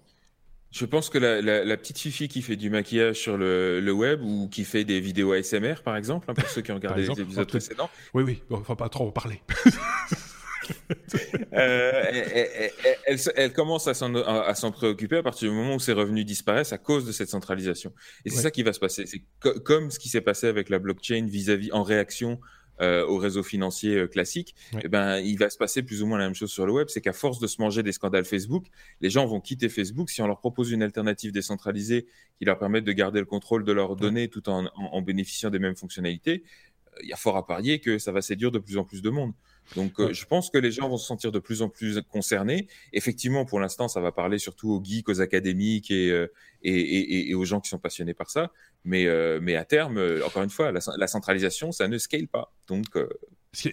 Je 0.74 0.84
pense 0.86 1.08
que 1.08 1.18
la, 1.18 1.76
petite 1.76 1.98
Fifi 1.98 2.26
qui 2.26 2.42
fait 2.42 2.56
du 2.56 2.68
maquillage 2.68 3.16
sur 3.16 3.36
le, 3.36 3.92
web 3.92 4.20
ou 4.22 4.48
qui 4.48 4.64
fait 4.64 4.84
des 4.84 4.98
vidéos 4.98 5.32
ASMR, 5.32 5.76
par 5.84 5.96
exemple, 5.96 6.28
hein, 6.28 6.34
pour 6.34 6.48
ceux 6.48 6.62
qui 6.62 6.72
ont 6.72 6.74
regardé 6.74 7.06
les 7.06 7.20
épisodes 7.20 7.46
précédents. 7.46 7.88
Oui, 8.12 8.24
oui, 8.24 8.42
il 8.50 8.56
ne 8.56 8.62
faut 8.62 8.74
pas 8.74 8.88
trop 8.88 9.06
en 9.08 9.12
parler. 9.12 9.40
Euh, 11.52 12.70
elle, 13.36 13.52
commence 13.52 13.86
à 13.86 13.92
s'en 13.92 14.72
préoccuper 14.72 15.18
à 15.18 15.22
partir 15.22 15.50
du 15.50 15.54
moment 15.54 15.74
où 15.74 15.78
ses 15.78 15.92
revenus 15.92 16.24
disparaissent 16.24 16.72
à 16.72 16.78
cause 16.78 17.04
de 17.04 17.12
cette 17.12 17.28
centralisation. 17.28 17.92
Et 18.24 18.30
c'est 18.30 18.40
ça 18.40 18.50
qui 18.50 18.62
va 18.62 18.72
se 18.72 18.80
passer. 18.80 19.04
C'est 19.04 19.22
comme 19.60 19.90
ce 19.90 19.98
qui 19.98 20.08
s'est 20.08 20.22
passé 20.22 20.46
avec 20.46 20.70
la 20.70 20.78
blockchain 20.78 21.26
vis-à-vis 21.28 21.70
en 21.72 21.82
réaction 21.82 22.40
euh, 22.80 23.06
au 23.06 23.18
réseau 23.18 23.42
financier 23.42 23.94
euh, 23.94 24.06
classique, 24.08 24.54
eh 24.82 24.88
ben, 24.88 25.18
il 25.18 25.38
va 25.38 25.48
se 25.48 25.56
passer 25.56 25.82
plus 25.82 26.02
ou 26.02 26.06
moins 26.06 26.18
la 26.18 26.24
même 26.24 26.34
chose 26.34 26.50
sur 26.50 26.66
le 26.66 26.72
web. 26.72 26.88
C'est 26.88 27.00
qu'à 27.00 27.12
force 27.12 27.38
de 27.38 27.46
se 27.46 27.60
manger 27.60 27.82
des 27.84 27.92
scandales 27.92 28.24
Facebook, 28.24 28.66
les 29.00 29.10
gens 29.10 29.26
vont 29.26 29.40
quitter 29.40 29.68
Facebook 29.68 30.10
si 30.10 30.22
on 30.22 30.26
leur 30.26 30.40
propose 30.40 30.72
une 30.72 30.82
alternative 30.82 31.30
décentralisée 31.30 32.06
qui 32.38 32.44
leur 32.44 32.58
permette 32.58 32.84
de 32.84 32.92
garder 32.92 33.20
le 33.20 33.26
contrôle 33.26 33.64
de 33.64 33.72
leurs 33.72 33.94
données 33.94 34.28
tout 34.28 34.48
en, 34.48 34.66
en, 34.74 35.02
bénéficiant 35.02 35.50
des 35.50 35.60
mêmes 35.60 35.76
fonctionnalités. 35.76 36.42
Euh, 36.88 37.00
il 37.02 37.08
y 37.08 37.12
a 37.12 37.16
fort 37.16 37.36
à 37.36 37.46
parier 37.46 37.78
que 37.78 37.98
ça 37.98 38.10
va 38.10 38.22
séduire 38.22 38.50
de 38.50 38.58
plus 38.58 38.76
en 38.76 38.84
plus 38.84 39.02
de 39.02 39.10
monde. 39.10 39.34
Donc, 39.76 39.98
euh, 39.98 40.12
je 40.12 40.24
pense 40.26 40.50
que 40.50 40.58
les 40.58 40.70
gens 40.70 40.88
vont 40.88 40.96
se 40.96 41.06
sentir 41.06 41.32
de 41.32 41.38
plus 41.38 41.62
en 41.62 41.68
plus 41.68 42.00
concernés. 42.10 42.68
Effectivement, 42.92 43.44
pour 43.44 43.60
l'instant, 43.60 43.88
ça 43.88 44.00
va 44.00 44.12
parler 44.12 44.38
surtout 44.38 44.70
aux 44.70 44.82
geeks, 44.82 45.08
aux 45.08 45.20
académiques 45.20 45.90
et, 45.90 46.10
euh, 46.10 46.32
et, 46.62 47.30
et, 47.30 47.34
aux 47.34 47.44
gens 47.44 47.60
qui 47.60 47.68
sont 47.68 47.78
passionnés 47.78 48.14
par 48.14 48.30
ça. 48.30 48.50
Mais, 48.84 49.06
euh, 49.06 49.40
mais 49.42 49.56
à 49.56 49.64
terme, 49.64 50.00
encore 50.24 50.42
une 50.42 50.50
fois, 50.50 50.72
la, 50.72 51.06
centralisation, 51.06 51.72
ça 51.72 51.88
ne 51.88 51.98
scale 51.98 52.28
pas. 52.28 52.52
Donc, 52.68 52.86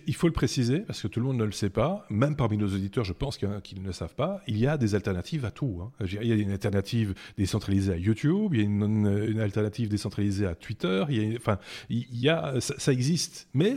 il 0.07 0.15
faut 0.15 0.27
le 0.27 0.33
préciser, 0.33 0.79
parce 0.79 1.01
que 1.01 1.07
tout 1.07 1.19
le 1.19 1.25
monde 1.25 1.37
ne 1.37 1.43
le 1.43 1.51
sait 1.51 1.69
pas, 1.69 2.05
même 2.09 2.35
parmi 2.35 2.57
nos 2.57 2.67
auditeurs, 2.67 3.03
je 3.03 3.13
pense 3.13 3.37
qu'ils 3.37 3.81
ne 3.81 3.87
le 3.87 3.91
savent 3.93 4.15
pas, 4.15 4.41
il 4.47 4.57
y 4.57 4.67
a 4.67 4.77
des 4.77 4.95
alternatives 4.95 5.43
à 5.43 5.51
tout. 5.51 5.81
Hein. 5.81 5.91
Il 6.05 6.27
y 6.27 6.31
a 6.31 6.35
une 6.35 6.51
alternative 6.51 7.13
décentralisée 7.37 7.93
à 7.93 7.97
YouTube, 7.97 8.53
il 8.53 8.59
y 8.59 8.63
a 8.63 8.65
une, 8.65 9.07
une 9.27 9.39
alternative 9.39 9.89
décentralisée 9.89 10.45
à 10.45 10.55
Twitter, 10.55 11.03
il 11.09 11.31
y 11.31 11.33
a, 11.33 11.37
enfin, 11.37 11.59
il 11.89 12.05
y 12.11 12.29
a, 12.29 12.59
ça, 12.61 12.75
ça 12.77 12.93
existe. 12.93 13.47
Mais 13.53 13.75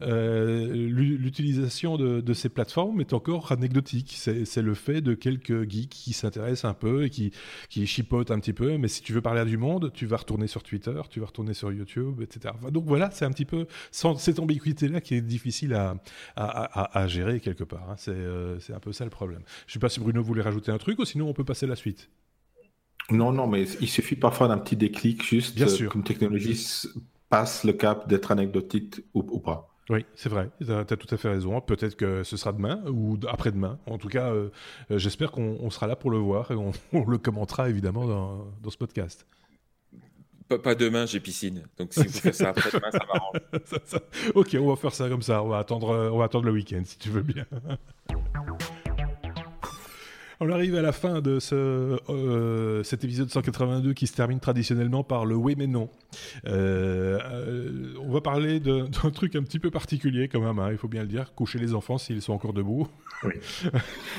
l'utilisation 0.00 1.96
de, 1.96 2.32
ces 2.32 2.48
plateformes 2.48 3.00
est 3.00 3.12
encore 3.12 3.52
anecdotique. 3.52 4.14
C'est 4.16 4.62
le 4.62 4.74
fait 4.74 5.00
de 5.00 5.14
quelques 5.14 5.68
geeks 5.68 5.90
qui 5.90 6.12
s'intéressent 6.12 6.70
un 6.70 6.74
peu 6.74 7.04
et 7.04 7.10
qui, 7.10 7.32
qui 7.68 7.86
chipotent 7.86 8.30
un 8.30 8.38
petit 8.40 8.52
peu. 8.52 8.78
Mais 8.78 8.88
si 8.88 9.02
tu 9.02 9.12
veux 9.12 9.20
parler 9.20 9.40
à 9.40 9.44
du 9.44 9.58
monde, 9.58 9.92
tu 9.92 10.06
vas 10.06 10.16
retourner 10.16 10.46
sur 10.46 10.62
Twitter, 10.62 11.00
tu 11.10 11.20
vas 11.20 11.26
retourner 11.26 11.54
sur 11.54 11.72
YouTube, 11.72 12.22
etc. 12.22 12.54
Donc 12.70 12.84
voilà, 12.86 13.10
c'est 13.10 13.24
un 13.24 13.30
petit 13.30 13.44
peu 13.44 13.66
cette 13.90 14.38
ambiguïté-là 14.38 15.00
qui 15.00 15.14
est 15.14 15.20
difficile 15.20 15.74
à, 15.74 15.96
à, 16.36 17.06
gérer 17.06 17.40
quelque 17.40 17.64
part. 17.64 17.90
Hein. 17.90 17.96
Euh, 18.08 18.58
c'est 18.60 18.72
un 18.72 18.80
peu 18.80 18.92
ça 18.92 19.04
le 19.04 19.10
problème. 19.10 19.42
Je 19.66 19.70
ne 19.70 19.72
sais 19.74 19.78
pas 19.78 19.88
si 19.88 20.00
Bruno 20.00 20.22
voulait 20.22 20.42
rajouter 20.42 20.72
un 20.72 20.78
truc 20.78 20.98
ou 20.98 21.04
sinon 21.04 21.28
on 21.28 21.32
peut 21.34 21.44
passer 21.44 21.66
à 21.66 21.68
la 21.68 21.76
suite. 21.76 22.10
Non, 23.10 23.32
non, 23.32 23.46
mais 23.46 23.64
il 23.80 23.88
suffit 23.88 24.14
parfois 24.14 24.46
d'un 24.48 24.58
petit 24.58 24.76
déclic, 24.76 25.24
juste 25.24 25.56
Bien 25.56 25.66
sûr. 25.66 25.90
comme 25.90 26.04
technologie 26.04 26.56
passe 27.28 27.64
le 27.64 27.72
cap 27.72 28.08
d'être 28.08 28.30
anecdotique 28.30 29.02
ou 29.14 29.38
pas. 29.38 29.69
Oui, 29.90 30.06
c'est 30.14 30.28
vrai, 30.28 30.48
tu 30.64 30.72
as, 30.72 30.84
tout 30.84 31.12
à 31.12 31.16
fait 31.16 31.28
raison. 31.28 31.60
Peut-être 31.60 31.96
que 31.96 32.22
ce 32.22 32.36
sera 32.36 32.52
demain 32.52 32.80
ou 32.86 33.18
après-demain. 33.28 33.76
En 33.86 33.98
tout 33.98 34.08
cas, 34.08 34.32
euh, 34.32 34.48
euh, 34.92 34.98
j'espère 34.98 35.32
qu'on 35.32 35.68
sera 35.70 35.88
là 35.88 35.96
pour 35.96 36.12
le 36.12 36.18
voir 36.18 36.52
et 36.52 36.54
on, 36.54 36.70
le 37.08 37.18
commentera 37.18 37.68
évidemment 37.68 38.06
dans, 38.06 38.70
ce 38.70 38.76
podcast. 38.76 39.26
Pas, 40.48 40.76
demain, 40.76 41.06
j'ai 41.06 41.18
piscine. 41.18 41.64
Donc 41.76 41.92
si 41.92 42.04
vous 42.04 42.08
faites 42.08 42.34
ça 42.34 42.50
après-demain, 42.50 42.90
ça 42.92 43.00
m'arrange. 43.06 44.00
ok, 44.34 44.56
on 44.60 44.68
va 44.68 44.76
faire 44.76 44.94
ça 44.94 45.08
comme 45.08 45.22
ça. 45.22 45.42
On 45.42 45.48
va 45.48 45.58
attendre, 45.58 46.10
on 46.12 46.18
va 46.18 46.24
attendre 46.24 46.46
le 46.46 46.52
week-end 46.52 46.82
si 46.84 46.96
tu 46.96 47.10
veux 47.10 47.22
bien. 47.22 47.46
On 50.42 50.48
arrive 50.48 50.74
à 50.74 50.80
la 50.80 50.92
fin 50.92 51.20
de 51.20 51.38
ce, 51.38 51.98
euh, 52.08 52.82
cet 52.82 53.04
épisode 53.04 53.28
182 53.28 53.92
qui 53.92 54.06
se 54.06 54.14
termine 54.14 54.40
traditionnellement 54.40 55.04
par 55.04 55.26
le 55.26 55.34
oui 55.34 55.54
mais 55.58 55.66
non. 55.66 55.90
Euh, 56.46 57.18
euh, 57.30 57.92
on 58.00 58.10
va 58.10 58.22
parler 58.22 58.58
d'un 58.60 58.88
truc 58.88 59.36
un 59.36 59.42
petit 59.42 59.58
peu 59.58 59.70
particulier 59.70 60.28
quand 60.28 60.40
même, 60.40 60.58
hein, 60.58 60.70
il 60.72 60.78
faut 60.78 60.88
bien 60.88 61.02
le 61.02 61.08
dire, 61.08 61.34
coucher 61.34 61.58
les 61.58 61.74
enfants 61.74 61.98
s'ils 61.98 62.22
sont 62.22 62.32
encore 62.32 62.54
debout. 62.54 62.88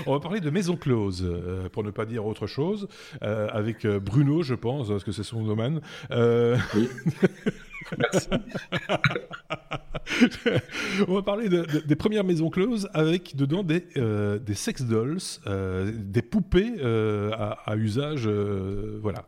on 0.05 0.13
va 0.13 0.19
parler 0.19 0.41
de 0.41 0.51
maison 0.51 0.76
close, 0.76 1.28
pour 1.72 1.84
ne 1.84 1.89
pas 1.89 2.05
dire 2.05 2.24
autre 2.28 2.45
chose, 2.45 2.88
avec 3.22 3.88
Bruno, 3.88 4.43
je 4.43 4.53
pense, 4.53 4.89
parce 4.89 5.03
que 5.03 5.11
c'est 5.11 5.24
son 5.24 5.43
domaine. 5.43 5.82
Oui. 6.11 6.88
Merci. 7.97 8.27
On 11.07 11.13
va 11.13 11.21
parler 11.21 11.49
des 11.49 11.95
premières 11.95 12.23
maisons 12.23 12.49
closes 12.49 12.89
avec 12.93 13.36
dedans 13.36 13.63
des, 13.63 13.86
euh, 13.97 14.39
des 14.39 14.53
sex 14.53 14.84
dolls, 14.84 15.17
euh, 15.47 15.91
des 15.93 16.21
poupées 16.21 16.73
euh, 16.79 17.32
à, 17.32 17.75
usage, 17.75 18.27
voilà. 18.27 19.25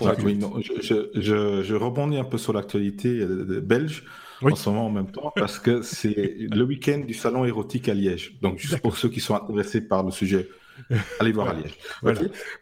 je, 0.00 1.08
je, 1.14 1.74
rebondis 1.74 2.16
un 2.16 2.24
peu 2.24 2.38
sur 2.38 2.52
l'actualité 2.52 3.24
belge. 3.62 4.04
en 4.42 4.54
ce 4.54 4.70
moment 4.70 4.86
en 4.86 4.90
même 4.90 5.10
temps, 5.10 5.32
parce 5.36 5.58
que 5.58 5.82
c'est 5.82 6.36
le 6.38 6.64
week-end 6.64 7.02
du 7.06 7.14
salon 7.14 7.44
érotique 7.44 7.88
à 7.88 7.94
Liège. 7.94 8.36
Donc, 8.42 8.58
juste 8.58 8.80
pour 8.80 8.96
ceux 8.96 9.08
qui 9.08 9.20
sont 9.20 9.34
intéressés 9.34 9.80
par 9.80 10.02
le 10.02 10.10
sujet, 10.10 10.48
Allez 11.20 11.32
voir 11.32 11.48
à 11.48 11.54
Liège. 11.54 11.78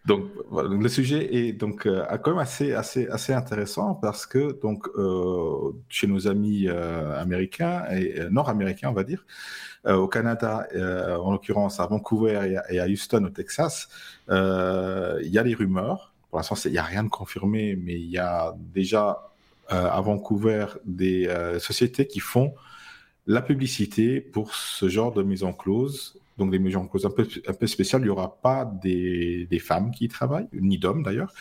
Donc, 0.04 0.26
le 0.50 0.88
sujet 0.88 1.34
est 1.34 1.52
donc 1.52 1.86
euh, 1.86 2.04
quand 2.18 2.32
même 2.32 2.40
assez, 2.40 2.74
assez, 2.74 3.06
assez 3.08 3.32
intéressant 3.32 3.94
parce 3.94 4.26
que 4.26 4.60
donc 4.60 4.86
euh, 4.96 5.72
chez 5.88 6.06
nos 6.06 6.28
amis 6.28 6.68
euh, 6.68 7.20
américains 7.20 7.84
et 7.90 8.28
nord-américains, 8.30 8.90
on 8.90 8.94
va 8.94 9.04
dire, 9.04 9.24
au 9.84 10.06
Canada, 10.06 10.68
en 11.18 11.32
l'occurrence 11.32 11.80
à 11.80 11.86
Vancouver 11.86 12.56
et 12.70 12.78
à, 12.78 12.86
Houston, 12.86 13.24
au 13.24 13.30
Texas, 13.30 13.88
il 14.28 15.28
y 15.28 15.38
a 15.38 15.42
des 15.42 15.54
rumeurs. 15.54 16.12
Pour 16.30 16.38
l'instant, 16.38 16.54
il 16.64 16.70
n'y 16.70 16.78
a 16.78 16.84
rien 16.84 17.02
de 17.02 17.08
confirmé, 17.08 17.74
mais 17.74 17.94
il 17.94 18.08
y 18.08 18.18
a 18.18 18.54
déjà 18.56 19.32
à 19.68 20.00
Vancouver 20.00 20.66
des 20.84 21.28
sociétés 21.58 22.06
qui 22.06 22.20
font 22.20 22.54
la 23.26 23.42
publicité 23.42 24.20
pour 24.20 24.54
ce 24.54 24.88
genre 24.88 25.12
de 25.12 25.24
mise 25.24 25.42
en 25.42 25.52
clause 25.52 26.21
donc 26.38 26.50
des 26.50 26.58
mesures 26.58 26.80
en 26.80 26.86
cause 26.86 27.06
un 27.06 27.10
peu, 27.10 27.26
un 27.46 27.52
peu 27.52 27.66
spéciales. 27.66 28.02
Il 28.02 28.04
n'y 28.04 28.10
aura 28.10 28.40
pas 28.40 28.64
des, 28.64 29.46
des, 29.46 29.58
femmes 29.58 29.90
qui 29.90 30.04
y 30.04 30.08
travaillent, 30.08 30.48
ni 30.52 30.78
d'hommes 30.78 31.02
d'ailleurs, 31.02 31.32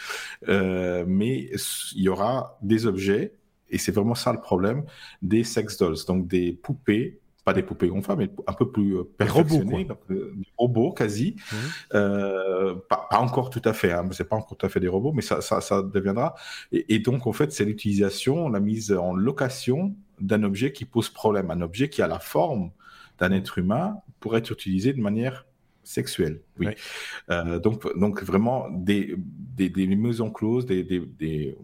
euh, 0.47 1.03
mais 1.07 1.49
il 1.95 2.03
y 2.03 2.09
aura 2.09 2.57
des 2.61 2.85
objets, 2.85 3.33
et 3.69 3.77
c'est 3.77 3.91
vraiment 3.91 4.15
ça 4.15 4.33
le 4.33 4.41
problème, 4.41 4.83
des 5.21 5.43
sex 5.43 5.77
dolls, 5.77 5.97
donc 6.07 6.27
des 6.27 6.53
poupées 6.53 7.21
pas 7.43 7.53
des 7.53 7.63
poupées 7.63 7.87
gonflables, 7.87 8.23
mais 8.23 8.43
un 8.47 8.53
peu 8.53 8.71
plus 8.71 8.97
euh, 8.97 9.03
perfectionnées, 9.03 9.87
euh, 10.11 10.31
des 10.35 10.47
robots 10.57 10.91
quasi. 10.91 11.35
Mmh. 11.37 11.55
Euh, 11.95 12.75
pas, 12.87 13.07
pas, 13.09 13.17
encore 13.17 13.49
tout 13.49 13.61
à 13.65 13.73
fait, 13.73 13.91
hein, 13.91 14.07
c'est 14.11 14.29
pas 14.29 14.35
encore 14.35 14.57
tout 14.57 14.65
à 14.65 14.69
fait 14.69 14.79
des 14.79 14.87
robots, 14.87 15.11
mais 15.11 15.23
ça, 15.23 15.41
ça, 15.41 15.59
ça 15.61 15.81
deviendra. 15.81 16.35
Et, 16.71 16.93
et, 16.95 16.99
donc, 16.99 17.25
en 17.25 17.33
fait, 17.33 17.51
c'est 17.51 17.65
l'utilisation, 17.65 18.49
la 18.49 18.59
mise 18.59 18.91
en 18.91 19.13
location 19.13 19.95
d'un 20.19 20.43
objet 20.43 20.71
qui 20.71 20.85
pose 20.85 21.09
problème, 21.09 21.49
un 21.49 21.61
objet 21.61 21.89
qui 21.89 22.01
a 22.03 22.07
la 22.07 22.19
forme 22.19 22.71
d'un 23.21 23.31
être 23.31 23.59
humain 23.59 23.97
pour 24.19 24.35
être 24.35 24.51
utilisé 24.51 24.91
de 24.93 24.99
manière 24.99 25.45
sexuelle. 25.83 26.41
Oui. 26.59 26.67
Euh, 27.29 27.59
donc, 27.59 27.97
donc 27.97 28.23
vraiment 28.23 28.67
des, 28.69 29.15
des, 29.17 29.69
des 29.69 29.87
maisons 29.87 30.31
closes, 30.31 30.65
des, 30.65 30.83
des, 30.83 31.57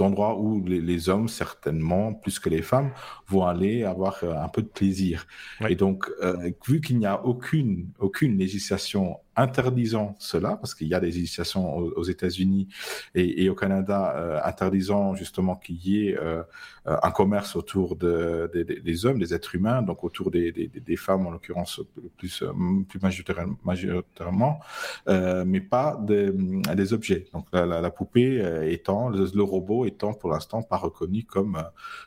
endroits 0.00 0.38
où 0.38 0.62
les, 0.64 1.08
hommes, 1.08 1.28
certainement, 1.28 2.12
plus 2.12 2.38
que 2.38 2.50
les 2.50 2.62
femmes, 2.62 2.90
vont 3.28 3.46
aller 3.46 3.84
avoir 3.84 4.22
euh, 4.22 4.34
un 4.34 4.48
peu 4.48 4.62
de 4.62 4.68
plaisir. 4.68 5.26
Et 5.68 5.76
donc, 5.76 6.10
euh, 6.22 6.50
vu 6.66 6.80
qu'il 6.80 6.98
n'y 6.98 7.06
a 7.06 7.24
aucune, 7.24 7.88
aucune 7.98 8.36
législation 8.36 9.18
interdisant 9.38 10.16
cela, 10.18 10.56
parce 10.56 10.74
qu'il 10.74 10.88
y 10.88 10.94
a 10.94 11.00
des 11.00 11.06
législations 11.06 11.76
aux, 11.76 12.02
États-Unis 12.02 12.68
et, 13.14 13.48
au 13.48 13.54
Canada 13.54 14.14
euh, 14.16 14.40
interdisant 14.44 15.14
justement 15.14 15.54
qu'il 15.54 15.76
y 15.76 16.08
ait 16.08 16.18
euh, 16.18 16.42
un 16.84 17.10
commerce 17.10 17.54
autour 17.54 17.94
de, 17.96 18.50
des 18.52 19.06
hommes, 19.06 19.18
des 19.18 19.34
êtres 19.34 19.54
humains, 19.54 19.82
donc 19.82 20.02
autour 20.02 20.30
des, 20.30 20.70
femmes 20.96 21.26
en 21.26 21.30
l'occurrence 21.30 21.80
plus, 22.16 22.42
plus 22.88 23.00
majoritairement, 23.00 24.58
mais 25.06 25.60
pas 25.60 26.00
des, 26.02 26.92
objets. 26.92 27.26
Donc 27.32 27.46
la, 27.52 27.90
poupée 27.90 28.42
étant, 28.72 29.08
le, 29.10 29.42
robot 29.42 29.84
étant 29.84 30.14
pour 30.14 30.30
l'instant 30.30 30.62
pas 30.62 30.78
reconnu 30.78 31.24
comme, 31.24 31.62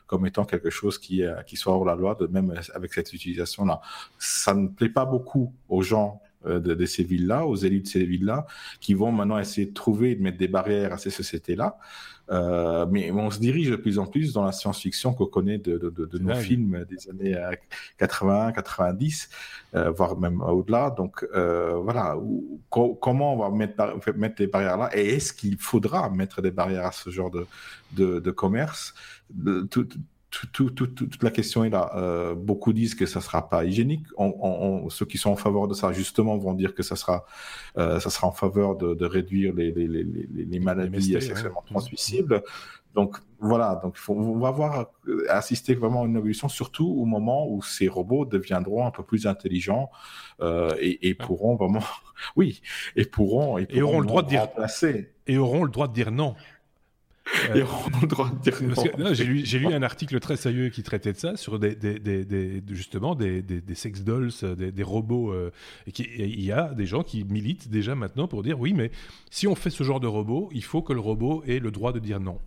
comme 0.06 0.26
étant 0.26 0.44
quelque 0.44 0.70
chose 0.70 0.98
qui, 0.98 1.22
qui 1.46 1.56
soit 1.56 1.72
hors 1.72 1.84
la 1.84 1.94
loi, 1.94 2.14
de 2.14 2.26
même 2.26 2.52
avec 2.74 2.92
cette 2.92 3.12
utilisation-là. 3.12 3.80
Ça 4.18 4.52
ne 4.52 4.66
plaît 4.66 4.88
pas 4.88 5.04
beaucoup 5.04 5.54
aux 5.68 5.82
gens 5.82 6.20
euh, 6.46 6.60
de, 6.60 6.86
ces 6.86 7.04
villes-là, 7.04 7.46
aux 7.46 7.56
élites 7.56 7.84
de 7.84 7.88
ces 7.88 8.04
villes-là, 8.04 8.46
qui 8.80 8.94
vont 8.94 9.12
maintenant 9.12 9.38
essayer 9.38 9.66
de 9.66 9.74
trouver 9.74 10.12
et 10.12 10.14
de 10.14 10.22
mettre 10.22 10.38
des 10.38 10.48
barrières 10.48 10.92
à 10.92 10.98
ces 10.98 11.10
sociétés-là. 11.10 11.78
Euh, 12.30 12.86
mais 12.90 13.10
on 13.10 13.30
se 13.30 13.40
dirige 13.40 13.70
de 13.70 13.76
plus 13.76 13.98
en 13.98 14.06
plus 14.06 14.32
dans 14.32 14.44
la 14.44 14.52
science-fiction 14.52 15.12
qu'on 15.12 15.26
connaît 15.26 15.58
de, 15.58 15.76
de, 15.76 16.18
nos 16.18 16.34
films 16.34 16.84
des 16.88 17.10
années 17.10 17.36
80, 17.98 18.48
euh, 18.48 18.52
90, 18.52 19.28
voire 19.96 20.16
même 20.18 20.40
au-delà. 20.40 20.90
Donc 20.90 21.26
voilà, 21.32 22.16
comment 22.70 23.34
on 23.34 23.36
va 23.36 23.50
mettre, 23.50 23.98
mettre 24.16 24.36
des 24.36 24.46
barrières 24.46 24.76
là 24.76 24.90
Et 24.96 25.16
est-ce 25.16 25.32
qu'il 25.32 25.58
faudra 25.58 26.08
mettre 26.10 26.40
des 26.40 26.52
barrières 26.52 26.86
à 26.86 26.92
ce 26.92 27.10
genre 27.10 27.30
de, 27.30 27.46
de, 28.20 28.30
commerce? 28.30 28.94
Tout, 29.70 29.88
toute 30.32 31.22
la 31.22 31.30
question 31.30 31.64
est 31.64 31.70
là. 31.70 31.92
Euh, 31.94 32.34
beaucoup 32.34 32.72
disent 32.72 32.94
que 32.94 33.04
ça 33.04 33.20
sera 33.20 33.48
pas 33.48 33.64
hygiénique. 33.64 34.06
ceux 34.88 35.06
qui 35.06 35.18
sont 35.18 35.30
en 35.30 35.36
faveur 35.36 35.68
de 35.68 35.74
ça, 35.74 35.92
justement, 35.92 36.36
vont 36.38 36.54
dire 36.54 36.74
que 36.74 36.82
ça 36.82 36.96
sera, 36.96 37.26
euh, 37.76 38.00
ça 38.00 38.08
sera 38.08 38.26
en 38.26 38.32
faveur 38.32 38.76
de, 38.76 39.04
réduire 39.04 39.54
les, 39.54 39.70
les, 39.72 40.60
maladies 40.60 41.20
sexuellement 41.20 41.62
transmissibles. 41.66 42.42
Donc 42.94 43.16
voilà, 43.40 43.80
donc 43.82 43.96
on 44.08 44.38
va 44.38 44.48
avoir 44.48 44.90
euh, 45.08 45.24
assister 45.30 45.74
vraiment 45.74 46.02
à 46.02 46.06
une 46.06 46.16
évolution, 46.16 46.48
surtout 46.48 46.88
au 46.88 47.06
moment 47.06 47.48
où 47.48 47.62
ces 47.62 47.88
robots 47.88 48.26
deviendront 48.26 48.86
un 48.86 48.90
peu 48.90 49.02
plus 49.02 49.26
intelligents 49.26 49.90
et, 50.78 51.14
pourront 51.14 51.56
vraiment, 51.56 51.84
oui, 52.36 52.60
et 52.96 53.04
pourront 53.04 53.58
et, 53.58 53.82
auront 53.82 54.00
le 54.00 54.06
droit 54.06 54.22
de 54.22 54.28
dire 54.28 54.48
et 55.26 55.38
auront 55.38 55.64
le 55.64 55.70
droit 55.70 55.88
de 55.88 55.94
dire 55.94 56.10
non. 56.10 56.34
Et 57.54 57.62
on 57.62 57.96
a 57.96 58.00
le 58.02 58.06
droit 58.06 58.30
de 58.30 58.38
dire 58.38 59.14
J'ai 59.14 59.24
lu, 59.24 59.42
lu, 59.42 59.66
un 59.72 59.82
article 59.82 60.18
très 60.20 60.36
sérieux 60.36 60.70
qui 60.70 60.82
traitait 60.82 61.12
de 61.12 61.18
ça, 61.18 61.36
sur 61.36 61.58
des, 61.58 61.74
des, 61.74 61.98
des, 61.98 62.62
justement 62.70 63.14
des, 63.14 63.44
sex 63.74 64.02
dolls, 64.02 64.30
des, 64.56 64.82
robots. 64.82 65.32
Euh, 65.32 65.52
et 65.86 66.26
il 66.26 66.42
y 66.42 66.52
a 66.52 66.74
des 66.74 66.86
gens 66.86 67.02
qui 67.02 67.24
militent 67.24 67.68
déjà 67.68 67.94
maintenant 67.94 68.28
pour 68.28 68.42
dire 68.42 68.58
oui, 68.58 68.72
mais 68.72 68.90
si 69.30 69.46
on 69.46 69.54
fait 69.54 69.70
ce 69.70 69.84
genre 69.84 70.00
de 70.00 70.06
robot, 70.06 70.50
il 70.52 70.64
faut 70.64 70.82
que 70.82 70.92
le 70.92 71.00
robot 71.00 71.42
ait 71.46 71.58
le 71.58 71.70
droit 71.70 71.92
de 71.92 71.98
dire 71.98 72.20
non. 72.20 72.40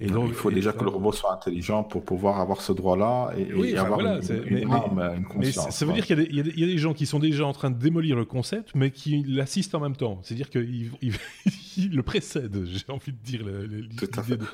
Et 0.00 0.06
donc, 0.06 0.26
il 0.28 0.34
faut 0.34 0.50
déjà 0.50 0.72
que 0.72 0.82
le 0.82 0.90
robot 0.90 1.12
soit 1.12 1.32
intelligent 1.32 1.84
pour 1.84 2.04
pouvoir 2.04 2.40
avoir 2.40 2.60
ce 2.60 2.72
droit-là 2.72 3.32
et, 3.36 3.76
avoir 3.76 4.00
une, 4.00 5.24
conscience. 5.24 5.70
ça 5.70 5.86
veut 5.86 5.92
dire 5.92 6.04
qu'il 6.04 6.34
y, 6.34 6.40
a 6.40 6.66
des 6.66 6.78
gens 6.78 6.94
qui 6.94 7.06
sont 7.06 7.20
déjà 7.20 7.46
en 7.46 7.52
train 7.52 7.70
de 7.70 7.78
démolir 7.78 8.16
le 8.16 8.24
concept, 8.24 8.72
mais 8.74 8.90
qui 8.90 9.22
l'assistent 9.26 9.76
en 9.76 9.80
même 9.80 9.94
temps. 9.94 10.18
C'est-à-dire 10.22 10.50
qu'ils 10.50 10.90
le 11.92 12.02
précèdent, 12.02 12.64
j'ai 12.64 12.84
envie 12.88 13.12
de 13.12 13.18
dire. 13.22 13.44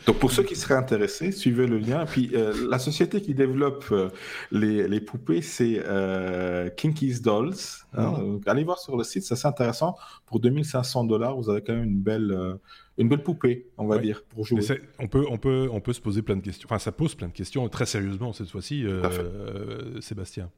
Donc 0.07 0.19
pour 0.19 0.31
ceux 0.31 0.43
qui 0.43 0.57
seraient 0.57 0.75
intéressés, 0.75 1.33
suivez 1.33 1.67
le 1.67 1.79
lien. 1.79 2.05
Puis 2.05 2.31
euh, 2.35 2.69
la 2.69 2.79
société 2.79 3.23
qui 3.23 3.35
développe 3.35 3.87
euh, 3.93 4.11
les, 4.53 5.01
poupées, 5.01 5.43
c'est 5.43 5.83
euh, 5.87 6.69
Kinky's 6.69 7.23
Dolls. 7.23 7.55
Hein. 7.97 8.12
Ah. 8.47 8.51
allez 8.51 8.65
voir 8.65 8.79
sur 8.79 8.97
le 8.97 9.05
site, 9.05 9.25
c'est 9.25 9.47
intéressant. 9.47 9.97
Pour 10.27 10.41
2500 10.41 11.05
dollars, 11.05 11.37
vous 11.37 11.49
avez 11.49 11.62
quand 11.62 11.73
même 11.73 11.85
une 11.85 12.01
belle 12.01 12.59
une 13.01 13.09
belle 13.09 13.23
poupée, 13.23 13.67
on 13.79 13.87
va 13.87 13.99
dire, 13.99 14.23
pour 14.25 14.45
jouer. 14.45 14.61
On 14.99 15.09
peut, 15.09 15.25
on, 15.29 15.39
peut, 15.39 15.69
on 15.73 15.81
peut 15.81 15.95
se 15.95 16.01
poser 16.01 16.21
plein 16.21 16.37
de 16.37 16.43
questions. 16.43 16.67
Enfin, 16.67 16.79
ça 16.79 16.93
pose 16.93 17.15
plein 17.15 17.29
de 17.29 17.33
questions, 17.33 17.67
très 17.69 17.87
sérieusement 17.87 18.33
cette 18.35 18.51
fois-ci, 18.51 18.85
euh, 18.85 20.01
Sébastien. 20.01 20.51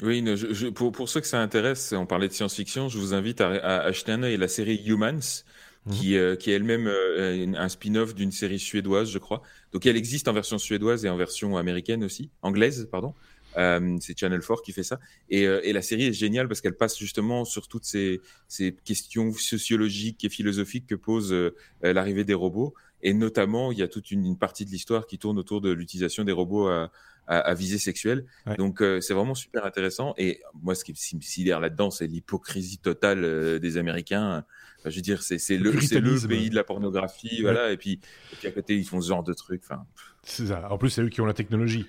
Oui, 0.00 0.24
je, 0.24 0.68
pour, 0.68 0.92
pour, 0.92 1.08
ceux 1.08 1.20
que 1.20 1.26
ça 1.26 1.40
intéresse, 1.40 1.92
on 1.92 2.06
parlait 2.06 2.28
de 2.28 2.32
science-fiction, 2.32 2.88
je 2.88 2.98
vous 2.98 3.14
invite 3.14 3.40
à, 3.40 3.80
acheter 3.80 4.12
un 4.12 4.22
œil 4.22 4.36
la 4.36 4.48
série 4.48 4.80
Humans, 4.86 5.44
mhm. 5.86 5.92
qui, 5.92 6.16
euh, 6.16 6.36
qui 6.36 6.52
est 6.52 6.54
elle-même 6.54 6.86
euh, 6.86 7.52
un 7.56 7.68
spin-off 7.68 8.14
d'une 8.14 8.32
série 8.32 8.60
suédoise, 8.60 9.10
je 9.10 9.18
crois. 9.18 9.42
Donc 9.72 9.86
elle 9.86 9.96
existe 9.96 10.28
en 10.28 10.32
version 10.32 10.58
suédoise 10.58 11.04
et 11.04 11.08
en 11.08 11.16
version 11.16 11.56
américaine 11.56 12.04
aussi, 12.04 12.30
anglaise, 12.42 12.88
pardon. 12.90 13.14
Euh, 13.56 13.96
c'est 14.00 14.18
Channel 14.18 14.40
4 14.40 14.62
qui 14.62 14.72
fait 14.72 14.82
ça. 14.82 14.98
Et, 15.28 15.46
euh, 15.46 15.60
et, 15.64 15.72
la 15.72 15.82
série 15.82 16.06
est 16.06 16.12
géniale 16.12 16.48
parce 16.48 16.60
qu'elle 16.60 16.76
passe 16.76 16.98
justement 16.98 17.44
sur 17.44 17.68
toutes 17.68 17.84
ces, 17.84 18.20
ces, 18.48 18.74
questions 18.84 19.32
sociologiques 19.32 20.24
et 20.24 20.28
philosophiques 20.28 20.86
que 20.86 20.94
pose 20.94 21.32
euh, 21.32 21.54
l'arrivée 21.82 22.24
des 22.24 22.34
robots. 22.34 22.74
Et 23.02 23.12
notamment, 23.12 23.70
il 23.70 23.78
y 23.78 23.82
a 23.82 23.88
toute 23.88 24.10
une, 24.10 24.36
partie 24.38 24.64
de 24.64 24.70
l'histoire 24.70 25.06
qui 25.06 25.18
tourne 25.18 25.38
autour 25.38 25.60
de 25.60 25.70
l'utilisation 25.70 26.24
des 26.24 26.32
robots 26.32 26.68
à, 26.68 26.90
à, 27.26 27.54
visée 27.54 27.78
sexuelle. 27.78 28.24
Donc, 28.56 28.82
c'est 29.00 29.12
vraiment 29.12 29.34
super 29.34 29.66
intéressant. 29.66 30.14
Et 30.16 30.40
moi, 30.62 30.74
ce 30.74 30.84
qui 30.84 30.92
me 31.14 31.20
sidère 31.20 31.60
là-dedans, 31.60 31.90
c'est 31.90 32.06
l'hypocrisie 32.06 32.78
totale 32.78 33.60
des 33.60 33.76
Américains. 33.76 34.46
je 34.86 34.96
veux 34.96 35.02
dire, 35.02 35.22
c'est 35.22 35.36
le, 35.50 35.72
le, 35.72 36.26
pays 36.26 36.48
de 36.48 36.54
la 36.54 36.64
pornographie, 36.64 37.42
voilà. 37.42 37.72
Et 37.72 37.76
puis, 37.76 38.00
et 38.32 38.36
puis 38.36 38.48
à 38.48 38.52
côté, 38.52 38.74
ils 38.74 38.86
font 38.86 39.02
ce 39.02 39.08
genre 39.08 39.22
de 39.22 39.34
trucs. 39.34 39.60
Enfin, 39.64 39.84
c'est 40.22 40.46
ça. 40.46 40.66
En 40.72 40.78
plus, 40.78 40.88
c'est 40.88 41.02
eux 41.02 41.10
qui 41.10 41.20
ont 41.20 41.26
la 41.26 41.34
technologie. 41.34 41.84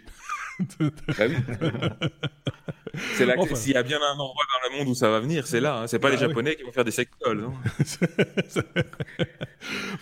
Bah 1.18 1.28
c'est 3.16 3.26
là 3.26 3.36
s'il 3.54 3.74
y 3.74 3.78
a 3.78 3.84
bien 3.84 4.00
un 4.02 4.14
endroit 4.14 4.44
dans 4.54 4.70
le 4.70 4.78
monde 4.78 4.90
où 4.90 4.96
ça 4.96 5.10
va 5.10 5.20
venir, 5.20 5.48
c'est 5.48 5.62
là. 5.62 5.80
Hein. 5.80 5.88
C'est 5.88 6.00
pas 6.00 6.10
les 6.10 6.18
ah 6.18 6.28
Japonais 6.28 6.56
qui 6.56 6.64
vont 6.64 6.72
faire 6.72 6.86
des 6.86 6.92
sextoys. 6.92 7.38
Hein. 7.40 7.54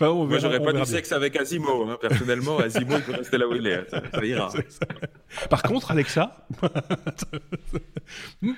Moi, 0.00 0.38
j'aurais 0.38 0.60
pas 0.60 0.72
du 0.72 0.84
sexe 0.84 1.12
avec 1.12 1.36
Asimo. 1.36 1.88
Hein. 1.88 1.98
Personnellement, 2.00 2.58
Asimo, 2.58 2.96
il 2.96 3.02
peut 3.02 3.12
rester 3.12 3.38
là 3.38 3.48
où 3.48 3.54
il 3.54 3.66
est. 3.66 3.88
Ça, 3.90 4.24
ira. 4.24 4.52
Par 5.50 5.62
contre, 5.62 5.90
Alexa, 5.90 6.46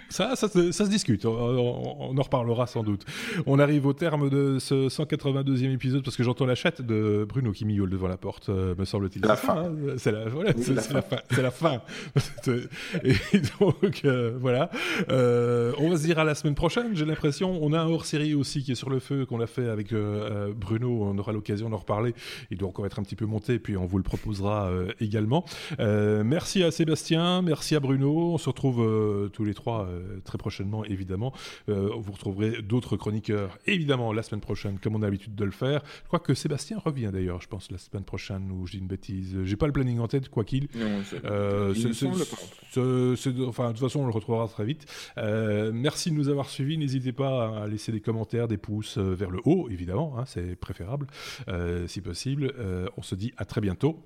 ça, 0.08 0.36
ça, 0.36 0.48
ça, 0.48 0.48
se 0.48 0.90
discute. 0.90 1.24
On, 1.24 2.16
en 2.16 2.22
reparlera 2.22 2.66
sans 2.66 2.82
doute. 2.82 3.04
On 3.46 3.58
arrive 3.58 3.86
au 3.86 3.92
terme 3.92 4.28
de 4.30 4.58
ce 4.58 4.88
182e 4.88 5.72
épisode 5.72 6.02
parce 6.04 6.16
que 6.16 6.22
j'entends 6.22 6.46
la 6.46 6.54
chatte 6.54 6.82
de 6.82 7.26
Bruno 7.28 7.52
qui 7.52 7.64
miaule 7.64 7.90
devant 7.90 8.08
la 8.08 8.16
porte, 8.16 8.48
euh, 8.48 8.74
me 8.76 8.84
semble-t-il. 8.84 9.24
C'est 9.98 10.12
la, 10.12 10.28
voilà, 10.28 10.52
c'est 10.58 11.42
la 11.42 11.50
fin. 11.50 11.82
et 13.04 13.40
donc, 13.60 14.02
euh, 14.04 14.25
voilà. 14.38 14.70
Euh, 15.10 15.72
on 15.78 15.90
va 15.90 15.96
se 15.96 16.02
dire 16.02 16.18
à 16.18 16.24
la 16.24 16.34
semaine 16.34 16.54
prochaine, 16.54 16.94
j'ai 16.94 17.04
l'impression. 17.04 17.58
On 17.62 17.72
a 17.72 17.80
un 17.80 17.86
hors-série 17.86 18.34
aussi 18.34 18.62
qui 18.62 18.72
est 18.72 18.76
sur 18.76 18.90
le 18.90 18.98
feu, 18.98 19.26
qu'on 19.26 19.40
a 19.40 19.46
fait 19.46 19.68
avec 19.68 19.92
euh, 19.92 20.52
Bruno. 20.54 21.02
On 21.02 21.18
aura 21.18 21.32
l'occasion 21.32 21.68
d'en 21.68 21.78
reparler. 21.78 22.14
Il 22.50 22.58
doit 22.58 22.68
encore 22.68 22.86
être 22.86 22.98
un 22.98 23.02
petit 23.02 23.16
peu 23.16 23.26
monté, 23.26 23.58
puis 23.58 23.76
on 23.76 23.86
vous 23.86 23.98
le 23.98 24.04
proposera 24.04 24.70
également. 25.00 25.44
merci 25.78 26.62
à 26.62 26.70
Sébastien, 26.70 27.42
merci 27.42 27.74
à 27.74 27.80
Bruno. 27.80 28.32
On 28.34 28.38
se 28.38 28.48
retrouve 28.48 29.30
tous 29.32 29.44
les 29.44 29.54
trois 29.54 29.88
très 30.24 30.38
prochainement, 30.38 30.84
évidemment. 30.84 31.32
vous 31.66 32.12
retrouverez 32.12 32.62
d'autres 32.62 32.96
chroniqueurs, 32.96 33.58
évidemment, 33.66 34.12
la 34.12 34.22
semaine 34.22 34.40
prochaine, 34.40 34.78
comme 34.78 34.94
on 34.94 35.02
a 35.02 35.06
l'habitude 35.06 35.34
de 35.34 35.44
le 35.44 35.50
faire. 35.50 35.82
Je 36.02 36.08
crois 36.08 36.20
que 36.20 36.34
Sébastien 36.34 36.78
revient 36.78 37.10
d'ailleurs, 37.12 37.40
je 37.40 37.48
pense, 37.48 37.70
la 37.70 37.78
semaine 37.78 38.04
prochaine, 38.04 38.50
ou 38.50 38.66
je 38.66 38.72
dis 38.72 38.78
une 38.78 38.86
bêtise. 38.86 39.36
J'ai 39.44 39.56
pas 39.56 39.66
le 39.66 39.72
planning 39.72 39.98
en 39.98 40.08
tête, 40.08 40.28
quoi 40.28 40.44
qu'il. 40.44 40.68
Euh, 41.24 41.74
enfin, 43.46 43.68
de 43.68 43.72
toute 43.72 43.80
façon, 43.80 44.05
on 44.06 44.08
le 44.08 44.14
retrouvera 44.14 44.46
très 44.48 44.64
vite. 44.64 44.86
Euh, 45.18 45.72
merci 45.74 46.10
de 46.10 46.16
nous 46.16 46.28
avoir 46.28 46.48
suivis. 46.48 46.78
N'hésitez 46.78 47.12
pas 47.12 47.62
à 47.62 47.66
laisser 47.66 47.92
des 47.92 48.00
commentaires, 48.00 48.48
des 48.48 48.56
pouces 48.56 48.98
euh, 48.98 49.14
vers 49.14 49.30
le 49.30 49.40
haut, 49.44 49.68
évidemment, 49.70 50.18
hein, 50.18 50.24
c'est 50.26 50.56
préférable, 50.56 51.06
si 51.86 52.00
possible. 52.00 52.54
on 52.96 53.02
se 53.02 53.14
dit 53.14 53.32
à 53.36 53.44
très 53.44 53.60
bientôt. 53.60 54.02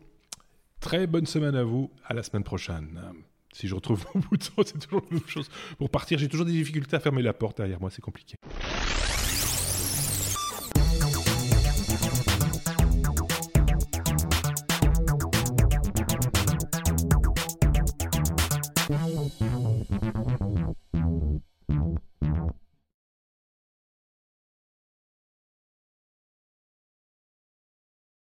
Très 0.81 1.07
bonne 1.07 1.27
semaine 1.27 1.55
à 1.55 1.63
vous. 1.63 1.91
À 2.07 2.15
la 2.15 2.23
semaine 2.23 2.45
prochaine. 2.45 3.01
Si 3.53 3.69
je 3.69 3.75
retrouve 3.75 4.05
mon 4.15 4.21
bouton, 4.31 4.63
c'est 4.65 4.79
toujours 4.79 5.03
la 5.11 5.17
même 5.17 5.27
chose. 5.27 5.49
Pour 5.79 5.91
partir, 5.91 6.19
j'ai 6.19 6.29
toujours 6.29 6.47
des 6.47 6.53
difficultés 6.53 6.97
à 6.97 7.01
fermer 7.01 7.23
la 7.23 7.33
porte 7.33 7.59
derrière 7.59 7.81
moi, 7.81 7.91
c'est 7.91 8.03
compliqué. 8.03 8.37